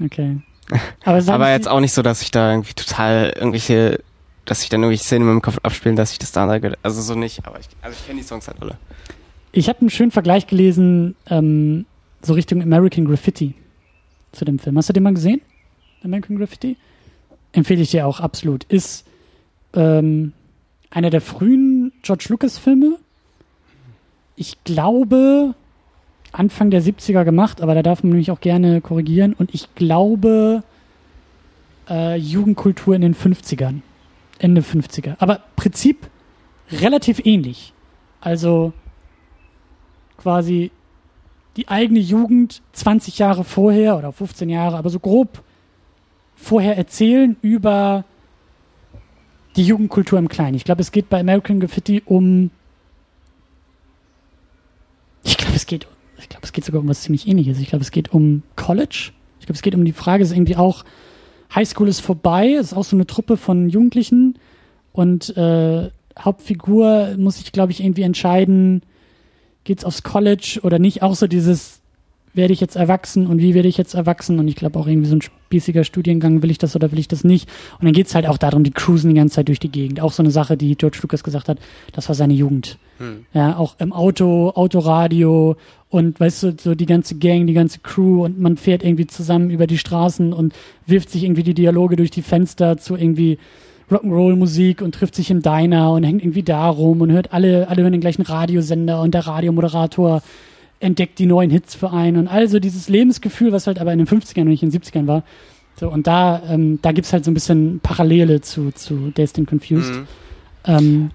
Okay. 0.03 0.37
Aber, 1.05 1.33
Aber 1.33 1.49
jetzt 1.49 1.67
auch 1.67 1.79
nicht 1.79 1.93
so, 1.93 2.01
dass 2.01 2.21
ich 2.21 2.29
da 2.29 2.51
irgendwie 2.51 2.73
total 2.73 3.33
irgendwelche, 3.35 4.03
dass 4.43 4.63
ich 4.63 4.69
dann 4.69 4.81
irgendwelche 4.81 5.05
Szenen 5.05 5.21
in 5.21 5.27
meinem 5.29 5.41
Kopf 5.41 5.59
abspielen, 5.63 5.95
dass 5.95 6.11
ich 6.11 6.19
das 6.19 6.33
da 6.33 6.45
sage. 6.45 6.77
Also 6.83 7.01
so 7.01 7.15
nicht, 7.15 7.47
aber 7.47 7.59
ich, 7.61 7.67
also 7.81 7.97
ich 7.97 8.05
kenne 8.05 8.19
die 8.19 8.27
Songs 8.27 8.49
halt 8.49 8.61
alle. 8.61 8.77
Ich 9.53 9.69
habe 9.69 9.79
einen 9.79 9.89
schönen 9.89 10.11
Vergleich 10.11 10.45
gelesen, 10.45 11.15
ähm, 11.29 11.85
so 12.21 12.33
Richtung 12.33 12.61
American 12.61 13.05
Graffiti 13.05 13.55
zu 14.31 14.45
dem 14.45 14.59
Film. 14.59 14.77
Hast 14.77 14.89
du 14.89 14.93
den 14.93 15.03
mal 15.03 15.13
gesehen? 15.13 15.41
American 16.03 16.37
Graffiti? 16.37 16.77
Empfehle 17.51 17.81
ich 17.81 17.91
dir 17.91 18.07
auch 18.07 18.19
absolut. 18.19 18.63
Ist 18.65 19.05
ähm, 19.73 20.33
einer 20.89 21.09
der 21.09 21.21
frühen 21.21 21.91
George 22.01 22.25
Lucas 22.29 22.57
Filme. 22.57 22.97
Ich 24.35 24.63
glaube, 24.63 25.55
Anfang 26.31 26.69
der 26.69 26.81
70er 26.81 27.23
gemacht, 27.23 27.61
aber 27.61 27.73
da 27.73 27.81
darf 27.81 28.03
man 28.03 28.13
mich 28.13 28.31
auch 28.31 28.41
gerne 28.41 28.81
korrigieren. 28.81 29.33
Und 29.33 29.53
ich 29.53 29.73
glaube, 29.75 30.63
äh, 31.89 32.15
Jugendkultur 32.17 32.95
in 32.95 33.01
den 33.01 33.15
50ern. 33.15 33.81
Ende 34.39 34.61
50er. 34.61 35.15
Aber 35.19 35.41
Prinzip 35.55 36.09
relativ 36.71 37.25
ähnlich. 37.25 37.73
Also 38.21 38.73
quasi 40.17 40.71
die 41.57 41.67
eigene 41.67 41.99
Jugend 41.99 42.61
20 42.73 43.17
Jahre 43.17 43.43
vorher 43.43 43.97
oder 43.97 44.11
15 44.11 44.47
Jahre, 44.47 44.77
aber 44.77 44.89
so 44.89 44.99
grob 44.99 45.43
vorher 46.35 46.77
erzählen 46.77 47.35
über 47.41 48.05
die 49.55 49.63
Jugendkultur 49.63 50.19
im 50.19 50.29
Kleinen. 50.29 50.55
Ich 50.55 50.63
glaube, 50.63 50.81
es 50.81 50.91
geht 50.91 51.09
bei 51.09 51.19
American 51.19 51.59
Graffiti 51.59 52.03
um. 52.05 52.51
Ich 55.23 55.35
glaube, 55.35 55.55
es 55.55 55.65
geht. 55.65 55.87
Ich 56.19 56.29
glaube, 56.29 56.45
es 56.45 56.53
geht 56.53 56.63
sogar 56.63 56.81
um 56.81 56.87
was 56.87 57.01
ziemlich 57.01 57.27
ähnliches. 57.27 57.59
Ich 57.59 57.69
glaube, 57.69 57.83
es 57.83 57.91
geht 57.91 58.13
um 58.13 58.43
College. 58.55 59.11
Ich 59.39 59.45
glaube, 59.47 59.55
es 59.55 59.61
geht 59.61 59.75
um 59.75 59.83
die 59.83 59.93
Frage, 59.93 60.23
ist 60.23 60.31
irgendwie 60.31 60.55
auch, 60.55 60.83
Highschool 61.53 61.87
ist 61.87 62.01
vorbei, 62.01 62.53
es 62.53 62.67
ist 62.67 62.73
auch 62.73 62.83
so 62.83 62.95
eine 62.95 63.07
Truppe 63.07 63.37
von 63.37 63.69
Jugendlichen 63.69 64.37
und 64.91 65.35
äh, 65.37 65.89
Hauptfigur 66.19 67.15
muss 67.17 67.37
sich, 67.37 67.51
glaube 67.51 67.71
ich, 67.71 67.81
irgendwie 67.81 68.01
entscheiden, 68.01 68.81
geht's 69.67 69.85
aufs 69.85 70.01
College 70.01 70.61
oder 70.63 70.79
nicht? 70.79 71.03
Auch 71.03 71.13
so 71.13 71.27
dieses, 71.27 71.81
werde 72.37 72.53
ich 72.53 72.61
jetzt 72.61 72.75
erwachsen 72.75 73.27
und 73.27 73.39
wie 73.39 73.53
werde 73.53 73.67
ich 73.67 73.77
jetzt 73.77 73.95
erwachsen? 73.95 74.39
Und 74.39 74.47
ich 74.47 74.55
glaube 74.55 74.79
auch 74.79 74.87
irgendwie 74.87 75.09
so 75.09 75.15
ein 75.15 75.21
spießiger 75.21 75.83
Studiengang, 75.83 76.41
will 76.41 76.51
ich 76.51 76.57
das 76.57 76.75
oder 76.75 76.91
will 76.91 76.99
ich 76.99 77.07
das 77.07 77.23
nicht? 77.23 77.49
Und 77.79 77.85
dann 77.85 77.93
geht's 77.93 78.15
halt 78.15 78.27
auch 78.27 78.37
darum, 78.37 78.63
die 78.63 78.71
cruisen 78.71 79.09
die 79.09 79.15
ganze 79.15 79.35
Zeit 79.35 79.49
durch 79.49 79.59
die 79.59 79.71
Gegend. 79.71 79.99
Auch 79.99 80.13
so 80.13 80.23
eine 80.23 80.31
Sache, 80.31 80.55
die 80.55 80.75
George 80.75 80.99
Lucas 81.01 81.23
gesagt 81.23 81.49
hat, 81.49 81.57
das 81.91 82.07
war 82.07 82.15
seine 82.15 82.33
Jugend. 82.33 82.77
Hm. 82.99 83.25
Ja, 83.33 83.57
auch 83.57 83.75
im 83.79 83.91
Auto, 83.91 84.51
Autoradio 84.51 85.57
und 85.89 86.19
weißt 86.19 86.43
du, 86.43 86.55
so 86.59 86.75
die 86.75 86.85
ganze 86.85 87.15
Gang, 87.15 87.47
die 87.47 87.53
ganze 87.53 87.79
Crew 87.79 88.23
und 88.23 88.39
man 88.39 88.55
fährt 88.57 88.83
irgendwie 88.83 89.07
zusammen 89.07 89.49
über 89.49 89.67
die 89.67 89.77
Straßen 89.77 90.31
und 90.31 90.53
wirft 90.85 91.09
sich 91.09 91.23
irgendwie 91.23 91.43
die 91.43 91.53
Dialoge 91.53 91.95
durch 91.95 92.11
die 92.11 92.21
Fenster 92.21 92.77
zu 92.77 92.95
irgendwie 92.95 93.37
Rock'n'Roll-Musik 93.91 94.81
und 94.81 94.93
trifft 94.95 95.15
sich 95.15 95.31
im 95.31 95.41
Diner 95.41 95.91
und 95.91 96.03
hängt 96.03 96.21
irgendwie 96.21 96.43
da 96.43 96.67
rum 96.69 97.01
und 97.01 97.11
hört 97.11 97.31
alle, 97.33 97.67
alle 97.69 97.83
hören 97.83 97.93
den 97.93 98.01
gleichen 98.01 98.21
Radiosender 98.23 99.01
und 99.01 99.13
der 99.13 99.25
Radiomoderator 99.27 100.21
entdeckt 100.79 101.19
die 101.19 101.25
neuen 101.25 101.49
Hits 101.49 101.73
für 101.73 101.91
einen 101.91 102.17
und 102.17 102.27
also 102.27 102.59
dieses 102.59 102.89
Lebensgefühl, 102.89 103.51
was 103.51 103.65
halt 103.65 103.79
aber 103.79 103.93
in 103.93 103.99
den 103.99 104.07
50ern 104.07 104.41
und 104.41 104.49
nicht 104.49 104.61
in 104.63 104.69
den 104.69 104.81
70ern 104.81 105.07
war. 105.07 105.23
So, 105.79 105.89
und 105.89 106.05
da, 106.07 106.41
ähm, 106.49 106.79
da 106.81 106.91
gibt's 106.91 107.13
halt 107.13 107.23
so 107.23 107.31
ein 107.31 107.33
bisschen 107.33 107.79
Parallele 107.81 108.41
zu, 108.41 108.71
zu 108.71 109.11
Dazed 109.15 109.39
and 109.39 109.47
Confused. 109.49 109.93
Mhm. 109.93 110.07
Ähm, 110.65 111.11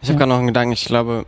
Ich 0.00 0.08
habe 0.08 0.14
Ja. 0.14 0.18
gerade 0.18 0.28
noch 0.30 0.38
einen 0.38 0.46
Gedanken, 0.48 0.72
ich 0.72 0.84
glaube, 0.84 1.26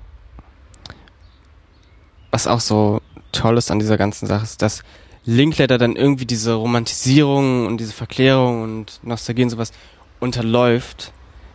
was 2.30 2.46
auch 2.46 2.60
so 2.60 3.00
toll 3.32 3.58
ist 3.58 3.70
an 3.70 3.78
dieser 3.78 3.96
ganzen 3.96 4.26
Sache, 4.26 4.44
ist, 4.44 4.62
dass 4.62 4.82
Linkletter 5.24 5.78
dann 5.78 5.96
irgendwie 5.96 6.26
diese 6.26 6.54
Romantisierung 6.54 7.66
und 7.66 7.78
diese 7.78 7.92
Verklärung 7.92 8.62
und 8.62 9.00
Nostalgie 9.02 9.44
und 9.44 9.50
sowas 9.50 9.72
unterläuft, 10.24 11.12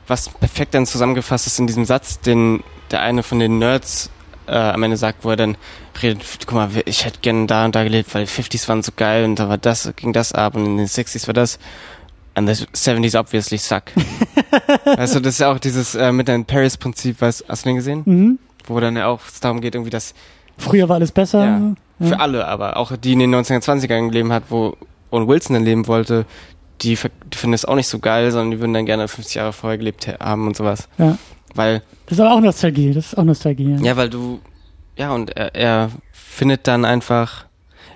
was 0.07 0.29
perfekt 0.29 0.73
dann 0.73 0.85
zusammengefasst 0.85 1.47
ist 1.47 1.59
in 1.59 1.67
diesem 1.67 1.85
Satz, 1.85 2.19
den 2.19 2.63
der 2.91 3.01
eine 3.01 3.21
von 3.21 3.39
den 3.39 3.59
Nerds 3.59 4.09
äh, 4.47 4.53
am 4.53 4.81
Ende 4.83 4.97
sagt, 4.97 5.23
wo 5.23 5.29
er 5.29 5.35
dann 5.35 5.57
redet, 6.01 6.23
guck 6.45 6.53
mal, 6.53 6.69
ich 6.85 7.05
hätte 7.05 7.19
gerne 7.21 7.45
da 7.45 7.65
und 7.65 7.75
da 7.75 7.83
gelebt, 7.83 8.13
weil 8.15 8.25
die 8.25 8.31
50s 8.31 8.67
waren 8.67 8.81
so 8.81 8.91
geil 8.95 9.25
und 9.25 9.37
da 9.37 9.49
war 9.49 9.57
das, 9.57 9.91
ging 9.95 10.13
das 10.13 10.33
ab 10.33 10.55
und 10.55 10.65
in 10.65 10.77
den 10.77 10.87
60s 10.87 11.27
war 11.27 11.33
das. 11.33 11.59
And 12.35 12.47
the 12.47 12.65
70s 12.65 13.19
obviously 13.19 13.57
suck. 13.57 13.83
weißt 14.85 15.15
du, 15.15 15.19
das 15.19 15.33
ist 15.33 15.39
ja 15.39 15.51
auch 15.51 15.59
dieses 15.59 15.95
äh, 15.95 16.11
Midnight 16.11 16.35
in 16.35 16.45
Paris 16.45 16.77
Prinzip, 16.77 17.21
weißt, 17.21 17.45
hast 17.47 17.65
du 17.65 17.69
den 17.69 17.75
gesehen? 17.75 18.03
mhm. 18.05 18.39
Wo 18.65 18.79
dann 18.79 18.95
ja 18.95 19.07
auch 19.07 19.21
es 19.27 19.39
darum 19.39 19.61
geht, 19.61 19.73
irgendwie 19.75 19.89
das 19.89 20.13
Früher 20.57 20.87
war 20.89 20.97
alles 20.97 21.11
besser. 21.11 21.43
Ja. 21.43 21.75
Ja. 21.99 22.07
für 22.07 22.19
alle, 22.19 22.47
aber 22.47 22.77
auch 22.77 22.95
die 22.95 23.13
in 23.13 23.19
den 23.19 23.35
1920ern 23.35 24.09
gelebt 24.09 24.29
hat, 24.31 24.43
wo 24.49 24.77
Owen 25.11 25.27
Wilson 25.27 25.55
dann 25.55 25.63
leben 25.63 25.87
wollte, 25.87 26.25
die, 26.81 26.97
die 26.97 27.37
finden 27.37 27.53
es 27.53 27.65
auch 27.65 27.75
nicht 27.75 27.87
so 27.87 27.99
geil, 27.99 28.31
sondern 28.31 28.51
die 28.51 28.59
würden 28.59 28.73
dann 28.73 28.85
gerne 28.85 29.07
50 29.07 29.35
Jahre 29.35 29.53
vorher 29.53 29.77
gelebt 29.77 30.07
haben 30.19 30.47
und 30.47 30.55
sowas. 30.55 30.87
Ja. 30.97 31.17
Weil, 31.55 31.81
Das 32.05 32.17
ist 32.17 32.19
aber 32.19 32.33
auch 32.33 32.41
Nostalgie. 32.41 32.93
Das 32.93 33.07
ist 33.07 33.17
auch 33.17 33.23
Nostalgie. 33.23 33.71
Ja. 33.71 33.81
ja, 33.81 33.97
weil 33.97 34.09
du, 34.09 34.39
ja, 34.95 35.11
und 35.11 35.35
er, 35.35 35.55
er 35.55 35.91
findet 36.11 36.67
dann 36.67 36.85
einfach, 36.85 37.45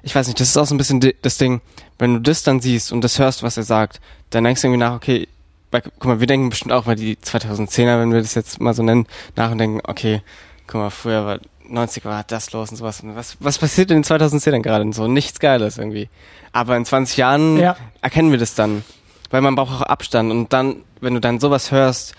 ich 0.01 0.15
weiß 0.15 0.27
nicht, 0.27 0.39
das 0.39 0.49
ist 0.49 0.57
auch 0.57 0.65
so 0.65 0.75
ein 0.75 0.77
bisschen 0.77 0.99
das 1.21 1.37
Ding, 1.37 1.61
wenn 1.99 2.15
du 2.15 2.21
das 2.21 2.43
dann 2.43 2.59
siehst 2.59 2.91
und 2.91 3.03
das 3.03 3.19
hörst, 3.19 3.43
was 3.43 3.57
er 3.57 3.63
sagt, 3.63 4.01
dann 4.31 4.43
denkst 4.43 4.61
du 4.61 4.67
irgendwie 4.67 4.79
nach, 4.79 4.95
okay, 4.95 5.27
weil, 5.71 5.81
guck 5.81 6.05
mal, 6.05 6.19
wir 6.19 6.27
denken 6.27 6.49
bestimmt 6.49 6.71
auch 6.71 6.85
mal 6.85 6.95
die 6.95 7.15
2010er, 7.15 7.99
wenn 7.99 8.11
wir 8.11 8.21
das 8.21 8.35
jetzt 8.35 8.61
mal 8.61 8.73
so 8.73 8.83
nennen, 8.83 9.07
nach 9.35 9.51
und 9.51 9.57
denken, 9.57 9.81
okay, 9.83 10.21
guck 10.67 10.81
mal, 10.81 10.89
früher 10.89 11.25
war 11.25 11.39
90 11.67 12.05
war 12.05 12.23
das 12.25 12.51
los 12.51 12.69
und 12.71 12.77
sowas. 12.77 13.01
Und 13.01 13.15
was, 13.15 13.37
was 13.39 13.57
passiert 13.57 13.91
in 13.91 13.97
den 14.01 14.03
2010ern 14.03 14.61
gerade? 14.61 14.91
So 14.93 15.07
nichts 15.07 15.39
Geiles 15.39 15.77
irgendwie. 15.77 16.09
Aber 16.51 16.75
in 16.77 16.85
20 16.85 17.17
Jahren 17.17 17.57
Ja. 17.57 17.75
erkennen 18.01 18.31
wir 18.31 18.37
das 18.37 18.55
dann. 18.55 18.83
Weil 19.29 19.41
man 19.41 19.55
braucht 19.55 19.73
auch 19.73 19.81
Abstand. 19.81 20.31
Und 20.31 20.53
dann, 20.53 20.77
wenn 21.01 21.13
du 21.15 21.19
dann 21.19 21.39
sowas 21.39 21.71
hörst, 21.71 22.13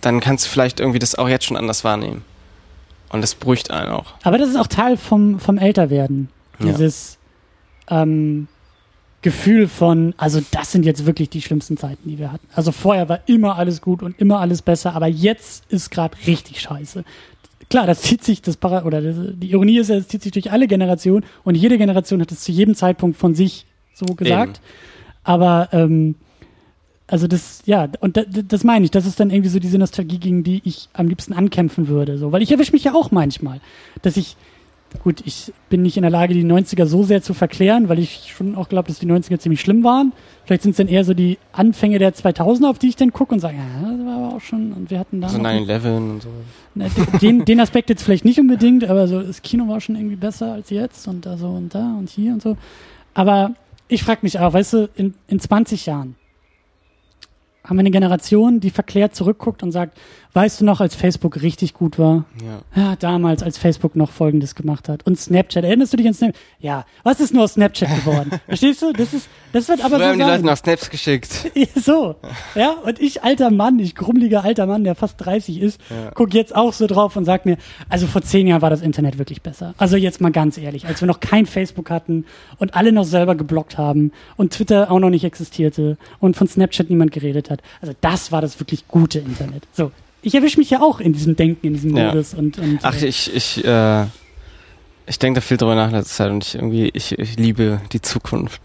dann 0.00 0.20
kannst 0.20 0.46
du 0.46 0.50
vielleicht 0.50 0.80
irgendwie 0.80 0.98
das 0.98 1.14
auch 1.14 1.28
jetzt 1.28 1.44
schon 1.44 1.56
anders 1.56 1.84
wahrnehmen. 1.84 2.24
Und 3.10 3.20
das 3.20 3.34
beruhigt 3.34 3.70
einen 3.70 3.90
auch. 3.90 4.14
Aber 4.24 4.38
das 4.38 4.48
ist 4.48 4.56
auch 4.56 4.66
Teil 4.66 4.96
vom, 4.96 5.38
vom 5.38 5.58
Älterwerden. 5.58 6.28
Ja. 6.58 6.66
Dieses 6.72 7.18
ähm, 7.88 8.48
Gefühl 9.22 9.68
von, 9.68 10.12
also 10.16 10.42
das 10.50 10.72
sind 10.72 10.84
jetzt 10.84 11.06
wirklich 11.06 11.30
die 11.30 11.40
schlimmsten 11.40 11.76
Zeiten, 11.76 12.08
die 12.08 12.18
wir 12.18 12.32
hatten. 12.32 12.46
Also 12.54 12.72
vorher 12.72 13.08
war 13.08 13.20
immer 13.26 13.56
alles 13.56 13.80
gut 13.80 14.02
und 14.02 14.18
immer 14.20 14.40
alles 14.40 14.60
besser, 14.62 14.94
aber 14.94 15.06
jetzt 15.06 15.64
ist 15.70 15.90
gerade 15.90 16.16
richtig 16.26 16.60
scheiße. 16.60 17.04
Klar, 17.70 17.86
das 17.86 18.02
zieht 18.02 18.22
sich, 18.22 18.42
das 18.42 18.56
Para 18.56 18.84
oder 18.84 19.00
das, 19.00 19.16
die 19.34 19.50
Ironie 19.50 19.78
ist 19.78 19.90
ja, 19.90 19.96
es 19.96 20.08
zieht 20.08 20.22
sich 20.22 20.32
durch 20.32 20.52
alle 20.52 20.66
Generationen 20.66 21.24
und 21.44 21.54
jede 21.54 21.78
Generation 21.78 22.20
hat 22.20 22.30
es 22.32 22.40
zu 22.40 22.52
jedem 22.52 22.74
Zeitpunkt 22.74 23.16
von 23.16 23.34
sich 23.34 23.66
so 23.94 24.06
gesagt. 24.14 24.60
Aber 25.22 25.68
ähm, 25.72 26.16
also 27.06 27.26
das, 27.26 27.62
ja, 27.66 27.88
und 28.00 28.16
da, 28.16 28.22
das 28.22 28.64
meine 28.64 28.84
ich, 28.84 28.90
das 28.90 29.06
ist 29.06 29.20
dann 29.20 29.30
irgendwie 29.30 29.50
so 29.50 29.58
diese 29.58 29.78
Nostalgie, 29.78 30.18
gegen 30.18 30.42
die 30.42 30.62
ich 30.64 30.88
am 30.92 31.08
liebsten 31.08 31.32
ankämpfen 31.32 31.88
würde. 31.88 32.18
So, 32.18 32.32
weil 32.32 32.42
ich 32.42 32.50
erwische 32.50 32.72
mich 32.72 32.84
ja 32.84 32.94
auch 32.94 33.10
manchmal, 33.10 33.60
dass 34.02 34.16
ich 34.16 34.36
gut, 35.02 35.22
ich 35.24 35.52
bin 35.68 35.82
nicht 35.82 35.96
in 35.96 36.02
der 36.02 36.10
Lage, 36.10 36.34
die 36.34 36.44
90er 36.44 36.86
so 36.86 37.02
sehr 37.02 37.22
zu 37.22 37.34
verklären, 37.34 37.88
weil 37.88 37.98
ich 37.98 38.32
schon 38.34 38.54
auch 38.54 38.68
glaube, 38.68 38.88
dass 38.88 38.98
die 38.98 39.06
90er 39.06 39.38
ziemlich 39.38 39.60
schlimm 39.60 39.84
waren. 39.84 40.12
Vielleicht 40.44 40.62
sind 40.62 40.72
es 40.72 40.76
dann 40.76 40.88
eher 40.88 41.04
so 41.04 41.14
die 41.14 41.38
Anfänge 41.52 41.98
der 41.98 42.14
2000er, 42.14 42.68
auf 42.68 42.78
die 42.78 42.88
ich 42.88 42.96
dann 42.96 43.12
gucke 43.12 43.34
und 43.34 43.40
sage, 43.40 43.56
ja, 43.56 43.90
das 43.90 44.06
war 44.06 44.16
aber 44.16 44.36
auch 44.36 44.40
schon, 44.40 44.72
und 44.72 44.90
wir 44.90 44.98
hatten 44.98 45.20
da. 45.20 45.28
So 45.28 45.38
noch 45.38 45.50
9-11 45.50 45.96
und 45.96 46.22
so. 46.22 46.28
Na, 46.74 46.86
den, 47.20 47.44
den 47.44 47.60
Aspekt 47.60 47.90
jetzt 47.90 48.02
vielleicht 48.02 48.24
nicht 48.24 48.38
unbedingt, 48.38 48.84
aber 48.84 49.08
so 49.08 49.22
das 49.22 49.42
Kino 49.42 49.68
war 49.68 49.80
schon 49.80 49.96
irgendwie 49.96 50.16
besser 50.16 50.52
als 50.52 50.70
jetzt 50.70 51.06
und 51.08 51.26
da 51.26 51.36
so 51.36 51.48
und 51.48 51.74
da 51.74 51.96
und 51.98 52.10
hier 52.10 52.32
und 52.32 52.42
so. 52.42 52.56
Aber 53.14 53.54
ich 53.88 54.02
frage 54.02 54.20
mich 54.22 54.38
auch, 54.38 54.52
weißt 54.52 54.72
du, 54.72 54.88
in, 54.96 55.14
in 55.28 55.40
20 55.40 55.86
Jahren 55.86 56.16
haben 57.64 57.76
wir 57.76 57.80
eine 57.80 57.90
Generation, 57.90 58.60
die 58.60 58.70
verklärt 58.70 59.14
zurückguckt 59.14 59.62
und 59.62 59.72
sagt, 59.72 59.98
weißt 60.34 60.60
du 60.60 60.64
noch, 60.64 60.80
als 60.80 60.94
Facebook 60.94 61.40
richtig 61.42 61.72
gut 61.74 61.98
war? 61.98 62.24
Ja. 62.74 62.82
Ja, 62.82 62.96
damals, 62.96 63.42
als 63.42 63.56
Facebook 63.56 63.96
noch 63.96 64.10
Folgendes 64.10 64.54
gemacht 64.54 64.88
hat. 64.88 65.06
Und 65.06 65.18
Snapchat, 65.18 65.64
erinnerst 65.64 65.92
du 65.92 65.96
dich 65.96 66.06
an 66.06 66.14
Snapchat? 66.14 66.40
Ja, 66.58 66.84
was 67.04 67.20
ist 67.20 67.32
nur 67.32 67.44
aus 67.44 67.54
Snapchat 67.54 67.88
geworden? 68.00 68.30
Verstehst 68.46 68.82
du? 68.82 68.92
Das 68.92 69.14
ist, 69.14 69.28
das 69.52 69.68
wird 69.68 69.80
aber 69.84 69.96
Früher 69.96 69.98
so 70.00 70.10
haben 70.10 70.18
die 70.18 70.24
Leute 70.24 70.44
noch 70.46 70.56
Snaps 70.56 70.90
geschickt. 70.90 71.50
So, 71.76 72.14
ja, 72.54 72.70
und 72.84 73.00
ich 73.00 73.22
alter 73.24 73.50
Mann, 73.50 73.78
ich 73.78 73.94
grummeliger 73.94 74.44
alter 74.44 74.66
Mann, 74.66 74.84
der 74.84 74.94
fast 74.94 75.16
30 75.24 75.60
ist, 75.60 75.80
Ja. 75.90 76.10
guck 76.14 76.32
jetzt 76.34 76.54
auch 76.54 76.72
so 76.72 76.86
drauf 76.86 77.16
und 77.16 77.24
sag 77.24 77.46
mir, 77.46 77.56
also 77.88 78.06
vor 78.06 78.22
zehn 78.22 78.46
Jahren 78.46 78.62
war 78.62 78.70
das 78.70 78.80
Internet 78.80 79.18
wirklich 79.18 79.42
besser. 79.42 79.74
Also 79.78 79.96
jetzt 79.96 80.20
mal 80.20 80.30
ganz 80.32 80.56
ehrlich, 80.58 80.86
als 80.86 81.00
wir 81.00 81.06
noch 81.06 81.20
kein 81.20 81.46
Facebook 81.46 81.90
hatten 81.90 82.24
und 82.58 82.74
alle 82.74 82.92
noch 82.92 83.04
selber 83.04 83.34
geblockt 83.34 83.76
haben 83.78 84.12
und 84.36 84.52
Twitter 84.54 84.90
auch 84.90 84.98
noch 84.98 85.10
nicht 85.10 85.24
existierte 85.24 85.96
und 86.20 86.36
von 86.36 86.48
Snapchat 86.48 86.90
niemand 86.90 87.12
geredet 87.12 87.50
hat. 87.50 87.60
Also 87.80 87.94
das 88.00 88.32
war 88.32 88.40
das 88.40 88.58
wirklich 88.60 88.88
gute 88.88 89.18
Internet. 89.18 89.64
So, 89.72 89.90
ich 90.24 90.34
erwische 90.34 90.58
mich 90.58 90.70
ja 90.70 90.80
auch 90.80 91.00
in 91.00 91.12
diesem 91.12 91.36
Denken, 91.36 91.66
in 91.66 91.74
diesem 91.74 91.96
Ja. 91.96 92.08
Modus 92.08 92.34
und, 92.34 92.58
und 92.58 92.80
Ach, 92.82 92.94
äh, 93.00 93.06
ich, 93.06 93.34
ich, 93.34 93.64
äh, 93.64 94.06
ich 95.06 95.18
denke 95.18 95.40
da 95.40 95.46
viel 95.46 95.56
drüber 95.56 95.74
nach 95.74 95.88
in 95.88 95.94
letzter 95.94 96.14
Zeit 96.24 96.30
und 96.30 96.44
ich 96.44 96.54
irgendwie, 96.54 96.90
ich, 96.94 97.18
ich 97.18 97.36
liebe 97.36 97.80
die 97.92 98.00
Zukunft. 98.00 98.60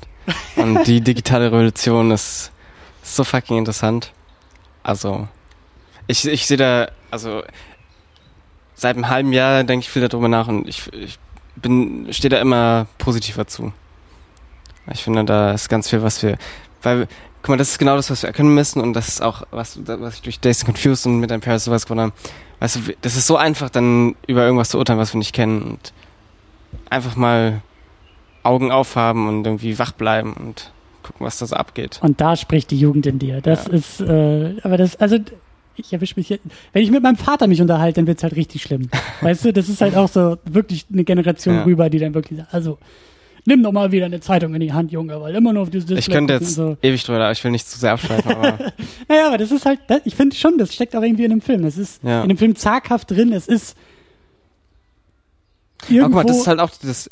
Und 0.56 0.86
die 0.88 1.02
digitale 1.12 1.48
Revolution 1.48 2.12
ist, 2.12 2.52
ist 3.04 3.16
so 3.16 3.24
fucking 3.24 3.58
interessant. 3.58 4.14
Also, 4.84 5.28
ich, 6.08 6.26
ich 6.26 6.48
sehe 6.48 6.58
da, 6.58 6.90
also, 7.12 7.44
seit 8.76 8.96
einem 8.96 9.10
halben 9.10 9.34
Jahr 9.34 9.64
denke 9.64 9.84
ich 9.84 9.90
viel 9.90 10.08
darüber 10.08 10.30
nach 10.30 10.48
und 10.48 10.68
ich, 10.68 10.92
ich 10.94 11.20
bin, 11.58 12.08
stehe 12.12 12.30
da 12.30 12.40
immer 12.40 12.88
positiver 12.98 13.46
zu. 13.48 13.74
Ich 14.92 15.04
finde, 15.04 15.26
da 15.26 15.52
ist 15.52 15.68
ganz 15.68 15.90
viel, 15.90 16.02
was 16.02 16.24
wir, 16.24 16.38
weil, 16.82 17.08
guck 17.42 17.50
mal, 17.50 17.58
das 17.58 17.70
ist 17.72 17.80
genau 17.80 17.96
das, 17.96 18.10
was 18.10 18.22
wir 18.24 18.28
erkennen 18.28 18.54
müssen 18.54 18.82
und 18.82 18.94
das 18.94 19.08
ist 19.08 19.22
auch, 19.22 19.44
was, 19.52 19.80
was 19.86 20.16
ich 20.16 20.22
durch 20.22 20.40
Days 20.40 20.66
Confused 20.66 21.06
und 21.06 21.20
mit 21.20 21.32
einem 21.32 21.42
Paris 21.42 21.64
sowas 21.66 21.86
gewonnen 21.86 22.12
habe. 22.12 22.14
Weißt 22.60 22.76
du, 22.76 22.80
das 23.02 23.16
ist 23.16 23.28
so 23.28 23.38
einfach, 23.38 23.70
dann 23.70 24.16
über 24.28 24.44
irgendwas 24.44 24.70
zu 24.70 24.78
urteilen, 24.78 25.00
was 25.00 25.14
wir 25.14 25.20
nicht 25.20 25.34
kennen 25.34 25.62
und 25.62 25.94
einfach 26.90 27.16
mal 27.16 27.62
Augen 28.44 28.72
aufhaben 28.72 29.28
und 29.28 29.46
irgendwie 29.46 29.80
wach 29.80 29.92
bleiben 29.94 30.34
und 30.34 30.72
gucken, 31.04 31.26
was 31.26 31.38
da 31.40 31.46
so 31.46 31.56
abgeht. 31.56 32.00
Und 32.02 32.20
da 32.22 32.36
spricht 32.36 32.72
die 32.72 32.80
Jugend 32.80 33.06
in 33.06 33.20
dir. 33.20 33.42
Das 33.42 33.68
Ja. 33.68 33.74
ist, 33.74 34.02
äh, 34.02 34.56
aber 34.64 34.78
das, 34.78 34.96
also 34.98 35.18
ich 35.76 35.94
erwische 35.94 36.16
mich 36.18 36.28
hier, 36.28 36.40
wenn 36.74 36.84
ich 36.84 36.92
mit 36.92 37.02
meinem 37.02 37.16
Vater 37.16 37.48
mich 37.48 37.62
unterhalte, 37.62 38.02
dann 38.02 38.08
wird's 38.08 38.24
halt 38.24 38.36
richtig 38.36 38.62
schlimm. 38.64 38.90
weißt 39.22 39.46
du, 39.46 39.54
das 39.54 39.70
ist 39.70 39.80
halt 39.82 39.96
auch 39.96 40.10
so 40.10 40.38
wirklich 40.46 40.86
eine 40.92 41.04
Generation 41.06 41.56
Ja. 41.56 41.64
rüber, 41.64 41.90
die 41.90 42.00
dann 42.00 42.14
wirklich 42.14 42.40
sagt, 42.40 42.54
also 42.54 42.78
nimm 43.50 43.64
doch 43.64 43.72
mal 43.74 43.92
wieder 43.92 44.06
eine 44.06 44.22
Zeitung 44.22 44.54
in 44.54 44.62
die 44.62 44.72
Hand, 44.72 44.92
Junge, 44.92 45.20
weil 45.20 45.36
immer 45.36 45.52
nur 45.52 45.64
auf 45.64 45.70
dieses 45.70 45.88
Display 45.88 46.00
Ich 46.00 46.10
könnte 46.10 46.34
jetzt 46.36 46.56
so. 46.56 46.78
ewig 46.82 47.04
drüber, 47.04 47.30
ich 47.32 47.44
will 47.44 47.52
nicht 47.52 47.68
zu 47.68 47.78
sehr 47.78 47.92
abschweifen, 47.94 48.32
aber 48.32 48.58
Naja, 49.10 49.28
aber 49.28 49.38
das 49.38 49.52
ist 49.52 49.66
halt, 49.66 49.80
das, 49.88 50.02
ich 50.06 50.16
finde 50.16 50.36
schon, 50.36 50.58
das 50.58 50.74
steckt 50.74 50.96
auch 50.96 51.02
irgendwie 51.02 51.26
in 51.26 51.32
dem 51.32 51.42
Film. 51.42 51.66
Es 51.66 51.78
ist 51.78 52.02
Ja. 52.04 52.22
in 52.24 52.30
dem 52.30 52.38
Film 52.38 52.56
zaghaft 52.56 53.12
drin, 53.12 53.34
es 53.34 53.48
ist 53.48 53.76
Aber 55.84 55.92
irgendwo, 55.92 56.18
guck 56.20 56.26
mal, 56.26 56.32
das 56.32 56.38
ist 56.38 56.48
halt 56.48 56.60
auch 56.60 56.72
das, 56.82 57.10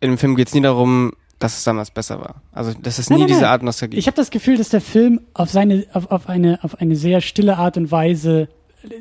in 0.00 0.10
dem 0.10 0.18
Film 0.18 0.36
geht's 0.36 0.54
nie 0.54 0.60
darum, 0.60 1.12
dass 1.38 1.56
es 1.58 1.64
damals 1.64 1.90
besser 1.90 2.20
war. 2.20 2.42
Also 2.52 2.72
das 2.82 2.98
ist 2.98 3.08
Nein, 3.10 3.18
nie 3.18 3.22
nein, 3.22 3.28
diese 3.28 3.40
nein. 3.42 3.50
Art 3.50 3.62
Nostalgie. 3.62 3.96
Ich 3.96 4.06
habe 4.06 4.16
das 4.16 4.30
Gefühl, 4.30 4.56
dass 4.58 4.68
der 4.68 4.80
Film 4.82 5.20
auf 5.32 5.50
seine, 5.50 5.86
auf, 5.92 6.10
auf 6.10 6.28
eine, 6.28 6.58
auf 6.62 6.80
eine 6.80 6.96
sehr 6.96 7.20
stille 7.22 7.56
Art 7.56 7.76
und 7.76 7.90
Weise 7.90 8.48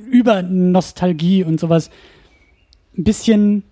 über 0.10 0.42
Nostalgie 0.42 1.44
und 1.44 1.60
sowas 1.60 1.90
ein 2.98 3.04
bisschen 3.04 3.64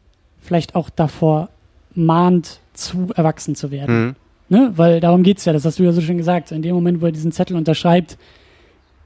vielleicht 0.42 0.76
auch 0.76 0.90
davor 0.90 1.50
mahnt, 1.96 2.60
zu 2.78 3.10
erwachsen 3.16 3.56
zu 3.56 3.72
werden. 3.72 4.06
mhm. 4.06 4.16
Ne? 4.50 4.72
Weil 4.76 5.02
darum 5.02 5.24
geht's 5.24 5.44
ja, 5.44 5.52
das 5.52 5.66
hast 5.66 5.78
du 5.78 5.84
ja 5.84 5.92
so 5.92 6.00
schön 6.00 6.18
gesagt. 6.18 6.52
In 6.54 6.62
dem 6.62 6.74
Moment, 6.74 7.02
wo 7.02 7.08
er 7.08 7.12
diesen 7.12 7.34
Zettel 7.34 7.58
unterschreibt, 7.58 8.18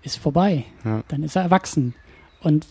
ist 0.03 0.17
vorbei. 0.17 0.65
Ja. 0.85 1.01
Dann 1.07 1.23
ist 1.23 1.35
er 1.35 1.41
erwachsen. 1.41 1.95
Und 2.41 2.67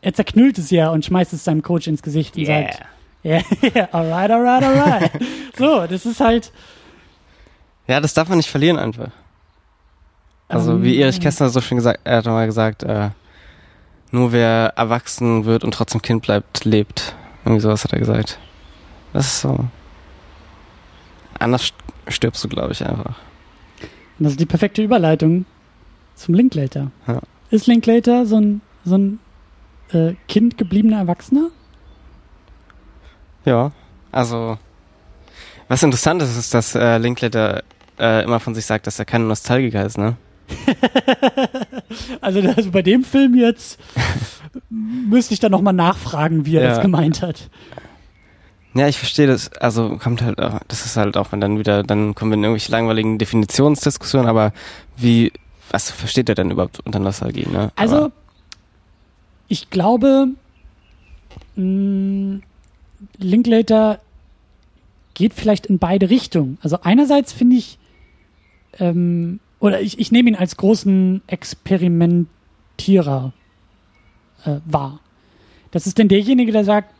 er 0.00 0.12
zerknüllt 0.12 0.58
es 0.58 0.70
ja 0.70 0.90
und 0.90 1.04
schmeißt 1.04 1.32
es 1.32 1.44
seinem 1.44 1.62
Coach 1.62 1.86
ins 1.86 2.02
Gesicht 2.02 2.36
und 2.36 2.46
sagt, 2.46 2.80
ja, 3.22 3.40
yeah, 3.62 3.88
alright, 3.92 4.30
alright, 4.30 4.62
alright. 4.62 5.10
so, 5.56 5.86
das 5.86 6.04
ist 6.04 6.20
halt. 6.20 6.52
Ja, 7.86 8.00
das 8.00 8.12
darf 8.12 8.28
man 8.28 8.38
nicht 8.38 8.50
verlieren 8.50 8.78
einfach. 8.78 9.10
Also 10.48 10.72
ähm, 10.72 10.82
wie 10.82 10.98
Erich 10.98 11.20
Kästner 11.20 11.48
so 11.48 11.60
schön 11.60 11.78
gesagt, 11.78 12.00
er 12.04 12.18
hat 12.18 12.26
mal 12.26 12.46
gesagt, 12.46 12.82
äh, 12.82 13.10
nur 14.10 14.32
wer 14.32 14.74
erwachsen 14.76 15.44
wird 15.44 15.64
und 15.64 15.72
trotzdem 15.72 16.02
Kind 16.02 16.22
bleibt, 16.22 16.64
lebt. 16.64 17.14
Irgendwie 17.44 17.60
sowas 17.60 17.84
hat 17.84 17.92
er 17.92 17.98
gesagt. 17.98 18.38
Das 19.12 19.26
ist 19.26 19.40
so. 19.40 19.68
Anders 21.38 21.62
st- 21.64 21.72
stirbst 22.12 22.42
du, 22.44 22.48
glaube 22.48 22.72
ich, 22.72 22.84
einfach. 22.84 23.16
Und 24.18 24.24
das 24.24 24.32
ist 24.32 24.40
die 24.40 24.46
perfekte 24.46 24.82
Überleitung 24.82 25.44
zum 26.14 26.34
Linklater. 26.34 26.90
Ja. 27.06 27.20
Ist 27.50 27.66
Linklater 27.66 28.26
so 28.26 28.36
ein, 28.40 28.60
so 28.84 28.96
ein 28.96 29.18
äh, 29.92 30.14
Kind 30.28 30.56
gebliebener 30.58 30.98
Erwachsener? 30.98 31.48
Ja, 33.44 33.72
also 34.12 34.58
was 35.68 35.82
interessant 35.82 36.22
ist, 36.22 36.36
ist, 36.36 36.54
dass 36.54 36.74
äh, 36.74 36.98
Linklater 36.98 37.62
äh, 37.98 38.22
immer 38.24 38.40
von 38.40 38.54
sich 38.54 38.64
sagt, 38.66 38.86
dass 38.86 38.98
er 38.98 39.04
kein 39.04 39.26
Nostalgiker 39.26 39.84
ist, 39.84 39.98
ne? 39.98 40.16
Also 42.20 42.40
das, 42.42 42.70
bei 42.70 42.82
dem 42.82 43.04
Film 43.04 43.34
jetzt 43.34 43.78
müsste 44.70 45.34
ich 45.34 45.40
dann 45.40 45.52
nochmal 45.52 45.72
nachfragen, 45.74 46.46
wie 46.46 46.56
er 46.56 46.62
Ja. 46.64 46.68
das 46.70 46.80
gemeint 46.80 47.22
hat. 47.22 47.48
Ja, 48.74 48.88
ich 48.88 48.98
verstehe 48.98 49.26
das. 49.28 49.52
Also 49.52 49.96
kommt 49.98 50.20
halt, 50.22 50.40
auch- 50.40 50.60
das 50.68 50.84
ist 50.84 50.96
halt 50.96 51.16
auch, 51.16 51.30
wenn 51.32 51.40
dann 51.40 51.58
wieder, 51.58 51.82
dann 51.84 52.14
kommen 52.14 52.32
wir 52.32 52.36
in 52.36 52.44
irgendwelche 52.44 52.72
langweiligen 52.72 53.18
Definitionsdiskussionen, 53.18 54.28
aber 54.28 54.52
wie, 54.96 55.32
was 55.70 55.90
versteht 55.90 56.28
er 56.28 56.34
denn 56.34 56.50
überhaupt 56.50 56.80
unter 56.84 56.98
Nostalgie, 56.98 57.46
ne? 57.48 57.70
Also, 57.76 57.96
aber, 57.96 58.12
ich 59.48 59.70
glaube, 59.70 60.28
mh, 61.56 62.40
Linklater 63.18 64.00
geht 65.14 65.34
vielleicht 65.34 65.66
in 65.66 65.78
beide 65.78 66.10
Richtungen. 66.10 66.58
Also 66.62 66.78
einerseits 66.82 67.32
finde 67.32 67.56
ich, 67.56 67.78
ähm, 68.80 69.38
oder 69.60 69.80
ich, 69.80 69.98
ich 70.00 70.10
nehme 70.10 70.30
ihn 70.30 70.34
als 70.36 70.56
großen 70.56 71.22
Experimentierer 71.28 73.32
äh, 74.44 74.56
wahr. 74.64 74.98
Das 75.70 75.86
ist 75.86 75.98
denn 75.98 76.08
derjenige, 76.08 76.50
der 76.52 76.64
sagt, 76.64 76.92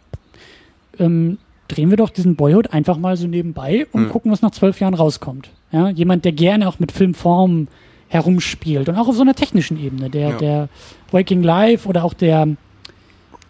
ähm, 0.98 1.38
drehen 1.68 1.90
wir 1.90 1.96
doch 1.96 2.10
diesen 2.10 2.36
Boyhood 2.36 2.72
einfach 2.72 2.98
mal 2.98 3.16
so 3.16 3.26
nebenbei 3.26 3.86
und 3.92 4.04
Hm. 4.04 4.10
gucken, 4.10 4.30
was 4.32 4.42
nach 4.42 4.50
zwölf 4.50 4.80
Jahren 4.80 4.94
rauskommt. 4.94 5.50
Ja, 5.72 5.88
jemand, 5.88 6.24
der 6.24 6.32
gerne 6.32 6.68
auch 6.68 6.78
mit 6.78 6.92
Filmformen 6.92 7.68
herumspielt 8.08 8.88
und 8.88 8.96
auch 8.96 9.08
auf 9.08 9.16
so 9.16 9.22
einer 9.22 9.34
technischen 9.34 9.78
Ebene. 9.82 10.10
Der, 10.10 10.30
Ja. 10.30 10.36
der 10.36 10.68
Waking 11.10 11.42
Life 11.42 11.88
oder 11.88 12.04
auch 12.04 12.14
der 12.14 12.48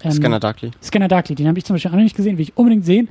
ähm, 0.02 0.10
Scanner 0.12 0.40
Darkly. 0.40 0.70
Scanner 0.82 1.08
Darkly, 1.08 1.34
den 1.34 1.48
habe 1.48 1.58
ich 1.58 1.64
zum 1.64 1.74
Beispiel 1.74 1.90
auch 1.90 1.96
noch 1.96 2.02
nicht 2.02 2.16
gesehen, 2.16 2.36
will 2.38 2.42
ich 2.44 2.56
unbedingt 2.56 2.84
sehen. 2.84 3.08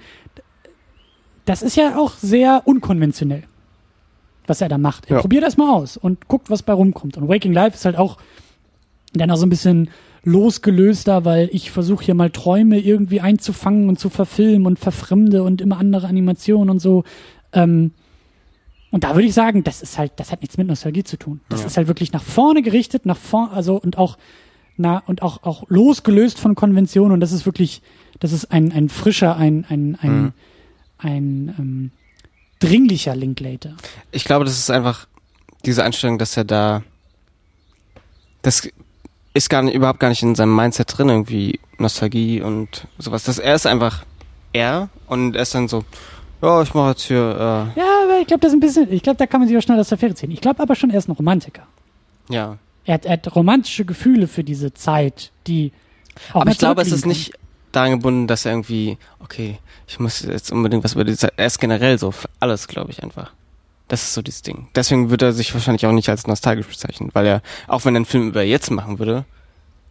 Das 1.46 1.62
ist 1.62 1.76
ja 1.76 1.98
auch 1.98 2.12
sehr 2.14 2.62
unkonventionell, 2.66 3.44
was 4.48 4.62
er 4.62 4.70
da 4.70 4.78
macht. 4.78 5.10
Er 5.10 5.18
Ja. 5.18 5.22
probiert 5.22 5.44
das 5.44 5.58
mal 5.58 5.74
aus 5.74 5.98
und 5.98 6.28
guckt, 6.28 6.50
was 6.50 6.64
bei 6.64 6.74
rumkommt. 6.74 7.18
Und 7.18 7.28
Waking 7.28 7.52
Life 7.54 7.76
ist 7.76 7.86
halt 7.86 7.98
auch 7.98 8.18
dann 9.14 9.30
auch 9.30 9.36
so 9.38 9.46
ein 9.46 9.50
bisschen 9.50 9.90
losgelöster, 10.24 11.26
weil 11.26 11.50
ich 11.52 11.72
versuche 11.72 12.06
hier 12.06 12.16
mal 12.16 12.30
Träume 12.30 12.80
irgendwie 12.80 13.20
einzufangen 13.22 13.90
und 13.90 14.00
zu 14.00 14.10
verfilmen 14.10 14.66
und 14.66 14.80
verfremde 14.80 15.44
und 15.44 15.62
immer 15.62 15.78
andere 15.78 16.08
Animationen 16.08 16.70
und 16.70 16.80
so. 16.80 17.04
Ähm, 17.52 17.92
und 18.92 19.04
da 19.04 19.16
würde 19.16 19.28
ich 19.28 19.34
sagen, 19.34 19.64
das 19.64 19.82
ist 19.82 19.98
halt, 19.98 20.14
das 20.18 20.32
hat 20.32 20.42
nichts 20.42 20.58
mit 20.58 20.68
Nostalgie 20.68 21.04
zu 21.04 21.18
tun. 21.18 21.42
Das 21.50 21.62
Ja. 21.62 21.68
ist 21.68 21.78
halt 21.78 21.88
wirklich 21.88 22.14
nach 22.14 22.24
vorne 22.24 22.62
gerichtet, 22.62 23.06
nach 23.06 23.18
vorne, 23.18 23.52
also 23.52 23.76
und 23.76 23.98
auch 23.98 24.18
na, 24.76 25.04
und 25.06 25.22
auch, 25.22 25.44
auch 25.44 25.66
losgelöst 25.70 26.40
von 26.40 26.56
Konventionen 26.56 27.12
und 27.12 27.20
das 27.20 27.32
ist 27.32 27.46
wirklich, 27.46 27.84
das 28.20 28.32
ist 28.32 28.46
ein, 28.52 28.72
ein 28.72 28.90
frischer, 28.90 29.36
ein, 29.36 29.66
ein, 29.70 29.96
ein, 30.02 30.22
Mhm. 30.24 30.34
ein 30.98 31.56
ähm, 31.60 31.92
dringlicher 32.60 33.16
Linklater. 33.16 33.76
Ich 34.12 34.24
glaube, 34.24 34.46
das 34.46 34.58
ist 34.58 34.72
einfach 34.72 35.08
diese 35.66 35.84
Einstellung, 35.84 36.18
dass 36.18 36.36
er 36.38 36.44
da, 36.46 36.82
das 38.42 38.68
ist 39.34 39.50
gar 39.50 39.62
nicht, 39.62 39.74
überhaupt 39.74 40.00
gar 40.00 40.10
nicht 40.10 40.24
in 40.24 40.36
seinem 40.36 40.56
Mindset 40.56 40.98
drin, 40.98 41.10
irgendwie 41.10 41.60
Nostalgie 41.78 42.42
und 42.42 42.88
sowas. 42.98 43.24
Das, 43.24 43.40
er 43.40 43.56
ist 43.56 43.66
einfach 43.66 44.06
er 44.54 44.90
und 45.08 45.36
er 45.36 45.42
ist 45.42 45.56
dann 45.56 45.68
so, 45.68 45.84
ja, 46.42 46.62
ich 46.62 46.74
mache 46.74 46.90
jetzt 46.90 47.04
hier, 47.04 47.72
Ja, 47.76 47.86
aber 48.04 48.20
ich 48.20 48.28
glaube, 48.28 48.42
das 48.42 48.50
ist 48.52 48.58
ein 48.58 48.60
bisschen, 48.60 48.92
ich 48.92 49.02
glaube, 49.02 49.18
da 49.18 49.26
kann 49.26 49.40
man 49.40 49.48
sich 49.48 49.58
auch 49.58 49.62
schnell 49.62 49.80
aus 49.80 49.90
der 49.90 49.98
Fähre 49.98 50.14
ziehen. 50.14 50.32
Ich 50.32 50.42
glaube 50.42 50.62
aber 50.62 50.76
schon, 50.76 50.90
er 50.90 51.00
ist 51.00 51.08
ein 51.08 51.14
Romantiker. 51.14 51.64
äh, 52.30 52.34
ja. 52.36 52.58
Er 52.86 52.96
hat, 52.96 53.06
er 53.06 53.14
hat 53.14 53.36
romantische 53.36 53.86
Gefühle 53.86 54.28
für 54.28 54.44
diese 54.44 54.74
Zeit, 54.74 55.32
die 55.48 55.72
auch 56.34 56.42
Aber 56.42 56.52
ich 56.52 56.58
glaube, 56.58 56.82
es 56.82 56.92
ist 56.92 57.06
nicht, 57.06 57.34
daran 57.72 57.92
gebunden, 57.92 58.28
dass 58.28 58.46
er 58.46 58.52
irgendwie, 58.52 58.98
okay, 59.20 59.58
ich 59.88 60.00
muss 60.00 60.22
jetzt 60.22 60.52
unbedingt 60.52 60.84
was 60.84 60.94
über 60.94 61.04
die 61.04 61.16
Zeit, 61.16 61.34
er 61.38 61.46
ist 61.48 61.60
generell 61.60 61.98
so 61.98 62.12
für 62.12 62.30
alles, 62.40 62.68
glaube 62.68 62.92
ich, 62.92 63.04
einfach. 63.04 63.32
Das 63.88 64.04
ist 64.04 64.14
so 64.14 64.22
dieses 64.22 64.42
Ding. 64.42 64.68
Deswegen 64.76 65.10
würde 65.10 65.26
er 65.26 65.34
sich 65.34 65.54
wahrscheinlich 65.54 65.86
auch 65.86 65.92
nicht 65.92 66.10
als 66.10 66.26
nostalgisch 66.26 66.68
bezeichnen, 66.68 67.10
weil 67.14 67.26
er, 67.26 67.42
auch 67.68 67.86
wenn 67.86 67.96
er 67.96 67.98
einen 67.98 68.06
Film 68.06 68.30
über 68.30 68.42
jetzt 68.44 68.72
machen 68.72 69.00
würde, 69.00 69.26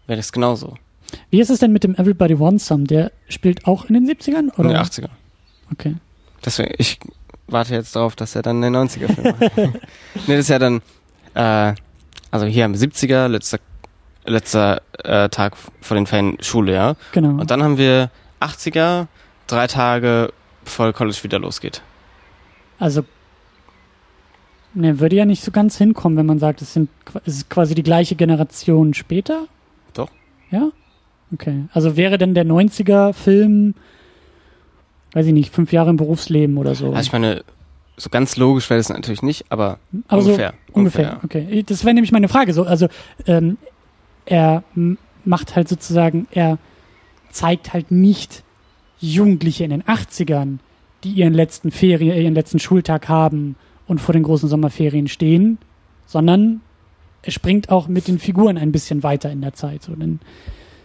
wäre 0.06 0.16
das 0.16 0.32
genauso. 0.32 0.76
Wie 1.30 1.40
ist 1.40 1.50
es 1.50 1.58
denn 1.58 1.72
mit 1.72 1.84
dem 1.84 1.94
Everybody 1.94 2.38
Wants 2.38 2.66
Some? 2.66 2.84
Der 2.84 3.12
spielt 3.28 3.66
auch 3.66 3.84
in 3.84 3.94
den 3.94 4.08
70ern? 4.08 4.52
Oder? 4.58 4.70
In 4.70 4.74
den 4.76 4.82
80er. 4.82 5.08
Okay. 5.70 5.96
Deswegen, 6.44 6.74
ich 6.78 6.98
warte 7.46 7.74
jetzt 7.74 7.94
darauf, 7.94 8.16
dass 8.16 8.34
er 8.34 8.42
dann 8.42 8.62
den 8.62 8.74
90er-Film 8.74 9.36
macht. 9.38 9.56
nee, 9.56 9.72
das 10.26 10.40
ist 10.40 10.48
ja 10.48 10.58
dann, 10.58 10.80
äh, 11.34 11.74
also 12.30 12.46
hier 12.46 12.64
haben 12.64 12.78
wir 12.78 12.80
70er, 12.80 13.28
letzter, 13.28 13.58
letzter 14.24 14.82
äh, 15.04 15.28
Tag 15.28 15.56
vor 15.80 15.94
den 15.94 16.06
Ferien 16.06 16.38
Schule, 16.40 16.72
ja. 16.72 16.96
Genau. 17.12 17.40
Und 17.40 17.50
dann 17.50 17.62
haben 17.62 17.78
wir 17.78 18.10
80er, 18.40 19.06
drei 19.46 19.66
Tage 19.66 20.32
bevor 20.64 20.92
College 20.92 21.18
wieder 21.22 21.38
losgeht. 21.38 21.82
Also, 22.78 23.04
ne, 24.74 25.00
würde 25.00 25.16
ja 25.16 25.24
nicht 25.24 25.42
so 25.42 25.50
ganz 25.50 25.76
hinkommen, 25.76 26.16
wenn 26.18 26.26
man 26.26 26.38
sagt, 26.38 26.62
es 26.62 26.72
sind 26.72 26.88
es 27.24 27.38
ist 27.38 27.50
quasi 27.50 27.74
die 27.74 27.82
gleiche 27.82 28.14
Generation 28.14 28.94
später. 28.94 29.46
Doch. 29.94 30.10
Ja? 30.50 30.70
Okay. 31.32 31.64
Also 31.72 31.96
wäre 31.96 32.18
denn 32.18 32.34
der 32.34 32.44
90er-Film, 32.44 33.74
weiß 35.12 35.26
ich 35.26 35.32
nicht, 35.32 35.52
fünf 35.52 35.72
Jahre 35.72 35.90
im 35.90 35.96
Berufsleben 35.96 36.56
oder 36.58 36.74
so. 36.74 36.88
Also 36.92 37.00
ich 37.00 37.12
meine, 37.12 37.44
so 37.96 38.10
ganz 38.10 38.36
logisch 38.36 38.68
wäre 38.70 38.78
das 38.78 38.88
natürlich 38.88 39.22
nicht, 39.22 39.46
aber, 39.50 39.78
Aber 40.08 40.22
ungefähr. 40.22 40.54
so 40.68 40.74
ungefähr. 40.74 41.20
Okay. 41.24 41.62
Das 41.66 41.84
wäre 41.84 41.94
nämlich 41.94 42.12
meine 42.12 42.28
Frage. 42.28 42.52
So, 42.52 42.64
also 42.64 42.88
ähm, 43.26 43.58
er 44.24 44.62
macht 45.24 45.56
halt 45.56 45.68
sozusagen, 45.68 46.26
er 46.30 46.58
zeigt 47.30 47.72
halt 47.72 47.90
nicht 47.90 48.42
Jugendliche 49.00 49.64
in 49.64 49.70
den 49.70 49.82
80ern, 49.82 50.58
die 51.04 51.10
ihren 51.10 51.34
letzten 51.34 51.70
Ferien, 51.70 52.16
ihren 52.16 52.34
letzten 52.34 52.58
Schultag 52.58 53.08
haben 53.08 53.56
und 53.86 54.00
vor 54.00 54.12
den 54.12 54.22
großen 54.22 54.48
Sommerferien 54.48 55.08
stehen, 55.08 55.58
sondern 56.06 56.60
er 57.22 57.32
springt 57.32 57.68
auch 57.70 57.88
mit 57.88 58.08
den 58.08 58.18
Figuren 58.18 58.58
ein 58.58 58.72
bisschen 58.72 59.02
weiter 59.02 59.30
in 59.30 59.40
der 59.40 59.54
Zeit. 59.54 59.82
So, 59.82 59.94
dann 59.94 60.20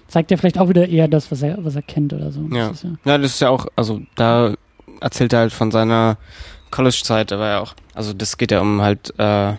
zeigt 0.08 0.32
er 0.32 0.38
vielleicht 0.38 0.58
auch 0.60 0.70
wieder 0.70 0.88
eher 0.88 1.08
das, 1.08 1.32
was 1.32 1.42
er, 1.42 1.64
was 1.66 1.76
er 1.76 1.82
kennt 1.82 2.14
oder 2.14 2.32
so. 2.32 2.42
Ja. 2.52 2.70
Das 2.70 2.78
ist 2.78 2.84
ja. 2.84 2.90
Ja, 3.06 3.18
das 3.18 3.32
ist 3.32 3.40
ja 3.42 3.50
auch, 3.50 3.66
also 3.76 4.02
da 4.16 4.54
erzählt 5.02 5.34
er 5.34 5.40
halt 5.40 5.54
von 5.54 5.72
seiner 5.72 6.18
College-Zeit, 6.72 7.32
war 7.32 7.48
ja 7.48 7.60
auch, 7.60 7.74
also 7.94 8.14
das 8.14 8.38
geht 8.38 8.52
ja 8.52 8.62
um 8.62 8.82
halt 8.82 9.14
äh, 9.20 9.54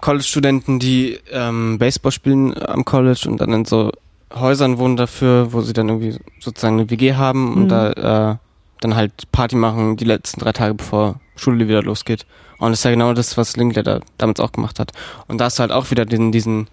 College-Studenten, 0.00 0.78
die 0.78 1.18
ähm, 1.32 1.78
Baseball 1.78 2.12
spielen 2.12 2.54
am 2.62 2.84
College 2.84 3.26
und 3.28 3.40
dann 3.40 3.52
in 3.52 3.64
so 3.64 3.90
Häusern 4.32 4.78
wohnen 4.78 4.96
dafür, 4.96 5.52
wo 5.52 5.60
sie 5.62 5.72
dann 5.72 5.88
irgendwie 5.88 6.18
sozusagen 6.38 6.78
eine 6.78 6.90
WG 6.90 7.14
haben 7.14 7.54
und 7.54 7.64
Mhm. 7.64 7.68
da 7.68 8.32
äh, 8.32 8.36
dann 8.80 8.94
halt 8.96 9.12
Party 9.32 9.56
machen 9.56 9.96
die 9.96 10.04
letzten 10.04 10.40
drei 10.40 10.52
Tage 10.52 10.74
bevor 10.74 11.20
Schule 11.36 11.68
wieder 11.68 11.82
losgeht. 11.82 12.26
Und 12.58 12.70
das 12.70 12.80
ist 12.80 12.84
ja 12.84 12.90
genau 12.90 13.12
das, 13.12 13.36
was 13.36 13.56
Linklater 13.56 14.00
damals 14.18 14.40
auch 14.40 14.52
gemacht 14.52 14.80
hat. 14.80 14.92
Und 15.28 15.38
da 15.40 15.44
hast 15.46 15.58
du 15.58 15.60
halt 15.60 15.70
auch 15.72 15.90
wieder 15.90 16.04
den, 16.04 16.32
diesen, 16.32 16.68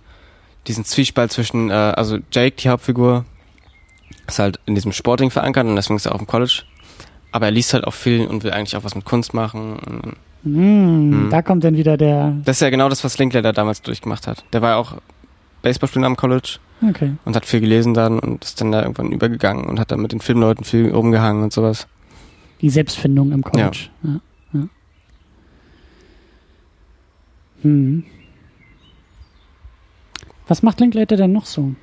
diesen 0.67 0.83
Zwiespalt 0.85 1.31
zwischen, 1.31 1.69
äh, 1.69 1.73
also 1.73 2.17
Jake, 2.31 2.55
die 2.57 2.69
Hauptfigur, 2.69 3.25
ist 4.27 4.39
halt 4.39 4.59
in 4.65 4.73
diesem 4.75 4.91
Sporting 4.91 5.29
verankert 5.29 5.67
und 5.67 5.75
deswegen 5.75 5.97
ist 5.97 6.05
er 6.07 6.15
auch 6.15 6.19
im 6.19 6.25
College. 6.27 6.63
Aber 7.31 7.45
er 7.45 7.51
liest 7.51 7.73
halt 7.73 7.83
auch 7.85 7.93
viel 7.93 8.25
und 8.25 8.43
will 8.43 8.51
eigentlich 8.51 8.75
auch 8.75 8.83
was 8.83 8.95
mit 8.95 9.05
Kunst 9.05 9.33
machen. 9.33 9.77
Und 9.77 10.01
Hm, 10.43 11.09
Mhm. 11.25 11.29
Da 11.31 11.41
kommt 11.41 11.63
dann 11.63 11.75
wieder 11.75 11.97
der. 11.97 12.33
das 12.45 12.57
ist 12.57 12.61
ja 12.61 12.69
genau 12.69 12.87
das, 12.87 13.03
was 13.03 13.17
Linklater 13.17 13.51
damals 13.51 13.81
durchgemacht 13.81 14.27
hat. 14.27 14.43
Der 14.53 14.61
war 14.61 14.71
ja 14.71 14.75
auch 14.77 14.93
Baseballspieler 15.63 16.05
am 16.05 16.15
College 16.15 16.57
Okay. 16.87 17.13
und 17.25 17.35
hat 17.35 17.45
viel 17.47 17.61
gelesen 17.61 17.93
dann 17.95 18.19
und 18.19 18.43
ist 18.43 18.61
dann 18.61 18.71
da 18.71 18.81
irgendwann 18.83 19.11
übergegangen 19.11 19.65
und 19.65 19.79
hat 19.79 19.91
dann 19.91 20.01
mit 20.01 20.11
den 20.11 20.21
Filmleuten 20.21 20.63
viel 20.63 20.91
rumgehangen 20.91 21.41
und 21.43 21.51
sowas. 21.51 21.87
Die 22.61 22.69
Selbstfindung 22.69 23.31
im 23.31 23.43
College. 23.43 23.89
Ja. 24.03 24.19
Ja. 24.53 24.67
Hm. 27.61 28.03
Was 30.47 30.61
macht 30.63 30.79
Linklater 30.79 31.15
denn 31.15 31.31
noch 31.31 31.45
so? 31.45 31.73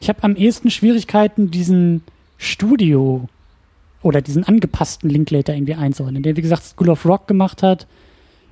Ich 0.00 0.08
habe 0.08 0.22
am 0.22 0.36
ehesten 0.36 0.70
Schwierigkeiten, 0.70 1.50
diesen 1.50 2.02
Studio 2.38 3.28
oder 4.02 4.20
diesen 4.22 4.44
angepassten 4.44 5.10
Linklater 5.10 5.54
irgendwie 5.54 5.74
einzuordnen, 5.74 6.22
der 6.22 6.36
wie 6.36 6.42
gesagt 6.42 6.64
School 6.64 6.88
of 6.90 7.04
Rock 7.04 7.26
gemacht 7.26 7.62
hat. 7.62 7.86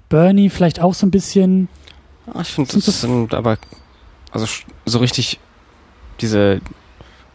Bernie 0.08 0.50
vielleicht 0.50 0.80
auch 0.80 0.94
so 0.94 1.06
ein 1.06 1.10
bisschen. 1.10 1.68
Ah, 2.26 2.40
Ich 2.42 2.48
finde, 2.48 2.72
das 2.72 2.84
das- 2.84 3.00
sind 3.00 3.34
aber, 3.34 3.58
also 4.30 4.46
so 4.84 4.98
richtig 4.98 5.38
diese 6.20 6.60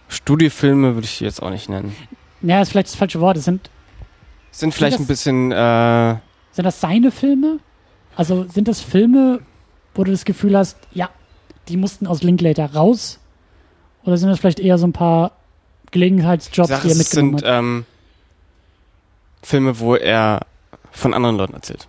Studiofilme 0.08 0.96
würde 0.96 1.06
ich 1.06 1.20
jetzt 1.20 1.42
auch 1.42 1.50
nicht 1.52 1.70
nennen. 1.70 1.96
Ja, 2.42 2.62
ist 2.62 2.70
vielleicht 2.70 2.88
das 2.88 2.96
falsche 2.96 3.20
Wort. 3.20 3.38
Es 3.38 3.46
sind, 3.46 3.70
Sind 4.52 4.74
vielleicht 4.74 4.96
das- 4.96 5.02
ein 5.02 5.08
bisschen, 5.08 5.52
äh, 5.52 6.16
sind 6.52 6.66
das 6.66 6.82
seine 6.82 7.12
Filme? 7.12 7.60
Also 8.16 8.46
sind 8.50 8.68
das 8.68 8.82
Filme, 8.82 9.40
wo 9.96 10.04
du 10.04 10.12
das 10.12 10.26
Gefühl 10.26 10.58
hast, 10.58 10.78
ja, 10.92 11.10
die 11.68 11.78
mussten 11.78 12.08
aus 12.08 12.24
Linklater 12.24 12.74
raus? 12.74 13.20
Oder 14.04 14.18
sind 14.18 14.30
das 14.30 14.40
vielleicht 14.40 14.60
eher 14.60 14.78
so 14.78 14.88
ein 14.88 14.94
paar 14.94 15.32
Gelegenheitsjobs, 15.92 16.70
Sache 16.70 16.88
die 16.88 16.94
er 16.94 16.98
mitgenommen 16.98 17.38
sind 17.38 17.48
hat? 17.48 17.60
ähm, 17.60 17.86
Filme, 19.44 19.80
wo 19.80 19.96
er 19.96 20.42
von 20.92 21.14
anderen 21.14 21.38
Leuten 21.38 21.54
erzählt. 21.54 21.88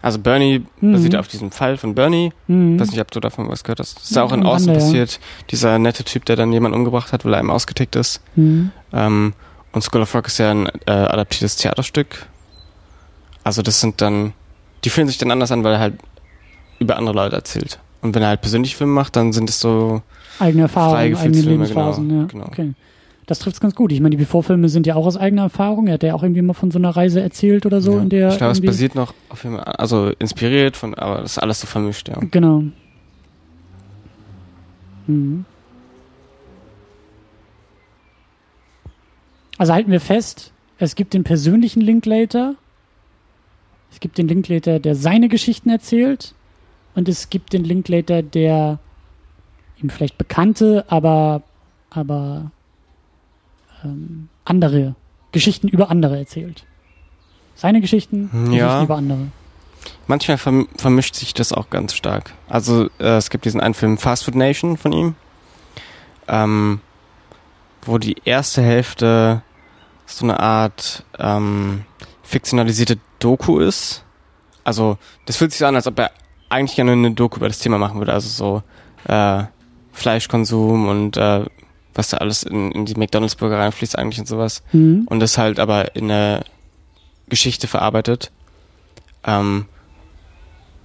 Also 0.00 0.20
Bernie 0.20 0.64
Mhm. 0.80 0.92
basiert 0.92 1.16
auf 1.16 1.26
diesem 1.26 1.50
Fall 1.50 1.76
von 1.76 1.94
Bernie. 1.94 2.32
Mhm. 2.46 2.78
Weiß 2.78 2.90
nicht, 2.92 3.00
ob 3.00 3.10
du 3.10 3.18
davon 3.18 3.48
was 3.48 3.64
gehört 3.64 3.80
hast. 3.80 3.96
Das 3.96 4.04
ist 4.04 4.14
Ja, 4.16 4.22
auch 4.22 4.32
in 4.32 4.46
Austin 4.46 4.70
Rande, 4.70 4.80
ja. 4.80 4.86
passiert. 4.86 5.18
Dieser 5.50 5.78
nette 5.80 6.04
Typ, 6.04 6.24
der 6.26 6.36
dann 6.36 6.52
jemanden 6.52 6.78
umgebracht 6.78 7.12
hat, 7.12 7.24
weil 7.24 7.32
er 7.34 7.40
einem 7.40 7.50
ausgetickt 7.50 7.96
ist. 7.96 8.20
Mhm. 8.36 8.70
Ähm, 8.92 9.32
und 9.72 9.82
School 9.82 10.02
of 10.02 10.14
Rock 10.14 10.26
ist 10.26 10.38
ja 10.38 10.50
ein 10.50 10.66
äh, 10.86 10.90
adaptiertes 10.90 11.56
Theaterstück. 11.56 12.26
Also 13.44 13.62
das 13.62 13.80
sind 13.80 14.00
dann, 14.00 14.32
die 14.84 14.90
fühlen 14.90 15.08
sich 15.08 15.18
dann 15.18 15.30
anders 15.30 15.52
an, 15.52 15.64
weil 15.64 15.74
er 15.74 15.80
halt 15.80 15.94
über 16.78 16.96
andere 16.96 17.14
Leute 17.14 17.36
erzählt. 17.36 17.78
Und 18.00 18.14
wenn 18.14 18.22
er 18.22 18.28
halt 18.28 18.40
persönliche 18.40 18.76
Filme 18.76 18.92
macht, 18.92 19.16
dann 19.16 19.32
sind 19.32 19.50
es 19.50 19.60
so, 19.60 20.02
Eigene 20.38 20.62
Erfahrungen, 20.62 20.96
eigene 20.96 21.16
Gefühlsfilme, 21.16 21.64
Lebensphasen. 21.64 22.08
genau, 22.08 22.20
ja. 22.20 22.26
genau. 22.26 22.46
Okay. 22.46 22.74
Das 23.26 23.40
trifft 23.40 23.56
es 23.56 23.60
ganz 23.60 23.74
gut. 23.74 23.92
Ich 23.92 24.00
meine, 24.00 24.10
die 24.16 24.16
Before-Filme 24.16 24.68
sind 24.70 24.86
ja 24.86 24.94
auch 24.94 25.04
aus 25.04 25.16
eigener 25.16 25.42
Erfahrung. 25.42 25.86
Er 25.86 25.94
hat 25.94 26.02
ja 26.02 26.14
auch 26.14 26.22
irgendwie 26.22 26.40
mal 26.40 26.54
von 26.54 26.70
so 26.70 26.78
einer 26.78 26.90
Reise 26.90 27.20
erzählt 27.20 27.66
oder 27.66 27.82
so, 27.82 27.96
ja. 27.96 28.00
in 28.00 28.08
der. 28.08 28.28
ich 28.30 28.38
glaube, 28.38 28.52
es 28.52 28.60
basiert 28.60 28.94
noch 28.94 29.12
auf 29.28 29.40
Filme, 29.40 29.66
also 29.78 30.10
inspiriert 30.18 30.76
von, 30.76 30.94
aber 30.94 31.22
das 31.22 31.32
ist 31.32 31.38
alles 31.38 31.60
so 31.60 31.66
vermischt, 31.66 32.08
ja. 32.08 32.16
Genau. 32.30 32.64
Mhm. 35.06 35.44
Also 39.58 39.72
halten 39.72 39.90
wir 39.90 40.00
fest, 40.00 40.52
es 40.78 40.94
gibt 40.94 41.14
den 41.14 41.24
persönlichen 41.24 41.80
Linklater, 41.80 42.54
es 43.90 44.00
gibt 44.00 44.16
den 44.18 44.28
Linklater, 44.28 44.78
der 44.78 44.94
seine 44.94 45.28
Geschichten 45.28 45.68
erzählt 45.70 46.34
und 46.94 47.08
es 47.08 47.28
gibt 47.30 47.52
den 47.52 47.64
Linklater, 47.64 48.22
der 48.22 48.78
ihm 49.82 49.90
vielleicht 49.90 50.16
bekannte, 50.18 50.84
aber, 50.88 51.42
aber 51.90 52.50
ähm, 53.84 54.28
andere 54.44 54.94
Geschichten 55.32 55.68
über 55.68 55.90
andere 55.90 56.18
erzählt. 56.18 56.64
Seine 57.54 57.80
Geschichten, 57.80 58.30
Ja. 58.52 58.66
Geschichten 58.66 58.84
über 58.84 58.96
andere. 58.96 59.26
Manchmal 60.06 60.38
verm 60.38 60.68
vermischt 60.76 61.14
sich 61.14 61.34
das 61.34 61.52
auch 61.52 61.70
ganz 61.70 61.94
stark. 61.94 62.32
Also 62.48 62.88
äh, 62.98 63.16
es 63.16 63.30
gibt 63.30 63.44
diesen 63.44 63.60
einen 63.60 63.74
Film 63.74 63.98
Fast 63.98 64.24
Food 64.24 64.34
Nation 64.34 64.76
von 64.76 64.92
ihm, 64.92 65.14
ähm, 66.28 66.80
wo 67.82 67.98
die 67.98 68.16
erste 68.24 68.62
Hälfte 68.62 69.42
so 70.14 70.24
eine 70.24 70.40
Art 70.40 71.04
ähm, 71.18 71.84
fiktionalisierte 72.22 72.98
Doku 73.18 73.58
ist. 73.60 74.04
Also 74.64 74.98
das 75.26 75.36
fühlt 75.36 75.52
sich 75.52 75.58
so 75.60 75.66
an, 75.66 75.76
als 75.76 75.86
ob 75.86 75.98
er 75.98 76.10
eigentlich 76.48 76.76
gerne 76.76 76.92
eine 76.92 77.10
Doku 77.12 77.36
über 77.36 77.48
das 77.48 77.58
Thema 77.58 77.78
machen 77.78 77.98
würde. 77.98 78.12
Also 78.12 78.28
so 78.28 78.62
äh, 79.12 79.44
Fleischkonsum 79.92 80.88
und 80.88 81.16
äh, 81.16 81.44
was 81.94 82.10
da 82.10 82.18
alles 82.18 82.42
in, 82.44 82.70
in 82.72 82.84
die 82.86 82.94
McDonalds-Burger 82.94 83.58
reinfließt 83.58 83.98
eigentlich 83.98 84.20
und 84.20 84.26
sowas 84.28 84.62
Mhm. 84.72 85.02
und 85.06 85.20
das 85.20 85.36
halt 85.36 85.58
aber 85.58 85.96
in 85.96 86.10
eine 86.10 86.42
Geschichte 87.28 87.66
verarbeitet. 87.66 88.30
Ähm, 89.24 89.66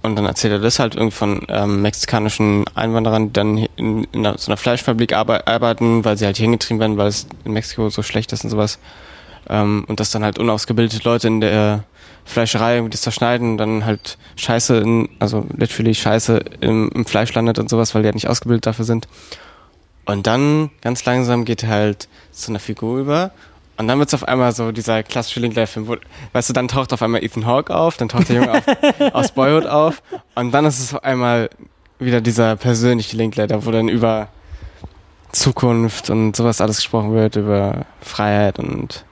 und 0.02 0.16
dann 0.16 0.26
erzählt 0.26 0.52
er 0.52 0.58
das 0.58 0.78
halt 0.80 0.96
irgendwie 0.96 1.16
von 1.16 1.46
ähm, 1.48 1.80
mexikanischen 1.80 2.64
Einwanderern, 2.74 3.28
die 3.28 3.32
dann 3.32 3.56
in, 3.76 4.04
in 4.12 4.24
so 4.36 4.48
einer 4.50 4.56
Fleischfabrik 4.58 5.14
arbe 5.14 5.46
arbeiten, 5.46 6.04
weil 6.04 6.18
sie 6.18 6.26
halt 6.26 6.36
hingetrieben 6.36 6.78
werden, 6.80 6.98
weil 6.98 7.06
es 7.06 7.26
in 7.44 7.52
Mexiko 7.52 7.88
so 7.88 8.02
schlecht 8.02 8.32
ist 8.34 8.44
und 8.44 8.50
sowas. 8.50 8.78
Ähm, 9.48 9.84
und 9.86 10.00
dass 10.00 10.10
dann 10.10 10.24
halt 10.24 10.38
unausgebildete 10.38 11.02
Leute 11.04 11.28
in 11.28 11.40
der 11.40 11.84
Fleischerei 12.24 12.76
irgendwie 12.76 12.92
das 12.92 13.02
zerschneiden 13.02 13.52
und 13.52 13.58
dann 13.58 13.84
halt 13.84 14.18
Scheiße, 14.36 14.76
in, 14.78 15.08
also 15.18 15.46
literally 15.56 15.94
Scheiße 15.94 16.42
im, 16.60 16.90
im 16.94 17.04
Fleisch 17.04 17.34
landet 17.34 17.58
und 17.58 17.68
sowas, 17.68 17.94
weil 17.94 18.02
die 18.02 18.06
halt 18.06 18.14
nicht 18.14 18.28
ausgebildet 18.28 18.66
dafür 18.66 18.84
sind. 18.84 19.08
Und 20.06 20.26
dann 20.26 20.70
ganz 20.80 21.04
langsam 21.04 21.44
geht 21.44 21.62
er 21.62 21.70
halt 21.70 22.08
zu 22.32 22.50
einer 22.50 22.60
Figur 22.60 22.98
über 22.98 23.32
und 23.76 23.88
dann 23.88 23.98
wird's 23.98 24.14
auf 24.14 24.26
einmal 24.26 24.52
so 24.52 24.70
dieser 24.70 25.02
klassische 25.02 25.40
Linklater-Film, 25.40 25.88
wo, 25.88 25.96
weißt 26.32 26.48
du, 26.48 26.52
dann 26.52 26.68
taucht 26.68 26.92
auf 26.92 27.02
einmal 27.02 27.24
Ethan 27.24 27.44
Hawke 27.44 27.74
auf, 27.74 27.96
dann 27.96 28.08
taucht 28.08 28.28
der 28.28 28.36
Junge 28.36 28.52
auf, 28.52 28.64
aus 29.14 29.32
Boyhood 29.32 29.66
auf 29.66 30.02
und 30.34 30.52
dann 30.52 30.64
ist 30.64 30.78
es 30.78 30.94
auf 30.94 31.02
einmal 31.02 31.50
wieder 31.98 32.20
dieser 32.20 32.56
persönliche 32.56 33.16
Linklater, 33.16 33.64
wo 33.66 33.70
dann 33.70 33.88
über 33.88 34.28
Zukunft 35.32 36.10
und 36.10 36.36
sowas 36.36 36.60
alles 36.60 36.76
gesprochen 36.76 37.12
wird, 37.14 37.36
über 37.36 37.86
Freiheit 38.00 38.58
und 38.58 39.04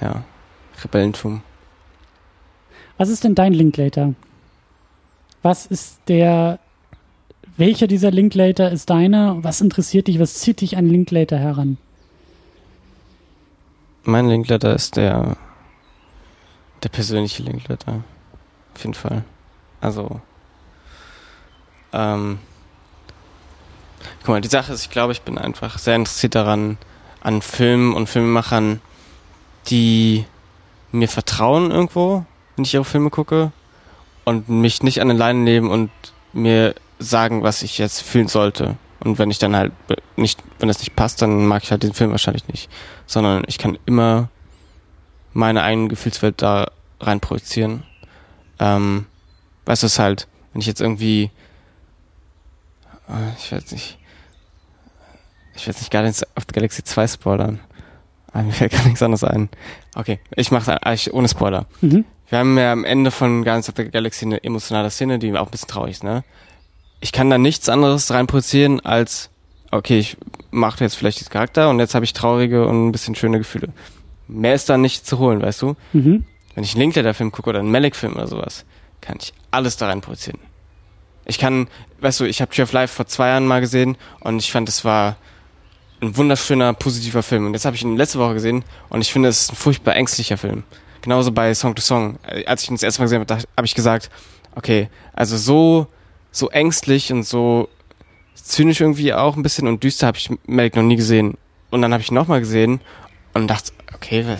ja, 0.00 0.24
Rebellentum. 0.82 1.42
Was 2.98 3.08
ist 3.08 3.24
denn 3.24 3.34
dein 3.34 3.52
Linklater? 3.52 4.14
Was 5.42 5.66
ist 5.66 6.00
der, 6.08 6.58
welcher 7.56 7.86
dieser 7.86 8.10
Linklater 8.10 8.70
ist 8.70 8.90
deiner? 8.90 9.42
Was 9.44 9.60
interessiert 9.60 10.08
dich? 10.08 10.18
Was 10.18 10.34
zieht 10.34 10.60
dich 10.60 10.76
an 10.76 10.86
Linklater 10.86 11.38
heran? 11.38 11.78
Mein 14.04 14.28
Linklater 14.28 14.74
ist 14.74 14.96
der, 14.96 15.36
der 16.82 16.88
persönliche 16.88 17.42
Linklater. 17.42 18.04
Auf 18.74 18.82
jeden 18.82 18.94
Fall. 18.94 19.24
Also, 19.80 20.20
ähm, 21.92 22.38
guck 24.20 24.28
mal, 24.28 24.40
die 24.40 24.48
Sache 24.48 24.72
ist, 24.72 24.82
ich 24.82 24.90
glaube, 24.90 25.12
ich 25.12 25.22
bin 25.22 25.38
einfach 25.38 25.78
sehr 25.78 25.96
interessiert 25.96 26.34
daran, 26.34 26.78
an 27.20 27.42
Filmen 27.42 27.94
und 27.94 28.08
Filmemachern, 28.08 28.80
die 29.68 30.24
mir 30.92 31.08
vertrauen 31.08 31.70
irgendwo, 31.70 32.24
wenn 32.54 32.64
ich 32.64 32.74
ihre 32.74 32.84
Filme 32.84 33.10
gucke 33.10 33.52
und 34.24 34.48
mich 34.48 34.82
nicht 34.82 35.00
an 35.00 35.08
den 35.08 35.16
Leinen 35.16 35.44
nehmen 35.44 35.70
und 35.70 35.90
mir 36.32 36.74
sagen, 36.98 37.42
was 37.42 37.62
ich 37.62 37.78
jetzt 37.78 38.02
fühlen 38.02 38.28
sollte. 38.28 38.76
Und 39.00 39.18
wenn 39.18 39.30
ich 39.30 39.38
dann 39.38 39.54
halt 39.54 39.72
nicht, 40.16 40.42
wenn 40.58 40.68
das 40.68 40.78
nicht 40.78 40.96
passt, 40.96 41.22
dann 41.22 41.46
mag 41.46 41.62
ich 41.62 41.70
halt 41.70 41.82
den 41.82 41.92
Film 41.92 42.10
wahrscheinlich 42.10 42.48
nicht. 42.48 42.70
Sondern 43.06 43.44
ich 43.46 43.58
kann 43.58 43.78
immer 43.86 44.28
meine 45.32 45.62
eigene 45.62 45.88
Gefühlswelt 45.88 46.40
da 46.40 46.70
rein 47.00 47.20
projizieren. 47.20 47.84
Ähm, 48.58 49.06
weißt 49.66 49.82
du, 49.82 49.86
es 49.86 49.98
halt, 49.98 50.28
wenn 50.52 50.62
ich 50.62 50.66
jetzt 50.66 50.80
irgendwie, 50.80 51.30
äh, 53.08 53.34
ich 53.38 53.52
weiß 53.52 53.70
nicht, 53.72 53.98
ich 55.54 55.66
will 55.66 55.72
jetzt 55.72 55.80
nicht 55.80 55.90
Guardians 55.90 56.22
of 56.36 56.44
the 56.48 56.52
Galaxy 56.52 56.82
2 56.82 57.06
spoilern. 57.06 57.60
Aber 58.36 58.44
mir 58.44 58.52
fällt 58.52 58.72
gar 58.72 58.84
nichts 58.84 59.02
anderes 59.02 59.24
ein. 59.24 59.48
Okay, 59.94 60.20
ich 60.36 60.50
mach's 60.50 60.68
eigentlich 60.68 61.14
ohne 61.14 61.26
Spoiler. 61.26 61.64
Mhm. 61.80 62.04
Wir 62.28 62.38
haben 62.38 62.58
ja 62.58 62.70
am 62.70 62.84
Ende 62.84 63.10
von 63.10 63.44
Guardians 63.44 63.70
of 63.70 63.76
the 63.78 63.90
Galaxy 63.90 64.26
eine 64.26 64.44
emotionale 64.44 64.90
Szene, 64.90 65.18
die 65.18 65.32
auch 65.32 65.46
ein 65.46 65.50
bisschen 65.50 65.68
traurig 65.68 65.92
ist, 65.92 66.04
ne? 66.04 66.22
Ich 67.00 67.12
kann 67.12 67.30
da 67.30 67.38
nichts 67.38 67.70
anderes 67.70 68.10
reinprojizieren 68.10 68.80
als, 68.80 69.30
okay, 69.70 69.98
ich 69.98 70.18
mache 70.50 70.84
jetzt 70.84 70.96
vielleicht 70.96 71.20
diesen 71.20 71.30
Charakter 71.30 71.70
und 71.70 71.78
jetzt 71.78 71.94
habe 71.94 72.04
ich 72.04 72.12
traurige 72.12 72.66
und 72.66 72.88
ein 72.88 72.92
bisschen 72.92 73.14
schöne 73.14 73.38
Gefühle. 73.38 73.68
Mehr 74.28 74.54
ist 74.54 74.68
da 74.68 74.76
nicht 74.76 75.06
zu 75.06 75.18
holen, 75.18 75.40
weißt 75.40 75.62
du? 75.62 75.76
Mhm. 75.94 76.24
Wenn 76.54 76.64
ich 76.64 76.74
einen 76.74 76.80
Linklater-Film 76.82 77.32
gucke 77.32 77.48
oder 77.48 77.60
einen 77.60 77.70
Malik-Film 77.70 78.16
oder 78.16 78.26
sowas, 78.26 78.66
kann 79.00 79.16
ich 79.18 79.32
alles 79.50 79.78
da 79.78 79.86
reinprojizieren. 79.86 80.40
Ich 81.24 81.38
kann, 81.38 81.68
weißt 82.00 82.20
du, 82.20 82.24
ich 82.24 82.42
habe 82.42 82.52
Tree 82.52 82.62
of 82.62 82.72
Life 82.72 82.94
vor 82.94 83.06
zwei 83.06 83.28
Jahren 83.28 83.46
mal 83.46 83.62
gesehen 83.62 83.96
und 84.20 84.40
ich 84.40 84.52
fand, 84.52 84.68
es 84.68 84.84
war 84.84 85.16
ein 86.00 86.16
wunderschöner, 86.16 86.74
positiver 86.74 87.22
Film. 87.22 87.46
Und 87.46 87.54
jetzt 87.54 87.64
habe 87.64 87.76
ich 87.76 87.82
ihn 87.82 87.96
letzte 87.96 88.18
Woche 88.18 88.34
gesehen 88.34 88.64
und 88.88 89.00
ich 89.00 89.12
finde, 89.12 89.28
es 89.28 89.42
ist 89.42 89.52
ein 89.52 89.56
furchtbar 89.56 89.96
ängstlicher 89.96 90.36
Film. 90.36 90.62
Genauso 91.02 91.32
bei 91.32 91.54
Song 91.54 91.74
to 91.74 91.82
Song. 91.82 92.18
Als 92.46 92.62
ich 92.62 92.70
ihn 92.70 92.74
das 92.74 92.82
erste 92.82 93.00
Mal 93.00 93.06
gesehen 93.06 93.20
habe, 93.20 93.42
habe 93.56 93.66
ich 93.66 93.74
gesagt, 93.74 94.10
okay, 94.54 94.88
also 95.12 95.36
so, 95.36 95.86
so 96.32 96.50
ängstlich 96.50 97.12
und 97.12 97.22
so 97.22 97.68
zynisch 98.34 98.80
irgendwie 98.80 99.12
auch 99.12 99.36
ein 99.36 99.42
bisschen 99.42 99.66
und 99.66 99.82
düster 99.82 100.06
habe 100.06 100.18
ich 100.18 100.30
Malik 100.46 100.76
noch 100.76 100.82
nie 100.82 100.96
gesehen. 100.96 101.36
Und 101.70 101.82
dann 101.82 101.92
habe 101.92 102.02
ich 102.02 102.10
ihn 102.10 102.14
nochmal 102.14 102.40
gesehen 102.40 102.80
und 103.34 103.48
dachte, 103.48 103.72
okay, 103.94 104.24
habe 104.24 104.38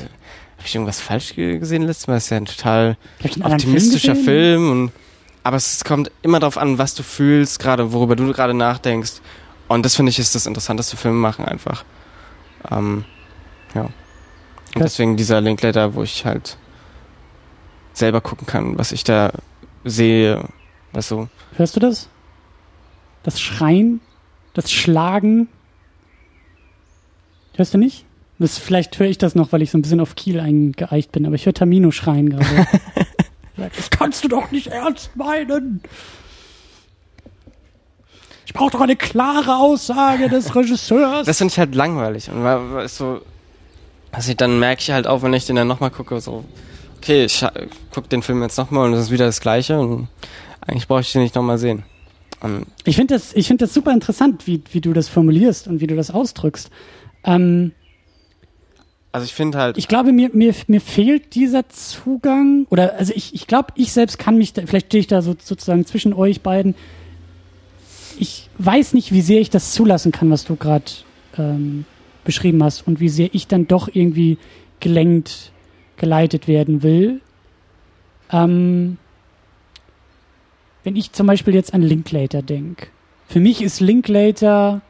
ich 0.65 0.75
irgendwas 0.75 1.01
falsch 1.01 1.35
gesehen 1.35 1.83
letztes 1.83 2.07
Mal? 2.07 2.15
Das 2.15 2.25
ist 2.25 2.31
ja 2.31 2.37
ein 2.37 2.47
total 2.47 2.97
optimistischer 3.43 4.15
Film, 4.15 4.25
Film 4.25 4.71
und 4.71 4.93
aber 5.43 5.59
es 5.59 5.85
kommt 5.85 6.11
immer 6.23 6.41
darauf 6.41 6.59
an, 6.59 6.77
was 6.79 6.95
du 6.97 7.05
fühlst, 7.05 7.61
gerade 7.61 7.93
worüber 7.93 8.17
du 8.17 8.33
gerade 8.33 8.53
nachdenkst. 8.53 9.21
Und 9.69 9.85
das 9.85 9.97
finde 9.97 10.11
ich 10.11 10.19
ist 10.19 10.35
das 10.35 10.47
interessanteste 10.47 10.97
Filme 10.97 11.19
machen 11.19 11.45
einfach. 11.45 11.85
Ähm, 12.71 13.05
ja. 13.75 13.83
Und 13.83 14.83
deswegen 14.83 15.17
dieser 15.17 15.41
Linklater, 15.41 15.95
wo 15.95 16.03
ich 16.03 16.25
halt 16.25 16.59
selber 17.93 18.21
gucken 18.21 18.47
kann, 18.47 18.79
was 18.79 18.93
ich 18.93 19.05
da 19.05 19.33
sehe, 19.85 20.45
weißt 20.93 21.13
du. 21.13 21.29
Hörst 21.57 21.77
du 21.77 21.81
das? 21.81 22.09
Das 23.23 23.41
Schreien, 23.41 24.01
das 24.55 24.71
Schlagen. 24.71 25.49
Hörst 27.55 27.75
du 27.75 27.79
nicht? 27.79 28.05
Das, 28.39 28.59
vielleicht 28.59 28.99
höre 28.99 29.07
ich 29.07 29.19
das 29.19 29.35
noch, 29.35 29.53
weil 29.53 29.63
ich 29.63 29.71
so 29.71 29.79
ein 29.79 29.83
bisschen 29.83 30.01
auf 30.01 30.15
Kiel 30.15 30.41
eingeeicht 30.41 31.11
bin, 31.11 31.25
aber 31.25 31.37
ich 31.37 31.47
höre 31.47 31.55
Tamino 31.55 31.91
schreien 31.91 32.29
gerade. 32.29 32.67
das 33.57 33.91
kannst 33.91 34.25
du 34.25 34.29
doch 34.29 34.51
nicht 34.51 34.67
ernst 34.67 35.17
meinen. 35.17 35.81
Ich 38.47 38.55
brauche 38.55 38.71
doch 38.71 38.81
eine 38.81 38.97
klare 38.97 39.57
Aussage 39.57 40.29
des 40.29 40.55
Regisseurs. 40.55 41.27
Das 41.27 41.39
finde 41.39 41.53
ich 41.53 41.59
halt 41.59 41.75
langweilig. 41.75 42.31
Und 42.31 42.43
weißt 42.45 43.01
du, 43.01 43.21
also 44.13 44.35
dann 44.35 44.59
merke 44.59 44.81
ich 44.81 44.91
halt 44.93 45.07
auch, 45.07 45.23
wenn 45.23 45.35
ich 45.35 45.45
den 45.45 45.57
dann 45.57 45.69
nochmal 45.69 45.91
gucke, 45.91 46.21
so, 46.21 46.45
okay, 46.97 47.25
ich 47.25 47.45
gucke 47.93 48.09
den 48.09 48.23
Film 48.23 48.43
jetzt 48.43 48.57
nochmal 48.57 48.87
und 48.87 48.95
es 48.95 49.07
ist 49.07 49.11
wieder 49.11 49.27
das 49.27 49.41
Gleiche 49.41 49.79
und 49.79 50.09
eigentlich 50.61 50.89
brauche 50.89 51.01
ich 51.01 51.13
den 51.13 51.23
nicht 51.23 51.35
nochmal 51.35 51.59
sehen. 51.59 51.83
Und 52.41 52.67
ich 52.85 52.97
finde 52.97 53.15
das, 53.15 53.35
ich 53.35 53.49
finde 53.49 53.65
das 53.65 53.75
super 53.75 53.93
interessant, 53.93 54.47
wie, 54.47 54.63
wie 54.73 54.81
du 54.81 54.93
das 54.93 55.09
formulierst 55.09 55.69
und 55.69 55.81
wie 55.81 55.87
du 55.87 55.97
das 55.97 56.11
ausdrückst. 56.11 56.71
Ähm, 57.25 57.73
also 59.13 59.25
ich 59.25 59.35
finde 59.35 59.59
halt. 59.59 59.79
Ich 59.79 59.89
glaube, 59.89 60.13
mir, 60.13 60.31
mir, 60.33 60.55
mir 60.67 60.81
fehlt 60.81 61.35
dieser 61.35 61.69
Zugang, 61.69 62.67
oder 62.71 62.95
also 62.95 63.13
ich, 63.17 63.35
ich 63.35 63.47
glaube, 63.47 63.69
ich 63.75 63.93
selbst 63.93 64.19
kann 64.19 64.37
mich, 64.37 64.53
da, 64.53 64.63
vielleicht 64.67 64.87
stehe 64.87 65.01
ich 65.01 65.07
da 65.07 65.23
so, 65.23 65.35
sozusagen 65.43 65.87
zwischen 65.87 66.13
euch 66.13 66.43
beiden, 66.43 66.75
ich 68.19 68.49
weiß 68.59 68.95
nicht, 68.95 69.13
wie 69.13 69.21
sehr 69.21 69.41
ich 69.41 69.51
das 69.51 69.73
zulassen 69.73 70.13
kann, 70.13 70.31
was 70.31 70.45
du 70.45 70.57
gerade 70.57 70.85
ähm, 71.39 71.85
beschrieben 72.25 72.63
hast 72.63 72.87
und 72.87 73.01
wie 73.01 73.09
sehr 73.09 73.29
ich 73.33 73.47
dann 73.47 73.67
doch 73.67 73.89
irgendwie 73.93 74.39
gelenkt, 74.81 75.53
geleitet 75.97 76.49
werden 76.49 76.83
will. 76.83 77.21
Ähm, 78.31 78.99
wenn 80.85 80.97
ich 80.97 81.13
zum 81.13 81.27
Beispiel 81.27 81.55
jetzt 81.55 81.75
an 81.75 81.83
Linklater 81.83 82.43
denke. 82.43 82.89
Für 83.29 83.41
mich 83.41 83.63
ist 83.63 83.81
Linklater, 83.81 84.83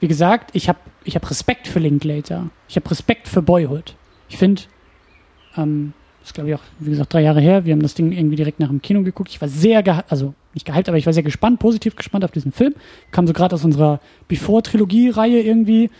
wie 0.00 0.08
gesagt, 0.08 0.50
ich 0.52 0.68
habe 0.68 0.78
ich 1.04 1.14
hab 1.14 1.30
Respekt 1.30 1.68
für 1.68 1.78
Linklater. 1.78 2.50
Ich 2.68 2.76
habe 2.76 2.90
Respekt 2.90 3.28
für 3.28 3.40
Boyhood. 3.40 3.94
Ich 4.28 4.36
finde, 4.36 4.62
ähm, 5.56 5.94
ist 6.26 6.34
glaube 6.34 6.50
ich 6.50 6.54
auch, 6.56 6.62
wie 6.78 6.90
gesagt, 6.90 7.12
drei 7.12 7.22
Jahre 7.22 7.40
her. 7.40 7.64
Wir 7.64 7.72
haben 7.72 7.82
das 7.82 7.94
Ding 7.94 8.12
irgendwie 8.12 8.36
direkt 8.36 8.60
nach 8.60 8.68
dem 8.68 8.82
Kino 8.82 9.02
geguckt. 9.02 9.30
Ich 9.30 9.40
war 9.40 9.48
sehr, 9.48 10.04
also 10.10 10.34
nicht 10.54 10.66
gehypt, 10.66 10.88
aber 10.88 10.98
ich 10.98 11.06
war 11.06 11.12
sehr 11.12 11.22
gespannt, 11.22 11.58
positiv 11.58 11.96
gespannt 11.96 12.24
auf 12.24 12.32
diesen 12.32 12.52
Film. 12.52 12.74
Kam 13.10 13.26
so 13.26 13.32
gerade 13.32 13.54
aus 13.54 13.64
unserer 13.64 14.00
Before-Trilogie-Reihe 14.28 15.40
irgendwie. 15.40 15.90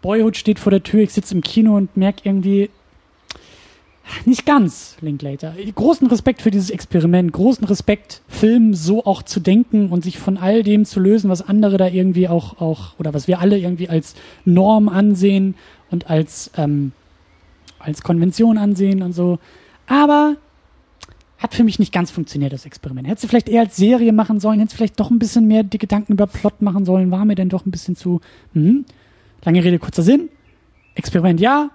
Boyhood 0.00 0.36
steht 0.36 0.58
vor 0.58 0.70
der 0.70 0.82
Tür, 0.82 1.00
ich 1.00 1.12
sitze 1.12 1.34
im 1.34 1.42
Kino 1.42 1.76
und 1.76 1.96
merke 1.96 2.22
irgendwie, 2.24 2.70
nicht 4.24 4.46
ganz, 4.46 4.96
Linklater. 5.00 5.54
Großen 5.74 6.06
Respekt 6.08 6.42
für 6.42 6.50
dieses 6.50 6.70
Experiment, 6.70 7.32
großen 7.32 7.64
Respekt, 7.66 8.22
Film 8.28 8.74
so 8.74 9.04
auch 9.04 9.22
zu 9.22 9.40
denken 9.40 9.90
und 9.90 10.02
sich 10.02 10.18
von 10.18 10.36
all 10.36 10.62
dem 10.62 10.84
zu 10.84 11.00
lösen, 11.00 11.30
was 11.30 11.42
andere 11.42 11.76
da 11.76 11.86
irgendwie 11.86 12.28
auch, 12.28 12.60
auch 12.60 12.98
oder 12.98 13.14
was 13.14 13.28
wir 13.28 13.40
alle 13.40 13.58
irgendwie 13.58 13.88
als 13.88 14.14
Norm 14.44 14.88
ansehen 14.88 15.54
und 15.90 16.10
als, 16.10 16.50
ähm, 16.56 16.92
als 17.82 18.02
Konvention 18.02 18.58
ansehen 18.58 19.02
und 19.02 19.12
so. 19.12 19.38
Aber 19.86 20.36
hat 21.38 21.54
für 21.54 21.64
mich 21.64 21.78
nicht 21.78 21.92
ganz 21.92 22.10
funktioniert, 22.10 22.52
das 22.52 22.66
Experiment. 22.66 23.08
Hättest 23.08 23.24
du 23.24 23.28
vielleicht 23.28 23.48
eher 23.48 23.62
als 23.62 23.76
Serie 23.76 24.12
machen 24.12 24.38
sollen, 24.38 24.60
hättest 24.60 24.74
du 24.74 24.76
vielleicht 24.78 25.00
doch 25.00 25.10
ein 25.10 25.18
bisschen 25.18 25.48
mehr 25.48 25.64
die 25.64 25.78
Gedanken 25.78 26.12
über 26.12 26.28
Plot 26.28 26.62
machen 26.62 26.84
sollen, 26.84 27.10
war 27.10 27.24
mir 27.24 27.34
denn 27.34 27.48
doch 27.48 27.66
ein 27.66 27.72
bisschen 27.72 27.96
zu, 27.96 28.20
hm, 28.52 28.84
lange 29.44 29.64
Rede, 29.64 29.80
kurzer 29.80 30.02
Sinn. 30.02 30.28
Experiment 30.94 31.40
ja, 31.40 31.70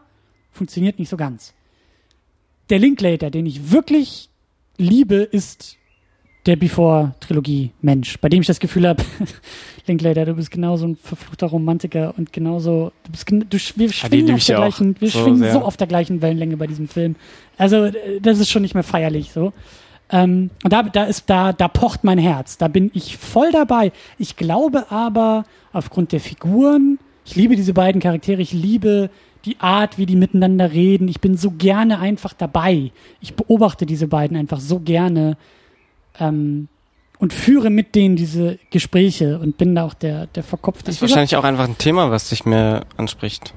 funktioniert 0.51 0.99
nicht 0.99 1.09
so 1.09 1.17
ganz. 1.17 1.53
Der 2.69 2.79
Linklater, 2.79 3.29
den 3.29 3.45
ich 3.45 3.71
wirklich 3.71 4.29
liebe, 4.77 5.15
ist 5.15 5.77
der 6.47 6.55
Before-Trilogie-Mensch, 6.55 8.19
bei 8.19 8.29
dem 8.29 8.41
ich 8.41 8.47
das 8.47 8.59
Gefühl 8.59 8.87
habe, 8.87 9.03
Linklater, 9.87 10.25
du 10.25 10.33
bist 10.33 10.49
genauso 10.49 10.87
ein 10.87 10.95
verfluchter 10.95 11.47
Romantiker 11.47 12.13
und 12.17 12.33
genauso, 12.33 12.91
du 13.03 13.11
bist, 13.11 13.29
du, 13.29 13.57
wir 13.75 13.91
schwingen, 13.91 14.33
auf 14.33 14.45
der, 14.45 14.55
gleichen, 14.55 14.95
wir 14.99 15.09
so 15.09 15.19
schwingen 15.19 15.51
so 15.51 15.61
auf 15.61 15.77
der 15.77 15.87
gleichen 15.87 16.21
Wellenlänge 16.21 16.57
bei 16.57 16.67
diesem 16.67 16.87
Film. 16.87 17.15
Also, 17.57 17.91
das 18.21 18.39
ist 18.39 18.49
schon 18.49 18.61
nicht 18.61 18.73
mehr 18.73 18.83
feierlich, 18.83 19.31
so. 19.31 19.53
Ähm, 20.09 20.49
und 20.63 20.71
da, 20.71 20.83
da 20.83 21.03
ist, 21.03 21.29
da, 21.29 21.51
da 21.51 21.67
pocht 21.67 22.05
mein 22.05 22.17
Herz. 22.17 22.57
Da 22.57 22.69
bin 22.69 22.91
ich 22.93 23.17
voll 23.17 23.51
dabei. 23.51 23.91
Ich 24.17 24.37
glaube 24.37 24.89
aber, 24.89 25.43
aufgrund 25.73 26.13
der 26.13 26.21
Figuren, 26.21 26.97
ich 27.25 27.35
liebe 27.35 27.57
diese 27.57 27.73
beiden 27.73 28.01
Charaktere, 28.01 28.41
ich 28.41 28.53
liebe 28.53 29.09
die 29.43 29.59
Art, 29.59 29.97
wie 29.97 30.05
die 30.05 30.15
miteinander 30.15 30.71
reden. 30.71 31.09
Ich 31.09 31.19
bin 31.19 31.35
so 31.35 31.51
gerne 31.51 31.99
einfach 31.99 32.33
dabei. 32.33 32.91
Ich 33.19 33.33
beobachte 33.33 33.85
diese 33.85 34.07
beiden 34.07 34.37
einfach 34.37 34.61
so 34.61 34.79
gerne 34.79 35.37
ähm, 36.19 36.67
und 37.19 37.33
führe 37.33 37.69
mit 37.69 37.95
denen 37.95 38.15
diese 38.15 38.59
Gespräche 38.69 39.39
und 39.39 39.57
bin 39.57 39.75
da 39.75 39.83
auch 39.83 39.93
der, 39.93 40.27
der 40.27 40.43
verkopfte. 40.43 40.85
Das 40.85 40.95
ist 40.95 41.01
wahrscheinlich 41.01 41.35
auch 41.35 41.43
einfach 41.43 41.67
ein 41.67 41.77
Thema, 41.77 42.11
was 42.11 42.29
dich 42.29 42.45
mehr 42.45 42.85
anspricht. 42.95 43.53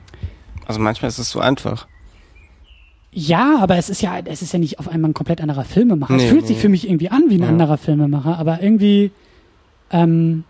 Also 0.67 0.81
manchmal 0.81 1.09
ist 1.09 1.19
es 1.19 1.31
so 1.31 1.41
einfach. 1.41 1.87
Ja, 3.13 3.59
aber 3.61 3.77
es 3.77 3.91
ist 3.91 4.03
ja, 4.03 4.19
es 4.25 4.41
ist 4.41 4.53
ja 4.53 4.59
nicht 4.59 4.79
auf 4.79 4.89
einmal 4.89 5.11
ein 5.11 5.15
komplett 5.15 5.41
anderer 5.41 5.65
Filmemacher. 5.65 6.15
Nee, 6.15 6.25
es 6.25 6.31
fühlt 6.31 6.43
nee. 6.43 6.49
sich 6.49 6.59
für 6.59 6.69
mich 6.69 6.89
irgendwie 6.89 7.11
an 7.11 7.25
wie 7.29 7.35
ein 7.35 7.43
ja. 7.43 7.49
anderer 7.49 7.77
Filmemacher, 7.77 8.39
aber 8.39 8.63
irgendwie, 8.63 9.11
ähm, 9.91 10.45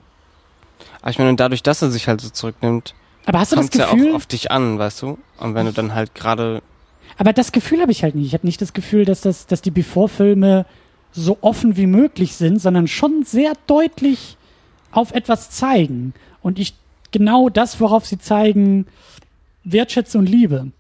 Aber 1.01 1.11
ich 1.11 1.19
meine, 1.19 1.35
dadurch, 1.37 1.63
dass 1.63 1.81
er 1.83 1.91
sich 1.91 2.07
halt 2.07 2.21
so 2.21 2.29
zurücknimmt, 2.29 2.95
Aber 3.25 3.41
hast 3.41 3.53
du 3.53 3.57
das 3.57 3.71
kommt 3.71 3.75
es 3.75 3.81
ja 3.81 3.95
Gefühl? 3.95 4.11
auch 4.13 4.17
auf 4.17 4.27
dich 4.27 4.51
an, 4.51 4.79
weißt 4.79 5.03
du? 5.03 5.19
Und 5.39 5.55
wenn 5.55 5.67
du 5.67 5.73
dann 5.73 5.95
halt 5.95 6.15
gerade, 6.15 6.63
aber 7.17 7.33
das 7.33 7.53
Gefühl 7.53 7.81
habe 7.81 7.93
ich 7.93 8.03
halt 8.03 8.15
nicht. 8.15 8.27
Ich 8.27 8.35
habe 8.35 8.47
nicht 8.47 8.63
das 8.63 8.73
Gefühl, 8.73 9.05
dass 9.05 9.21
das, 9.21 9.47
dass 9.47 9.63
die 9.63 9.71
Before-Filme 9.71 10.67
so 11.13 11.39
offen 11.41 11.77
wie 11.77 11.87
möglich 11.87 12.37
sind, 12.37 12.61
sondern 12.61 12.87
schon 12.87 13.25
sehr 13.25 13.53
deutlich 13.67 14.37
auf 14.93 15.13
etwas 15.13 15.51
zeigen. 15.51 16.15
Und 16.43 16.59
ich 16.59 16.75
genau 17.11 17.49
das, 17.49 17.81
worauf 17.81 18.07
sie 18.07 18.19
zeigen, 18.19 18.87
wertschätze 19.65 20.19
und 20.19 20.29
liebe. 20.29 20.71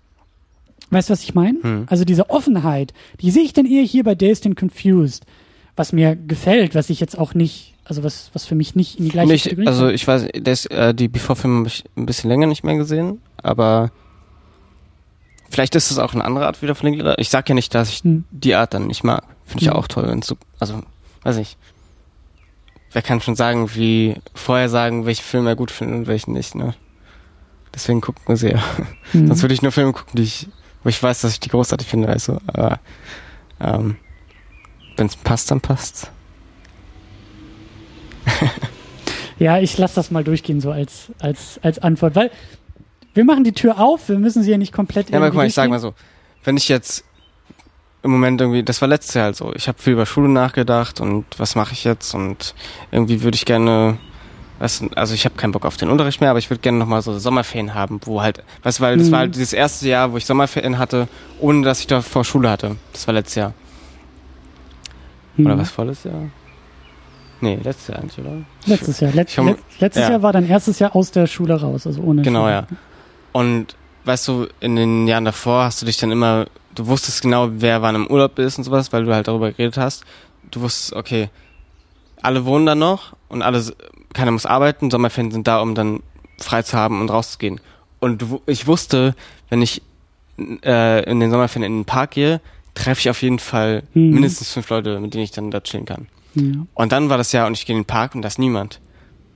Weißt 0.90 1.09
du, 1.09 1.12
was 1.12 1.23
ich 1.23 1.35
meine? 1.35 1.62
Hm. 1.62 1.86
Also 1.89 2.05
diese 2.05 2.31
Offenheit, 2.31 2.93
die 3.20 3.31
sehe 3.31 3.43
ich 3.44 3.52
dann 3.52 3.66
eher 3.66 3.82
hier 3.82 4.05
bei 4.05 4.15
Dazed 4.15 4.47
and 4.47 4.57
Confused. 4.57 5.24
Was 5.77 5.93
mir 5.93 6.16
gefällt, 6.16 6.74
was 6.74 6.90
ich 6.90 7.01
jetzt 7.01 7.16
auch 7.16 7.32
nicht, 7.35 7.74
also 7.85 8.02
was, 8.02 8.31
was 8.32 8.44
für 8.44 8.55
mich 8.55 8.74
nicht 8.74 8.98
in 8.98 9.05
die 9.05 9.11
gleiche 9.11 9.32
nicht, 9.32 9.44
Kategorie 9.44 9.66
also 9.69 9.89
ich 9.89 10.07
weiß, 10.07 10.28
das, 10.43 10.66
äh, 10.66 10.94
die 10.94 11.09
Before-Filme 11.09 11.59
habe 11.59 11.69
ich 11.69 11.85
ein 11.97 12.07
bisschen 12.07 12.28
länger 12.28 12.48
nicht 12.48 12.65
mehr 12.65 12.77
gesehen, 12.77 13.20
aber 13.43 13.93
vielleicht 15.48 15.77
ist 15.77 15.90
es 15.90 15.98
auch 15.98 16.12
eine 16.12 16.24
andere 16.24 16.47
Art 16.47 16.61
wieder 16.61 16.74
von. 16.74 17.15
Ich 17.19 17.31
sag 17.31 17.48
ja 17.48 17.55
nicht, 17.55 17.74
dass 17.74 17.89
ich 17.89 18.02
Hm. 18.02 18.24
die 18.31 18.55
Art 18.55 18.74
dann 18.74 18.89
nicht 18.89 19.05
mag. 19.05 19.24
Finde 19.51 19.62
ich 19.62 19.66
ja 19.66 19.72
Hm. 19.72 19.81
auch 19.81 19.89
toll, 19.89 20.09
wenn's 20.09 20.28
so, 20.28 20.36
also, 20.60 20.81
weiß 21.24 21.36
ich. 21.39 21.56
Wer 22.93 23.02
kann 23.02 23.20
schon 23.20 23.35
sagen, 23.35 23.74
wie, 23.74 24.14
vorher 24.35 24.68
sagen, 24.68 25.06
welche 25.06 25.22
Filme 25.24 25.51
er 25.51 25.56
gut 25.56 25.72
findet 25.72 25.97
und 25.97 26.06
welche 26.06 26.31
nicht, 26.31 26.55
ne? 26.55 26.74
Deswegen 27.74 28.01
gucken 28.01 28.22
wir 28.27 28.36
sie 28.36 28.51
ja. 28.51 28.62
Hm. 29.12 29.27
Sonst 29.27 29.43
würde 29.43 29.55
ich 29.55 29.62
nur 29.62 29.72
Filme 29.72 29.93
gucken, 29.93 30.12
die 30.14 30.22
ich, 30.22 30.48
wo 30.85 30.89
ich 30.89 31.02
weiß, 31.02 31.20
dass 31.20 31.32
ich 31.32 31.40
die 31.40 31.48
großartig 31.48 31.86
finde, 31.89 32.16
du. 32.16 32.39
Aber 32.47 32.78
ähm, 33.60 33.97
wenn 34.97 35.06
es 35.09 35.16
passt, 35.16 35.51
dann 35.51 35.60
passt. 35.60 36.10
Ja, 39.40 39.59
ich 39.59 39.78
lasse 39.78 39.94
das 39.94 40.10
mal 40.10 40.22
durchgehen, 40.22 40.60
so 40.60 40.70
als, 40.70 41.12
als, 41.18 41.59
als 41.62 41.78
Antwort, 41.78 42.14
weil 42.14 42.31
wir 43.14 43.24
machen 43.24 43.43
die 43.43 43.52
Tür 43.52 43.81
auf, 43.81 44.10
wir 44.10 44.18
müssen 44.18 44.43
sie 44.43 44.51
ja 44.51 44.59
nicht 44.59 44.70
komplett 44.70 45.09
Ja, 45.09 45.16
aber 45.16 45.28
guck 45.28 45.36
mal, 45.36 45.47
ich 45.47 45.55
sag 45.55 45.70
mal 45.70 45.81
so, 45.81 45.94
wenn 46.44 46.59
ich 46.59 46.68
jetzt 46.68 47.05
im 48.02 48.10
Moment 48.10 48.40
irgendwie, 48.40 48.62
das 48.62 48.81
war 48.81 48.89
letztes 48.89 49.14
Jahr 49.14 49.27
halt 49.27 49.36
so, 49.36 49.52
ich 49.55 49.68
habe 49.68 49.81
viel 49.81 49.93
über 49.93 50.06
Schule 50.06 50.28
nachgedacht 50.28 51.01
und 51.01 51.24
was 51.39 51.55
mache 51.55 51.72
ich 51.72 51.85
jetzt 51.85 52.14
und 52.14 52.55
irgendwie 52.90 53.22
würde 53.22 53.35
ich 53.35 53.44
gerne, 53.44 53.98
was, 54.59 54.82
also 54.94 55.14
ich 55.14 55.24
habe 55.27 55.35
keinen 55.36 55.52
Bock 55.52 55.64
auf 55.66 55.77
den 55.77 55.90
Unterricht 55.90 56.20
mehr, 56.20 56.31
aber 56.31 56.39
ich 56.39 56.48
würde 56.51 56.60
gerne 56.60 56.78
nochmal 56.78 57.02
so 57.02 57.18
Sommerferien 57.18 57.74
haben, 57.74 58.01
wo 58.05 58.22
halt, 58.22 58.43
weißt 58.62 58.78
du, 58.78 58.82
weil 58.82 58.97
das 58.97 59.09
Mhm. 59.09 59.12
war 59.12 59.18
halt 59.20 59.35
dieses 59.35 59.52
erste 59.52 59.89
Jahr, 59.89 60.12
wo 60.12 60.16
ich 60.16 60.24
Sommerferien 60.27 60.78
hatte, 60.78 61.09
ohne 61.40 61.62
dass 61.62 61.81
ich 61.81 61.86
davor 61.86 62.24
Schule 62.24 62.48
hatte. 62.51 62.77
Das 62.93 63.06
war 63.06 63.14
letztes 63.14 63.35
Jahr. 63.36 63.55
Oder 65.39 65.52
Hm. 65.52 65.59
was 65.60 65.70
vorletztes 65.70 66.10
Jahr? 66.12 66.22
Nee, 67.43 67.59
letztes 67.62 67.89
Jahr 67.89 67.98
eigentlich, 68.01 68.18
oder? 68.18 68.32
Letztes 68.66 69.01
Jahr. 69.01 69.12
Let, 69.12 69.35
let, 69.36 69.59
letztes 69.78 70.02
ja. 70.05 70.10
Jahr 70.10 70.22
war 70.22 70.32
dein 70.32 70.47
erstes 70.48 70.78
Jahr 70.78 70.94
aus 70.94 71.10
der 71.10 71.27
Schule 71.27 71.59
raus, 71.59 71.86
also 71.86 72.02
ohne 72.02 72.20
Genau, 72.22 72.40
Schule. 72.40 72.52
ja. 72.52 72.66
Und 73.32 73.77
weißt 74.05 74.28
du, 74.28 74.47
in 74.60 74.77
den 74.77 75.06
Jahren 75.09 75.24
davor 75.24 75.64
hast 75.64 75.81
du 75.81 75.86
dich 75.86 75.97
dann 75.97 76.10
immer, 76.10 76.47
du 76.81 76.86
wusstest 76.86 77.23
genau, 77.23 77.48
wer 77.52 77.82
wann 77.82 77.94
im 77.94 78.07
Urlaub 78.07 78.39
ist 78.39 78.59
und 78.59 78.65
sowas, 78.65 78.93
weil 78.93 79.05
du 79.05 79.15
halt 79.15 79.28
darüber 79.28 79.51
geredet 79.52 79.77
hast. 79.77 80.05
Du 80.51 80.61
wusstest, 80.62 80.94
okay, 80.94 81.28
alle 82.23 82.44
wohnen 82.44 82.66
da 82.66 82.74
noch 82.74 83.15
und 83.28 83.43
alle, 83.43 83.62
keiner 84.12 84.31
muss 84.31 84.47
arbeiten, 84.47 84.90
Sommerferien 84.90 85.31
sind 85.31 85.47
da, 85.47 85.61
um 85.61 85.74
dann 85.74 86.01
frei 86.39 86.62
zu 86.62 86.77
haben 86.77 87.01
und 87.01 87.11
rauszugehen. 87.11 87.61
Und 87.98 88.23
du, 88.23 88.40
ich 88.47 88.66
wusste, 88.66 89.15
wenn 89.51 89.62
ich 89.62 89.82
äh, 90.65 91.05
in 91.11 91.20
den 91.20 91.31
Sommerferien 91.31 91.70
in 91.70 91.78
den 91.81 91.85
Park 91.85 92.12
gehe, 92.12 92.40
treffe 92.74 93.01
ich 93.01 93.11
auf 93.11 93.20
jeden 93.23 93.39
Fall 93.39 93.82
Mhm. 93.94 94.11
mindestens 94.11 94.52
fünf 94.52 94.70
Leute, 94.70 94.98
mit 95.01 95.12
denen 95.15 95.24
ich 95.24 95.32
dann 95.32 95.51
da 95.51 95.61
chillen 95.61 95.85
kann. 95.85 96.07
Ja. 96.35 96.66
Und 96.74 96.93
dann 96.93 97.09
war 97.11 97.19
das 97.19 97.32
Jahr 97.32 97.47
und 97.47 97.55
ich 97.55 97.66
gehe 97.66 97.77
in 97.77 97.82
den 97.82 97.86
Park 97.86 98.15
und 98.15 98.23
da 98.23 98.28
ist 98.28 98.39
niemand. 98.39 98.81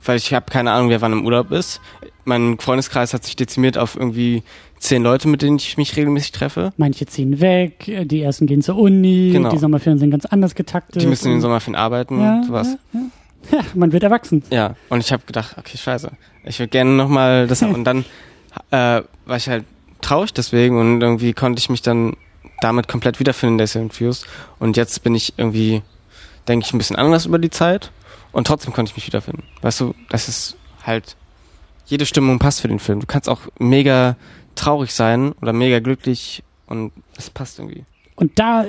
Weil 0.04 0.16
ich 0.16 0.32
habe 0.34 0.46
keine 0.50 0.72
Ahnung, 0.72 0.90
wer 0.90 1.00
wann 1.00 1.12
im 1.12 1.24
Urlaub 1.24 1.50
ist. 1.50 1.80
Mein 2.24 2.58
Freundeskreis 2.58 3.12
hat 3.14 3.24
sich 3.24 3.36
dezimiert 3.36 3.76
auf 3.78 3.96
irgendwie 3.96 4.42
zehn 4.78 5.02
Leute, 5.02 5.28
mit 5.28 5.42
denen 5.42 5.56
ich 5.56 5.76
mich 5.76 5.96
regelmäßig 5.96 6.32
treffe. 6.32 6.72
Manche 6.76 7.06
ziehen 7.06 7.40
weg, 7.40 7.90
die 8.04 8.22
ersten 8.22 8.46
gehen 8.46 8.62
zur 8.62 8.76
Uni, 8.76 9.30
Genau. 9.32 9.50
die 9.50 9.58
Sommerferien 9.58 9.98
sind 9.98 10.10
ganz 10.10 10.26
anders 10.26 10.54
getaktet. 10.54 11.02
Die 11.02 11.06
müssen 11.06 11.26
in 11.26 11.32
den 11.34 11.40
Sommerferien 11.40 11.76
arbeiten 11.76 12.20
ja, 12.20 12.36
und 12.36 12.44
sowas. 12.46 12.76
Ja, 12.92 13.00
ja. 13.50 13.58
ja, 13.58 13.64
man 13.74 13.92
wird 13.92 14.02
erwachsen. 14.02 14.42
Ja, 14.50 14.74
und 14.90 15.00
ich 15.00 15.12
habe 15.12 15.22
gedacht, 15.26 15.56
okay, 15.58 15.76
scheiße. 15.76 16.10
Ich 16.44 16.58
würde 16.58 16.68
gerne 16.70 16.90
nochmal 16.90 17.46
das 17.46 17.62
haben. 17.62 17.74
Und 17.74 17.84
dann 17.84 18.04
äh, 18.70 19.02
war 19.26 19.36
ich 19.36 19.48
halt 19.48 19.64
traurig 20.02 20.34
deswegen 20.34 20.78
und 20.78 21.00
irgendwie 21.00 21.32
konnte 21.32 21.58
ich 21.58 21.70
mich 21.70 21.80
dann 21.80 22.14
damit 22.60 22.88
komplett 22.88 23.20
wiederfinden, 23.20 23.58
der 23.58 23.66
Confused. 23.68 24.26
Und 24.58 24.76
jetzt 24.76 25.02
bin 25.02 25.14
ich 25.14 25.34
irgendwie, 25.38 25.82
denke 26.48 26.66
ich, 26.66 26.72
ein 26.72 26.78
bisschen 26.78 26.96
anders 26.96 27.26
über 27.26 27.38
die 27.38 27.50
Zeit 27.50 27.90
und 28.32 28.46
trotzdem 28.46 28.72
konnte 28.72 28.90
ich 28.90 28.96
mich 28.96 29.06
wiederfinden. 29.06 29.44
Weißt 29.62 29.80
du, 29.80 29.94
das 30.10 30.28
ist 30.28 30.56
halt, 30.82 31.16
jede 31.86 32.06
Stimmung 32.06 32.38
passt 32.38 32.60
für 32.60 32.68
den 32.68 32.78
Film. 32.78 33.00
Du 33.00 33.06
kannst 33.06 33.28
auch 33.28 33.40
mega 33.58 34.16
traurig 34.54 34.92
sein 34.92 35.32
oder 35.40 35.52
mega 35.52 35.80
glücklich 35.80 36.42
und 36.66 36.92
es 37.16 37.30
passt 37.30 37.58
irgendwie. 37.58 37.84
Und 38.16 38.38
da 38.38 38.66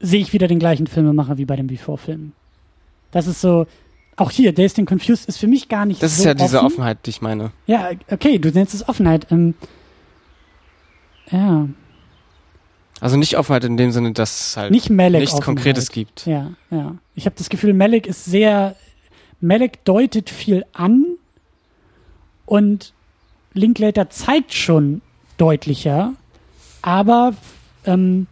sehe 0.00 0.20
ich 0.20 0.32
wieder 0.32 0.48
den 0.48 0.58
gleichen 0.58 0.86
Filmemacher 0.86 1.38
wie 1.38 1.44
bei 1.44 1.56
den 1.56 1.66
Before-Filmen. 1.66 2.32
Das 3.10 3.26
ist 3.26 3.40
so, 3.40 3.66
auch 4.16 4.30
hier, 4.30 4.52
Dazed 4.52 4.78
and 4.78 4.88
Confused 4.88 5.28
ist 5.28 5.38
für 5.38 5.46
mich 5.46 5.68
gar 5.68 5.84
nicht 5.86 6.02
Das 6.02 6.16
so 6.16 6.20
ist 6.20 6.26
ja 6.26 6.34
diese 6.34 6.58
offen. 6.58 6.66
Offenheit, 6.66 6.98
die 7.06 7.10
ich 7.10 7.20
meine. 7.22 7.50
Ja, 7.66 7.90
okay, 8.10 8.38
du 8.38 8.50
nennst 8.50 8.74
es 8.74 8.88
Offenheit. 8.88 9.26
Ähm, 9.30 9.54
ja, 11.30 11.68
Also 13.00 13.16
nicht 13.16 13.36
Offenheit 13.36 13.64
in 13.64 13.76
dem 13.76 13.92
Sinne, 13.92 14.12
dass 14.12 14.48
es 14.48 14.56
halt 14.56 14.70
nicht 14.70 14.90
nichts 14.90 15.32
Offenheit. 15.32 15.44
Konkretes 15.44 15.90
gibt. 15.90 16.26
Ja, 16.26 16.52
ja. 16.70 16.96
Ich 17.14 17.26
habe 17.26 17.36
das 17.36 17.48
Gefühl, 17.48 17.72
Malek 17.72 18.06
ist 18.06 18.24
sehr, 18.24 18.76
Malek 19.40 19.84
deutet 19.84 20.28
viel 20.28 20.64
an 20.72 21.04
und 22.46 22.92
Linklater 23.54 24.10
zeigt 24.10 24.52
schon 24.52 25.00
deutlicher, 25.38 26.14
aber 26.82 27.34
ähm, 27.84 28.26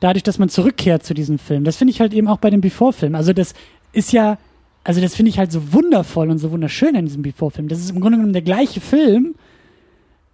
dadurch, 0.00 0.22
dass 0.24 0.38
man 0.38 0.48
zurückkehrt 0.48 1.04
zu 1.04 1.14
diesem 1.14 1.38
Film, 1.38 1.64
das 1.64 1.76
finde 1.76 1.92
ich 1.92 2.00
halt 2.00 2.12
eben 2.12 2.28
auch 2.28 2.38
bei 2.38 2.50
dem 2.50 2.60
Before-Film. 2.60 3.14
Also 3.14 3.32
das 3.32 3.54
ist 3.92 4.12
ja, 4.12 4.38
also 4.84 5.00
das 5.00 5.14
finde 5.14 5.30
ich 5.30 5.38
halt 5.38 5.52
so 5.52 5.72
wundervoll 5.72 6.28
und 6.30 6.38
so 6.38 6.50
wunderschön 6.50 6.96
an 6.96 7.04
diesem 7.04 7.22
Before-Film. 7.22 7.68
Das 7.68 7.78
ist 7.78 7.90
im 7.90 8.00
Grunde 8.00 8.18
genommen 8.18 8.32
der 8.32 8.42
gleiche 8.42 8.80
Film, 8.80 9.36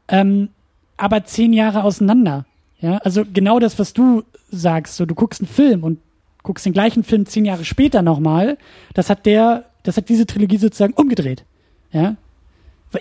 ähm, 0.08 0.48
aber 0.96 1.24
zehn 1.24 1.52
Jahre 1.52 1.84
auseinander. 1.84 2.46
Ja, 2.80 2.98
also 2.98 3.24
genau 3.32 3.58
das, 3.58 3.78
was 3.78 3.92
du 3.92 4.22
sagst, 4.50 4.96
so 4.96 5.04
du 5.06 5.14
guckst 5.14 5.40
einen 5.40 5.48
Film 5.48 5.82
und 5.82 5.98
guckst 6.42 6.64
den 6.64 6.72
gleichen 6.72 7.02
Film 7.02 7.26
zehn 7.26 7.44
Jahre 7.44 7.64
später 7.64 8.02
nochmal, 8.02 8.56
das 8.94 9.10
hat 9.10 9.26
der, 9.26 9.64
das 9.82 9.96
hat 9.96 10.08
diese 10.08 10.26
Trilogie 10.26 10.58
sozusagen 10.58 10.92
umgedreht. 10.94 11.44
Ja, 11.92 12.16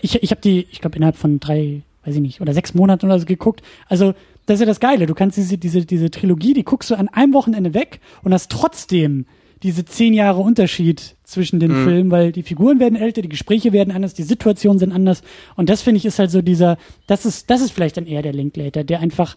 ich, 0.02 0.22
ich 0.22 0.32
habe 0.32 0.42
die, 0.42 0.68
ich 0.72 0.82
glaube 0.82 0.98
innerhalb 0.98 1.16
von 1.16 1.40
drei, 1.40 1.84
weiß 2.04 2.16
ich 2.16 2.22
nicht, 2.22 2.42
oder 2.42 2.54
sechs 2.54 2.74
Monaten 2.74 3.06
oder 3.06 3.20
so 3.20 3.26
geguckt. 3.26 3.62
Also 3.88 4.14
das 4.46 4.56
ist 4.56 4.60
ja 4.62 4.66
das 4.66 4.80
Geile. 4.80 5.06
Du 5.06 5.14
kannst 5.14 5.38
diese, 5.38 5.58
diese, 5.58 5.86
diese 5.86 6.10
Trilogie, 6.10 6.54
die 6.54 6.64
guckst 6.64 6.90
du 6.90 6.96
an 6.96 7.10
einem 7.10 7.34
Wochenende 7.34 7.74
weg 7.74 8.00
und 8.24 8.34
hast 8.34 8.52
trotzdem 8.52 9.26
diese 9.64 9.86
zehn 9.86 10.14
Jahre 10.14 10.40
Unterschied 10.40 11.16
zwischen 11.24 11.60
den 11.60 11.72
Mhm. 11.72 11.84
Filmen, 11.84 12.12
weil 12.12 12.32
die 12.32 12.44
Figuren 12.44 12.80
werden 12.80 12.96
älter, 12.96 13.22
die 13.22 13.30
Gespräche 13.30 13.74
werden 13.74 13.94
anders, 13.94 14.14
die 14.14 14.24
Situationen 14.24 14.80
sind 14.80 14.92
anders. 14.92 15.22
Und 15.56 15.70
das 15.70 15.82
finde 15.82 15.98
ich 15.98 16.06
ist 16.06 16.20
halt 16.20 16.32
so 16.32 16.42
dieser, 16.42 16.78
das 17.08 17.26
ist, 17.26 17.50
das 17.50 17.62
ist 17.62 17.72
vielleicht 17.72 17.98
dann 17.98 18.06
eher 18.06 18.22
der 18.22 18.34
Linklater, 18.34 18.84
der 18.84 19.00
einfach 19.00 19.36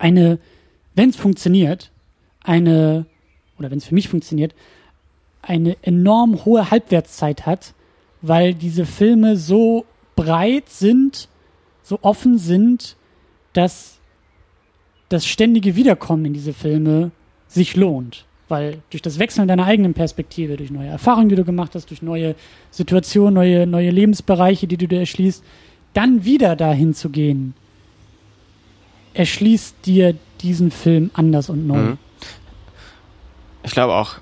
eine, 0.00 0.38
wenn 0.94 1.10
es 1.10 1.16
funktioniert, 1.16 1.92
eine, 2.42 3.06
oder 3.58 3.70
wenn 3.70 3.78
es 3.78 3.84
für 3.84 3.94
mich 3.94 4.08
funktioniert, 4.08 4.54
eine 5.42 5.76
enorm 5.82 6.44
hohe 6.44 6.70
Halbwertszeit 6.70 7.46
hat, 7.46 7.74
weil 8.22 8.54
diese 8.54 8.86
Filme 8.86 9.36
so 9.36 9.84
breit 10.16 10.68
sind, 10.68 11.28
so 11.82 11.98
offen 12.02 12.38
sind, 12.38 12.96
dass 13.52 13.98
das 15.08 15.26
ständige 15.26 15.76
Wiederkommen 15.76 16.24
in 16.26 16.32
diese 16.34 16.52
Filme 16.52 17.10
sich 17.46 17.76
lohnt. 17.76 18.26
Weil 18.48 18.78
durch 18.90 19.02
das 19.02 19.18
Wechseln 19.18 19.48
deiner 19.48 19.66
eigenen 19.66 19.94
Perspektive, 19.94 20.56
durch 20.56 20.70
neue 20.70 20.88
Erfahrungen, 20.88 21.28
die 21.28 21.36
du 21.36 21.44
gemacht 21.44 21.74
hast, 21.74 21.90
durch 21.90 22.02
neue 22.02 22.34
Situationen, 22.70 23.34
neue, 23.34 23.66
neue 23.66 23.90
Lebensbereiche, 23.90 24.66
die 24.66 24.76
du 24.76 24.88
dir 24.88 25.00
erschließt, 25.00 25.44
dann 25.94 26.24
wieder 26.24 26.56
dahin 26.56 26.94
zu 26.94 27.10
gehen, 27.10 27.54
erschließt 29.14 29.74
dir 29.84 30.16
diesen 30.40 30.70
Film 30.70 31.10
anders 31.14 31.50
und 31.50 31.66
neu. 31.66 31.76
Mhm. 31.76 31.98
Ich 33.62 33.72
glaube 33.72 33.94
auch, 33.94 34.16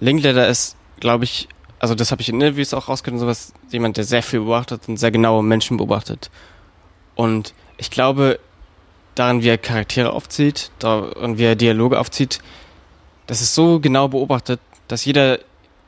Linklater 0.00 0.48
ist, 0.48 0.76
glaube 1.00 1.24
ich, 1.24 1.48
also 1.78 1.94
das 1.94 2.10
habe 2.10 2.22
ich 2.22 2.28
in 2.28 2.36
Interviews 2.36 2.74
auch 2.74 2.88
rausgehört 2.88 3.14
und 3.14 3.20
sowas, 3.20 3.52
jemand, 3.70 3.96
der 3.96 4.04
sehr 4.04 4.22
viel 4.22 4.40
beobachtet 4.40 4.88
und 4.88 4.96
sehr 4.96 5.10
genaue 5.10 5.42
Menschen 5.42 5.76
beobachtet. 5.76 6.30
Und 7.14 7.54
ich 7.78 7.90
glaube, 7.90 8.38
daran, 9.14 9.42
wie 9.42 9.48
er 9.48 9.58
Charaktere 9.58 10.12
aufzieht 10.12 10.70
und 10.82 11.38
wie 11.38 11.44
er 11.44 11.56
Dialoge 11.56 11.98
aufzieht, 11.98 12.40
das 13.26 13.40
ist 13.40 13.54
so 13.54 13.80
genau 13.80 14.08
beobachtet, 14.08 14.60
dass 14.88 15.04
jeder, 15.04 15.40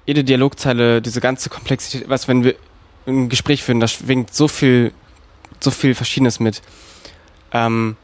jede 0.07 0.25
Dialogzeile, 0.25 1.01
diese 1.01 1.21
ganze 1.21 1.51
Komplexität, 1.51 2.09
was, 2.09 2.27
wenn 2.27 2.43
wir 2.43 2.57
ein 3.07 3.29
Gespräch 3.29 3.63
führen, 3.63 3.81
da 3.81 3.89
schwingt 3.89 4.35
so 4.35 4.49
viel, 4.49 4.93
so 5.61 5.71
viel 5.71 5.95
Verschiedenes 5.95 6.41
mit. 6.41 6.63
Ähm, 7.53 7.97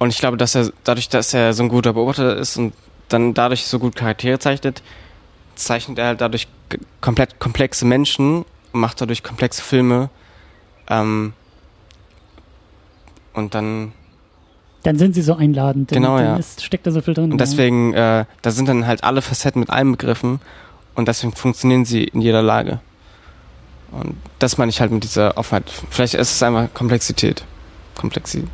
und 0.00 0.08
ich 0.08 0.18
glaube, 0.18 0.38
dass 0.38 0.54
er, 0.54 0.72
dadurch, 0.82 1.10
dass 1.10 1.34
er 1.34 1.52
so 1.52 1.62
ein 1.62 1.68
guter 1.68 1.92
Beobachter 1.92 2.34
ist 2.38 2.56
und 2.56 2.72
dann 3.10 3.34
dadurch 3.34 3.66
so 3.66 3.78
gut 3.78 3.94
Charaktere 3.94 4.38
zeichnet, 4.38 4.82
zeichnet 5.56 5.98
er 5.98 6.06
halt 6.06 6.22
dadurch 6.22 6.48
komplett 7.02 7.38
komplexe 7.38 7.84
Menschen 7.84 8.46
und 8.72 8.80
macht 8.80 8.98
dadurch 9.02 9.22
komplexe 9.22 9.62
Filme. 9.62 10.08
Ähm, 10.88 11.34
und 13.34 13.54
dann 13.54 13.92
Dann 14.84 14.98
sind 14.98 15.14
sie 15.14 15.20
so 15.20 15.34
einladend. 15.34 15.90
Genau, 15.90 16.18
ja. 16.18 16.36
Ist, 16.36 16.64
steckt 16.64 16.86
da 16.86 16.92
so 16.92 17.02
viel 17.02 17.12
drin. 17.12 17.32
Und 17.32 17.38
deswegen, 17.38 17.92
äh, 17.92 18.24
da 18.40 18.50
sind 18.50 18.70
dann 18.70 18.86
halt 18.86 19.04
alle 19.04 19.20
Facetten 19.20 19.60
mit 19.60 19.68
allem 19.68 19.92
begriffen 19.92 20.40
und 20.94 21.08
deswegen 21.08 21.34
funktionieren 21.34 21.84
sie 21.84 22.04
in 22.04 22.22
jeder 22.22 22.40
Lage. 22.40 22.80
Und 23.92 24.16
das 24.38 24.56
meine 24.56 24.70
ich 24.70 24.80
halt 24.80 24.92
mit 24.92 25.04
dieser 25.04 25.36
Offenheit. 25.36 25.70
Vielleicht 25.90 26.14
ist 26.14 26.32
es 26.32 26.42
einfach 26.42 26.72
Komplexität. 26.72 27.44
Komplexi. 27.98 28.44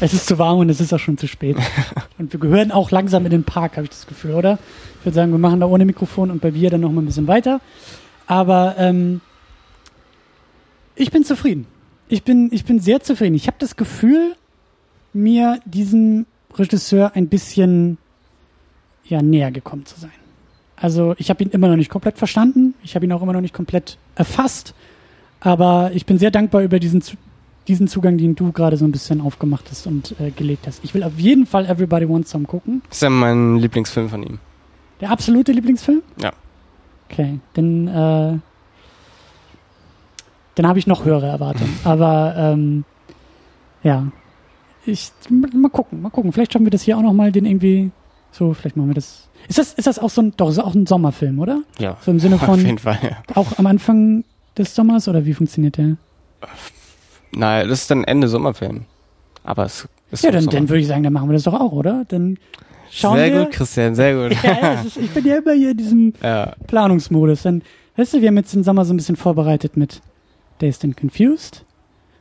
Es 0.00 0.12
ist 0.12 0.26
zu 0.26 0.38
warm 0.38 0.58
und 0.58 0.68
es 0.68 0.80
ist 0.80 0.92
auch 0.92 0.98
schon 0.98 1.16
zu 1.18 1.28
spät. 1.28 1.56
und 2.18 2.32
wir 2.32 2.40
gehören 2.40 2.72
auch 2.72 2.90
langsam 2.90 3.24
in 3.24 3.30
den 3.30 3.44
Park, 3.44 3.76
habe 3.76 3.84
ich 3.84 3.90
das 3.90 4.06
Gefühl, 4.06 4.34
oder? 4.34 4.58
Ich 4.98 5.06
würde 5.06 5.14
sagen, 5.14 5.32
wir 5.32 5.38
machen 5.38 5.60
da 5.60 5.66
ohne 5.66 5.84
Mikrofon 5.84 6.30
und 6.30 6.40
bei 6.40 6.50
Bier 6.50 6.70
dann 6.70 6.80
noch 6.80 6.90
mal 6.90 7.02
ein 7.02 7.06
bisschen 7.06 7.26
weiter. 7.28 7.60
Aber 8.26 8.74
ähm, 8.78 9.20
ich 10.96 11.10
bin 11.10 11.24
zufrieden. 11.24 11.66
Ich 12.08 12.22
bin, 12.22 12.50
ich 12.52 12.64
bin 12.64 12.80
sehr 12.80 13.00
zufrieden. 13.00 13.34
Ich 13.34 13.46
habe 13.46 13.56
das 13.58 13.76
Gefühl, 13.76 14.34
mir 15.12 15.60
diesem 15.64 16.26
Regisseur 16.56 17.12
ein 17.14 17.28
bisschen 17.28 17.98
ja, 19.04 19.22
näher 19.22 19.50
gekommen 19.50 19.86
zu 19.86 19.98
sein. 19.98 20.10
Also 20.76 21.14
ich 21.18 21.30
habe 21.30 21.42
ihn 21.44 21.50
immer 21.50 21.68
noch 21.68 21.76
nicht 21.76 21.90
komplett 21.90 22.18
verstanden. 22.18 22.74
Ich 22.82 22.94
habe 22.94 23.04
ihn 23.04 23.12
auch 23.12 23.22
immer 23.22 23.32
noch 23.32 23.40
nicht 23.40 23.54
komplett 23.54 23.98
erfasst. 24.14 24.74
Aber 25.40 25.90
ich 25.94 26.06
bin 26.06 26.18
sehr 26.18 26.30
dankbar 26.30 26.62
über 26.62 26.78
diesen, 26.78 27.02
diesen 27.68 27.88
Zugang, 27.88 28.18
den 28.18 28.34
du 28.34 28.52
gerade 28.52 28.76
so 28.76 28.84
ein 28.84 28.92
bisschen 28.92 29.20
aufgemacht 29.20 29.66
hast 29.70 29.86
und 29.86 30.14
äh, 30.20 30.30
gelegt 30.30 30.66
hast. 30.66 30.82
Ich 30.84 30.94
will 30.94 31.02
auf 31.02 31.18
jeden 31.18 31.46
Fall 31.46 31.66
Everybody 31.66 32.08
Wants 32.08 32.30
Some 32.30 32.44
gucken. 32.44 32.82
Das 32.88 32.98
ist 32.98 33.02
ja 33.02 33.10
mein 33.10 33.56
Lieblingsfilm 33.58 34.08
von 34.08 34.22
ihm. 34.22 34.38
Der 35.00 35.10
absolute 35.10 35.52
Lieblingsfilm? 35.52 36.02
Ja. 36.20 36.32
Okay, 37.10 37.40
dann, 37.54 37.88
äh, 37.88 38.38
dann 40.54 40.66
habe 40.66 40.78
ich 40.78 40.86
noch 40.86 41.04
höhere 41.04 41.26
Erwartungen. 41.26 41.76
Aber 41.84 42.34
ähm, 42.36 42.84
ja, 43.82 44.06
ich 44.84 45.12
mal 45.28 45.70
gucken, 45.70 46.02
mal 46.02 46.10
gucken. 46.10 46.32
Vielleicht 46.32 46.52
schaffen 46.52 46.66
wir 46.66 46.70
das 46.70 46.82
hier 46.82 46.96
auch 46.96 47.02
noch 47.02 47.12
mal, 47.12 47.32
den 47.32 47.46
irgendwie 47.46 47.90
so. 48.30 48.52
Vielleicht 48.52 48.76
machen 48.76 48.88
wir 48.88 48.94
das. 48.94 49.28
Ist 49.48 49.58
das 49.58 49.74
ist 49.74 49.86
das 49.86 49.98
auch 49.98 50.10
so 50.10 50.22
ein 50.22 50.34
doch 50.36 50.50
ist 50.50 50.58
auch 50.58 50.74
ein 50.74 50.86
Sommerfilm, 50.86 51.38
oder? 51.38 51.62
Ja. 51.78 51.96
So 52.00 52.10
im 52.10 52.18
Sinne 52.18 52.34
Auf 52.40 52.42
von 52.42 52.60
jeden 52.60 52.78
Fall, 52.78 52.98
ja. 53.02 53.22
auch 53.34 53.58
am 53.58 53.66
Anfang 53.66 54.24
des 54.56 54.74
Sommers 54.74 55.08
oder 55.08 55.24
wie 55.24 55.34
funktioniert 55.34 55.78
der? 55.78 55.96
Nein, 57.34 57.68
das 57.68 57.82
ist 57.82 57.90
dann 57.90 58.04
Ende 58.04 58.28
Sommerferien. 58.28 58.86
Aber 59.44 59.64
es 59.64 59.88
ist 60.10 60.24
Ja, 60.24 60.30
dann, 60.30 60.46
dann 60.46 60.68
würde 60.68 60.80
ich 60.80 60.86
sagen, 60.86 61.02
dann 61.02 61.12
machen 61.12 61.28
wir 61.28 61.34
das 61.34 61.44
doch 61.44 61.54
auch, 61.54 61.72
oder? 61.72 62.04
Dann 62.08 62.38
schauen 62.90 63.16
Sehr 63.16 63.32
wir. 63.32 63.44
gut, 63.44 63.52
Christian, 63.52 63.94
sehr 63.94 64.14
gut. 64.14 64.36
Ja, 64.42 64.82
ist, 64.82 64.96
ich 64.96 65.10
bin 65.10 65.24
ja 65.26 65.38
immer 65.38 65.52
hier 65.52 65.70
in 65.70 65.76
diesem 65.76 66.14
ja. 66.22 66.52
Planungsmodus. 66.66 67.42
Dann, 67.42 67.62
weißt 67.96 68.14
du, 68.14 68.20
wir 68.20 68.28
haben 68.28 68.36
jetzt 68.36 68.54
den 68.54 68.64
Sommer 68.64 68.84
so 68.84 68.92
ein 68.92 68.96
bisschen 68.96 69.16
vorbereitet 69.16 69.76
mit 69.76 70.00
Dazed 70.58 70.84
and 70.84 70.96
Confused. 70.96 71.64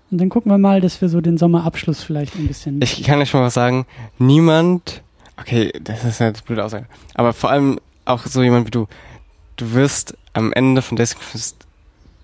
Und 0.10 0.20
dann 0.20 0.30
gucken 0.30 0.52
wir 0.52 0.58
mal, 0.58 0.82
dass 0.82 1.00
wir 1.02 1.08
so 1.10 1.22
den 1.22 1.38
Sommerabschluss 1.38 2.04
vielleicht 2.04 2.36
ein 2.36 2.48
bisschen. 2.48 2.82
Ich 2.82 3.04
kann 3.04 3.20
euch 3.20 3.30
schon 3.30 3.40
mal 3.40 3.46
was 3.48 3.54
sagen. 3.54 3.86
Niemand, 4.18 5.04
okay, 5.40 5.72
das 5.82 6.04
ist 6.04 6.20
jetzt 6.20 6.46
blöd 6.46 6.60
Aussage, 6.60 6.86
aber 7.14 7.32
vor 7.34 7.50
allem 7.50 7.80
auch 8.04 8.26
so 8.26 8.42
jemand 8.44 8.68
wie 8.68 8.72
du, 8.72 8.88
du 9.56 9.74
wirst 9.74 10.18
am 10.34 10.52
Ende 10.52 10.82
von 10.82 10.98
Desk 10.98 11.18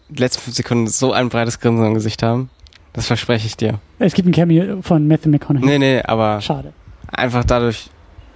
die 0.10 0.22
letzten 0.22 0.42
fünf 0.42 0.56
Sekunden 0.58 0.88
so 0.88 1.14
ein 1.14 1.30
breites 1.30 1.60
Grinsen 1.60 1.86
im 1.86 1.94
Gesicht 1.94 2.24
haben. 2.24 2.50
Das 2.98 3.06
verspreche 3.06 3.46
ich 3.46 3.56
dir. 3.56 3.80
es 4.00 4.16
gibt 4.16 4.28
ein 4.28 4.32
Cameo 4.32 4.82
von 4.82 5.08
Matthew 5.08 5.30
McConaughey. 5.30 5.64
Nee, 5.68 5.78
nee, 5.78 6.02
aber 6.02 6.42
Schade. 6.42 6.74
einfach 7.12 7.44
dadurch 7.46 7.92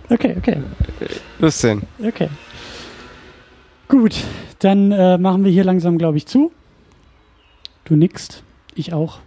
Okay, 0.07 0.35
okay, 0.38 0.57
du 1.39 1.49
sehen. 1.49 1.81
okay. 2.05 2.29
Gut, 3.88 4.23
dann 4.59 4.91
äh, 4.91 5.17
machen 5.17 5.43
wir 5.45 5.51
hier 5.51 5.63
langsam, 5.63 5.97
glaube 5.97 6.17
ich, 6.17 6.27
zu. 6.27 6.51
Du 7.85 7.95
nickst, 7.95 8.43
ich 8.75 8.93
auch. 8.93 9.17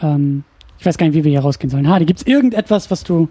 Ähm, 0.00 0.44
ich 0.78 0.86
weiß 0.86 0.96
gar 0.96 1.06
nicht, 1.06 1.14
wie 1.14 1.24
wir 1.24 1.30
hier 1.30 1.40
rausgehen 1.40 1.68
sollen. 1.70 1.86
Hardy, 1.88 2.06
gibt 2.06 2.20
es 2.20 2.26
irgendetwas, 2.26 2.90
was 2.90 3.04
du, 3.04 3.28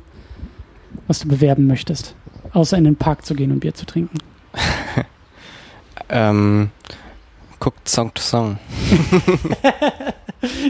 was 1.07 1.20
du 1.20 1.28
bewerben 1.28 1.66
möchtest? 1.66 2.16
Außer 2.53 2.78
in 2.78 2.84
den 2.84 2.95
Park 2.95 3.26
zu 3.26 3.34
gehen 3.34 3.52
und 3.52 3.62
Bier 3.62 3.74
zu 3.74 3.86
trinken. 3.88 4.18
Ähm, 6.07 6.70
guckt 7.60 7.88
Song 7.90 8.14
to 8.14 8.22
Song. 8.22 8.57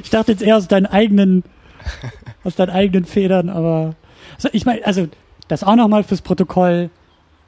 Ich 0.01 0.09
dachte 0.09 0.31
jetzt 0.31 0.41
eher 0.41 0.55
aus 0.55 0.67
deinen 0.69 0.85
eigenen, 0.85 1.43
aus 2.45 2.55
deinen 2.55 2.69
eigenen 2.69 3.03
Federn, 3.03 3.49
aber 3.49 3.95
also 4.35 4.47
ich 4.53 4.65
meine, 4.65 4.85
also 4.85 5.07
das 5.49 5.63
auch 5.65 5.75
nochmal 5.75 6.03
fürs 6.03 6.21
Protokoll 6.21 6.89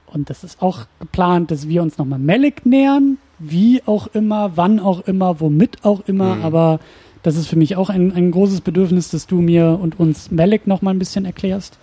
und 0.07 0.29
das 0.29 0.43
ist 0.43 0.61
auch 0.61 0.87
geplant, 0.99 1.51
dass 1.51 1.69
wir 1.69 1.81
uns 1.81 1.97
nochmal 1.97 2.19
Melik 2.19 2.65
nähern, 2.65 3.17
wie 3.39 3.81
auch 3.85 4.07
immer, 4.07 4.51
wann 4.57 4.79
auch 4.81 5.01
immer, 5.07 5.39
womit 5.39 5.85
auch 5.85 6.01
immer, 6.07 6.35
Mhm. 6.35 6.43
aber 6.45 6.79
das 7.23 7.37
ist 7.37 7.47
für 7.47 7.55
mich 7.55 7.77
auch 7.77 7.89
ein, 7.89 8.11
ein 8.13 8.31
großes 8.31 8.59
Bedürfnis, 8.61 9.09
dass 9.09 9.25
du 9.27 9.39
mir 9.39 9.79
und 9.81 9.97
uns 9.99 10.29
Melik 10.29 10.67
nochmal 10.67 10.93
ein 10.95 10.99
bisschen 10.99 11.23
erklärst. 11.23 11.77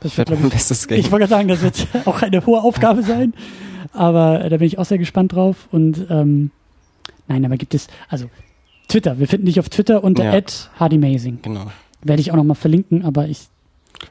Das 0.00 0.16
Ich 0.16 0.24
glaub 0.24 0.38
mein 0.40 0.50
Bestes 0.50 0.86
geben. 0.86 1.00
ich 1.00 1.10
wollte 1.10 1.26
gerade 1.26 1.48
sagen, 1.48 1.48
das 1.48 1.62
wird 1.62 1.88
auch 2.06 2.22
eine 2.22 2.44
hohe 2.46 2.62
Aufgabe 2.62 3.02
sein. 3.02 3.34
Aber 3.92 4.44
äh, 4.44 4.48
da 4.50 4.56
bin 4.58 4.66
ich 4.66 4.78
auch 4.78 4.84
sehr 4.84 4.98
gespannt 4.98 5.32
drauf. 5.32 5.68
Und 5.72 6.06
ähm, 6.10 6.50
nein, 7.28 7.44
aber 7.44 7.56
gibt 7.56 7.74
es, 7.74 7.86
also 8.08 8.26
Twitter, 8.88 9.18
wir 9.18 9.28
finden 9.28 9.46
dich 9.46 9.58
auf 9.60 9.68
Twitter 9.68 10.02
unter 10.04 10.24
Ja. 10.24 10.40
@hardymazing. 10.78 11.38
Genau. 11.42 11.66
Werde 12.02 12.20
ich 12.20 12.30
auch 12.32 12.36
nochmal 12.36 12.56
verlinken, 12.56 13.04
aber 13.04 13.28
ich. 13.28 13.48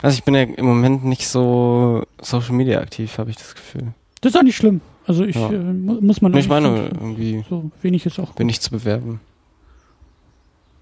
Also 0.01 0.15
ich 0.17 0.23
bin 0.23 0.33
ja 0.33 0.41
im 0.41 0.65
Moment 0.65 1.05
nicht 1.05 1.27
so 1.27 2.03
Social 2.21 2.53
Media 2.53 2.79
aktiv, 2.79 3.17
habe 3.17 3.29
ich 3.29 3.35
das 3.37 3.53
Gefühl. 3.53 3.93
Das 4.21 4.33
ist 4.33 4.39
auch 4.39 4.43
nicht 4.43 4.55
schlimm. 4.55 4.81
Also 5.05 5.25
ich 5.25 5.35
Ja. 5.35 5.49
äh, 5.51 5.57
mu- 5.59 5.99
muss 6.01 6.21
man 6.21 6.33
ich 6.35 6.47
meine, 6.47 6.85
irgendwie 6.93 7.43
so 7.49 7.69
wenig 7.81 8.05
ist 8.05 8.19
auch 8.19 8.31
bin 8.33 8.47
gut. 8.47 8.55
ich 8.55 8.61
zu 8.61 8.71
bewerben. 8.71 9.19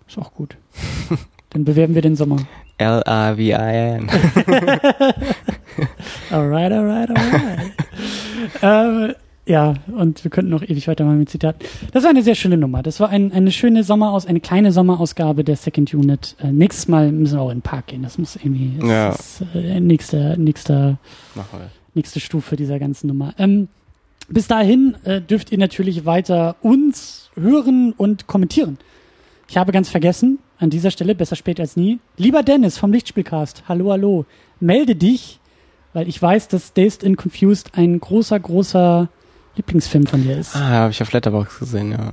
Ist 0.08 0.18
auch 0.20 0.34
gut. 0.34 0.56
Dann 1.50 1.66
bewerben 1.66 1.96
wir 1.96 2.02
den 2.02 2.16
Sommer. 2.16 2.38
L-A-V-I-N. 2.78 4.10
Alright, 6.32 6.72
alright, 6.72 7.10
alright. 7.10 7.72
ähm, 8.62 9.16
ja, 9.52 9.74
und 9.96 10.24
wir 10.24 10.32
könnten 10.32 10.50
noch 10.50 10.64
ewig 10.64 10.88
weitermachen 10.88 11.20
mit 11.20 11.30
Zitaten. 11.30 11.60
Das 11.92 12.04
war 12.04 12.10
eine 12.10 12.24
sehr 12.24 12.36
schöne 12.36 12.58
Nummer. 12.58 12.82
Das 12.84 13.00
war 13.02 13.10
ein, 13.10 13.32
eine 13.34 13.52
schöne 13.52 13.84
Sommeraus, 13.84 14.26
eine 14.26 14.40
kleine 14.40 14.72
Sommerausgabe 14.72 15.44
der 15.44 15.58
Second 15.58 15.94
Unit. 15.94 16.36
Äh, 16.42 16.52
nächstes 16.52 16.88
Mal 16.88 17.12
müssen 17.12 17.36
wir 17.38 17.42
auch 17.42 17.50
in 17.52 17.58
den 17.58 17.62
Park 17.62 17.88
gehen. 17.88 18.02
Das 18.02 18.18
muss 18.18 18.38
irgendwie 18.38 18.78
das 18.80 18.90
Ja. 18.90 19.10
ist, 19.10 19.44
äh, 19.54 19.80
nächste, 19.82 20.36
nächste, 20.40 20.98
nächste 21.94 22.20
Stufe 22.22 22.56
dieser 22.56 22.80
ganzen 22.80 23.08
Nummer. 23.08 23.34
Ähm, 23.38 23.68
bis 24.30 24.48
dahin 24.48 24.96
äh, 25.04 25.20
dürft 25.22 25.52
ihr 25.52 25.58
natürlich 25.58 26.06
weiter 26.06 26.56
uns 26.62 27.30
hören 27.36 27.94
und 27.98 28.28
kommentieren. 28.28 28.78
Ich 29.50 29.58
habe 29.58 29.74
ganz 29.74 29.90
vergessen, 29.90 30.40
an 30.60 30.70
dieser 30.70 30.92
Stelle, 30.92 31.14
besser 31.16 31.36
spät 31.36 31.60
als 31.60 31.76
nie. 31.76 32.00
Lieber 32.18 32.42
Dennis 32.44 32.78
vom 32.78 32.94
Lichtspielcast, 32.94 33.64
hallo, 33.68 33.92
hallo. 33.92 34.26
Melde 34.62 34.96
dich, 34.96 35.40
weil 35.92 36.08
ich 36.08 36.22
weiß, 36.22 36.48
dass 36.48 36.72
Dazed 36.74 37.04
and 37.04 37.18
Confused 37.18 37.72
ein 37.76 38.00
großer, 38.00 38.40
großer 38.40 39.10
Lieblingsfilm 39.56 40.08
von 40.08 40.24
dir 40.24 40.38
ist. 40.38 40.56
Ah, 40.56 40.70
habe 40.70 40.92
ich 40.92 41.02
auf 41.02 41.12
Letterbox 41.12 41.60
gesehen, 41.60 41.92
ja. 41.92 42.12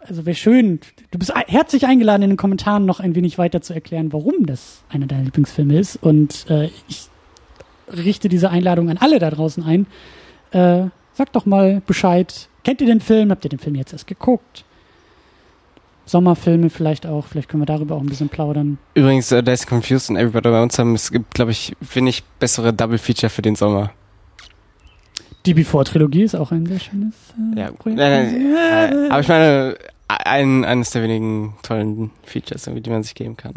Also 0.00 0.24
wäre 0.24 0.36
schön. 0.36 0.80
Du 1.10 1.18
bist 1.18 1.32
herzlich 1.34 1.86
eingeladen, 1.86 2.22
in 2.22 2.30
den 2.30 2.36
Kommentaren 2.36 2.86
noch 2.86 3.00
ein 3.00 3.14
wenig 3.14 3.38
weiter 3.38 3.60
zu 3.60 3.74
erklären, 3.74 4.12
warum 4.12 4.46
das 4.46 4.82
einer 4.88 5.06
deiner 5.06 5.24
Lieblingsfilme 5.24 5.78
ist. 5.78 5.96
Und 5.96 6.48
äh, 6.48 6.70
ich 6.88 7.08
richte 7.92 8.28
diese 8.28 8.50
Einladung 8.50 8.88
an 8.88 8.98
alle 8.98 9.18
da 9.18 9.30
draußen 9.30 9.64
ein. 9.64 9.86
Äh, 10.52 10.88
sagt 11.12 11.34
doch 11.34 11.46
mal 11.46 11.82
Bescheid. 11.86 12.48
Kennt 12.62 12.80
ihr 12.80 12.86
den 12.86 13.00
Film? 13.00 13.30
Habt 13.30 13.44
ihr 13.44 13.48
den 13.48 13.58
Film 13.58 13.74
jetzt 13.74 13.92
erst 13.92 14.06
geguckt? 14.06 14.64
Sommerfilme 16.04 16.70
vielleicht 16.70 17.04
auch. 17.04 17.26
Vielleicht 17.26 17.48
können 17.48 17.62
wir 17.62 17.66
darüber 17.66 17.96
auch 17.96 18.00
ein 18.00 18.06
bisschen 18.06 18.28
plaudern. 18.28 18.78
Übrigens, 18.94 19.32
uh, 19.32 19.42
Days 19.42 19.66
Confused 19.66 20.10
und 20.10 20.16
Everybody 20.16 20.50
bei 20.50 20.62
uns 20.62 20.78
haben, 20.78 20.94
es 20.94 21.10
gibt, 21.10 21.34
glaube 21.34 21.50
ich, 21.50 21.74
wenig 21.80 22.22
bessere 22.38 22.72
Double 22.72 22.98
Feature 22.98 23.28
für 23.28 23.42
den 23.42 23.56
Sommer. 23.56 23.90
Die 25.46 25.54
Before-Trilogie 25.54 26.22
ist 26.22 26.34
auch 26.34 26.52
ein 26.52 26.66
sehr 26.66 26.80
schönes 26.80 27.14
äh, 27.54 27.60
Ja, 27.60 27.70
Projekt. 27.72 27.98
nein, 27.98 28.52
nein, 28.54 29.04
äh, 29.06 29.08
aber 29.10 29.20
ich 29.20 29.28
meine, 29.28 29.76
ein, 30.08 30.64
eines 30.64 30.90
der 30.90 31.02
wenigen 31.02 31.54
tollen 31.62 32.10
Features, 32.24 32.64
die 32.64 32.90
man 32.90 33.02
sich 33.02 33.14
geben 33.14 33.36
kann. 33.36 33.54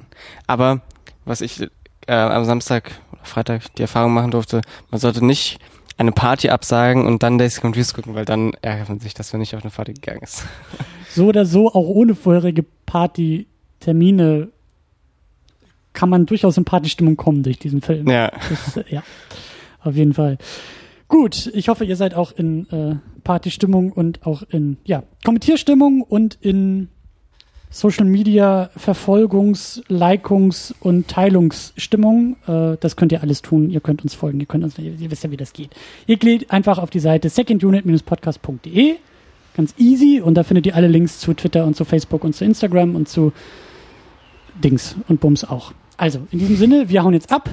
Aber 0.48 0.82
was 1.26 1.42
ich 1.42 1.62
äh, 2.08 2.14
am 2.14 2.46
Samstag 2.46 2.92
oder 3.12 3.24
Freitag 3.24 3.74
die 3.76 3.82
Erfahrung 3.84 4.14
machen 4.14 4.32
durfte, 4.32 4.62
man 4.92 5.00
sollte 5.00 5.26
nicht 5.26 5.60
eine 5.98 6.12
Party 6.12 6.50
absagen 6.50 7.06
und 7.06 7.24
dann 7.24 7.38
Days 7.38 7.60
Confused 7.62 7.94
gucken, 7.94 8.16
weil 8.16 8.26
dann 8.26 8.54
ärgert 8.62 8.90
man 8.90 9.00
sich, 9.00 9.14
dass 9.14 9.34
man 9.34 9.42
nicht 9.42 9.56
auf 9.56 9.64
eine 9.64 9.72
Party 9.72 9.94
gegangen 9.94 10.22
ist. 10.22 10.46
so 11.10 11.28
oder 11.28 11.46
so, 11.46 11.68
auch 11.68 11.88
ohne 11.88 12.16
vorherige 12.16 12.64
Party-Termine, 12.86 14.48
kann 15.94 16.10
man 16.10 16.26
durchaus 16.26 16.56
in 16.58 16.66
Partystimmung 16.66 17.18
kommen 17.18 17.44
durch 17.44 17.60
diesen 17.60 17.82
Film. 17.82 18.08
Ja. 18.08 18.32
Das, 18.50 18.78
äh, 18.78 18.84
ja, 18.90 19.04
auf 19.84 19.96
jeden 19.96 20.14
Fall. 20.14 20.38
Gut, 21.10 21.48
ich 21.56 21.70
hoffe, 21.70 21.86
ihr 21.86 21.96
seid 21.96 22.14
auch 22.14 22.32
in 22.32 22.70
äh, 22.70 22.96
Partystimmung 23.24 23.92
und 23.92 24.26
auch 24.28 24.44
in 24.44 24.78
ja, 24.86 25.04
Kommentierstimmung 25.26 26.04
und 26.04 26.38
in 26.40 26.90
Social 27.72 28.06
Media 28.06 28.70
Verfolgungs-, 28.78 29.84
Likungs- 29.90 30.74
und 30.80 31.08
Teilungsstimmung. 31.08 32.38
Äh, 32.48 32.78
das 32.80 32.96
könnt 32.96 33.12
ihr 33.12 33.24
alles 33.24 33.42
tun. 33.42 33.72
Ihr 33.72 33.82
könnt 33.82 34.04
uns 34.04 34.14
folgen. 34.14 34.40
Ihr 34.40 34.46
könnt 34.46 34.64
uns, 34.64 34.78
ihr 34.78 35.12
wisst 35.12 35.24
ja, 35.24 35.32
wie 35.32 35.38
das 35.38 35.54
geht. 35.54 35.72
Ihr 36.06 36.18
geht 36.18 36.52
einfach 36.52 36.78
auf 36.78 36.92
die 36.92 37.00
Seite 37.00 37.30
secondunit-podcast.de. 37.30 38.96
Ganz 39.56 39.74
easy. 39.80 40.22
Und 40.22 40.36
da 40.36 40.44
findet 40.44 40.68
ihr 40.68 40.76
alle 40.76 40.88
Links 40.88 41.20
zu 41.20 41.34
Twitter 41.34 41.66
und 41.66 41.76
zu 41.76 41.86
Facebook 41.86 42.24
und 42.24 42.36
zu 42.36 42.46
Instagram 42.46 42.96
und 42.96 43.10
zu 43.10 43.34
Dings 44.64 44.96
und 45.08 45.20
Bums 45.22 45.44
auch. 45.44 45.74
Also, 45.98 46.28
in 46.30 46.38
diesem 46.38 46.56
Sinne, 46.56 46.90
wir 46.90 47.04
hauen 47.04 47.14
jetzt 47.14 47.32
ab. 47.32 47.50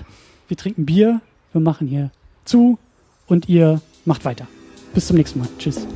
Wir 0.47 0.59
trinken 0.59 0.85
Bier. 0.85 1.23
Wir 1.53 1.61
machen 1.63 1.87
hier 1.87 2.11
zu. 2.45 2.79
Und 3.27 3.49
ihr 3.49 3.81
macht 4.05 4.25
weiter. 4.25 4.47
Bis 4.95 5.07
zum 5.07 5.17
nächsten 5.17 5.41
Mal. 5.41 5.49
Tschüss. 5.59 5.87